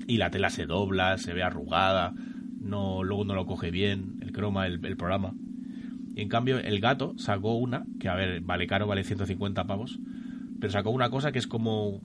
Y 0.08 0.18
la 0.18 0.30
tela 0.30 0.50
se 0.50 0.66
dobla, 0.66 1.18
se 1.18 1.34
ve 1.34 1.44
arrugada, 1.44 2.14
no 2.62 3.04
luego 3.04 3.26
no 3.26 3.36
lo 3.36 3.46
coge 3.46 3.72
bien 3.72 4.20
el 4.22 4.32
croma, 4.32 4.68
el 4.68 4.98
programa. 4.98 5.34
Y 6.18 6.22
en 6.24 6.30
cambio, 6.30 6.58
el 6.58 6.80
gato 6.80 7.14
sacó 7.20 7.54
una, 7.58 7.86
que 8.00 8.10
a 8.10 8.16
ver, 8.16 8.42
vale 8.42 8.66
caro, 8.66 8.88
vale 8.88 9.04
150 9.04 9.66
pavos, 9.68 10.00
pero 10.60 10.74
sacó 10.74 10.90
una 10.90 11.12
cosa 11.12 11.32
que 11.32 11.38
es 11.38 11.46
como 11.46 12.02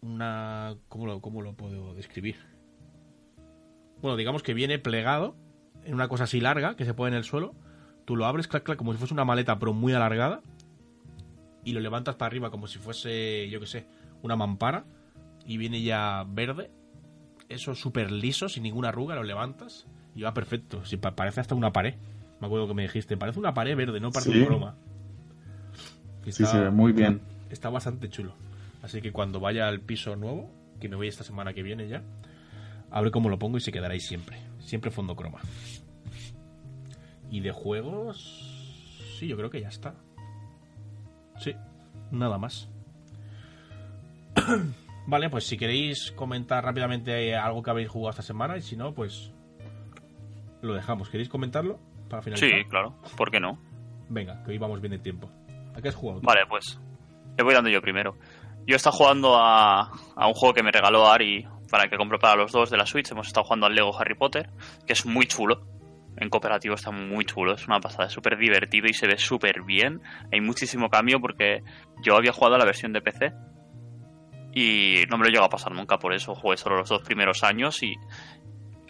una... 0.00 0.74
¿Cómo 0.88 1.06
lo, 1.06 1.20
cómo 1.20 1.40
lo 1.40 1.52
puedo 1.54 1.94
describir? 1.94 2.34
Bueno, 4.02 4.16
digamos 4.16 4.42
que 4.42 4.52
viene 4.52 4.80
plegado 4.80 5.36
en 5.84 5.94
una 5.94 6.08
cosa 6.08 6.24
así 6.24 6.40
larga 6.40 6.74
que 6.74 6.84
se 6.84 6.92
pone 6.92 7.10
en 7.12 7.18
el 7.18 7.22
suelo. 7.22 7.54
Tú 8.04 8.16
lo 8.16 8.26
abres, 8.26 8.48
clac, 8.48 8.64
clac, 8.64 8.76
como 8.76 8.92
si 8.92 8.98
fuese 8.98 9.14
una 9.14 9.24
maleta, 9.24 9.60
pero 9.60 9.72
muy 9.72 9.92
alargada. 9.92 10.42
Y 11.62 11.72
lo 11.72 11.78
levantas 11.78 12.16
para 12.16 12.26
arriba 12.26 12.50
como 12.50 12.66
si 12.66 12.78
fuese, 12.80 13.48
yo 13.48 13.60
qué 13.60 13.66
sé, 13.66 13.86
una 14.22 14.34
mampara. 14.34 14.86
Y 15.46 15.56
viene 15.56 15.82
ya 15.82 16.26
verde. 16.28 16.72
Eso 17.48 17.76
súper 17.76 18.10
liso, 18.10 18.48
sin 18.48 18.64
ninguna 18.64 18.88
arruga, 18.88 19.14
lo 19.14 19.22
levantas. 19.22 19.86
Y 20.16 20.22
va 20.22 20.34
perfecto. 20.34 20.84
Si 20.84 20.96
pa- 20.96 21.14
parece 21.14 21.40
hasta 21.40 21.54
una 21.54 21.72
pared. 21.72 21.94
Me 22.44 22.48
acuerdo 22.48 22.68
que 22.68 22.74
me 22.74 22.82
dijiste, 22.82 23.16
parece 23.16 23.38
una 23.38 23.54
pared 23.54 23.74
verde, 23.74 24.00
no 24.00 24.10
parece 24.10 24.32
Sí. 24.32 24.38
un 24.40 24.44
croma. 24.44 24.76
Y 26.26 26.32
Sí, 26.32 26.44
se 26.44 26.60
ve 26.60 26.70
muy 26.70 26.92
bien. 26.92 27.22
Está 27.48 27.70
bastante 27.70 28.10
chulo. 28.10 28.34
Así 28.82 29.00
que 29.00 29.12
cuando 29.12 29.40
vaya 29.40 29.66
al 29.66 29.80
piso 29.80 30.14
nuevo, 30.14 30.50
que 30.78 30.90
me 30.90 30.96
voy 30.96 31.08
esta 31.08 31.24
semana 31.24 31.54
que 31.54 31.62
viene 31.62 31.88
ya, 31.88 32.02
a 32.90 33.00
ver 33.00 33.10
cómo 33.12 33.30
lo 33.30 33.38
pongo 33.38 33.56
y 33.56 33.60
se 33.62 33.72
quedará 33.72 33.94
ahí 33.94 34.00
siempre. 34.00 34.36
Siempre 34.58 34.90
fondo 34.90 35.16
croma. 35.16 35.40
Y 37.30 37.40
de 37.40 37.50
juegos... 37.50 39.16
Sí, 39.18 39.26
yo 39.26 39.38
creo 39.38 39.48
que 39.48 39.62
ya 39.62 39.68
está. 39.68 39.94
Sí, 41.38 41.54
nada 42.10 42.36
más. 42.36 42.68
vale, 45.06 45.30
pues 45.30 45.46
si 45.46 45.56
queréis 45.56 46.12
comentar 46.12 46.62
rápidamente 46.62 47.34
algo 47.36 47.62
que 47.62 47.70
habéis 47.70 47.88
jugado 47.88 48.10
esta 48.10 48.22
semana 48.22 48.58
y 48.58 48.60
si 48.60 48.76
no, 48.76 48.92
pues 48.92 49.32
lo 50.60 50.74
dejamos. 50.74 51.08
¿Queréis 51.08 51.30
comentarlo 51.30 51.80
para 52.14 52.22
finalizar? 52.22 52.58
Sí, 52.60 52.64
claro. 52.68 52.94
¿Por 53.16 53.30
qué 53.30 53.40
no? 53.40 53.58
Venga, 54.08 54.42
que 54.44 54.52
hoy 54.52 54.58
vamos 54.58 54.80
bien 54.80 54.92
de 54.92 54.98
tiempo. 54.98 55.30
¿A 55.74 55.80
qué 55.80 55.88
has 55.88 55.94
jugado? 55.94 56.20
tú? 56.20 56.26
Vale, 56.26 56.42
pues 56.48 56.80
le 57.36 57.44
voy 57.44 57.54
dando 57.54 57.70
yo 57.70 57.80
primero. 57.80 58.16
Yo 58.66 58.74
he 58.74 58.76
estado 58.76 58.96
jugando 58.96 59.36
a, 59.36 59.90
a 60.16 60.26
un 60.26 60.34
juego 60.34 60.54
que 60.54 60.62
me 60.62 60.70
regaló 60.70 61.06
Ari 61.06 61.46
para 61.70 61.88
que 61.88 61.96
compré 61.96 62.18
para 62.18 62.36
los 62.36 62.52
dos 62.52 62.70
de 62.70 62.76
la 62.76 62.86
Switch. 62.86 63.10
Hemos 63.10 63.26
estado 63.26 63.44
jugando 63.44 63.66
al 63.66 63.74
Lego 63.74 63.98
Harry 63.98 64.14
Potter, 64.14 64.48
que 64.86 64.92
es 64.92 65.04
muy 65.04 65.26
chulo. 65.26 65.66
En 66.16 66.28
cooperativo 66.28 66.76
está 66.76 66.92
muy 66.92 67.24
chulo, 67.24 67.54
es 67.54 67.66
una 67.66 67.80
pasada, 67.80 68.06
es 68.06 68.12
súper 68.12 68.38
divertido 68.38 68.86
y 68.86 68.94
se 68.94 69.08
ve 69.08 69.18
súper 69.18 69.62
bien. 69.62 70.00
Hay 70.32 70.40
muchísimo 70.40 70.88
cambio 70.88 71.20
porque 71.20 71.64
yo 72.02 72.16
había 72.16 72.32
jugado 72.32 72.54
a 72.54 72.58
la 72.58 72.64
versión 72.64 72.92
de 72.92 73.00
PC 73.00 73.32
y 74.52 75.02
no 75.10 75.18
me 75.18 75.24
lo 75.24 75.30
llegado 75.30 75.46
a 75.46 75.48
pasar 75.48 75.72
nunca, 75.72 75.98
por 75.98 76.14
eso 76.14 76.36
jugué 76.36 76.56
solo 76.56 76.76
los 76.76 76.88
dos 76.88 77.02
primeros 77.02 77.42
años 77.42 77.82
y, 77.82 77.94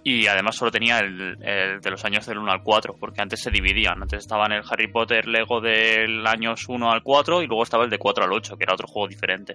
y 0.06 0.26
además 0.26 0.56
solo 0.56 0.70
tenía 0.70 0.98
el, 0.98 1.38
de 1.38 1.90
los 1.90 2.04
años 2.04 2.26
del 2.26 2.36
1 2.36 2.52
al 2.52 2.62
4, 2.62 2.94
porque 3.00 3.22
antes 3.22 3.40
se 3.40 3.50
dividían. 3.50 4.02
Antes 4.02 4.20
estaba 4.20 4.44
en 4.44 4.52
el 4.52 4.62
Harry 4.70 4.88
Potter 4.88 5.26
Lego 5.26 5.62
del 5.62 6.26
años 6.26 6.68
1 6.68 6.92
al 6.92 7.02
4 7.02 7.42
y 7.42 7.46
luego 7.46 7.62
estaba 7.62 7.84
el 7.84 7.90
de 7.90 7.96
4 7.96 8.24
al 8.24 8.32
8, 8.32 8.56
que 8.58 8.64
era 8.64 8.74
otro 8.74 8.86
juego 8.86 9.08
diferente. 9.08 9.54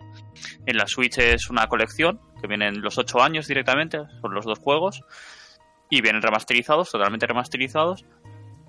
En 0.65 0.75
la 0.75 0.87
Switch 0.87 1.19
es 1.19 1.51
una 1.51 1.67
colección 1.67 2.19
que 2.41 2.47
vienen 2.47 2.81
los 2.81 2.97
8 2.97 3.21
años 3.21 3.47
directamente, 3.47 3.99
son 4.21 4.33
los 4.33 4.43
dos 4.43 4.57
juegos, 4.57 5.03
y 5.87 6.01
vienen 6.01 6.23
remasterizados, 6.23 6.89
totalmente 6.89 7.27
remasterizados, 7.27 8.03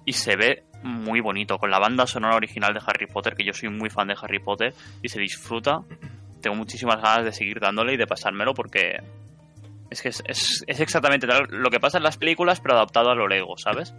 y 0.04 0.12
se 0.12 0.36
ve 0.36 0.64
muy 0.82 1.20
bonito, 1.20 1.56
con 1.56 1.70
la 1.70 1.78
banda 1.78 2.06
sonora 2.06 2.36
original 2.36 2.74
de 2.74 2.80
Harry 2.86 3.06
Potter, 3.06 3.34
que 3.34 3.44
yo 3.44 3.54
soy 3.54 3.70
muy 3.70 3.88
fan 3.88 4.08
de 4.08 4.16
Harry 4.20 4.38
Potter, 4.38 4.74
y 5.02 5.08
se 5.08 5.18
disfruta. 5.18 5.80
Tengo 6.42 6.56
muchísimas 6.56 6.96
ganas 6.96 7.24
de 7.24 7.32
seguir 7.32 7.58
dándole 7.58 7.94
y 7.94 7.96
de 7.96 8.06
pasármelo 8.06 8.52
porque 8.52 8.98
es 9.90 10.02
que 10.02 10.08
es, 10.08 10.22
es- 10.26 10.64
exactamente 10.66 11.26
lo 11.48 11.70
que 11.70 11.80
pasa 11.80 11.98
en 11.98 12.04
las 12.04 12.16
películas, 12.16 12.60
pero 12.60 12.74
adaptado 12.74 13.10
a 13.10 13.14
lo 13.14 13.28
Lego, 13.28 13.56
¿sabes? 13.58 13.94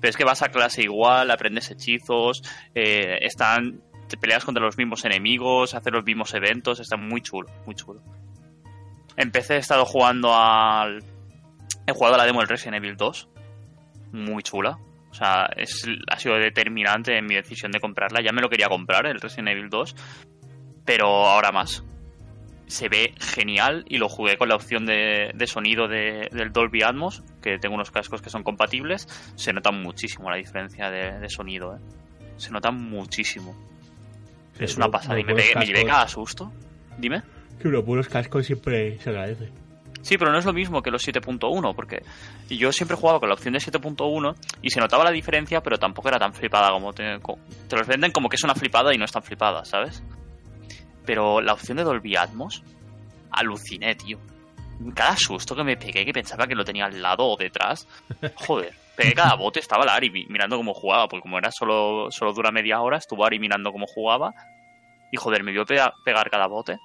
Pero 0.00 0.10
es 0.10 0.16
que 0.16 0.24
vas 0.24 0.42
a 0.42 0.48
clase 0.48 0.82
igual, 0.82 1.30
aprendes 1.30 1.70
hechizos, 1.70 2.42
eh, 2.74 3.18
están, 3.22 3.80
te 4.08 4.16
peleas 4.16 4.44
contra 4.44 4.62
los 4.64 4.76
mismos 4.76 5.04
enemigos, 5.04 5.74
haces 5.74 5.92
los 5.92 6.04
mismos 6.04 6.34
eventos, 6.34 6.80
está 6.80 6.96
muy 6.96 7.20
chulo, 7.22 7.48
muy 7.66 7.74
chulo. 7.74 8.02
Empecé, 9.16 9.54
he 9.54 9.58
estado 9.58 9.84
jugando 9.84 10.34
al... 10.34 11.02
He 11.86 11.92
jugado 11.92 12.14
a 12.14 12.18
la 12.18 12.24
demo 12.24 12.40
del 12.40 12.48
Resident 12.48 12.76
Evil 12.76 12.96
2, 12.96 13.28
muy 14.12 14.42
chula. 14.42 14.78
O 15.10 15.14
sea, 15.14 15.46
es, 15.56 15.86
ha 16.10 16.18
sido 16.18 16.34
determinante 16.36 17.16
en 17.16 17.26
mi 17.26 17.34
decisión 17.36 17.70
de 17.70 17.78
comprarla. 17.78 18.20
Ya 18.20 18.32
me 18.32 18.40
lo 18.42 18.48
quería 18.48 18.68
comprar, 18.68 19.06
el 19.06 19.20
Resident 19.20 19.48
Evil 19.50 19.68
2, 19.70 19.94
pero 20.84 21.06
ahora 21.06 21.52
más 21.52 21.84
se 22.66 22.88
ve 22.88 23.14
genial 23.18 23.84
y 23.88 23.98
lo 23.98 24.08
jugué 24.08 24.36
con 24.36 24.48
la 24.48 24.54
opción 24.56 24.86
de, 24.86 25.30
de 25.34 25.46
sonido 25.46 25.86
de- 25.88 26.28
del 26.32 26.52
Dolby 26.52 26.82
Atmos, 26.82 27.22
que 27.42 27.58
tengo 27.58 27.74
unos 27.74 27.90
cascos 27.90 28.22
que 28.22 28.30
son 28.30 28.42
compatibles. 28.42 29.06
Se 29.36 29.52
nota 29.52 29.70
muchísimo 29.70 30.30
la 30.30 30.36
diferencia 30.36 30.90
de, 30.90 31.18
de 31.18 31.28
sonido, 31.28 31.76
¿eh? 31.76 31.78
Se 32.36 32.50
nota 32.50 32.70
muchísimo. 32.70 33.54
Sí, 34.58 34.64
es 34.64 34.76
una 34.76 34.88
pasada. 34.88 35.18
Y 35.20 35.24
me, 35.24 35.32
buenos 35.32 35.48
pegué- 35.50 35.58
me 35.58 35.66
llevé 35.66 35.84
cada 35.84 36.08
susto. 36.08 36.52
Dime. 36.98 37.22
Que 37.60 37.68
unos 37.68 37.84
buenos 37.84 38.08
cascos 38.08 38.46
siempre 38.46 38.98
se 38.98 39.10
agradece. 39.10 39.50
Sí, 40.02 40.18
pero 40.18 40.30
no 40.32 40.38
es 40.38 40.44
lo 40.44 40.52
mismo 40.52 40.82
que 40.82 40.90
los 40.90 41.06
7.1, 41.06 41.74
porque 41.74 42.02
yo 42.50 42.72
siempre 42.72 42.94
jugaba 42.96 43.20
con 43.20 43.28
la 43.30 43.34
opción 43.36 43.54
de 43.54 43.60
7.1 43.60 44.34
y 44.60 44.68
se 44.70 44.78
notaba 44.80 45.02
la 45.02 45.10
diferencia, 45.10 45.62
pero 45.62 45.78
tampoco 45.78 46.08
era 46.08 46.18
tan 46.18 46.34
flipada 46.34 46.70
como 46.72 46.92
te, 46.92 47.18
te 47.68 47.76
los 47.76 47.86
venden 47.86 48.12
como 48.12 48.28
que 48.28 48.36
es 48.36 48.44
una 48.44 48.54
flipada 48.54 48.92
y 48.94 48.98
no 48.98 49.06
es 49.06 49.12
tan 49.12 49.22
flipada, 49.22 49.64
¿sabes? 49.64 50.02
Pero 51.06 51.40
la 51.40 51.52
opción 51.52 51.76
de 51.76 51.84
Dolby 51.84 52.16
Atmos, 52.16 52.62
aluciné, 53.30 53.94
tío. 53.94 54.18
Cada 54.94 55.16
susto 55.16 55.54
que 55.54 55.64
me 55.64 55.76
pegué, 55.76 56.04
que 56.04 56.12
pensaba 56.12 56.46
que 56.46 56.54
lo 56.54 56.64
tenía 56.64 56.86
al 56.86 57.00
lado 57.00 57.24
o 57.26 57.36
detrás, 57.36 57.86
joder, 58.34 58.74
pegué 58.96 59.12
cada 59.14 59.34
bote, 59.36 59.60
estaba 59.60 59.84
la 59.84 59.94
Ari 59.94 60.10
mi- 60.10 60.26
mirando 60.26 60.56
cómo 60.56 60.74
jugaba, 60.74 61.06
porque 61.08 61.22
como 61.22 61.38
era 61.38 61.50
solo, 61.52 62.10
solo 62.10 62.32
dura 62.32 62.50
media 62.50 62.80
hora, 62.80 62.96
estuvo 62.98 63.24
Ari 63.24 63.38
mirando 63.38 63.70
cómo 63.72 63.86
jugaba, 63.86 64.32
y 65.12 65.16
joder, 65.16 65.42
me 65.44 65.52
vio 65.52 65.64
pega- 65.64 65.92
pegar 66.04 66.28
cada 66.30 66.46
bote. 66.48 66.78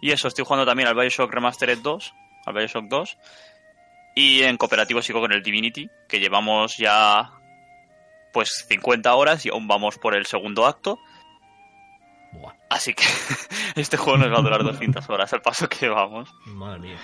Y 0.00 0.10
eso, 0.10 0.28
estoy 0.28 0.44
jugando 0.44 0.64
también 0.66 0.88
al 0.88 0.94
Bioshock 0.94 1.32
Remastered 1.32 1.78
2, 1.80 2.14
al 2.46 2.54
Bioshock 2.54 2.84
2. 2.88 3.18
Y 4.14 4.42
en 4.42 4.56
cooperativo 4.56 5.02
sigo 5.02 5.20
con 5.20 5.32
el 5.32 5.42
Divinity, 5.42 5.88
que 6.08 6.20
llevamos 6.20 6.76
ya 6.78 7.30
pues 8.32 8.64
50 8.68 9.14
horas 9.14 9.44
y 9.44 9.50
aún 9.50 9.68
vamos 9.68 9.98
por 9.98 10.14
el 10.14 10.24
segundo 10.26 10.66
acto. 10.66 10.98
Buah, 12.32 12.52
Así 12.70 12.94
que 12.94 13.04
este 13.80 13.96
juego 13.96 14.18
nos 14.18 14.32
va 14.32 14.38
a 14.38 14.42
durar 14.42 14.62
200 14.64 15.08
horas 15.10 15.32
al 15.32 15.42
paso 15.42 15.68
que 15.68 15.88
vamos. 15.88 16.28
madre 16.46 16.80
mía. 16.80 16.96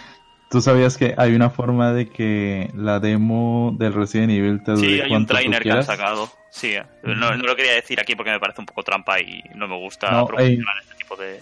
¿Tú 0.50 0.62
sabías 0.62 0.96
que 0.96 1.14
hay 1.18 1.34
una 1.34 1.50
forma 1.50 1.92
de 1.92 2.08
que 2.08 2.70
la 2.74 3.00
demo 3.00 3.74
del 3.78 3.92
Resident 3.92 4.30
Evil 4.32 4.62
te 4.62 4.72
dure 4.72 4.88
Sí, 4.88 5.00
hay 5.02 5.12
un 5.14 5.26
trainer 5.26 5.62
que 5.62 5.70
han 5.70 5.84
sacado. 5.84 6.30
Sí, 6.50 6.68
eh. 6.68 6.84
no, 7.02 7.14
no 7.36 7.36
lo 7.44 7.54
quería 7.54 7.72
decir 7.74 8.00
aquí 8.00 8.14
porque 8.16 8.30
me 8.30 8.40
parece 8.40 8.60
un 8.62 8.66
poco 8.66 8.82
trampa 8.82 9.20
y 9.20 9.42
no 9.54 9.68
me 9.68 9.76
gusta 9.76 10.10
No, 10.10 10.26
promocionar 10.26 10.78
este 10.80 10.94
tipo 10.94 11.16
de... 11.16 11.38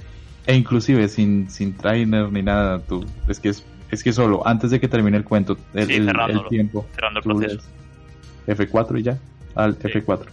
E 0.49 0.55
inclusive 0.57 1.07
sin, 1.09 1.49
sin 1.49 1.77
trainer 1.77 2.31
ni 2.33 2.43
nada, 2.43 2.81
tú, 2.81 3.07
es 3.29 3.39
que 3.39 3.51
es, 3.51 3.65
es 3.93 4.03
que 4.03 4.13
solo 4.13 4.45
antes 4.47 4.73
de 4.73 4.81
que 4.81 4.89
termine 4.89 5.17
el 5.17 5.25
cuento, 5.25 5.57
el, 5.75 5.87
Sí, 5.87 5.93
el- 5.95 6.01
el 6.01 6.07
cerrándolo, 6.07 6.49
tiempo, 6.49 6.87
cerrando 6.95 7.21
el 7.21 7.25
proceso. 7.25 7.63
lees 8.47 8.59
F4 8.59 8.99
y 8.99 9.03
ya, 9.05 9.19
al 9.55 9.75
Sí. 9.77 9.89
F4. 9.89 10.27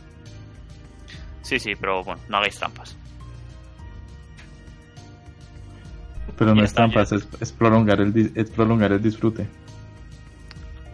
Sí, 1.44 1.60
sí, 1.60 1.74
pero 1.80 2.04
bueno, 2.04 2.22
no 2.30 2.38
hagáis 2.38 2.58
trampas. 2.58 2.98
Pero 6.38 6.56
no 6.56 6.64
es 6.64 6.74
trampas, 6.74 7.12
es, 7.12 7.28
es 7.40 7.52
prolongar 7.52 8.02
el, 8.02 8.32
es 8.36 8.50
prolongar 8.50 8.92
el 8.92 9.02
disfrute, 9.02 9.44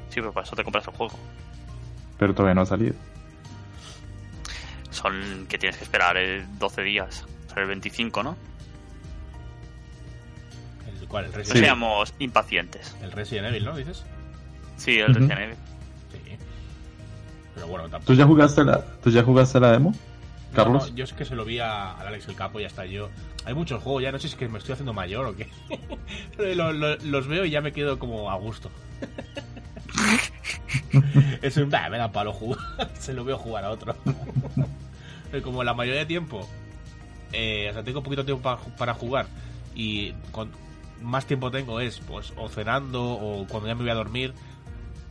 Sí, 0.09 0.15
pero 0.15 0.31
para 0.33 0.45
eso 0.45 0.55
te 0.55 0.63
compras 0.63 0.87
el 0.87 0.93
juego. 0.93 1.17
pero 2.17 2.33
todavía 2.33 2.55
no 2.55 2.61
ha 2.61 2.65
salido. 2.65 2.95
Son 4.91 5.45
que 5.47 5.57
tienes 5.57 5.77
que 5.77 5.83
esperar 5.83 6.17
eh, 6.17 6.45
12 6.59 6.81
días. 6.81 7.25
Sale 7.47 7.61
el 7.61 7.67
25, 7.69 8.23
¿no? 8.23 8.35
¿El 11.01 11.07
cuál? 11.07 11.25
El 11.25 11.31
No 11.31 11.37
Resident, 11.37 11.59
seamos 11.65 12.13
impacientes. 12.19 12.95
el 13.01 13.11
Resident 13.11 13.47
Evil, 13.47 13.65
¿no? 13.65 13.77
Dices. 13.77 14.03
Sí, 14.77 14.99
el. 14.99 15.13
Resident 15.13 15.39
Evil. 15.39 15.55
Sí. 16.11 16.37
Pero 17.55 17.67
bueno, 17.67 17.83
tampoco. 17.89 18.05
¿Tú 18.05 18.13
ya 18.15 18.25
jugaste 18.25 18.63
la, 18.63 18.81
tú 19.03 19.09
ya 19.11 19.23
jugaste 19.23 19.59
la 19.59 19.71
demo, 19.71 19.91
No, 19.91 19.97
Carlos? 20.53 20.89
no, 20.89 20.95
yo 20.95 21.03
es 21.03 21.13
que 21.13 21.25
se 21.25 21.35
lo 21.35 21.45
vi 21.45 21.59
a- 21.59 21.93
al 21.93 22.07
Alex 22.07 22.27
el 22.27 22.35
Capo 22.35 22.59
y 22.59 22.63
ya 22.63 22.67
está 22.67 22.85
yo. 22.85 23.09
Hay 23.45 23.53
muchos 23.53 23.81
juegos, 23.83 24.01
ya 24.03 24.11
no 24.11 24.17
sé 24.19 24.27
si 24.27 24.33
es 24.33 24.39
que 24.39 24.47
me 24.49 24.57
estoy 24.57 24.73
haciendo 24.73 24.93
mayor 24.93 25.25
o 25.25 25.35
qué. 25.35 25.47
Pero 26.37 26.55
lo- 26.73 26.73
lo- 26.73 26.97
los 26.97 27.27
veo 27.27 27.45
y 27.45 27.51
ya 27.51 27.61
me 27.61 27.71
quedo 27.71 27.99
como 27.99 28.29
a 28.31 28.35
gusto. 28.35 28.69
es 31.41 31.57
un. 31.57 31.69
Me 31.69 31.97
da 31.97 32.11
palo 32.11 32.33
jugar. 32.33 32.59
se 32.99 33.13
lo 33.13 33.23
veo 33.23 33.37
jugar 33.37 33.65
a 33.65 33.71
otro. 33.71 33.95
Pero 35.31 35.43
como 35.43 35.63
la 35.63 35.73
mayoría 35.73 36.01
de 36.01 36.05
tiempo. 36.05 36.47
eh, 37.31 37.67
o 37.69 37.73
sea, 37.73 37.83
tengo 37.83 38.01
poquito 38.03 38.25
tiempo 38.25 38.41
pa- 38.43 38.59
para 38.77 38.93
jugar. 38.93 39.27
Y 39.75 40.13
con 40.31 40.49
más 41.01 41.25
tiempo 41.25 41.49
tengo 41.51 41.79
es, 41.79 41.99
pues, 41.99 42.33
o 42.35 42.49
cenando 42.49 43.01
o 43.03 43.45
cuando 43.47 43.67
ya 43.67 43.75
me 43.75 43.81
voy 43.83 43.91
a 43.91 43.95
dormir. 43.95 44.33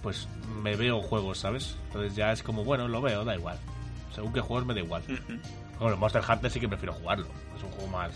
Pues 0.02 0.28
me 0.62 0.76
veo 0.76 1.00
juegos, 1.02 1.38
¿sabes? 1.38 1.76
Entonces 1.86 2.14
ya 2.14 2.32
es 2.32 2.42
como, 2.42 2.64
bueno, 2.64 2.86
lo 2.88 3.00
veo, 3.00 3.24
da 3.24 3.34
igual. 3.34 3.58
Según 4.18 4.32
qué 4.32 4.40
juegos 4.40 4.66
me 4.66 4.74
da 4.74 4.80
igual. 4.80 5.00
Bueno, 5.78 5.94
el 5.94 6.00
Monster 6.00 6.20
Hunter 6.28 6.50
sí 6.50 6.58
que 6.58 6.68
prefiero 6.68 6.92
jugarlo. 6.92 7.28
Es 7.56 7.62
un 7.62 7.70
juego 7.70 7.86
más. 7.86 8.10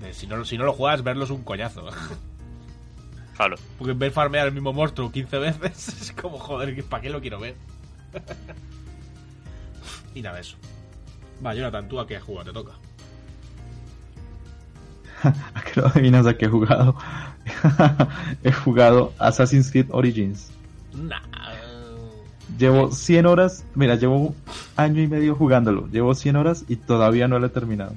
de- 0.00 0.12
si, 0.12 0.26
no, 0.26 0.44
si 0.44 0.58
no 0.58 0.66
lo 0.66 0.74
juegas, 0.74 1.02
verlo 1.02 1.24
es 1.24 1.30
un 1.30 1.42
coñazo. 1.42 1.88
Claro. 3.36 3.56
Porque 3.78 3.94
ver 3.94 4.12
farmear 4.12 4.46
el 4.46 4.52
mismo 4.52 4.72
monstruo 4.72 5.10
15 5.10 5.38
veces 5.38 5.88
es 6.02 6.12
como, 6.12 6.38
joder, 6.38 6.84
¿para 6.84 7.02
qué 7.02 7.08
lo 7.10 7.20
quiero 7.22 7.40
ver? 7.40 7.56
y 10.14 10.20
nada, 10.20 10.38
eso. 10.38 10.56
Va, 11.44 11.54
Jonathan, 11.54 11.88
¿tú 11.88 11.98
a 11.98 12.06
qué 12.06 12.16
has 12.18 12.22
jugado? 12.22 12.44
Te 12.44 12.52
toca. 12.52 12.72
¿A 15.54 15.62
qué 15.64 15.80
no 15.80 15.86
adivinas 15.86 16.26
a 16.26 16.36
qué 16.36 16.44
he 16.44 16.48
jugado? 16.48 16.94
he 18.44 18.52
jugado 18.52 19.14
Assassin's 19.18 19.70
Creed 19.70 19.86
Origins. 19.90 20.50
Nah. 20.92 21.18
Llevo 22.58 22.92
100 22.92 23.26
horas, 23.26 23.64
mira, 23.74 23.94
llevo 23.96 24.34
año 24.76 25.00
y 25.02 25.06
medio 25.08 25.34
jugándolo. 25.34 25.88
Llevo 25.90 26.14
100 26.14 26.36
horas 26.36 26.64
y 26.68 26.76
todavía 26.76 27.26
no 27.28 27.38
lo 27.38 27.46
he 27.46 27.50
terminado. 27.50 27.92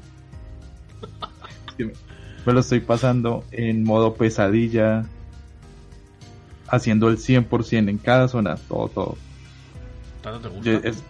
Me- 1.78 2.54
lo 2.54 2.60
estoy 2.62 2.80
pasando 2.80 3.44
en 3.52 3.84
modo 3.84 4.14
pesadilla, 4.16 5.06
haciendo 6.70 7.10
el 7.10 7.18
100% 7.18 7.90
en 7.90 7.98
cada 7.98 8.28
zona, 8.30 8.56
todo, 8.56 8.88
todo. 8.88 9.18
¿Tanto 10.24 10.40
te 10.40 10.48
gusta? 10.56 10.72
Yo- 10.72 10.80
es- 10.84 11.04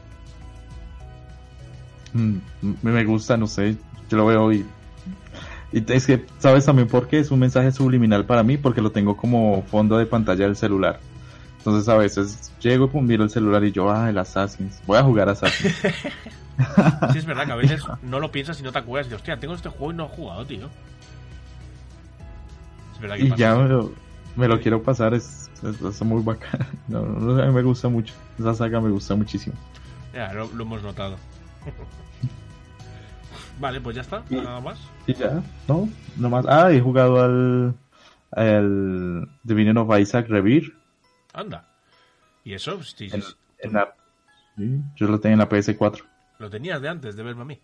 Mm, 2.14 2.38
me 2.81 2.91
me 2.91 3.05
gusta, 3.05 3.38
no 3.38 3.47
sé, 3.47 3.76
yo 4.09 4.18
lo 4.18 4.26
veo 4.26 4.51
y... 4.53 4.65
Y 5.73 5.84
es 5.91 6.07
que, 6.07 6.26
¿sabes 6.39 6.65
también 6.65 6.88
por 6.88 7.07
qué? 7.07 7.19
Es 7.19 7.30
un 7.30 7.39
mensaje 7.39 7.72
subliminal 7.73 8.26
para 8.26 8.41
mí 8.41 8.57
porque 8.57 8.81
lo 8.81 8.91
tengo 8.91 9.18
como 9.18 9.61
fondo 9.64 9.97
de 9.97 10.05
pantalla 10.05 10.45
del 10.45 10.55
celular. 10.55 10.99
Entonces 11.68 11.89
a 11.89 11.98
veces 11.98 12.53
llego 12.61 12.89
y 12.94 13.02
miro 13.02 13.26
el 13.26 13.30
celular 13.30 13.61
y 13.65 13.73
yo, 13.73 13.91
ah, 13.91 14.10
el 14.10 14.18
Assassin's. 14.18 14.81
Voy 14.88 14.98
a 14.98 15.03
jugar 15.03 15.27
Assassin's. 15.27 15.76
Sí, 17.11 17.19
es 17.19 17.26
verdad 17.26 17.45
que 17.45 17.52
a 17.52 17.56
veces 17.56 17.84
no 18.03 18.22
lo 18.22 18.31
piensas 18.31 18.57
y 18.61 18.64
no 18.64 18.72
te 18.72 18.80
acuerdas. 18.80 19.11
Y 19.11 19.15
hostia, 19.15 19.38
tengo 19.38 19.53
este 19.53 19.68
juego 19.68 19.91
y 19.91 19.95
no 19.95 20.06
he 20.06 20.07
jugado, 20.07 20.45
tío. 20.45 20.69
Es 22.94 23.02
verdad 23.02 23.18
que 23.18 23.26
y 23.26 23.30
pasa. 23.30 23.39
ya 23.39 23.56
me 23.56 23.68
lo, 23.68 23.91
me 24.38 24.48
lo 24.48 24.61
quiero 24.61 24.81
pasar, 24.81 25.14
es, 25.14 25.52
es, 25.61 25.81
es 25.81 26.02
muy 26.03 26.23
bacán. 26.23 26.65
No, 26.88 26.99
a 26.99 27.45
mí 27.45 27.53
me 27.53 27.61
gusta 27.61 27.89
mucho. 27.89 28.14
Esa 28.39 28.53
saga 28.53 28.80
me 28.80 28.89
gusta 28.89 29.15
muchísimo. 29.15 29.56
Ya, 30.14 30.31
lo, 30.31 30.48
lo 30.53 30.64
hemos 30.64 30.81
notado. 30.81 31.18
vale, 33.60 33.81
pues 33.81 33.98
ya 33.98 34.03
está. 34.03 34.23
Nada 34.30 34.61
más. 34.61 34.80
Y 35.06 35.14
ya, 35.14 35.44
¿no? 35.68 35.89
No 36.15 36.30
más. 36.30 36.45
Ah, 36.48 36.72
he 36.72 36.80
jugado 36.80 37.22
al, 37.22 37.76
al 38.31 39.27
The 39.45 39.72
of 39.72 39.99
Isaac 39.99 40.30
Revere. 40.30 40.76
Anda. 41.33 41.65
¿Y 42.43 42.53
eso? 42.53 42.75
Pues, 42.75 42.91
sí, 42.97 43.09
En, 43.11 43.21
sí, 43.21 43.33
en 43.59 43.73
la, 43.73 43.93
sí, 44.55 44.81
yo 44.95 45.07
lo 45.07 45.19
tenía 45.19 45.33
en 45.33 45.39
la 45.39 45.49
PS4. 45.49 46.03
Lo 46.39 46.49
tenías 46.49 46.81
de 46.81 46.89
antes 46.89 47.15
de 47.15 47.23
verme 47.23 47.41
a 47.41 47.45
mí. 47.45 47.59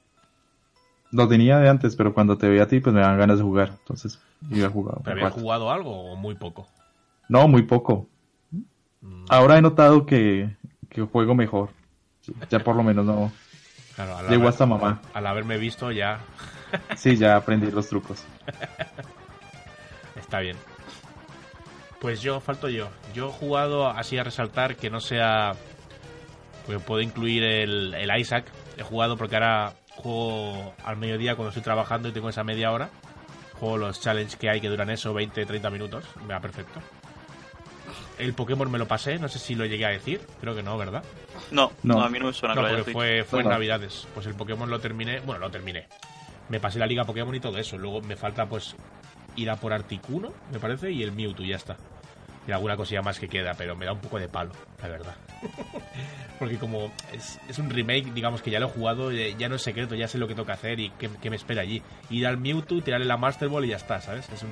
Lo 1.12 1.28
tenía 1.28 1.60
de 1.60 1.70
antes, 1.70 1.96
pero 1.96 2.14
cuando 2.14 2.38
te 2.38 2.50
veía 2.50 2.64
a 2.64 2.68
ti, 2.68 2.80
pues 2.80 2.94
me 2.94 3.02
daban 3.02 3.20
ganas 3.20 3.38
de 3.38 3.44
jugar. 3.44 3.70
Entonces, 3.70 4.20
jugar. 4.72 4.98
un 4.98 5.04
¿Pero 5.04 5.12
habías 5.12 5.30
rato. 5.30 5.42
jugado 5.42 5.72
algo 5.72 6.12
o 6.12 6.16
muy 6.16 6.34
poco? 6.36 6.68
No, 7.30 7.48
muy 7.48 7.62
poco. 7.64 8.08
Mm, 9.02 9.26
Ahora 9.30 9.58
he 9.58 9.62
notado 9.62 10.06
que, 10.08 10.56
que 10.90 11.02
juego 11.04 11.36
mejor. 11.36 11.70
Ya 12.50 12.60
por 12.60 12.76
lo 12.76 12.84
menos 12.84 13.06
no. 13.06 13.32
claro, 13.96 14.18
al, 14.18 14.28
Llegó 14.28 14.48
hasta 14.48 14.66
mamá. 14.66 15.02
al 15.14 15.28
haberme 15.28 15.58
visto 15.58 15.92
ya 15.92 16.20
Sí, 16.96 17.16
ya 17.18 17.36
aprendí 17.36 17.70
los 17.70 17.88
trucos. 17.90 18.24
está 20.16 20.40
bien. 20.40 20.58
Pues 22.04 22.22
yo, 22.22 22.42
falto 22.42 22.68
yo. 22.68 22.90
Yo 23.16 23.30
he 23.30 23.32
jugado 23.32 23.88
así 23.88 24.18
a 24.18 24.24
resaltar 24.26 24.76
que 24.76 24.90
no 24.90 25.00
sea... 25.00 25.54
Porque 26.66 26.80
puedo 26.84 27.02
incluir 27.02 27.44
el, 27.44 27.94
el 27.94 28.20
Isaac. 28.20 28.46
He 28.78 28.84
jugado 28.84 29.16
porque 29.18 29.36
ahora 29.38 29.72
juego 29.96 30.74
al 30.84 30.98
mediodía 30.98 31.36
cuando 31.36 31.50
estoy 31.50 31.64
trabajando 31.64 32.10
y 32.10 32.12
tengo 32.12 32.28
esa 32.28 32.44
media 32.44 32.72
hora. 32.72 32.90
Juego 33.54 33.78
los 33.78 34.02
challenges 34.02 34.36
que 34.36 34.50
hay 34.50 34.60
que 34.60 34.68
duran 34.68 34.90
eso, 34.90 35.14
20-30 35.14 35.72
minutos. 35.72 36.04
Me 36.28 36.34
va 36.34 36.42
perfecto. 36.42 36.82
El 38.18 38.34
Pokémon 38.34 38.70
me 38.70 38.80
lo 38.80 38.86
pasé, 38.86 39.18
no 39.18 39.30
sé 39.30 39.40
si 39.40 39.56
lo 39.56 39.66
llegué 39.66 39.86
a 39.86 39.90
decir. 39.92 40.20
Creo 40.42 40.54
que 40.54 40.62
no, 40.62 40.78
¿verdad? 40.78 41.04
No, 41.52 41.72
No. 41.84 41.96
no, 41.96 42.02
a 42.04 42.10
mí 42.10 42.20
no 42.20 42.26
me 42.28 42.34
suena 42.34 42.54
No, 42.54 42.62
que 42.62 42.68
lo 42.68 42.74
hayas 42.74 42.80
porque 42.84 42.92
fue, 42.92 43.24
fue 43.24 43.42
en. 43.44 43.48
Navidades. 43.48 44.08
Pues 44.14 44.26
el 44.28 44.36
Pokémon 44.36 44.70
lo 44.70 44.80
terminé. 44.82 45.22
Bueno, 45.22 45.40
lo 45.40 45.50
terminé. 45.52 45.88
Me 46.50 46.60
pasé 46.60 46.80
la 46.80 46.86
liga 46.86 47.06
Pokémon 47.06 47.34
y 47.34 47.40
todo 47.40 47.58
eso. 47.58 47.78
Luego 47.78 48.02
me 48.02 48.18
falta, 48.18 48.46
pues, 48.46 48.76
ir 49.36 49.50
a 49.50 49.56
por 49.56 49.72
Articuno, 49.74 50.34
me 50.52 50.60
parece, 50.60 50.92
y 50.92 51.02
el 51.02 51.12
Mewtwo, 51.14 51.44
y 51.46 51.50
ya 51.50 51.56
está. 51.56 51.78
Y 52.48 52.52
alguna 52.52 52.76
cosilla 52.76 53.02
más 53.02 53.20
que 53.20 53.28
queda, 53.30 53.54
pero 53.58 53.76
me 53.76 53.86
da 53.86 53.94
un 53.94 54.00
poco 54.02 54.20
de 54.20 54.28
palo, 54.28 54.52
la 54.82 54.88
verdad. 54.90 55.16
porque 56.40 56.58
como 56.58 56.92
es, 57.14 57.40
es 57.48 57.58
un 57.58 57.70
remake, 57.70 58.12
digamos 58.14 58.42
que 58.42 58.52
ya 58.52 58.60
lo 58.60 58.66
he 58.68 58.70
jugado, 58.70 59.12
eh, 59.12 59.36
ya 59.38 59.48
no 59.48 59.56
es 59.56 59.62
secreto, 59.62 59.96
ya 59.96 60.08
sé 60.08 60.18
lo 60.18 60.28
que 60.28 60.34
tengo 60.36 60.46
que 60.46 60.52
hacer 60.52 60.80
y 60.80 60.90
qué, 60.92 61.10
qué 61.22 61.30
me 61.30 61.38
espera 61.38 61.62
allí. 61.62 61.82
Ir 62.10 62.28
al 62.28 62.38
Mewtwo, 62.38 62.82
tirarle 62.82 63.06
la 63.06 63.16
Master 63.18 63.48
Ball 63.48 63.66
y 63.66 63.70
ya 63.70 63.78
está, 63.78 64.02
¿sabes? 64.02 64.28
Es 64.30 64.44
un... 64.44 64.52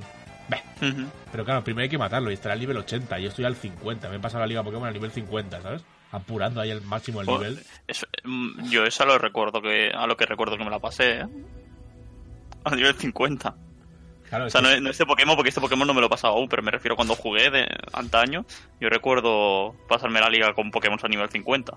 Ujú. 0.82 1.08
Pero 1.32 1.46
claro, 1.46 1.64
primero 1.64 1.84
hay 1.84 1.90
que 1.90 1.98
matarlo 1.98 2.30
y 2.32 2.34
estará 2.34 2.54
al 2.54 2.60
nivel 2.60 2.78
80. 2.78 3.20
Yo 3.20 3.30
estoy 3.30 3.46
al 3.46 3.56
50. 3.56 4.10
Me 4.10 4.16
he 4.18 4.20
pasado 4.20 4.42
la 4.42 4.48
liga 4.48 4.64
Pokémon 4.64 4.88
al 4.88 4.94
nivel 4.94 5.12
50, 5.12 5.62
¿sabes? 5.62 5.84
Apurando 6.12 6.60
ahí 6.62 6.72
al 6.72 6.82
máximo 6.82 7.22
el 7.22 7.28
Jo- 7.28 7.38
nivel. 7.38 7.60
eso- 7.88 8.08
mm, 8.24 8.70
yo 8.70 8.84
eso 8.86 9.06
lo 9.06 9.18
recuerdo 9.18 9.62
que, 9.62 9.92
a 9.94 10.08
lo 10.08 10.18
que 10.18 10.26
recuerdo 10.26 10.58
que 10.58 10.64
me 10.66 10.70
la 10.72 10.80
pasé, 10.80 11.20
¿eh? 11.22 11.26
A 12.66 12.76
nivel 12.76 12.96
50. 12.96 13.56
Claro, 14.32 14.46
O 14.46 14.50
sea, 14.50 14.62
no 14.62 14.90
este 14.90 15.06
Pokémon, 15.06 15.36
porque 15.36 15.50
este 15.50 15.60
Pokémon 15.60 15.86
no 15.86 15.94
me 15.94 16.00
lo 16.00 16.08
he 16.08 16.10
pasado 16.10 16.36
aún, 16.36 16.48
pero 16.48 16.64
me 16.64 16.72
refiero 16.72 16.96
cuando 16.96 17.16
jugué 17.16 17.50
de 17.52 17.68
antaño. 17.92 18.46
Yo 18.80 18.88
recuerdo 18.88 19.76
pasarme 19.90 20.22
la 20.22 20.30
liga 20.30 20.54
con 20.54 20.72
Pokémon 20.72 20.98
a 21.04 21.08
nivel 21.10 21.28
50. 21.28 21.76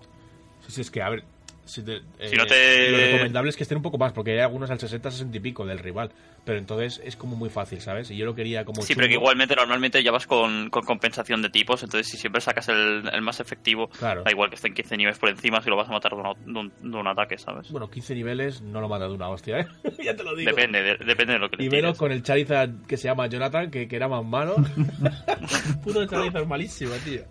Sí, 0.64 0.70
sí, 0.70 0.80
es 0.82 0.88
que, 0.88 1.02
a 1.02 1.08
ver. 1.08 1.24
Si, 1.66 1.82
te- 1.82 2.00
Si 2.28 2.36
no 2.36 2.42
eh, 2.42 2.46
te- 2.46 2.90
Lo 2.90 2.98
recomendable 2.98 3.48
es 3.50 3.56
que 3.56 3.62
estén 3.62 3.76
un 3.78 3.82
poco 3.82 3.96
más, 3.96 4.12
porque 4.12 4.32
hay 4.32 4.40
algunos 4.40 4.70
al 4.70 4.78
60, 4.78 5.10
60 5.10 5.36
y 5.36 5.40
pico 5.40 5.64
del 5.64 5.78
rival. 5.78 6.10
Pero 6.44 6.58
entonces 6.58 7.00
es 7.02 7.16
como 7.16 7.36
muy 7.36 7.48
fácil, 7.48 7.80
¿sabes? 7.80 8.10
Y 8.10 8.18
yo 8.18 8.26
lo 8.26 8.34
quería 8.34 8.66
como. 8.66 8.82
Sí, 8.82 8.94
pero 8.94 9.08
que 9.08 9.14
igualmente 9.14 9.56
normalmente 9.56 10.02
ya 10.02 10.12
vas 10.12 10.26
con, 10.26 10.68
con 10.68 10.84
compensación 10.84 11.40
de 11.40 11.48
tipos, 11.48 11.82
entonces 11.82 12.06
si 12.06 12.18
siempre 12.18 12.42
sacas 12.42 12.68
el, 12.68 13.08
el 13.10 13.22
más 13.22 13.40
efectivo, 13.40 13.88
Claro. 13.88 14.22
da 14.24 14.30
igual 14.30 14.50
que 14.50 14.56
estén 14.56 14.74
15 14.74 14.96
niveles 14.98 15.18
por 15.18 15.30
encima 15.30 15.62
si 15.62 15.70
lo 15.70 15.76
vas 15.76 15.88
a 15.88 15.92
matar 15.92 16.12
de, 16.12 16.18
una- 16.18 16.34
de 16.34 16.58
un, 16.58 16.72
de 16.92 16.96
un 16.98 17.06
ataque, 17.06 17.38
¿sabes? 17.38 17.70
Bueno, 17.70 17.88
15 17.90 18.14
niveles 18.14 18.60
no 18.60 18.82
lo 18.82 18.88
mata 18.90 19.08
de 19.08 19.14
una 19.14 19.30
hostia, 19.30 19.60
¿eh? 19.60 19.66
ya 20.04 20.14
te 20.14 20.22
lo 20.22 20.36
digo. 20.36 20.50
Depende, 20.50 20.82
de- 20.82 20.96
depende 20.98 21.32
de 21.32 21.38
lo 21.38 21.48
que 21.48 21.56
le 21.56 21.64
Y 21.64 21.70
menos 21.70 21.96
con 21.96 22.12
el 22.12 22.22
Charizard 22.22 22.84
que 22.86 22.98
se 22.98 23.04
llama 23.08 23.26
Jonathan, 23.26 23.70
que, 23.70 23.88
que 23.88 23.96
era 23.96 24.06
más 24.08 24.22
malo. 24.22 24.56
Puro 25.82 26.04
Charizard 26.06 26.46
malísimo, 26.46 26.92
tío. 27.04 27.22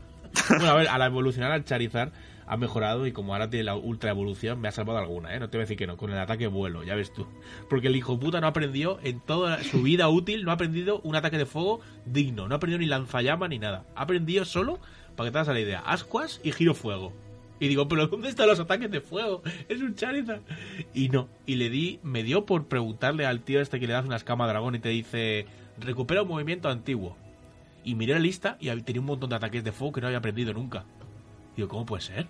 Bueno, 0.49 0.69
a 0.71 0.75
ver, 0.75 0.87
al 0.87 1.01
evolucionar 1.03 1.51
al 1.51 1.63
Charizard 1.63 2.11
ha 2.53 2.57
mejorado 2.57 3.07
y 3.07 3.11
como 3.11 3.33
ahora 3.33 3.49
tiene 3.49 3.63
la 3.63 3.75
ultra 3.75 4.11
evolución, 4.11 4.61
me 4.61 4.67
ha 4.67 4.71
salvado 4.71 4.99
alguna, 4.99 5.35
¿eh? 5.35 5.39
No 5.39 5.49
te 5.49 5.57
voy 5.57 5.63
a 5.63 5.65
decir 5.65 5.77
que 5.77 5.87
no, 5.87 5.97
con 5.97 6.11
el 6.11 6.19
ataque 6.19 6.47
vuelo, 6.47 6.83
ya 6.83 6.95
ves 6.95 7.11
tú. 7.11 7.25
Porque 7.67 7.87
el 7.87 7.95
hijo 7.95 8.19
puta 8.19 8.41
no 8.41 8.47
aprendió 8.47 8.99
en 9.03 9.19
toda 9.19 9.63
su 9.63 9.81
vida 9.81 10.07
útil, 10.07 10.45
no 10.45 10.51
ha 10.51 10.53
aprendido 10.53 11.01
un 11.03 11.15
ataque 11.15 11.37
de 11.37 11.45
fuego 11.45 11.81
digno, 12.05 12.47
no 12.47 12.53
ha 12.53 12.57
aprendido 12.57 12.79
ni 12.79 12.85
lanzallama 12.85 13.47
ni 13.47 13.57
nada. 13.57 13.85
Ha 13.95 14.03
aprendido 14.03 14.45
solo, 14.45 14.79
para 15.15 15.27
que 15.27 15.31
te 15.31 15.37
hagas 15.39 15.53
la 15.53 15.59
idea, 15.59 15.79
ascuas 15.79 16.39
y 16.43 16.51
giro 16.51 16.75
fuego. 16.75 17.11
Y 17.59 17.69
digo, 17.69 17.87
pero 17.87 18.07
¿dónde 18.07 18.29
están 18.29 18.47
los 18.47 18.59
ataques 18.59 18.91
de 18.91 19.01
fuego? 19.01 19.41
Es 19.69 19.81
un 19.81 19.95
Charizard. 19.95 20.41
Y 20.93 21.09
no, 21.09 21.29
y 21.45 21.55
le 21.55 21.69
di, 21.69 21.99
me 22.03 22.21
dio 22.21 22.45
por 22.45 22.67
preguntarle 22.67 23.25
al 23.25 23.41
tío 23.41 23.61
este 23.61 23.79
que 23.79 23.87
le 23.87 23.93
das 23.93 24.05
una 24.05 24.17
escama 24.17 24.47
dragón 24.47 24.75
y 24.75 24.79
te 24.79 24.89
dice, 24.89 25.47
recupera 25.79 26.21
un 26.21 26.27
movimiento 26.27 26.69
antiguo. 26.69 27.17
Y 27.83 27.95
miré 27.95 28.13
la 28.13 28.19
lista 28.19 28.57
y 28.59 28.69
tenía 28.81 29.01
un 29.01 29.07
montón 29.07 29.29
de 29.29 29.37
ataques 29.37 29.63
de 29.63 29.71
fuego 29.71 29.93
que 29.93 30.01
no 30.01 30.07
había 30.07 30.19
aprendido 30.19 30.53
nunca. 30.53 30.85
Digo, 31.55 31.67
¿cómo 31.67 31.85
puede 31.85 32.01
ser? 32.01 32.27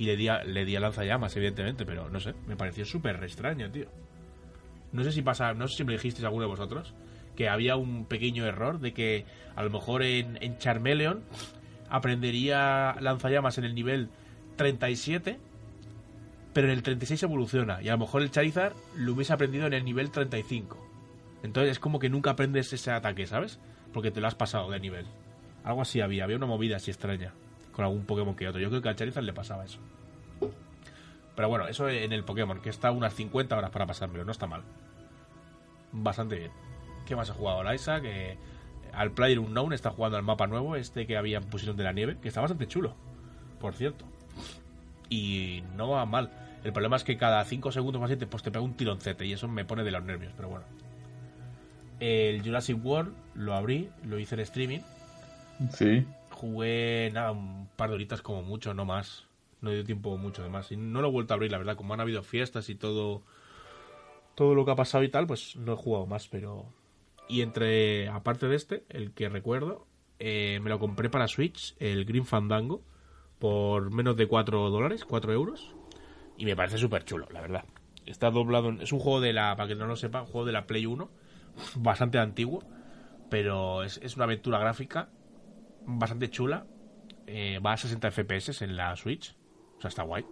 Y 0.00 0.06
le 0.06 0.16
di 0.16 0.28
a, 0.28 0.42
le 0.44 0.64
di 0.64 0.74
a 0.74 0.80
lanzallamas, 0.80 1.36
evidentemente, 1.36 1.84
pero 1.84 2.08
no 2.08 2.20
sé, 2.20 2.32
me 2.46 2.56
pareció 2.56 2.86
súper 2.86 3.22
extraño, 3.22 3.70
tío. 3.70 3.84
No 4.92 5.04
sé 5.04 5.12
si 5.12 5.20
pasa, 5.20 5.52
no 5.52 5.68
sé 5.68 5.76
si 5.76 5.84
me 5.84 5.92
dijisteis 5.92 6.24
alguno 6.24 6.44
de 6.44 6.48
vosotros, 6.48 6.94
que 7.36 7.50
había 7.50 7.76
un 7.76 8.06
pequeño 8.06 8.46
error 8.46 8.80
de 8.80 8.94
que 8.94 9.26
a 9.54 9.62
lo 9.62 9.68
mejor 9.68 10.02
en, 10.02 10.38
en 10.42 10.56
Charmeleon 10.56 11.22
aprendería 11.90 12.96
lanzallamas 12.98 13.58
en 13.58 13.64
el 13.64 13.74
nivel 13.74 14.08
37, 14.56 15.38
pero 16.54 16.68
en 16.68 16.72
el 16.72 16.82
36 16.82 17.22
evoluciona, 17.24 17.82
y 17.82 17.88
a 17.88 17.92
lo 17.92 17.98
mejor 17.98 18.22
el 18.22 18.30
Charizard 18.30 18.72
lo 18.96 19.12
hubiese 19.12 19.34
aprendido 19.34 19.66
en 19.66 19.74
el 19.74 19.84
nivel 19.84 20.10
35. 20.10 20.78
Entonces 21.42 21.72
es 21.72 21.78
como 21.78 21.98
que 21.98 22.08
nunca 22.08 22.30
aprendes 22.30 22.72
ese 22.72 22.90
ataque, 22.90 23.26
¿sabes? 23.26 23.58
Porque 23.92 24.10
te 24.10 24.22
lo 24.22 24.28
has 24.28 24.34
pasado 24.34 24.70
de 24.70 24.80
nivel. 24.80 25.04
Algo 25.62 25.82
así 25.82 26.00
había, 26.00 26.24
había 26.24 26.38
una 26.38 26.46
movida 26.46 26.76
así 26.76 26.90
extraña 26.90 27.34
con 27.72 27.84
algún 27.84 28.04
Pokémon 28.04 28.34
que 28.34 28.48
otro. 28.48 28.60
Yo 28.60 28.68
creo 28.68 28.82
que 28.82 28.88
al 28.88 28.96
Charizard 28.96 29.24
le 29.24 29.32
pasaba 29.32 29.64
eso. 29.64 29.78
Pero 31.34 31.48
bueno, 31.48 31.68
eso 31.68 31.88
en 31.88 32.12
el 32.12 32.24
Pokémon, 32.24 32.60
que 32.60 32.68
está 32.68 32.90
unas 32.90 33.14
50 33.14 33.56
horas 33.56 33.70
para 33.70 33.86
pasármelo, 33.86 34.24
no 34.24 34.32
está 34.32 34.46
mal. 34.46 34.62
Bastante 35.92 36.36
bien. 36.36 36.50
¿Qué 37.06 37.16
más 37.16 37.30
ha 37.30 37.34
jugado 37.34 37.62
la 37.62 37.74
Isaac? 37.74 38.02
Que 38.02 38.36
al 38.92 39.12
Player 39.12 39.38
Unknown 39.38 39.72
está 39.72 39.90
jugando 39.90 40.16
al 40.16 40.22
mapa 40.22 40.46
nuevo, 40.46 40.76
este 40.76 41.06
que 41.06 41.16
había 41.16 41.40
pusieron 41.40 41.76
de 41.76 41.84
la 41.84 41.92
nieve, 41.92 42.18
que 42.20 42.28
está 42.28 42.40
bastante 42.40 42.66
chulo, 42.66 42.94
por 43.60 43.74
cierto. 43.74 44.04
Y 45.08 45.64
no 45.76 45.88
va 45.88 46.04
mal. 46.06 46.30
El 46.62 46.72
problema 46.72 46.96
es 46.96 47.04
que 47.04 47.16
cada 47.16 47.42
5 47.44 47.72
segundos 47.72 48.00
más 48.00 48.10
7 48.10 48.26
pues 48.26 48.42
te 48.42 48.50
pega 48.50 48.62
un 48.62 48.74
tironcete 48.74 49.24
y 49.24 49.32
eso 49.32 49.48
me 49.48 49.64
pone 49.64 49.82
de 49.82 49.90
los 49.90 50.04
nervios, 50.04 50.32
pero 50.36 50.48
bueno. 50.48 50.64
El 52.00 52.42
Jurassic 52.42 52.84
World 52.84 53.14
lo 53.34 53.54
abrí, 53.54 53.88
lo 54.04 54.18
hice 54.18 54.34
en 54.34 54.40
streaming. 54.40 54.80
Sí. 55.72 56.06
Jugué 56.40 57.10
nada, 57.12 57.32
un 57.32 57.68
par 57.76 57.90
de 57.90 57.96
horitas 57.96 58.22
como 58.22 58.42
mucho, 58.42 58.72
no 58.72 58.86
más. 58.86 59.26
No 59.60 59.70
dio 59.70 59.84
tiempo 59.84 60.16
mucho 60.16 60.42
de 60.42 60.48
más. 60.48 60.72
Y 60.72 60.76
no 60.78 61.02
lo 61.02 61.08
he 61.08 61.10
vuelto 61.10 61.34
a 61.34 61.36
abrir, 61.36 61.52
la 61.52 61.58
verdad. 61.58 61.76
Como 61.76 61.92
han 61.92 62.00
habido 62.00 62.22
fiestas 62.22 62.70
y 62.70 62.74
todo. 62.76 63.22
Todo 64.34 64.54
lo 64.54 64.64
que 64.64 64.70
ha 64.70 64.74
pasado 64.76 65.04
y 65.04 65.10
tal, 65.10 65.26
pues 65.26 65.54
no 65.56 65.74
he 65.74 65.76
jugado 65.76 66.06
más, 66.06 66.28
pero. 66.28 66.64
Y 67.28 67.42
entre. 67.42 68.08
Aparte 68.08 68.48
de 68.48 68.56
este, 68.56 68.84
el 68.88 69.12
que 69.12 69.28
recuerdo, 69.28 69.86
eh, 70.18 70.60
me 70.62 70.70
lo 70.70 70.78
compré 70.78 71.10
para 71.10 71.28
Switch, 71.28 71.76
el 71.78 72.06
Green 72.06 72.24
Fandango, 72.24 72.80
por 73.38 73.90
menos 73.92 74.16
de 74.16 74.26
4 74.26 74.70
dólares, 74.70 75.04
4 75.04 75.34
euros. 75.34 75.74
Y 76.38 76.46
me 76.46 76.56
parece 76.56 76.78
súper 76.78 77.04
chulo, 77.04 77.26
la 77.30 77.42
verdad. 77.42 77.64
Está 78.06 78.30
doblado. 78.30 78.70
en- 78.70 78.80
Es 78.80 78.92
un 78.92 78.98
juego 78.98 79.20
de 79.20 79.34
la. 79.34 79.54
Para 79.56 79.68
que 79.68 79.74
no 79.74 79.86
lo 79.86 79.94
sepa, 79.96 80.22
un 80.22 80.26
juego 80.28 80.46
de 80.46 80.52
la 80.52 80.66
Play 80.66 80.86
1. 80.86 81.10
Bastante 81.76 82.18
antiguo. 82.18 82.62
Pero 83.28 83.82
es, 83.82 83.98
es 84.02 84.16
una 84.16 84.24
aventura 84.24 84.58
gráfica 84.58 85.10
bastante 85.98 86.30
chula. 86.30 86.66
Eh, 87.26 87.58
va 87.64 87.72
a 87.72 87.76
60 87.76 88.10
FPS 88.10 88.62
en 88.62 88.76
la 88.76 88.94
Switch. 88.96 89.36
O 89.78 89.80
sea, 89.80 89.88
está 89.88 90.02
guay. 90.02 90.24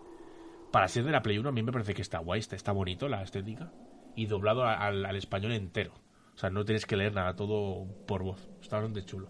Para 0.72 0.88
ser 0.88 1.04
de 1.04 1.12
la 1.12 1.22
Play 1.22 1.38
1, 1.38 1.48
a 1.48 1.52
mí 1.52 1.62
me 1.62 1.72
parece 1.72 1.94
que 1.94 2.02
está 2.02 2.18
guay, 2.18 2.40
está, 2.40 2.56
está 2.56 2.72
bonito 2.72 3.08
la 3.08 3.22
estética. 3.22 3.72
Y 4.14 4.26
doblado 4.26 4.64
al, 4.64 5.04
al 5.04 5.16
español 5.16 5.52
entero. 5.52 5.94
O 6.34 6.38
sea, 6.38 6.50
no 6.50 6.64
tienes 6.64 6.86
que 6.86 6.96
leer 6.96 7.14
nada, 7.14 7.36
todo 7.36 7.86
por 8.06 8.22
voz. 8.22 8.48
Está 8.60 8.76
bastante 8.76 9.04
chulo. 9.04 9.28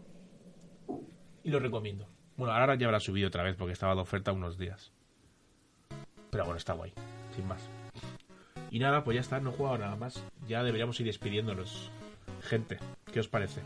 Y 1.42 1.50
lo 1.50 1.58
recomiendo. 1.60 2.08
Bueno, 2.36 2.52
ahora 2.54 2.74
ya 2.74 2.86
habrá 2.86 3.00
subido 3.00 3.28
otra 3.28 3.42
vez 3.42 3.56
porque 3.56 3.72
estaba 3.72 3.94
de 3.94 4.00
oferta 4.00 4.32
unos 4.32 4.58
días. 4.58 4.92
Pero 6.30 6.44
bueno, 6.44 6.58
está 6.58 6.74
guay, 6.74 6.92
sin 7.34 7.46
más. 7.46 7.68
Y 8.70 8.78
nada, 8.78 9.02
pues 9.02 9.14
ya 9.14 9.20
está, 9.20 9.40
no 9.40 9.50
he 9.50 9.52
jugado 9.54 9.78
nada 9.78 9.96
más. 9.96 10.22
Ya 10.46 10.62
deberíamos 10.62 11.00
ir 11.00 11.06
despidiéndonos. 11.06 11.90
Gente, 12.42 12.78
¿qué 13.12 13.20
os 13.20 13.28
parece? 13.28 13.62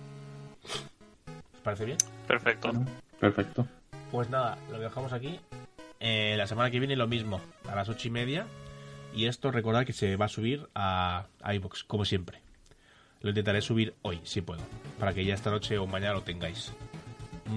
¿Os 1.62 1.64
parece 1.64 1.84
bien? 1.84 1.98
Perfecto. 2.26 2.72
Perfecto. 3.20 3.64
Pues 4.10 4.28
nada, 4.28 4.58
lo 4.68 4.80
dejamos 4.80 5.12
aquí. 5.12 5.38
Eh, 6.00 6.34
la 6.36 6.48
semana 6.48 6.72
que 6.72 6.80
viene 6.80 6.96
lo 6.96 7.06
mismo, 7.06 7.40
a 7.68 7.76
las 7.76 7.88
ocho 7.88 8.08
y 8.08 8.10
media. 8.10 8.46
Y 9.14 9.26
esto 9.26 9.52
recordad 9.52 9.86
que 9.86 9.92
se 9.92 10.16
va 10.16 10.24
a 10.24 10.28
subir 10.28 10.68
a 10.74 11.26
iBox, 11.54 11.84
como 11.84 12.04
siempre. 12.04 12.40
Lo 13.20 13.28
intentaré 13.28 13.62
subir 13.62 13.94
hoy, 14.02 14.20
si 14.24 14.40
puedo, 14.40 14.60
para 14.98 15.14
que 15.14 15.24
ya 15.24 15.34
esta 15.34 15.52
noche 15.52 15.78
o 15.78 15.86
mañana 15.86 16.14
lo 16.14 16.22
tengáis. 16.22 16.72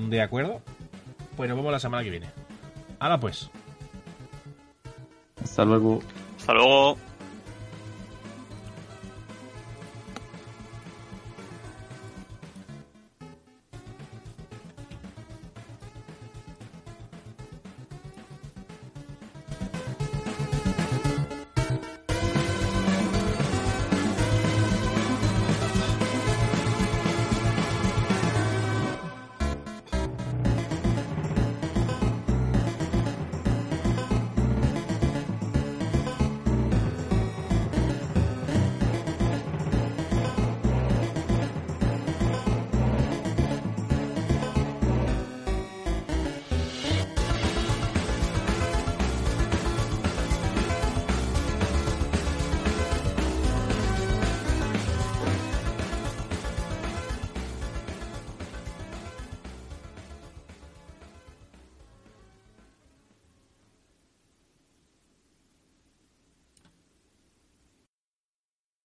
¿De 0.08 0.22
acuerdo? 0.22 0.62
Pues 1.36 1.50
nos 1.50 1.58
vemos 1.58 1.72
la 1.72 1.80
semana 1.80 2.04
que 2.04 2.12
viene. 2.12 2.30
Ahora 3.00 3.20
pues. 3.20 3.50
Hasta 5.44 5.66
luego. 5.66 6.04
Hasta 6.38 6.54
luego. 6.54 6.96